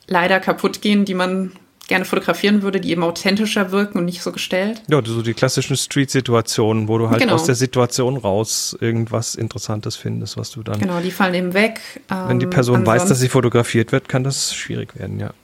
leider 0.07 0.41
kaputt 0.41 0.81
gehen, 0.81 1.05
die 1.05 1.15
man 1.15 1.53
gerne 1.87 2.07
fotografieren 2.07 2.63
würde, 2.63 2.81
die 2.81 2.91
eben 2.93 3.03
authentischer 3.03 3.71
wirken 3.71 3.99
und 3.99 4.07
nicht 4.07 4.23
so 4.23 4.33
gestellt. 4.33 4.81
Ja, 4.89 5.03
so 5.05 5.21
die 5.21 5.35
klassischen 5.35 5.77
Street-Situationen, 5.77 6.89
wo 6.89 6.97
du 6.97 7.11
halt 7.11 7.21
Genau. 7.21 7.35
aus 7.35 7.45
der 7.45 7.55
Situation 7.55 8.17
raus 8.17 8.75
irgendwas 8.81 9.35
Interessantes 9.35 9.95
findest, 9.95 10.39
was 10.39 10.51
du 10.51 10.63
dann. 10.63 10.81
Genau, 10.81 11.01
die 11.01 11.11
fallen 11.11 11.35
eben 11.35 11.53
weg. 11.53 11.81
Wenn 12.09 12.39
die 12.39 12.45
Ähm, 12.45 12.51
Person 12.51 12.87
weiß, 12.87 13.07
dass 13.07 13.21
sie 13.21 13.29
fotografiert 13.29 13.93
wird, 13.93 14.09
kann 14.09 14.25
das 14.25 14.55
schwierig 14.55 14.99
werden, 14.99 15.21
ja. 15.21 15.35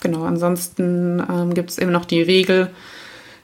Genau, 0.00 0.22
ansonsten 0.22 1.20
ähm, 1.28 1.52
gibt 1.52 1.70
es 1.70 1.78
eben 1.78 1.90
noch 1.90 2.04
die 2.04 2.22
Regel, 2.22 2.70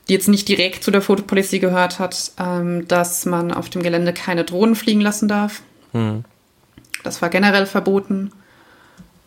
die 0.09 0.13
jetzt 0.13 0.29
nicht 0.29 0.47
direkt 0.49 0.85
zu 0.85 0.93
der 0.93 1.03
Fotopolicy 1.03 1.59
gehört 1.59 1.99
hat, 1.99 2.31
ähm, 2.39 2.87
dass 2.87 3.27
man 3.27 3.53
auf 3.53 3.69
dem 3.69 3.83
Gelände 3.83 4.13
keine 4.13 4.45
Drohnen 4.45 4.77
fliegen 4.77 5.01
lassen 5.01 5.27
darf. 5.29 5.63
Das 7.03 7.23
war 7.23 7.29
generell 7.29 7.67
verboten. 7.67 8.33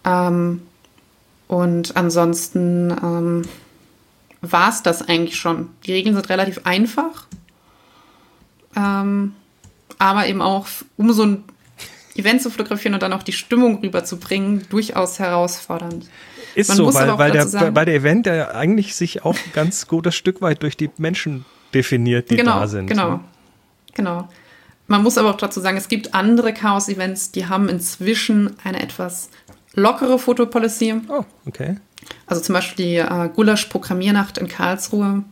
Ähm, 0.05 0.61
und 1.47 1.95
ansonsten 1.95 2.91
ähm, 2.91 3.41
war 4.41 4.69
es 4.69 4.83
das 4.83 5.07
eigentlich 5.07 5.35
schon. 5.37 5.69
Die 5.85 5.93
Regeln 5.93 6.15
sind 6.15 6.29
relativ 6.29 6.61
einfach, 6.63 7.25
ähm, 8.75 9.33
aber 9.97 10.27
eben 10.27 10.41
auch, 10.41 10.67
um 10.97 11.11
so 11.11 11.25
ein 11.25 11.43
Event 12.15 12.41
zu 12.41 12.49
fotografieren 12.49 12.93
und 12.93 13.03
dann 13.03 13.13
auch 13.13 13.23
die 13.23 13.31
Stimmung 13.33 13.79
rüberzubringen, 13.81 14.65
durchaus 14.69 15.19
herausfordernd. 15.19 16.09
Ist 16.55 16.67
Man 16.69 16.77
so, 16.77 16.93
weil, 16.93 17.17
weil, 17.17 17.31
der, 17.31 17.47
sagen- 17.47 17.75
weil 17.75 17.85
der 17.85 17.95
Event 17.95 18.25
ja 18.25 18.51
eigentlich 18.51 18.95
sich 18.95 19.23
auch 19.23 19.35
ein 19.35 19.51
ganz 19.53 19.87
gutes 19.87 20.15
Stück 20.15 20.41
weit 20.41 20.63
durch 20.63 20.77
die 20.77 20.89
Menschen 20.97 21.45
definiert, 21.73 22.29
die 22.29 22.37
genau, 22.37 22.59
da 22.59 22.67
sind. 22.67 22.87
Genau, 22.87 23.09
ne? 23.11 23.19
genau. 23.93 24.27
Man 24.89 25.03
muss 25.03 25.19
aber 25.19 25.29
auch 25.29 25.37
dazu 25.37 25.61
sagen, 25.61 25.77
es 25.77 25.87
gibt 25.87 26.15
andere 26.15 26.51
Chaos-Events, 26.51 27.31
die 27.31 27.45
haben 27.45 27.69
inzwischen 27.69 28.55
eine 28.63 28.81
etwas 28.81 29.29
lockere 29.75 30.17
Fotopolicy. 30.17 31.01
Oh, 31.07 31.23
okay. 31.45 31.77
Also 32.25 32.41
zum 32.41 32.53
Beispiel 32.53 32.85
die 32.85 32.95
äh, 32.95 33.29
Gulasch-Programmiernacht 33.29 34.39
in 34.39 34.47
Karlsruhe. 34.47 35.23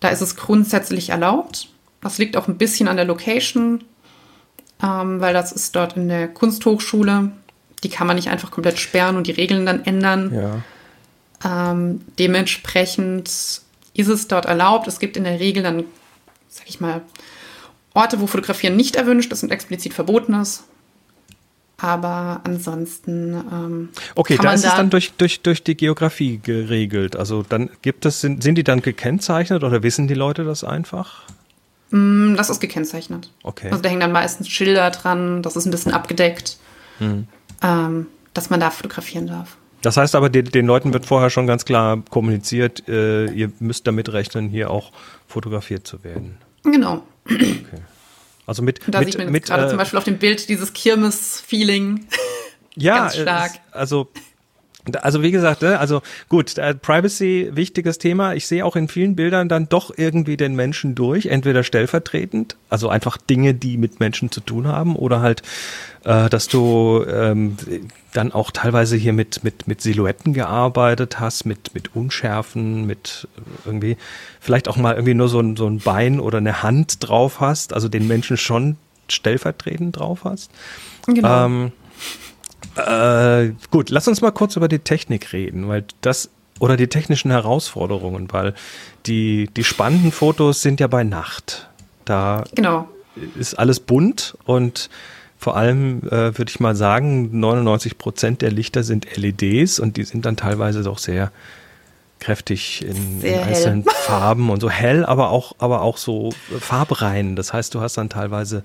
Da 0.00 0.08
ist 0.08 0.22
es 0.22 0.34
grundsätzlich 0.34 1.10
erlaubt. 1.10 1.68
Das 2.00 2.16
liegt 2.16 2.38
auch 2.38 2.48
ein 2.48 2.56
bisschen 2.56 2.88
an 2.88 2.96
der 2.96 3.04
Location, 3.04 3.84
ähm, 4.82 5.20
weil 5.20 5.34
das 5.34 5.52
ist 5.52 5.76
dort 5.76 5.98
in 5.98 6.08
der 6.08 6.28
Kunsthochschule. 6.28 7.32
Die 7.84 7.90
kann 7.90 8.06
man 8.06 8.16
nicht 8.16 8.30
einfach 8.30 8.50
komplett 8.50 8.78
sperren 8.78 9.16
und 9.16 9.26
die 9.26 9.32
Regeln 9.32 9.66
dann 9.66 9.84
ändern. 9.84 10.62
Ja. 11.44 11.72
Ähm, 11.72 12.00
dementsprechend 12.18 13.28
ist 13.28 14.08
es 14.08 14.26
dort 14.26 14.46
erlaubt. 14.46 14.88
Es 14.88 15.00
gibt 15.00 15.18
in 15.18 15.24
der 15.24 15.38
Regel 15.38 15.62
dann, 15.62 15.84
sag 16.48 16.66
ich 16.66 16.80
mal, 16.80 17.02
Orte, 17.94 18.20
wo 18.20 18.26
Fotografieren 18.26 18.76
nicht 18.76 18.96
erwünscht 18.96 19.32
ist 19.32 19.42
und 19.42 19.50
explizit 19.50 19.94
verboten 19.94 20.34
ist. 20.34 20.64
Aber 21.78 22.42
ansonsten. 22.44 23.32
Ähm, 23.50 23.88
Okay, 24.14 24.38
da 24.40 24.52
ist 24.52 24.64
es 24.64 24.74
dann 24.74 24.90
durch, 24.90 25.12
durch, 25.12 25.40
durch 25.40 25.62
die 25.64 25.76
Geografie 25.76 26.38
geregelt. 26.42 27.16
Also 27.16 27.42
dann 27.42 27.70
gibt 27.82 28.04
es, 28.04 28.20
sind, 28.20 28.42
sind 28.42 28.56
die 28.56 28.64
dann 28.64 28.82
gekennzeichnet 28.82 29.64
oder 29.64 29.82
wissen 29.82 30.06
die 30.06 30.14
Leute 30.14 30.44
das 30.44 30.62
einfach? 30.62 31.22
Mm, 31.90 32.34
Das 32.36 32.50
ist 32.50 32.60
gekennzeichnet. 32.60 33.30
Okay. 33.42 33.68
Also 33.70 33.82
da 33.82 33.88
hängen 33.88 34.00
dann 34.00 34.12
meistens 34.12 34.48
Schilder 34.48 34.90
dran, 34.90 35.42
das 35.42 35.56
ist 35.56 35.64
ein 35.66 35.70
bisschen 35.70 35.92
abgedeckt, 35.92 36.58
Hm. 36.98 37.26
ähm, 37.62 38.06
dass 38.34 38.50
man 38.50 38.60
da 38.60 38.70
fotografieren 38.70 39.26
darf. 39.26 39.56
Das 39.80 39.96
heißt 39.96 40.14
aber, 40.14 40.28
den, 40.28 40.44
den 40.44 40.66
Leuten 40.66 40.92
wird 40.92 41.06
vorher 41.06 41.30
schon 41.30 41.46
ganz 41.46 41.64
klar 41.64 42.02
kommuniziert, 42.10 42.86
äh, 42.90 43.24
ihr 43.32 43.50
müsst 43.58 43.86
damit 43.86 44.12
rechnen, 44.12 44.50
hier 44.50 44.70
auch 44.70 44.92
fotografiert 45.26 45.86
zu 45.86 46.04
werden. 46.04 46.36
Genau. 46.62 47.02
Also 48.46 48.62
mit, 48.62 48.80
da 48.88 48.98
mit, 49.00 49.08
sieht 49.12 49.18
man 49.18 49.30
mit 49.30 49.46
gerade 49.46 49.66
äh, 49.66 49.68
zum 49.68 49.78
Beispiel 49.78 49.98
auf 49.98 50.04
dem 50.04 50.18
Bild 50.18 50.48
dieses 50.48 50.72
Kirmes-Feeling. 50.72 52.06
ja, 52.76 52.98
ganz 52.98 53.16
stark. 53.16 53.52
es- 53.68 53.74
Also, 53.74 54.08
also 55.02 55.22
wie 55.22 55.30
gesagt, 55.30 55.62
ne, 55.62 55.78
also 55.78 56.02
gut, 56.28 56.54
Privacy, 56.82 57.50
wichtiges 57.52 57.98
Thema. 57.98 58.34
Ich 58.34 58.46
sehe 58.46 58.64
auch 58.64 58.74
in 58.76 58.88
vielen 58.88 59.14
Bildern 59.14 59.48
dann 59.48 59.68
doch 59.68 59.92
irgendwie 59.96 60.36
den 60.36 60.54
Menschen 60.56 60.94
durch, 60.94 61.26
entweder 61.26 61.62
stellvertretend, 61.62 62.56
also 62.70 62.88
einfach 62.88 63.16
Dinge, 63.18 63.54
die 63.54 63.76
mit 63.76 64.00
Menschen 64.00 64.32
zu 64.32 64.40
tun 64.40 64.66
haben, 64.66 64.96
oder 64.96 65.20
halt, 65.20 65.42
äh, 66.04 66.28
dass 66.28 66.48
du 66.48 67.04
ähm, 67.08 67.56
dann 68.12 68.32
auch 68.32 68.50
teilweise 68.50 68.96
hier 68.96 69.12
mit, 69.12 69.44
mit, 69.44 69.68
mit 69.68 69.80
Silhouetten 69.80 70.32
gearbeitet 70.32 71.20
hast, 71.20 71.44
mit, 71.44 71.74
mit 71.74 71.94
Unschärfen, 71.94 72.86
mit 72.86 73.28
irgendwie, 73.64 73.96
vielleicht 74.40 74.68
auch 74.68 74.76
mal 74.76 74.94
irgendwie 74.94 75.14
nur 75.14 75.28
so 75.28 75.40
ein, 75.40 75.56
so 75.56 75.66
ein 75.66 75.78
Bein 75.78 76.20
oder 76.20 76.38
eine 76.38 76.62
Hand 76.62 77.06
drauf 77.06 77.40
hast, 77.40 77.72
also 77.72 77.88
den 77.88 78.06
Menschen 78.06 78.36
schon 78.36 78.76
stellvertretend 79.08 79.98
drauf 79.98 80.20
hast. 80.24 80.50
Genau. 81.06 81.46
Ähm, 81.46 81.72
äh, 82.76 83.52
gut, 83.70 83.90
lass 83.90 84.08
uns 84.08 84.20
mal 84.20 84.30
kurz 84.30 84.56
über 84.56 84.68
die 84.68 84.78
Technik 84.78 85.32
reden, 85.32 85.68
weil 85.68 85.84
das 86.00 86.30
oder 86.58 86.76
die 86.76 86.88
technischen 86.88 87.30
Herausforderungen, 87.30 88.28
weil 88.32 88.54
die, 89.06 89.48
die 89.56 89.64
spannenden 89.64 90.12
Fotos 90.12 90.60
sind 90.62 90.78
ja 90.78 90.86
bei 90.86 91.04
Nacht. 91.04 91.68
Da 92.04 92.44
genau. 92.54 92.88
ist 93.38 93.58
alles 93.58 93.80
bunt 93.80 94.36
und 94.44 94.90
vor 95.40 95.56
allem 95.56 96.02
äh, 96.04 96.36
würde 96.36 96.50
ich 96.50 96.60
mal 96.60 96.76
sagen, 96.76 97.40
99 97.40 97.96
Prozent 97.96 98.42
der 98.42 98.50
Lichter 98.50 98.82
sind 98.82 99.16
LEDs 99.16 99.80
und 99.80 99.96
die 99.96 100.04
sind 100.04 100.26
dann 100.26 100.36
teilweise 100.36 100.82
doch 100.82 100.98
sehr 100.98 101.32
kräftig 102.18 102.84
in, 102.84 103.22
in 103.22 103.32
hell. 103.32 103.42
einzelnen 103.44 103.84
Farben 104.04 104.50
und 104.50 104.60
so 104.60 104.68
hell, 104.68 105.06
aber 105.06 105.30
auch, 105.30 105.54
aber 105.58 105.80
auch 105.80 105.96
so 105.96 106.30
farbrein. 106.60 107.36
Das 107.36 107.54
heißt, 107.54 107.74
du 107.74 107.80
hast 107.80 107.96
dann 107.96 108.10
teilweise 108.10 108.64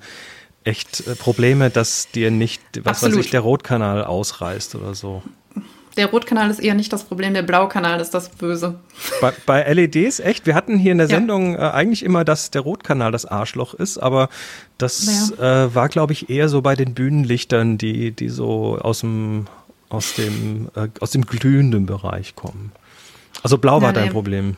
echt 0.65 1.07
äh, 1.07 1.15
Probleme, 1.15 1.69
dass 1.69 2.09
dir 2.11 2.29
nicht, 2.29 2.61
was 2.83 2.97
weiß 2.97 3.03
Absolut. 3.05 3.23
ich, 3.23 3.31
der 3.31 3.39
Rotkanal 3.39 4.03
ausreißt 4.03 4.75
oder 4.75 4.95
so. 4.95 5.23
Der 5.97 6.07
Rotkanal 6.07 6.49
ist 6.49 6.59
eher 6.59 6.73
nicht 6.73 6.91
das 6.91 7.03
Problem, 7.05 7.33
der 7.33 7.41
Blaukanal 7.43 8.01
ist 8.01 8.11
das 8.13 8.29
Böse. 8.29 8.75
Bei, 9.21 9.33
bei 9.45 9.73
LEDs, 9.73 10.19
echt? 10.19 10.45
Wir 10.45 10.53
hatten 10.53 10.77
hier 10.77 10.91
in 10.91 10.97
der 10.97 11.07
Ja. 11.07 11.15
Sendung 11.15 11.55
äh, 11.55 11.59
eigentlich 11.59 12.03
immer, 12.03 12.25
dass 12.25 12.51
der 12.51 12.61
Rotkanal 12.61 13.11
das 13.11 13.25
Arschloch 13.25 13.73
ist, 13.73 13.97
aber 13.97 14.29
das 14.77 15.31
äh, 15.39 15.73
war, 15.73 15.87
glaube 15.87 16.11
ich, 16.13 16.29
eher 16.29 16.49
so 16.49 16.61
bei 16.61 16.75
den 16.75 16.93
Bühnenlichtern, 16.93 17.77
die, 17.77 18.11
die 18.11 18.27
so 18.29 18.77
aus 18.77 18.99
dem, 18.99 19.47
aus 19.89 20.15
dem, 20.15 20.69
äh, 20.75 20.89
aus 20.99 21.11
dem 21.11 21.25
glühenden 21.25 21.85
Bereich 21.85 22.35
kommen. 22.35 22.71
Also 23.41 23.57
blau 23.57 23.81
war 23.81 23.89
Ja, 23.89 23.93
dein 23.93 24.05
nee. 24.05 24.11
Problem. 24.11 24.55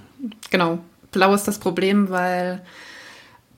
Genau. 0.49 0.79
Blau 1.11 1.33
ist 1.33 1.47
das 1.47 1.59
Problem, 1.59 2.09
weil 2.09 2.61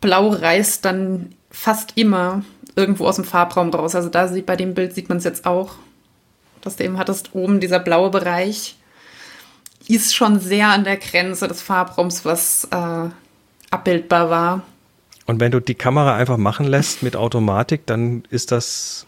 Blau 0.02 0.30
reißt 0.30 0.84
dann 0.86 1.34
fast 1.50 1.94
immer 1.98 2.44
irgendwo 2.76 3.06
aus 3.06 3.16
dem 3.16 3.26
Farbraum 3.26 3.70
raus. 3.70 3.96
Also 3.96 4.10
da 4.10 4.28
sieht 4.28 4.46
bei 4.46 4.56
dem 4.56 4.74
Bild 4.74 4.94
sieht 4.94 5.10
man 5.10 5.18
es 5.18 5.24
jetzt 5.24 5.46
auch, 5.46 5.76
dass 6.62 6.76
du 6.76 6.84
eben 6.84 6.98
hattest, 6.98 7.34
oben 7.34 7.60
dieser 7.60 7.80
blaue 7.80 8.10
Bereich 8.10 8.76
ist 9.88 10.16
schon 10.16 10.40
sehr 10.40 10.68
an 10.68 10.84
der 10.84 10.98
Grenze 10.98 11.48
des 11.48 11.62
Farbraums, 11.62 12.24
was 12.24 12.68
äh, 12.72 13.10
abbildbar 13.72 14.30
war. 14.30 14.62
Und 15.26 15.40
wenn 15.40 15.52
du 15.52 15.60
die 15.60 15.76
Kamera 15.76 16.16
einfach 16.16 16.38
machen 16.38 16.68
lässt 16.68 17.04
mit 17.04 17.16
Automatik, 17.16 17.86
dann 17.86 18.24
ist 18.30 18.52
das. 18.52 19.06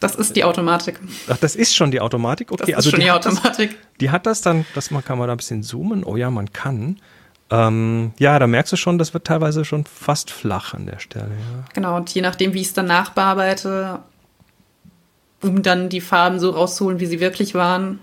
Das 0.00 0.14
ist 0.14 0.36
die 0.36 0.44
Automatik. 0.44 1.00
Ach, 1.28 1.38
das 1.38 1.56
ist 1.56 1.74
schon 1.74 1.90
die 1.90 2.00
Automatik? 2.00 2.52
Okay, 2.52 2.72
Das 2.72 2.84
ist 2.84 2.90
schon 2.90 3.00
die, 3.00 3.06
die 3.06 3.10
hat 3.10 3.24
das, 3.24 3.38
Automatik. 3.38 3.76
die 4.00 4.10
hat 4.10 4.26
das 4.26 4.42
dann, 4.42 4.66
das 4.74 4.90
man 4.90 5.02
kann 5.04 5.18
man 5.18 5.26
da 5.28 5.34
ein 5.34 5.38
bisschen 5.38 5.62
zoomen. 5.62 6.04
Oh 6.04 6.16
ja, 6.16 6.30
man 6.30 6.52
kann. 6.52 7.00
Ähm, 7.48 8.12
ja, 8.18 8.38
da 8.38 8.46
merkst 8.46 8.72
du 8.72 8.76
schon, 8.76 8.98
das 8.98 9.14
wird 9.14 9.24
teilweise 9.26 9.64
schon 9.64 9.84
fast 9.86 10.30
flach 10.30 10.74
an 10.74 10.86
der 10.86 10.98
Stelle. 10.98 11.30
Ja. 11.30 11.64
Genau, 11.72 11.96
und 11.96 12.10
je 12.12 12.20
nachdem, 12.20 12.52
wie 12.52 12.60
ich 12.60 12.66
es 12.68 12.74
dann 12.74 12.86
nachbearbeite, 12.86 14.00
um 15.42 15.62
dann 15.62 15.88
die 15.88 16.00
Farben 16.00 16.40
so 16.40 16.50
rauszuholen, 16.50 17.00
wie 17.00 17.06
sie 17.06 17.20
wirklich 17.20 17.54
waren 17.54 17.98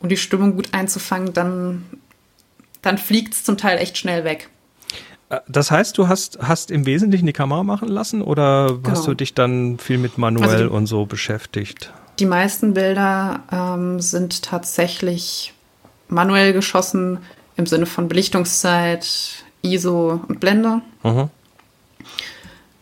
und 0.00 0.10
die 0.10 0.16
Stimmung 0.16 0.54
gut 0.56 0.68
einzufangen, 0.72 1.32
dann, 1.32 1.84
dann 2.82 2.98
fliegt 2.98 3.34
es 3.34 3.44
zum 3.44 3.56
Teil 3.56 3.78
echt 3.78 3.98
schnell 3.98 4.24
weg. 4.24 4.48
Äh, 5.30 5.40
Das 5.48 5.70
heißt, 5.70 5.96
du 5.98 6.08
hast, 6.08 6.38
hast 6.42 6.70
im 6.70 6.86
Wesentlichen 6.86 7.26
die 7.26 7.32
Kamera 7.32 7.62
machen 7.62 7.88
lassen 7.88 8.22
oder 8.22 8.78
hast 8.86 9.00
Genau. 9.00 9.06
du 9.06 9.14
dich 9.14 9.34
dann 9.34 9.78
viel 9.78 9.98
mit 9.98 10.18
manuell 10.18 10.48
Also 10.50 10.64
die- 10.64 10.70
und 10.70 10.86
so 10.86 11.06
beschäftigt? 11.06 11.92
Die 12.20 12.26
meisten 12.26 12.74
Bilder 12.74 13.40
ähm, 13.50 14.00
sind 14.00 14.42
tatsächlich 14.42 15.52
manuell 16.08 16.52
geschossen 16.52 17.18
im 17.56 17.66
Sinne 17.66 17.86
von 17.86 18.06
Belichtungszeit, 18.08 19.42
ISO 19.62 20.20
und 20.28 20.38
Blende. 20.38 20.80
Mhm. 21.02 21.28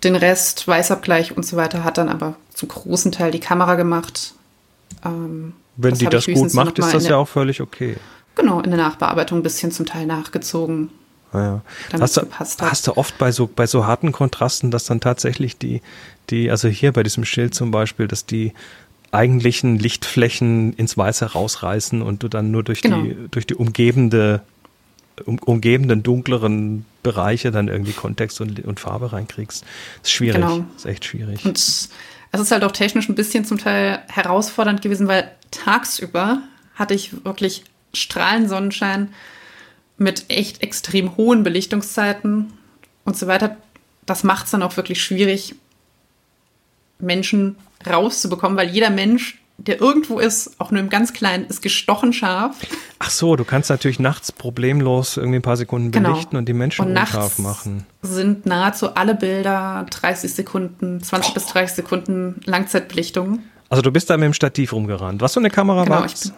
Den 0.04 0.16
Rest, 0.16 0.66
Weißabgleich 0.66 1.36
und 1.36 1.46
so 1.46 1.56
weiter, 1.56 1.84
hat 1.84 1.96
dann 1.96 2.08
aber 2.08 2.34
zum 2.54 2.68
großen 2.68 3.12
Teil 3.12 3.30
die 3.30 3.40
Kamera 3.40 3.74
gemacht. 3.74 4.34
Ähm, 5.04 5.54
Wenn 5.76 5.94
die 5.94 6.06
das 6.06 6.26
gut 6.26 6.54
macht, 6.54 6.78
ist 6.78 6.92
das 6.94 7.06
ja 7.08 7.16
auch 7.16 7.28
völlig 7.28 7.60
okay. 7.60 7.96
Genau, 8.34 8.60
in 8.60 8.70
der 8.70 8.78
Nachbearbeitung 8.78 9.40
ein 9.40 9.42
bisschen 9.42 9.72
zum 9.72 9.86
Teil 9.86 10.06
nachgezogen. 10.06 10.90
Ja. 11.34 11.62
Damit 11.90 12.02
Hast, 12.02 12.16
du, 12.18 12.26
hast 12.60 12.86
du 12.86 12.96
oft 12.96 13.16
bei 13.18 13.32
so, 13.32 13.46
bei 13.46 13.66
so 13.66 13.86
harten 13.86 14.12
Kontrasten, 14.12 14.70
dass 14.70 14.84
dann 14.84 15.00
tatsächlich 15.00 15.56
die, 15.56 15.80
die, 16.30 16.50
also 16.50 16.68
hier 16.68 16.92
bei 16.92 17.02
diesem 17.02 17.24
Schild 17.24 17.54
zum 17.54 17.70
Beispiel, 17.70 18.06
dass 18.06 18.26
die 18.26 18.52
eigentlichen 19.12 19.78
Lichtflächen 19.78 20.72
ins 20.74 20.96
Weiße 20.96 21.32
rausreißen 21.32 22.02
und 22.02 22.22
du 22.22 22.28
dann 22.28 22.50
nur 22.50 22.62
durch 22.62 22.82
Genau. 22.82 23.02
die, 23.02 23.16
durch 23.30 23.46
die 23.46 23.54
umgebende, 23.54 24.40
um, 25.24 25.38
umgebenden 25.38 26.02
dunkleren 26.02 26.84
Bereiche 27.02 27.50
dann 27.50 27.68
irgendwie 27.68 27.92
Kontext 27.92 28.40
und, 28.40 28.64
und 28.64 28.80
Farbe 28.80 29.12
reinkriegst. 29.12 29.64
ist 30.02 30.10
schwierig. 30.12 30.40
Genau. 30.40 30.64
Ist 30.76 30.86
echt 30.86 31.04
schwierig. 31.04 31.44
Und 31.44 31.88
es 32.32 32.40
ist 32.40 32.50
halt 32.50 32.64
auch 32.64 32.72
technisch 32.72 33.08
ein 33.08 33.14
bisschen 33.14 33.44
zum 33.44 33.58
Teil 33.58 34.02
herausfordernd 34.08 34.80
gewesen, 34.80 35.06
weil 35.06 35.30
tagsüber 35.50 36.42
hatte 36.74 36.94
ich 36.94 37.24
wirklich 37.24 37.64
Strahlensonnenschein 37.92 39.12
mit 39.98 40.24
echt 40.28 40.62
extrem 40.62 41.16
hohen 41.18 41.42
Belichtungszeiten 41.42 42.52
und 43.04 43.16
so 43.18 43.26
weiter. 43.26 43.56
Das 44.06 44.24
macht 44.24 44.46
es 44.46 44.50
dann 44.50 44.62
auch 44.62 44.76
wirklich 44.78 45.02
schwierig, 45.02 45.54
Menschen 46.98 47.56
rauszubekommen, 47.86 48.56
weil 48.56 48.70
jeder 48.70 48.90
Mensch, 48.90 49.41
der 49.66 49.80
irgendwo 49.80 50.18
ist, 50.18 50.58
auch 50.60 50.70
nur 50.70 50.80
im 50.80 50.88
ganz 50.88 51.12
kleinen, 51.12 51.44
ist 51.46 51.62
gestochen 51.62 52.12
scharf. 52.12 52.56
Ach 52.98 53.10
so, 53.10 53.36
du 53.36 53.44
kannst 53.44 53.70
natürlich 53.70 53.98
nachts 53.98 54.32
problemlos 54.32 55.16
irgendwie 55.16 55.38
ein 55.38 55.42
paar 55.42 55.56
Sekunden 55.56 55.90
Genau. 55.90 56.10
belichten 56.10 56.36
und 56.36 56.46
die 56.48 56.52
Menschen 56.52 56.84
Und 56.86 56.96
unscharf 56.96 57.38
machen. 57.38 57.86
sind 58.02 58.46
nahezu 58.46 58.94
alle 58.94 59.14
Bilder 59.14 59.86
30 59.90 60.32
Sekunden, 60.34 61.02
20 61.02 61.34
bis 61.34 61.46
30 61.46 61.76
Sekunden 61.76 62.40
Langzeitbelichtung. 62.44 63.40
Also 63.68 63.82
du 63.82 63.90
bist 63.90 64.10
da 64.10 64.16
mit 64.16 64.26
dem 64.26 64.34
Stativ 64.34 64.72
rumgerannt. 64.72 65.20
Was 65.22 65.34
für 65.34 65.40
eine 65.40 65.50
Kamera 65.50 65.84
Genau, 65.84 65.96
war 65.96 66.02
das? 66.02 66.32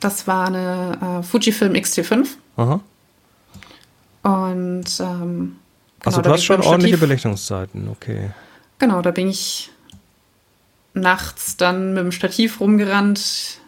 das 0.00 0.26
war 0.26 0.46
eine 0.48 1.20
äh, 1.20 1.22
Fujifilm 1.22 1.74
X-T5 1.74 2.26
Aha. 2.56 2.80
und 4.22 4.84
ähm, 5.00 5.56
Also 6.04 6.16
genau, 6.16 6.16
da 6.16 6.20
du 6.22 6.30
hast 6.32 6.44
schon 6.44 6.60
ordentliche 6.60 6.98
Belichtungszeiten, 6.98 7.88
okay. 7.88 8.30
Genau, 8.78 9.02
da 9.02 9.10
bin 9.12 9.28
ich 9.28 9.70
nachts 10.94 11.56
dann 11.56 11.94
mit 11.94 12.04
dem 12.04 12.12
Stativ 12.12 12.60
rumgerannt. 12.60 13.58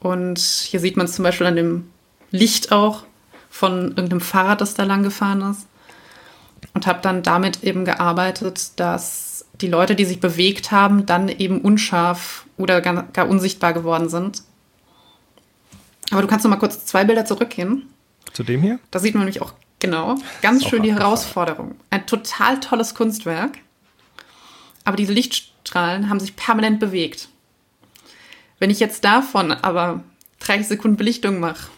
Und 0.00 0.38
hier 0.38 0.80
sieht 0.80 0.96
man 0.96 1.06
es 1.06 1.14
zum 1.14 1.24
Beispiel 1.24 1.46
an 1.46 1.56
dem 1.56 1.90
Licht 2.30 2.72
auch 2.72 3.04
von 3.50 3.88
irgendeinem 3.88 4.20
Fahrrad, 4.20 4.60
das 4.60 4.74
da 4.74 4.84
lang 4.84 5.02
gefahren 5.02 5.42
ist. 5.50 5.66
Und 6.74 6.86
habe 6.86 7.00
dann 7.02 7.22
damit 7.22 7.64
eben 7.64 7.84
gearbeitet, 7.84 8.78
dass 8.78 9.46
die 9.60 9.68
Leute, 9.68 9.96
die 9.96 10.04
sich 10.04 10.20
bewegt 10.20 10.70
haben, 10.70 11.06
dann 11.06 11.28
eben 11.28 11.60
unscharf 11.60 12.46
oder 12.56 12.80
gar, 12.80 13.04
gar 13.12 13.28
unsichtbar 13.28 13.72
geworden 13.72 14.08
sind. 14.08 14.42
Aber 16.10 16.22
du 16.22 16.28
kannst 16.28 16.44
noch 16.44 16.50
mal 16.50 16.56
kurz 16.56 16.86
zwei 16.86 17.04
Bilder 17.04 17.24
zurückgehen. 17.24 17.88
Zu 18.32 18.44
dem 18.44 18.62
hier? 18.62 18.78
Da 18.90 18.98
sieht 18.98 19.14
man 19.14 19.24
nämlich 19.24 19.42
auch 19.42 19.52
genau 19.78 20.16
ganz 20.42 20.64
schön 20.64 20.82
die. 20.82 20.92
Herausforderung. 20.92 21.76
Ein 21.90 22.06
total 22.06 22.60
tolles 22.60 22.94
Kunstwerk. 22.94 23.58
Aber 24.88 24.96
diese 24.96 25.12
Lichtstrahlen 25.12 26.08
haben 26.08 26.18
sich 26.18 26.34
permanent 26.34 26.80
bewegt. 26.80 27.28
Wenn 28.58 28.70
ich 28.70 28.80
jetzt 28.80 29.04
davon 29.04 29.52
aber 29.52 30.02
30 30.40 30.66
Sekunden 30.66 30.96
Belichtung 30.96 31.40
mache, 31.40 31.68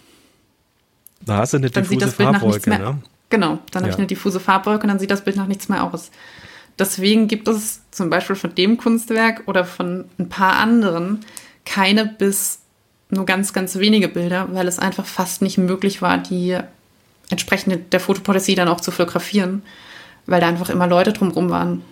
Da 1.26 1.38
hast 1.38 1.52
du 1.54 1.56
eine 1.56 1.70
dann 1.70 1.82
sieht 1.82 2.00
diffuse 2.00 2.06
das 2.06 2.16
Bild 2.16 2.30
nach 2.30 2.40
nichts 2.42 2.64
Farbwolke, 2.64 2.82
mehr. 2.84 2.92
ne? 2.92 3.02
Genau, 3.30 3.58
dann 3.72 3.82
habe 3.82 3.88
Ja. 3.88 3.94
ich 3.94 3.98
eine 3.98 4.06
diffuse 4.06 4.38
Farbwolke 4.38 4.82
und 4.84 4.88
dann 4.90 5.00
sieht 5.00 5.10
das 5.10 5.24
Bild 5.24 5.36
nach 5.36 5.48
nichts 5.48 5.68
mehr 5.68 5.82
aus. 5.82 6.12
Deswegen 6.78 7.26
gibt 7.26 7.48
es 7.48 7.80
zum 7.90 8.10
Beispiel 8.10 8.36
von 8.36 8.54
dem 8.54 8.76
Kunstwerk 8.76 9.42
oder 9.46 9.64
von 9.64 10.04
ein 10.18 10.28
paar 10.28 10.54
anderen 10.56 11.20
keine 11.64 12.06
bis 12.06 12.60
nur 13.10 13.26
ganz, 13.26 13.52
ganz 13.52 13.74
wenige 13.76 14.06
Bilder, 14.06 14.46
weil 14.52 14.68
es 14.68 14.78
einfach 14.78 15.04
fast 15.04 15.42
nicht 15.42 15.58
möglich 15.58 16.00
war, 16.00 16.16
die 16.18 16.56
entsprechend 17.28 17.92
der 17.92 17.98
Fotopolicy 17.98 18.54
dann 18.54 18.68
auch 18.68 18.80
zu 18.80 18.92
fotografieren, 18.92 19.62
weil 20.26 20.40
da 20.40 20.46
einfach 20.46 20.70
immer 20.70 20.86
Leute 20.86 21.12
drumherum 21.12 21.50
waren. 21.50 21.82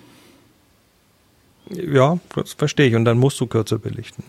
Ja, 1.71 2.19
das 2.35 2.53
verstehe 2.55 2.89
ich. 2.89 2.95
Und 2.95 3.05
dann 3.05 3.19
musst 3.19 3.39
du 3.41 3.47
kürzer 3.47 3.79
belichten. 3.79 4.23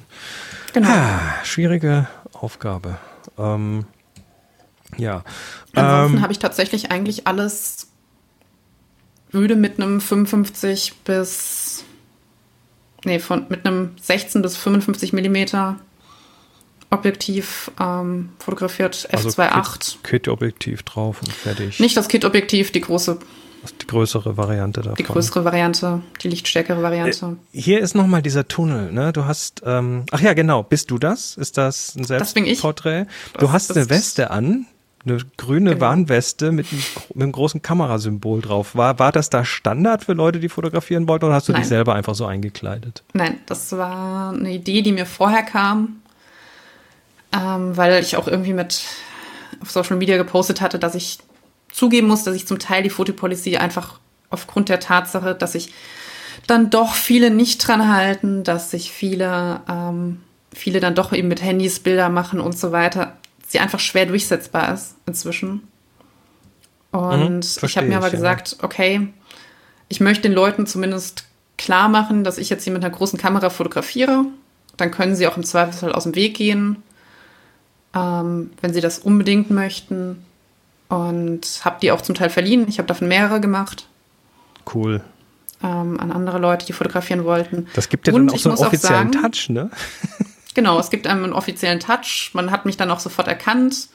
Genau. 0.73 0.89
Ah, 0.89 1.35
schwierige 1.43 2.07
Aufgabe. 2.33 2.97
Ähm, 3.37 3.85
ja. 4.97 5.23
Ansonsten 5.73 6.17
Ähm, 6.17 6.21
habe 6.23 6.33
ich 6.33 6.39
tatsächlich 6.39 6.91
eigentlich 6.91 7.27
alles 7.27 7.87
würde 9.31 9.55
mit 9.55 9.79
einem 9.79 10.01
55 10.01 10.93
bis 11.05 11.83
nee, 13.05 13.19
von 13.19 13.45
mit 13.49 13.65
einem 13.65 13.91
16 14.01 14.41
bis 14.41 14.57
55 14.57 15.13
Millimeter 15.13 15.77
Objektiv 16.91 17.69
ähm, 17.79 18.29
fotografiert 18.39 19.07
also 19.11 19.29
f2.8. 19.29 19.61
Kit- 19.61 20.03
Kit-Objektiv 20.03 20.81
drauf 20.81 21.21
und 21.21 21.31
fertig. 21.31 21.79
Nicht 21.79 21.95
das 21.95 22.07
Kit-Objektiv, 22.07 22.71
die 22.71 22.81
große, 22.81 23.19
die 23.81 23.87
größere 23.87 24.37
Variante 24.37 24.81
davon. 24.81 24.95
die 24.95 25.03
größere 25.03 25.43
Variante, 25.45 26.01
die 26.21 26.29
lichtstärkere 26.29 26.81
Variante. 26.81 27.37
Hier 27.51 27.79
ist 27.79 27.95
nochmal 27.95 28.21
dieser 28.21 28.47
Tunnel, 28.47 28.91
ne? 28.91 29.11
Du 29.13 29.25
hast, 29.25 29.61
ähm, 29.65 30.05
ach 30.11 30.21
ja, 30.21 30.33
genau, 30.33 30.63
bist 30.63 30.91
du 30.91 30.97
das? 30.97 31.35
Ist 31.37 31.57
das 31.57 31.95
ein 31.95 32.05
Das 32.07 32.33
bin 32.33 32.43
ich. 32.43 32.49
Selbstporträt? 32.59 33.05
Du 33.33 33.41
Das 33.41 33.51
hast 33.51 33.75
eine 33.75 33.89
Weste 33.89 34.31
an, 34.31 34.65
eine 35.05 35.17
grüne 35.37 35.71
Genau. 35.71 35.81
Warnweste 35.81 36.51
mit 36.51 36.67
einem, 36.71 36.81
mit 37.13 37.23
einem 37.23 37.31
großen 37.31 37.61
Kamerasymbol 37.61 38.41
drauf. 38.41 38.75
War, 38.75 38.99
war 38.99 39.11
das 39.11 39.29
da 39.29 39.43
Standard 39.45 40.03
für 40.03 40.13
Leute, 40.13 40.39
die 40.39 40.49
fotografieren 40.49 41.07
wollten, 41.07 41.25
oder 41.25 41.35
hast 41.35 41.47
du 41.47 41.53
dich 41.53 41.61
Nein. 41.61 41.69
selber 41.69 41.95
einfach 41.95 42.15
so 42.15 42.25
eingekleidet? 42.25 43.03
Nein, 43.13 43.39
das 43.45 43.71
war 43.73 44.31
eine 44.33 44.51
Idee, 44.53 44.81
die 44.81 44.91
mir 44.91 45.05
vorher 45.05 45.43
kam, 45.43 46.01
ähm, 47.33 47.75
weil 47.77 48.01
ich 48.01 48.15
auch 48.17 48.27
irgendwie 48.27 48.53
mit 48.53 48.83
auf 49.61 49.71
Social 49.71 49.97
Media 49.97 50.17
gepostet 50.17 50.61
hatte, 50.61 50.79
dass 50.79 50.95
ich 50.95 51.17
zugeben 51.79 52.07
muss, 52.07 52.23
dass 52.23 52.35
ich 52.35 52.45
zum 52.45 52.59
Teil 52.59 52.83
die 52.83 52.89
Fotopolicy 52.89 53.57
einfach 53.57 53.99
aufgrund 54.29 54.69
der 54.69 54.79
Tatsache, 54.79 55.33
dass 55.33 55.53
sich 55.53 55.73
dann 56.45 56.69
doch 56.69 56.93
viele 56.93 57.31
nicht 57.31 57.65
dran 57.65 57.93
halten, 57.93 58.43
dass 58.43 58.71
sich 58.71 58.91
viele, 58.91 59.61
ähm, 59.69 60.21
viele 60.53 60.79
dann 60.79 60.95
doch 60.95 61.13
eben 61.13 61.29
mit 61.29 61.41
Handys 61.41 61.79
Bilder 61.79 62.09
machen 62.09 62.39
und 62.41 62.57
so 62.57 62.71
weiter, 62.71 63.17
sie 63.47 63.59
einfach 63.59 63.79
schwer 63.79 64.05
durchsetzbar 64.05 64.73
ist 64.73 64.95
inzwischen. 65.05 65.67
Und 66.91 67.45
ich 67.45 67.59
verstehe 67.59 67.81
habe 67.81 67.89
mir 67.89 67.97
aber 67.97 68.07
ich, 68.07 68.13
ja. 68.13 68.19
gesagt, 68.19 68.57
okay, 68.61 69.07
ich 69.87 69.99
möchte 69.99 70.23
den 70.23 70.33
Leuten 70.33 70.65
zumindest 70.65 71.25
klar 71.57 71.87
machen, 71.87 72.23
dass 72.23 72.37
ich 72.37 72.49
jetzt 72.49 72.63
hier 72.63 72.73
mit 72.73 72.83
einer 72.83 72.93
großen 72.93 73.19
Kamera 73.19 73.49
fotografiere. 73.49 74.25
Dann 74.77 74.91
können 74.91 75.15
sie 75.15 75.27
auch 75.27 75.37
im 75.37 75.43
Zweifelsfall 75.43 75.93
aus 75.93 76.03
dem 76.03 76.15
Weg 76.15 76.35
gehen, 76.35 76.77
ähm, 77.95 78.51
wenn 78.61 78.73
sie 78.73 78.81
das 78.81 78.99
unbedingt 78.99 79.49
möchten. 79.49 80.25
Und 80.89 81.61
habe 81.63 81.77
die 81.81 81.91
auch 81.91 82.01
zum 82.01 82.15
Teil 82.15 82.29
verliehen. 82.29 82.67
Ich 82.67 82.77
habe 82.79 82.87
davon 82.87 83.07
mehrere 83.07 83.39
gemacht 83.39 83.87
Cool. 84.73 85.01
ähm, 85.63 85.99
an 85.99 86.11
andere 86.11 86.39
Leute, 86.39 86.65
die 86.65 86.73
fotografieren 86.73 87.23
wollten. 87.25 87.67
Das 87.75 87.89
gibt 87.89 88.07
ja 88.07 88.13
Und 88.13 88.27
dann 88.27 88.35
auch 88.35 88.39
so 88.39 88.49
einen 88.49 88.57
offiziellen 88.59 89.13
sagen- 89.13 89.31
Touch, 89.31 89.49
ne? 89.49 89.69
Genau, 90.55 90.79
es 90.79 90.89
gibt 90.89 91.05
einem 91.07 91.23
einen 91.23 91.33
offiziellen 91.33 91.79
Touch. 91.79 92.31
Man 92.33 92.49
hat 92.51 92.65
mich 92.65 92.75
dann 92.75 92.89
auch 92.91 92.99
sofort 92.99 93.27
erkannt 93.27 93.87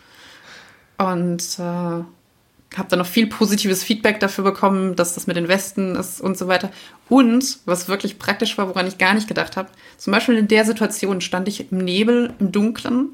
und 0.99 1.43
äh, 1.59 1.63
habe 1.63 2.89
dann 2.89 3.01
noch 3.01 3.07
viel 3.07 3.27
positives 3.27 3.83
Feedback 3.83 4.21
dafür 4.21 4.45
bekommen, 4.45 4.95
dass 4.95 5.15
das 5.15 5.27
mit 5.27 5.37
den 5.37 5.49
Westen 5.49 5.97
ist 5.97 6.21
und 6.21 6.39
so 6.39 6.47
weiter. 6.47 6.71
Und 7.09 7.59
was 7.67 7.89
wirklich 7.89 8.19
praktisch 8.21 8.57
war, 8.57 8.69
woran 8.69 8.87
ich 8.87 8.99
gar 8.99 9.15
nicht 9.15 9.27
gedacht 9.29 9.57
habe, 9.57 9.69
zum 9.99 10.13
Beispiel 10.13 10.37
in 10.37 10.49
der 10.49 10.65
Situation 10.65 11.21
stand 11.21 11.49
ich 11.49 11.71
im 11.73 11.79
Nebel, 11.79 12.33
im 12.39 12.53
Dunkeln, 12.53 13.11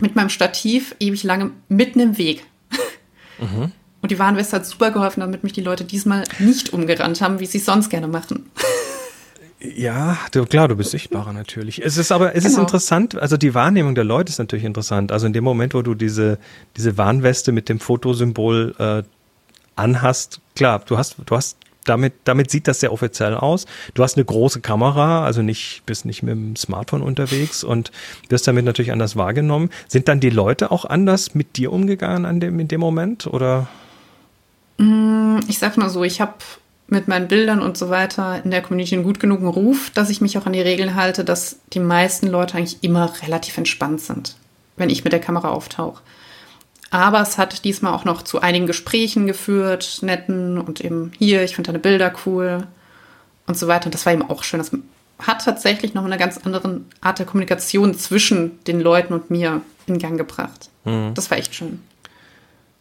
mit 0.00 0.16
meinem 0.16 0.28
Stativ 0.28 0.94
ewig 0.98 1.22
lange 1.22 1.52
mitten 1.68 2.00
im 2.00 2.18
Weg. 2.18 2.44
Und 3.38 4.10
die 4.10 4.18
Warnweste 4.18 4.56
hat 4.56 4.66
super 4.66 4.90
geholfen, 4.90 5.20
damit 5.20 5.42
mich 5.42 5.52
die 5.52 5.60
Leute 5.62 5.84
diesmal 5.84 6.24
nicht 6.38 6.72
umgerannt 6.72 7.20
haben, 7.20 7.40
wie 7.40 7.46
sie 7.46 7.58
es 7.58 7.64
sonst 7.64 7.88
gerne 7.90 8.08
machen. 8.08 8.50
Ja, 9.58 10.18
du, 10.32 10.44
klar, 10.44 10.68
du 10.68 10.76
bist 10.76 10.90
sichtbarer 10.90 11.32
natürlich. 11.32 11.82
Es 11.84 11.96
ist 11.96 12.12
aber, 12.12 12.34
es 12.36 12.44
ist 12.44 12.52
Genau. 12.52 12.62
interessant, 12.62 13.16
also 13.16 13.36
die 13.38 13.54
Wahrnehmung 13.54 13.94
der 13.94 14.04
Leute 14.04 14.30
ist 14.30 14.38
natürlich 14.38 14.64
interessant. 14.66 15.10
Also 15.12 15.26
in 15.26 15.32
dem 15.32 15.44
Moment, 15.44 15.72
wo 15.74 15.80
du 15.82 15.94
diese, 15.94 16.38
diese 16.76 16.98
Warnweste 16.98 17.52
mit 17.52 17.68
dem 17.68 17.80
Fotosymbol 17.80 18.74
äh, 18.78 19.02
anhast, 19.74 20.40
klar, 20.54 20.82
du 20.86 20.98
hast, 20.98 21.16
du 21.24 21.34
hast 21.36 21.56
damit, 21.86 22.14
damit 22.24 22.50
sieht 22.50 22.68
das 22.68 22.80
sehr 22.80 22.92
offiziell 22.92 23.34
aus. 23.34 23.66
Du 23.94 24.02
hast 24.02 24.16
eine 24.16 24.24
große 24.24 24.60
Kamera, 24.60 25.24
also 25.24 25.42
nicht, 25.42 25.82
bist 25.86 26.04
nicht 26.04 26.22
mit 26.22 26.32
dem 26.32 26.56
Smartphone 26.56 27.02
unterwegs 27.02 27.64
und 27.64 27.90
wirst 28.28 28.46
damit 28.46 28.64
natürlich 28.64 28.92
anders 28.92 29.16
wahrgenommen. 29.16 29.70
Sind 29.88 30.08
dann 30.08 30.20
die 30.20 30.30
Leute 30.30 30.70
auch 30.70 30.84
anders 30.84 31.34
mit 31.34 31.56
dir 31.56 31.72
umgegangen 31.72 32.26
an 32.26 32.40
dem, 32.40 32.60
in 32.60 32.68
dem 32.68 32.80
Moment 32.80 33.26
oder? 33.26 33.68
Ich 35.48 35.58
sag 35.58 35.76
mal 35.78 35.88
so, 35.88 36.04
ich 36.04 36.20
habe 36.20 36.34
mit 36.88 37.08
meinen 37.08 37.28
Bildern 37.28 37.60
und 37.60 37.76
so 37.76 37.90
weiter 37.90 38.40
in 38.44 38.50
der 38.50 38.62
Community 38.62 38.94
einen 38.94 39.04
gut 39.04 39.18
genugen 39.18 39.48
Ruf, 39.48 39.90
dass 39.90 40.10
ich 40.10 40.20
mich 40.20 40.38
auch 40.38 40.46
an 40.46 40.52
die 40.52 40.60
Regeln 40.60 40.94
halte, 40.94 41.24
dass 41.24 41.58
die 41.72 41.80
meisten 41.80 42.28
Leute 42.28 42.56
eigentlich 42.56 42.82
immer 42.82 43.12
relativ 43.22 43.56
entspannt 43.58 44.00
sind, 44.00 44.36
wenn 44.76 44.90
ich 44.90 45.02
mit 45.02 45.12
der 45.12 45.20
Kamera 45.20 45.48
auftauche. 45.48 46.02
Aber 46.90 47.20
es 47.20 47.36
hat 47.36 47.64
diesmal 47.64 47.92
auch 47.92 48.04
noch 48.04 48.22
zu 48.22 48.40
einigen 48.40 48.66
Gesprächen 48.66 49.26
geführt, 49.26 49.98
netten 50.02 50.58
und 50.58 50.80
eben 50.80 51.12
hier, 51.18 51.42
ich 51.42 51.54
finde 51.54 51.68
deine 51.68 51.80
Bilder 51.80 52.12
cool 52.24 52.66
und 53.46 53.56
so 53.58 53.66
weiter. 53.68 53.86
Und 53.86 53.94
das 53.94 54.06
war 54.06 54.12
eben 54.12 54.28
auch 54.28 54.44
schön. 54.44 54.58
Das 54.58 54.70
hat 55.18 55.44
tatsächlich 55.44 55.94
noch 55.94 56.04
eine 56.04 56.18
ganz 56.18 56.38
andere 56.38 56.80
Art 57.00 57.18
der 57.18 57.26
Kommunikation 57.26 57.94
zwischen 57.94 58.62
den 58.64 58.80
Leuten 58.80 59.14
und 59.14 59.30
mir 59.30 59.62
in 59.86 59.98
Gang 59.98 60.16
gebracht. 60.16 60.70
Das 61.14 61.30
war 61.32 61.38
echt 61.38 61.52
schön. 61.54 61.80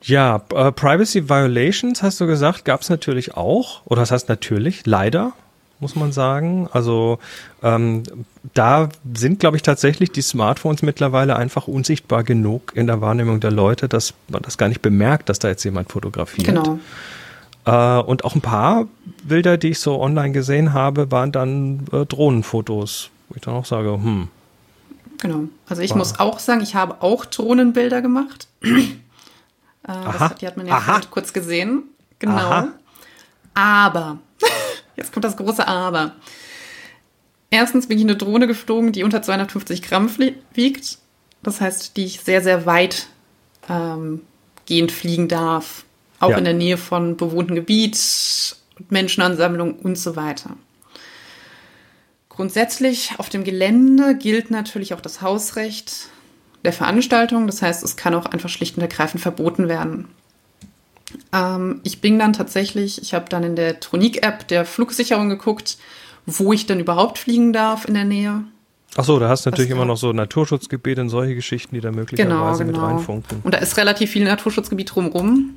Ja, 0.03 0.44
äh, 0.53 0.72
Privacy 0.72 1.27
Violations, 1.27 2.03
hast 2.03 2.22
du 2.22 2.27
gesagt, 2.27 2.64
gab 2.64 2.82
es 2.82 2.90
natürlich 2.90 3.36
auch. 3.36 3.82
Oder 3.86 4.02
das 4.03 4.11
heißt 4.11 4.30
natürlich, 4.30 4.86
leider, 4.86 5.34
muss 5.80 5.95
man 5.95 6.11
sagen. 6.11 6.68
Also 6.72 7.19
ähm, 7.64 8.03
da 8.53 8.89
sind, 9.14 9.39
glaube 9.39 9.57
ich, 9.57 9.64
tatsächlich 9.64 10.11
die 10.11 10.22
Smartphones 10.22 10.81
mittlerweile 10.81 11.35
einfach 11.35 11.68
unsichtbar 11.68 12.23
genug 12.23 12.72
in 12.76 12.88
der 12.88 13.02
Wahrnehmung 13.02 13.39
der 13.39 13.52
Leute, 13.52 13.88
dass 13.89 14.14
man 14.30 14.41
das 14.41 14.57
gar 14.57 14.68
nicht 14.69 14.81
bemerkt, 14.81 15.30
dass 15.30 15.39
da 15.39 15.47
jetzt 15.49 15.64
jemand 15.64 15.91
fotografiert. 15.91 16.47
Genau. 16.47 16.80
Äh, 17.65 18.02
und 18.03 18.23
auch 18.26 18.35
ein 18.35 18.41
paar 18.41 18.88
Bilder, 19.23 19.57
die 19.57 19.69
ich 19.69 19.80
so 19.80 19.99
online 19.99 20.31
gesehen 20.31 20.73
habe, 20.73 21.11
waren 21.11 21.31
dann 21.31 21.85
äh, 21.91 22.06
Drohnenfotos, 22.06 23.10
wo 23.30 23.35
ich 23.35 23.41
dann 23.41 23.56
auch 23.56 23.65
sage, 23.65 23.91
hm, 23.91 24.27
Genau. 25.18 25.45
Also 25.68 25.81
ich 25.81 25.91
Wow. 25.91 25.97
muss 25.97 26.19
auch 26.19 26.39
sagen, 26.39 26.61
ich 26.61 26.76
habe 26.76 27.02
auch 27.02 27.23
Drohnenbilder 27.26 28.02
gemacht. 28.02 28.47
äh, 28.61 28.68
das, 29.84 29.95
Aha. 29.97 30.19
hat- 30.19 30.41
die 30.41 30.47
hat 30.47 30.57
man 30.57 30.68
ja 30.68 30.81
kurz 31.10 31.31
gesehen. 31.34 31.84
Genau. 32.19 32.35
Aha. 32.35 32.68
Aber, 33.53 34.18
jetzt 34.95 35.11
kommt 35.13 35.26
das 35.26 35.38
große 35.38 35.67
Aber. 35.67 36.13
Erstens 37.49 37.88
bin 37.88 37.97
ich 37.97 38.03
eine 38.03 38.15
Drohne 38.17 38.47
geflogen, 38.47 38.91
die 38.91 39.03
unter 39.03 39.22
250 39.22 39.81
Gramm 39.81 40.09
wiegt. 40.53 40.97
Das 41.43 41.61
heißt, 41.61 41.95
die 41.95 42.05
ich 42.05 42.22
sehr, 42.22 42.41
sehr 42.41 42.65
weit 42.65 43.07
ähm, 43.69 44.22
gehend 44.65 44.91
fliegen 44.91 45.27
darf. 45.27 45.85
Auch 46.19 46.31
Ja. 46.31 46.38
in 46.38 46.43
der 46.45 46.53
Nähe 46.53 46.77
von 46.77 47.17
bewohntem 47.17 47.55
Gebiet, 47.55 47.97
Menschenansammlung 48.89 49.76
und 49.80 49.97
so 49.97 50.15
weiter. 50.15 50.57
Grundsätzlich 52.30 53.11
auf 53.17 53.30
dem 53.30 53.43
Gelände 53.43 54.15
gilt 54.15 54.51
natürlich 54.51 54.93
auch 54.93 55.01
das 55.01 55.22
Hausrecht 55.22 56.07
der 56.65 56.73
Veranstaltung. 56.73 57.47
Das 57.47 57.61
heißt, 57.61 57.84
es 57.84 57.95
kann 57.95 58.13
auch 58.15 58.26
einfach 58.26 58.49
schlicht 58.49 58.76
und 58.76 58.81
ergreifend 58.81 59.22
verboten 59.22 59.69
werden. 59.69 60.07
Ähm, 61.33 61.81
ich 61.83 62.01
bin 62.01 62.19
dann 62.19 62.33
tatsächlich, 62.33 63.01
ich 63.01 63.13
habe 63.13 63.25
dann 63.29 63.43
in 63.43 63.55
der 63.55 63.79
Tronik-App 63.79 64.47
der 64.47 64.65
Flugsicherung 64.65 65.29
geguckt, 65.29 65.77
wo 66.25 66.53
ich 66.53 66.65
denn 66.65 66.79
überhaupt 66.79 67.17
fliegen 67.17 67.53
darf 67.53 67.85
in 67.85 67.93
der 67.93 68.05
Nähe. 68.05 68.43
Ach 68.97 69.03
so, 69.03 69.19
da 69.19 69.27
hast 69.27 69.45
du 69.45 69.49
natürlich 69.49 69.71
immer 69.71 69.85
noch 69.85 69.97
so 69.97 70.13
Naturschutzgebiete 70.13 71.01
und 71.01 71.09
solche 71.09 71.35
Geschichten, 71.35 71.75
die 71.75 71.81
da 71.81 71.91
möglicherweise 71.91 72.63
Genau, 72.63 72.71
mit 72.71 72.75
genau. 72.75 72.85
reinfunken. 72.87 73.41
Und 73.43 73.53
da 73.53 73.57
ist 73.57 73.75
relativ 73.77 74.11
viel 74.11 74.23
Naturschutzgebiet 74.23 74.95
drumherum. 74.95 75.55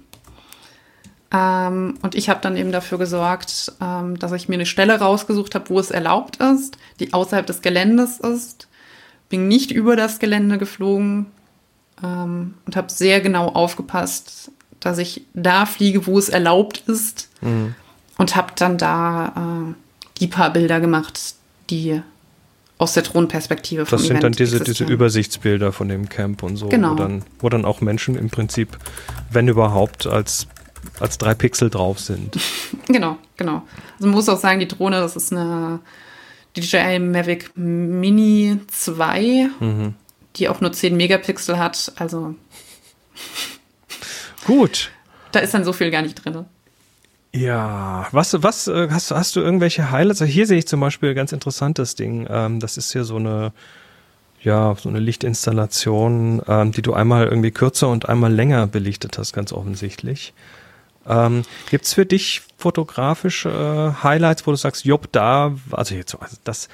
Ähm, 1.33 1.99
und 2.03 2.15
ich 2.15 2.29
habe 2.31 2.41
dann 2.43 2.57
eben 2.57 2.73
dafür 2.73 2.99
gesorgt, 2.99 3.73
ähm, 3.81 4.19
dass 4.19 4.33
ich 4.33 4.49
mir 4.49 4.55
eine 4.55 4.67
Stelle 4.67 4.99
rausgesucht 4.99 5.55
habe, 5.55 5.69
wo 5.69 5.79
es 5.79 5.91
erlaubt 5.91 6.39
ist, 6.39 6.79
die 7.01 7.13
außerhalb 7.13 7.47
des 7.47 7.61
Geländes 7.63 8.19
ist. 8.19 8.67
Bin 9.29 9.47
nicht 9.47 9.71
über 9.71 9.95
das 9.95 10.19
Gelände 10.19 10.59
geflogen 10.59 11.27
ähm, 12.03 12.55
und 12.67 12.77
habe 12.77 12.91
sehr 12.91 13.21
genau 13.21 13.49
aufgepasst, 13.49 14.51
dass 14.81 14.99
ich 14.99 15.23
da 15.35 15.67
fliege, 15.67 16.07
wo 16.07 16.19
es 16.19 16.29
erlaubt 16.29 16.83
ist. 16.87 17.29
Mhm. 17.41 17.75
Und 18.17 18.35
habe 18.37 18.53
dann 18.57 18.79
da 18.79 19.69
äh, 19.71 19.75
die 20.21 20.27
paar 20.27 20.53
Bilder 20.53 20.81
gemacht, 20.81 21.35
die 21.71 22.03
aus 22.79 22.93
der 22.95 23.03
Drohnenperspektive 23.05 23.87
vom 23.87 23.97
Das 23.99 24.03
sind 24.07 24.13
Event 24.19 24.25
dann 24.25 24.33
diese, 24.33 24.61
diese. 24.61 24.85
Übersichtsbilder 24.85 25.73
von 25.73 25.89
dem 25.89 26.09
Camp 26.09 26.43
und 26.43 26.57
so, 26.57 26.69
Genau. 26.69 26.93
wo, 26.93 26.95
dann, 26.95 27.23
wo 27.41 27.49
dann 27.49 27.65
auch 27.65 27.81
Menschen 27.81 28.17
im 28.17 28.31
Prinzip, 28.31 28.77
wenn 29.31 29.49
überhaupt, 29.49 30.07
als, 30.07 30.47
als 31.01 31.19
drei 31.19 31.35
Pixel 31.35 31.71
drauf 31.71 32.01
sind. 32.01 32.37
Genau, 32.89 33.19
genau. 33.37 33.63
Also 33.97 34.07
man 34.07 34.11
muss 34.15 34.29
auch 34.29 34.39
sagen, 34.39 34.61
die 34.61 34.69
Drohne, 34.69 35.01
das 35.01 35.15
ist 35.15 35.33
eine 35.33 35.81
DJI 36.57 36.99
Mavic 37.01 37.51
Mini 37.57 38.59
2, 38.69 39.51
Mhm. 39.61 39.95
die 40.37 40.49
auch 40.49 40.61
nur 40.61 40.73
10 40.73 40.97
Megapixel 40.97 41.59
hat. 41.59 41.93
Also 41.97 42.35
Gut. 44.49 44.91
da 45.33 45.41
ist 45.41 45.53
dann 45.53 45.65
so 45.65 45.73
viel 45.73 45.91
gar 45.91 46.03
nicht 46.03 46.25
drin. 46.25 46.47
Ja, 47.35 48.09
was, 48.13 48.43
was 48.43 48.67
äh, 48.67 48.89
hast, 48.91 49.11
hast 49.11 49.37
du 49.37 49.41
irgendwelche 49.41 49.91
Highlights? 49.91 50.23
Also 50.23 50.33
Hier 50.33 50.47
sehe 50.47 50.59
ich 50.59 50.67
zum 50.67 50.81
Beispiel 50.81 51.11
ein 51.11 51.15
ganz 51.15 51.33
interessantes 51.33 51.95
Ding. 51.95 52.27
Ähm, 52.31 52.59
das 52.59 52.79
ist 52.79 52.93
hier 52.93 53.05
so 53.05 53.17
eine, 53.17 53.53
ja, 54.43 54.75
so 54.81 54.89
eine 54.89 55.01
Lichtinstallation, 55.01 56.41
ähm, 56.49 56.73
die 56.73 56.81
du 56.81 56.95
einmal 56.95 57.27
irgendwie 57.27 57.51
kürzer 57.51 57.89
und 57.89 58.09
einmal 58.09 58.33
länger 58.33 58.67
belichtet 58.67 59.19
hast, 59.19 59.35
ganz 59.35 59.53
offensichtlich. 59.53 60.33
Ähm, 61.07 61.43
Gibt 61.69 61.85
es 61.85 61.93
für 61.93 62.07
dich 62.07 62.41
fotografische 62.57 63.51
äh, 63.51 64.03
Highlights, 64.03 64.47
wo 64.47 64.51
du 64.51 64.57
sagst, 64.57 64.87
jopp, 64.87 65.13
da, 65.13 65.55
also 65.71 65.95
jetzt, 65.95 66.15
also 66.19 66.37
das, 66.45 66.69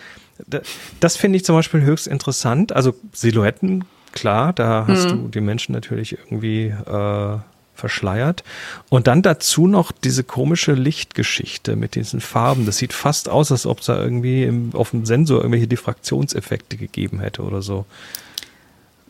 das, 0.47 0.63
das 1.01 1.17
finde 1.17 1.37
ich 1.37 1.45
zum 1.45 1.57
Beispiel 1.57 1.83
höchst 1.83 2.07
interessant. 2.07 2.73
Also 2.73 2.95
Silhouetten, 3.13 3.85
klar, 4.13 4.53
da 4.53 4.87
hast 4.87 5.11
du 5.11 5.29
die 5.29 5.41
Menschen 5.41 5.73
natürlich 5.73 6.13
irgendwie 6.13 6.67
äh, 6.67 7.39
verschleiert. 7.75 8.45
Und 8.89 9.07
dann 9.07 9.23
dazu 9.23 9.67
noch 9.67 9.93
diese 9.93 10.25
komische 10.25 10.73
Lichtgeschichte 10.73 11.77
mit 11.77 11.95
diesen 11.95 12.21
Farben. 12.21 12.67
Das 12.67 12.79
sieht 12.79 12.93
fast 12.93 13.29
aus, 13.29 13.53
als 13.53 13.67
ob 13.67 13.81
es 13.81 13.87
da 13.87 14.01
irgendwie 14.01 14.45
im, 14.45 14.71
auf 14.75 14.91
dem 14.91 15.05
Sensor 15.05 15.39
irgendwelche 15.39 15.69
Diffraktionseffekte 15.69 16.77
gegeben 16.77 17.21
hätte 17.21 17.43
oder 17.43 17.63
so. 17.63 17.85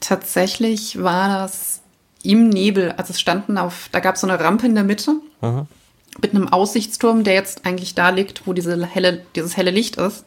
Tatsächlich 0.01 1.03
war 1.03 1.28
das 1.28 1.81
im 2.23 2.49
Nebel. 2.49 2.93
Also 2.93 3.12
es 3.12 3.20
standen 3.20 3.59
auf, 3.59 3.89
da 3.93 4.01
gab 4.01 4.16
es 4.16 4.23
so 4.23 4.27
eine 4.27 4.41
Rampe 4.41 4.66
in 4.66 4.74
der 4.74 4.85
Mitte 4.85 5.16
Aha. 5.41 5.66
mit 6.20 6.35
einem 6.35 6.49
Aussichtsturm, 6.49 7.23
der 7.23 7.35
jetzt 7.35 7.66
eigentlich 7.66 7.95
da 7.95 8.09
liegt, 8.09 8.47
wo 8.47 8.53
diese 8.53 8.85
helle, 8.86 9.23
dieses 9.36 9.57
helle 9.57 9.70
Licht 9.70 9.97
ist. 9.97 10.24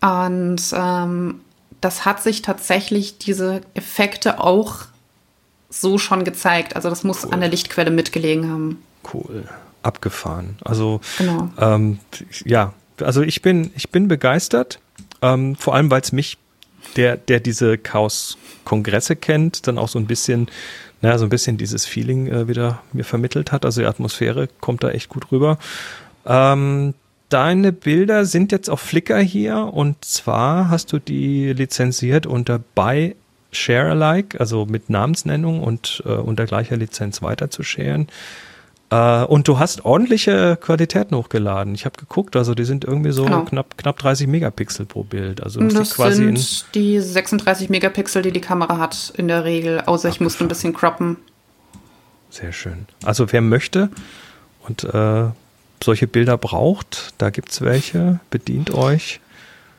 Und 0.00 0.62
ähm, 0.72 1.40
das 1.80 2.04
hat 2.04 2.22
sich 2.22 2.42
tatsächlich 2.42 3.18
diese 3.18 3.60
Effekte 3.74 4.40
auch 4.40 4.86
so 5.72 5.98
schon 5.98 6.24
gezeigt. 6.24 6.76
Also 6.76 6.88
das 6.88 7.02
muss 7.02 7.24
an 7.24 7.40
der 7.40 7.48
Lichtquelle 7.48 7.90
mitgelegen 7.90 8.50
haben. 8.50 8.82
Cool. 9.12 9.44
Abgefahren. 9.82 10.56
Also 10.64 11.00
Genau. 11.18 11.50
ähm, 11.58 11.98
ja, 12.44 12.72
also 13.00 13.22
ich 13.22 13.42
bin, 13.42 13.72
ich 13.74 13.90
bin 13.90 14.06
begeistert, 14.06 14.78
ähm, 15.22 15.56
vor 15.56 15.74
allem 15.74 15.90
weil 15.90 16.02
es 16.02 16.12
mich, 16.12 16.38
der, 16.96 17.16
der 17.16 17.40
diese 17.40 17.78
Chaos-Kongresse 17.78 19.16
kennt, 19.16 19.66
dann 19.66 19.78
auch 19.78 19.88
so 19.88 19.98
ein 19.98 20.06
bisschen, 20.06 20.48
naja, 21.00 21.18
so 21.18 21.24
ein 21.24 21.30
bisschen 21.30 21.56
dieses 21.56 21.86
Feeling 21.86 22.26
äh, 22.28 22.48
wieder 22.48 22.82
mir 22.92 23.04
vermittelt 23.04 23.50
hat. 23.50 23.64
Also 23.64 23.80
die 23.80 23.86
Atmosphäre 23.86 24.48
kommt 24.60 24.84
da 24.84 24.90
echt 24.90 25.08
gut 25.08 25.32
rüber. 25.32 25.58
Ähm, 26.26 26.94
deine 27.28 27.72
Bilder 27.72 28.24
sind 28.24 28.52
jetzt 28.52 28.68
auf 28.68 28.80
Flickr 28.80 29.18
hier 29.18 29.56
und 29.72 30.04
zwar 30.04 30.68
hast 30.68 30.92
du 30.92 30.98
die 30.98 31.52
lizenziert 31.52 32.26
unter 32.26 32.60
Buy 32.74 33.16
Share 33.52 33.90
Alike, 33.90 34.40
also 34.40 34.66
mit 34.66 34.90
Namensnennung 34.90 35.62
und 35.62 36.02
äh, 36.06 36.08
unter 36.08 36.46
gleicher 36.46 36.76
Lizenz 36.76 37.22
weiter 37.22 37.50
zu 37.50 37.62
sharen. 37.62 38.08
Äh, 38.90 39.24
und 39.24 39.48
du 39.48 39.58
hast 39.58 39.84
ordentliche 39.84 40.56
Qualitäten 40.60 41.14
hochgeladen. 41.16 41.74
Ich 41.74 41.84
habe 41.84 41.98
geguckt, 41.98 42.36
also 42.36 42.54
die 42.54 42.64
sind 42.64 42.84
irgendwie 42.84 43.12
so 43.12 43.24
Genau. 43.24 43.44
knapp, 43.44 43.76
knapp 43.78 43.98
30 43.98 44.26
Megapixel 44.26 44.86
pro 44.86 45.02
Bild. 45.02 45.42
Also 45.42 45.60
das, 45.60 45.74
Das 45.74 45.94
quasi 45.94 46.24
in, 46.24 46.36
sind 46.36 46.66
die 46.74 47.00
36 47.00 47.68
Megapixel, 47.70 48.22
die 48.22 48.32
die 48.32 48.40
Kamera 48.40 48.78
hat 48.78 49.12
in 49.16 49.28
der 49.28 49.44
Regel. 49.44 49.80
Außer 49.82 50.08
ich 50.08 50.20
musste 50.20 50.44
ein 50.44 50.48
bisschen 50.48 50.72
croppen. 50.74 51.16
Sehr 52.30 52.52
schön. 52.52 52.86
Also 53.04 53.30
wer 53.32 53.40
möchte 53.42 53.90
und 54.66 54.84
äh, 54.84 55.24
solche 55.82 56.06
Bilder 56.06 56.38
braucht, 56.38 57.14
da 57.18 57.30
gibt's 57.30 57.60
welche, 57.60 58.20
bedient 58.30 58.72
euch. 58.72 59.20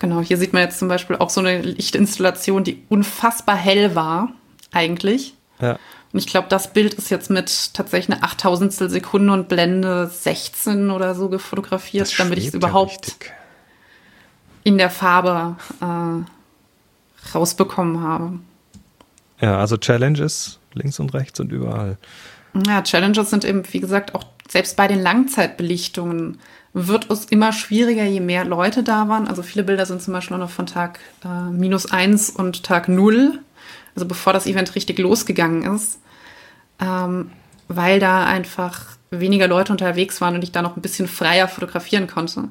Genau, 0.04 0.20
hier 0.20 0.36
sieht 0.36 0.52
man 0.52 0.64
jetzt 0.64 0.80
zum 0.80 0.90
Beispiel 0.90 1.16
auch 1.16 1.30
so 1.30 1.40
eine 1.40 1.62
Lichtinstallation, 1.62 2.66
die 2.66 2.84
unfassbar 2.90 3.56
hell 3.56 3.96
war, 3.96 4.34
eigentlich. 4.74 5.34
Ja. 5.62 5.80
Und 6.12 6.20
ich 6.20 6.28
glaube, 6.28 6.50
das 6.50 6.74
Bild 6.74 6.94
ist 6.96 7.10
jetzt 7.10 7.30
mit 7.30 7.74
tatsächlich 7.74 8.14
eine 8.14 8.22
8000 8.22 8.74
Sekunde 8.74 9.32
und 9.32 9.48
Blende 9.48 10.08
16 10.08 10.92
oder 10.92 11.16
so 11.16 11.30
gefotografiert, 11.30 12.02
Das 12.10 12.18
damit 12.18 12.38
ich 12.38 12.48
es 12.48 12.52
ja 12.52 12.58
überhaupt 12.58 13.08
richtig. 13.08 13.32
in 14.66 14.78
der 14.78 14.90
Farbe 14.90 15.56
äh, 15.80 17.34
rausbekommen 17.34 18.02
habe. 18.02 18.40
Ja, 19.40 19.58
also 19.58 19.78
Challenges 19.78 20.60
links 20.74 21.00
und 21.00 21.14
rechts 21.14 21.40
und 21.40 21.54
überall. 21.54 21.98
Ja, 22.68 22.82
Challenges 22.82 23.30
sind 23.30 23.46
eben, 23.46 23.64
wie 23.72 23.80
gesagt, 23.80 24.16
auch 24.16 24.26
selbst 24.50 24.76
bei 24.76 24.90
den 24.90 25.02
Langzeitbelichtungen 25.02 26.40
wird 26.74 27.10
es 27.12 27.26
immer 27.26 27.54
schwieriger, 27.54 28.04
je 28.04 28.20
mehr 28.20 28.46
Leute 28.46 28.84
da 28.84 29.08
waren. 29.08 29.28
Also 29.28 29.44
viele 29.44 29.64
Bilder 29.64 29.86
sind 29.86 30.02
zum 30.02 30.14
Beispiel 30.14 30.38
noch 30.38 30.50
von 30.50 30.66
Tag 30.66 31.00
äh, 31.24 31.52
minus 31.52 31.92
eins 31.92 32.30
und 32.30 32.64
Tag 32.64 32.90
null, 32.90 33.40
also 33.96 34.08
bevor 34.08 34.34
das 34.34 34.48
Event 34.48 34.74
richtig 34.76 34.98
losgegangen 34.98 35.76
ist, 35.76 36.00
ähm, 36.80 37.32
weil 37.68 38.00
da 38.00 38.26
einfach 38.26 38.98
weniger 39.12 39.48
Leute 39.48 39.72
unterwegs 39.72 40.20
waren 40.20 40.34
und 40.36 40.44
ich 40.44 40.52
da 40.52 40.64
noch 40.64 40.76
ein 40.76 40.82
bisschen 40.82 41.08
freier 41.08 41.48
fotografieren 41.48 42.08
konnte. 42.08 42.50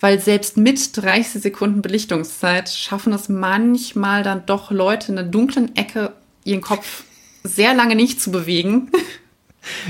Weil 0.00 0.18
selbst 0.20 0.56
mit 0.56 0.96
30 0.96 1.42
Sekunden 1.42 1.82
Belichtungszeit 1.82 2.70
schaffen 2.70 3.12
es 3.12 3.28
manchmal 3.28 4.22
dann 4.22 4.46
doch 4.46 4.70
Leute 4.70 5.08
in 5.08 5.16
der 5.16 5.24
dunklen 5.24 5.76
Ecke 5.76 6.12
ihren 6.44 6.62
Kopf 6.62 7.04
sehr 7.42 7.74
lange 7.74 7.94
nicht 7.94 8.20
zu 8.20 8.30
bewegen. 8.30 8.90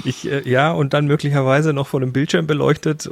Ich, 0.04 0.30
äh, 0.30 0.48
ja, 0.48 0.72
und 0.72 0.92
dann 0.94 1.06
möglicherweise 1.06 1.72
noch 1.72 1.86
vor 1.86 2.00
dem 2.00 2.12
Bildschirm 2.12 2.46
beleuchtet 2.46 3.06
äh, 3.06 3.10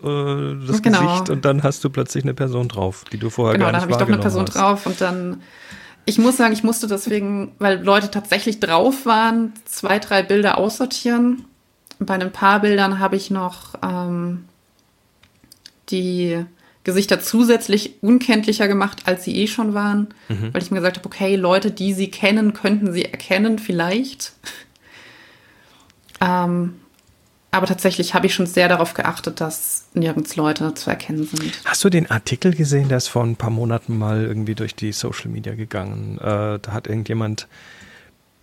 das 0.67 0.83
Genau. 0.83 1.01
Gesicht 1.03 1.31
und 1.31 1.45
dann 1.45 1.63
hast 1.63 1.83
du 1.85 1.91
plötzlich 1.91 2.25
eine 2.25 2.35
Person 2.35 2.69
drauf, 2.69 3.05
die 3.13 3.19
du 3.19 3.31
vorher 3.31 3.55
Genau, 3.55 3.67
gar 3.67 3.73
da 3.73 3.79
nicht 3.79 3.83
habe 3.83 3.93
ich 3.93 3.99
doch 3.99 4.09
eine 4.09 4.19
Person 4.19 4.47
hast. 4.47 4.55
drauf 4.57 4.87
und 4.87 5.01
dann, 5.01 5.43
ich 6.05 6.19
muss 6.19 6.37
sagen, 6.37 6.53
ich 6.53 6.63
musste 6.65 6.87
deswegen, 6.87 7.53
weil 7.59 7.83
Leute 7.85 8.11
tatsächlich 8.11 8.61
drauf 8.61 9.07
waren, 9.07 9.53
zwei, 9.65 9.99
drei 9.99 10.23
Bilder 10.23 10.59
aussortieren. 10.59 11.45
Bei 11.99 12.15
ein 12.15 12.33
paar 12.33 12.61
Bildern 12.61 12.99
habe 12.99 13.15
ich 13.17 13.31
noch 13.31 13.75
ähm, 13.83 14.45
die 15.91 16.45
Gesichter 16.85 17.21
zusätzlich 17.21 18.03
unkenntlicher 18.03 18.67
gemacht, 18.67 19.03
als 19.05 19.25
sie 19.25 19.37
eh 19.37 19.47
schon 19.47 19.75
waren, 19.75 20.09
Mhm. 20.29 20.53
weil 20.53 20.63
ich 20.63 20.71
mir 20.73 20.79
gesagt 20.79 20.97
habe, 20.97 21.07
okay, 21.07 21.37
Leute, 21.37 21.71
die 21.71 21.93
sie 21.93 22.11
kennen, 22.11 22.55
könnten 22.55 22.93
sie 22.93 23.05
erkennen, 23.05 23.59
vielleicht. 23.61 24.33
Ähm, 26.23 26.75
aber 27.51 27.67
tatsächlich 27.67 28.15
habe 28.15 28.27
ich 28.27 28.35
schon 28.35 28.47
sehr 28.47 28.69
darauf 28.69 28.95
geachtet, 28.95 29.41
dass 29.41 29.85
nirgends 29.93 30.37
Leute 30.37 30.73
zu 30.73 30.89
erkennen 30.89 31.27
sind. 31.27 31.61
Hast 31.67 31.85
du 31.85 31.91
den 31.91 32.11
Artikel 32.11 32.55
gesehen, 32.55 32.89
der 32.89 32.97
ist 32.97 33.09
vor 33.09 33.23
ein 33.23 33.37
paar 33.37 33.51
Monaten 33.51 33.99
mal 33.99 34.25
irgendwie 34.25 34.55
durch 34.55 34.75
die 34.75 34.93
Social 34.93 35.31
Media 35.31 35.55
gegangen? 35.55 36.17
Äh, 36.19 36.59
da 36.61 36.73
hat 36.73 36.87
irgendjemand 36.87 37.49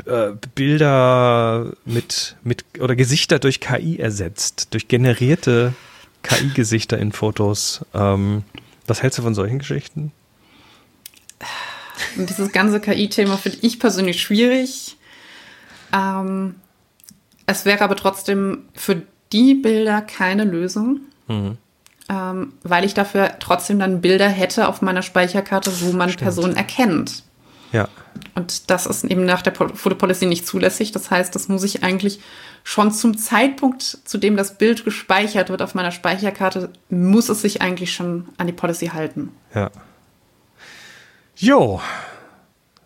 äh, 0.05 0.33
Bilder 0.53 1.73
mit, 1.85 2.35
mit 2.43 2.65
oder 2.79 2.95
Gesichter 2.95 3.39
durch 3.39 3.59
KI 3.59 3.97
ersetzt, 3.97 4.75
durch 4.75 4.87
generierte 4.87 5.73
KI-Gesichter 6.21 6.99
in 6.99 7.11
Fotos. 7.11 7.83
Ähm, 7.95 8.43
was 8.85 9.01
hältst 9.01 9.17
du 9.17 9.23
von 9.23 9.33
solchen 9.33 9.57
Geschichten? 9.57 10.11
Dieses 12.15 12.51
ganze 12.51 12.79
KI-Thema 12.79 13.37
finde 13.37 13.59
ich 13.61 13.79
persönlich 13.79 14.21
schwierig. 14.21 14.97
Ähm, 15.93 16.55
es 17.49 17.65
wäre 17.65 17.81
aber 17.81 17.95
trotzdem 17.95 18.65
für 18.75 19.01
die 19.31 19.55
Bilder 19.55 20.01
keine 20.01 20.43
Lösung, 20.43 21.01
mhm. 21.27 21.57
ähm, 22.09 22.53
weil 22.63 22.85
ich 22.85 22.93
dafür 22.93 23.33
trotzdem 23.39 23.79
dann 23.79 24.01
Bilder 24.01 24.29
hätte 24.29 24.67
auf 24.67 24.81
meiner 24.81 25.01
Speicherkarte, 25.01 25.71
wo 25.81 25.91
man 25.91 26.09
Stimmt. 26.09 26.23
Personen 26.23 26.55
erkennt. 26.55 27.23
Ja. 27.71 27.87
Und 28.35 28.69
das 28.69 28.85
ist 28.85 29.03
eben 29.03 29.25
nach 29.25 29.41
der 29.41 29.53
Photo 29.53 29.95
Policy 29.95 30.25
nicht 30.25 30.47
zulässig. 30.47 30.91
Das 30.91 31.11
heißt, 31.11 31.33
das 31.35 31.47
muss 31.47 31.63
ich 31.63 31.83
eigentlich 31.83 32.19
schon 32.63 32.91
zum 32.91 33.17
Zeitpunkt, 33.17 33.83
zu 33.83 34.17
dem 34.17 34.35
das 34.35 34.57
Bild 34.57 34.83
gespeichert 34.83 35.49
wird 35.49 35.61
auf 35.61 35.75
meiner 35.75 35.91
Speicherkarte, 35.91 36.69
muss 36.89 37.29
es 37.29 37.41
sich 37.41 37.61
eigentlich 37.61 37.93
schon 37.93 38.29
an 38.37 38.47
die 38.47 38.53
Policy 38.53 38.87
halten. 38.87 39.31
Ja. 39.53 39.71
Jo, 41.35 41.79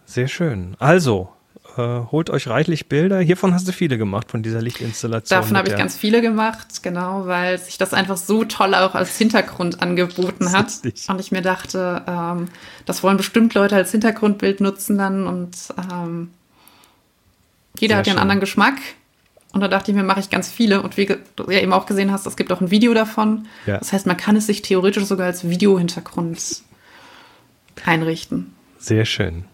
sehr 0.05 0.27
schön. 0.27 0.75
Also, 0.79 1.29
äh, 1.77 2.11
holt 2.11 2.29
euch 2.29 2.47
reichlich 2.47 2.87
Bilder. 2.87 3.19
Hiervon 3.19 3.53
hast 3.53 3.67
du 3.67 3.71
viele 3.71 3.97
gemacht, 3.97 4.31
von 4.31 4.43
dieser 4.43 4.61
Lichtinstallation. 4.61 5.39
Davon 5.39 5.57
habe 5.57 5.69
ich 5.69 5.75
ganz 5.75 5.97
viele 5.97 6.21
gemacht, 6.21 6.83
genau, 6.83 7.25
weil 7.25 7.57
sich 7.57 7.77
das 7.77 7.93
einfach 7.93 8.17
so 8.17 8.43
toll 8.45 8.75
auch 8.75 8.95
als 8.95 9.17
Hintergrund 9.17 9.81
angeboten 9.81 10.51
hat. 10.51 10.71
Und 11.07 11.19
ich 11.19 11.31
mir 11.31 11.41
dachte, 11.41 12.03
ähm, 12.07 12.47
das 12.85 13.03
wollen 13.03 13.17
bestimmt 13.17 13.53
Leute 13.53 13.75
als 13.75 13.91
Hintergrundbild 13.91 14.61
nutzen 14.61 14.97
dann 14.97 15.27
und 15.27 15.57
ähm, 15.77 16.29
jeder 17.79 17.93
Sehr 17.93 17.97
hat 17.99 18.07
ja 18.07 18.13
einen 18.13 18.21
anderen 18.21 18.39
Geschmack. 18.39 18.75
Und 19.51 19.61
da 19.61 19.67
dachte 19.67 19.91
ich 19.91 19.95
mir, 19.97 20.03
mache 20.03 20.19
ich 20.19 20.31
ganz 20.31 20.51
viele. 20.51 20.81
Und 20.81 20.97
wie 20.97 21.05
du 21.05 21.51
ja 21.51 21.59
eben 21.59 21.73
auch 21.73 21.85
gesehen 21.85 22.11
hast, 22.11 22.25
es 22.25 22.35
gibt 22.35 22.51
auch 22.51 22.59
ein 22.59 22.71
Video 22.71 22.93
davon. 22.95 23.47
Ja. 23.67 23.77
Das 23.77 23.93
heißt, 23.93 24.07
man 24.07 24.17
kann 24.17 24.35
es 24.35 24.47
sich 24.47 24.63
theoretisch 24.63 25.05
sogar 25.05 25.27
als 25.27 25.47
Videohintergrund 25.47 26.63
einrichten. 27.85 28.53
Sehr 28.79 29.05
schön. 29.05 29.45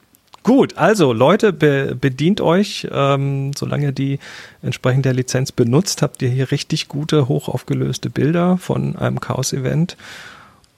Gut, 0.43 0.77
also 0.77 1.13
Leute, 1.13 1.51
be 1.51 1.95
bedient 1.99 2.41
euch, 2.41 2.87
ähm, 2.91 3.51
solange 3.57 3.91
die 3.91 4.19
entsprechend 4.61 5.05
der 5.05 5.13
Lizenz 5.13 5.51
benutzt, 5.51 6.01
habt 6.01 6.21
ihr 6.21 6.29
hier 6.29 6.51
richtig 6.51 6.87
gute, 6.87 7.27
hochaufgelöste 7.27 8.09
Bilder 8.09 8.57
von 8.57 8.95
einem 8.95 9.19
Chaos-Event. 9.19 9.97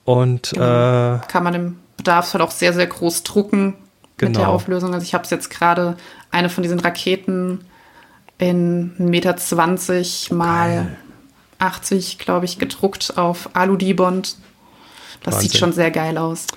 Und 0.04 0.50
genau. 0.50 1.16
äh, 1.16 1.20
kann 1.28 1.44
man 1.44 1.54
im 1.54 1.76
Bedarfsfall 1.96 2.42
auch 2.42 2.50
sehr, 2.50 2.72
sehr 2.72 2.86
groß 2.86 3.22
drucken 3.22 3.74
genau. 4.16 4.28
mit 4.28 4.36
der 4.36 4.44
genau. 4.44 4.54
Auflösung. 4.54 4.94
Also 4.94 5.04
ich 5.04 5.14
habe 5.14 5.24
es 5.24 5.30
jetzt 5.30 5.50
gerade 5.50 5.96
eine 6.30 6.48
von 6.48 6.62
diesen 6.62 6.80
Raketen 6.80 7.60
in 8.38 8.92
1,20 8.98 9.04
Meter 9.04 10.34
mal 10.34 10.74
Geil. 10.74 10.96
80, 11.62 12.18
glaube 12.18 12.44
ich, 12.44 12.58
gedruckt 12.58 13.16
auf 13.16 13.50
Alu-Dibond. 13.54 14.36
Das 15.22 15.34
Wahnsinn. 15.34 15.50
sieht 15.50 15.60
schon 15.60 15.72
sehr 15.72 15.92
geil 15.92 16.18
aus. 16.18 16.48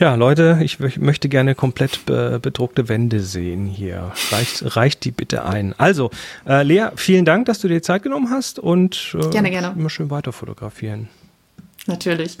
Ja, 0.00 0.14
Leute, 0.14 0.60
ich 0.62 0.78
möchte 0.96 1.28
gerne 1.28 1.54
komplett 1.54 2.06
be 2.06 2.40
bedruckte 2.40 2.88
Wände 2.88 3.20
sehen 3.20 3.66
hier. 3.66 4.12
Reicht, 4.30 4.74
reicht 4.74 5.04
die 5.04 5.10
bitte 5.10 5.44
ein. 5.44 5.74
Also, 5.76 6.10
äh, 6.48 6.62
Lea, 6.62 6.88
vielen 6.96 7.26
Dank, 7.26 7.44
dass 7.44 7.58
du 7.58 7.68
dir 7.68 7.82
Zeit 7.82 8.02
genommen 8.02 8.30
hast 8.30 8.58
und 8.58 9.14
äh, 9.14 9.28
gerne, 9.28 9.50
gerne. 9.50 9.74
immer 9.76 9.90
schön 9.90 10.08
weiter 10.08 10.32
fotografieren. 10.32 11.08
Natürlich. 11.86 12.38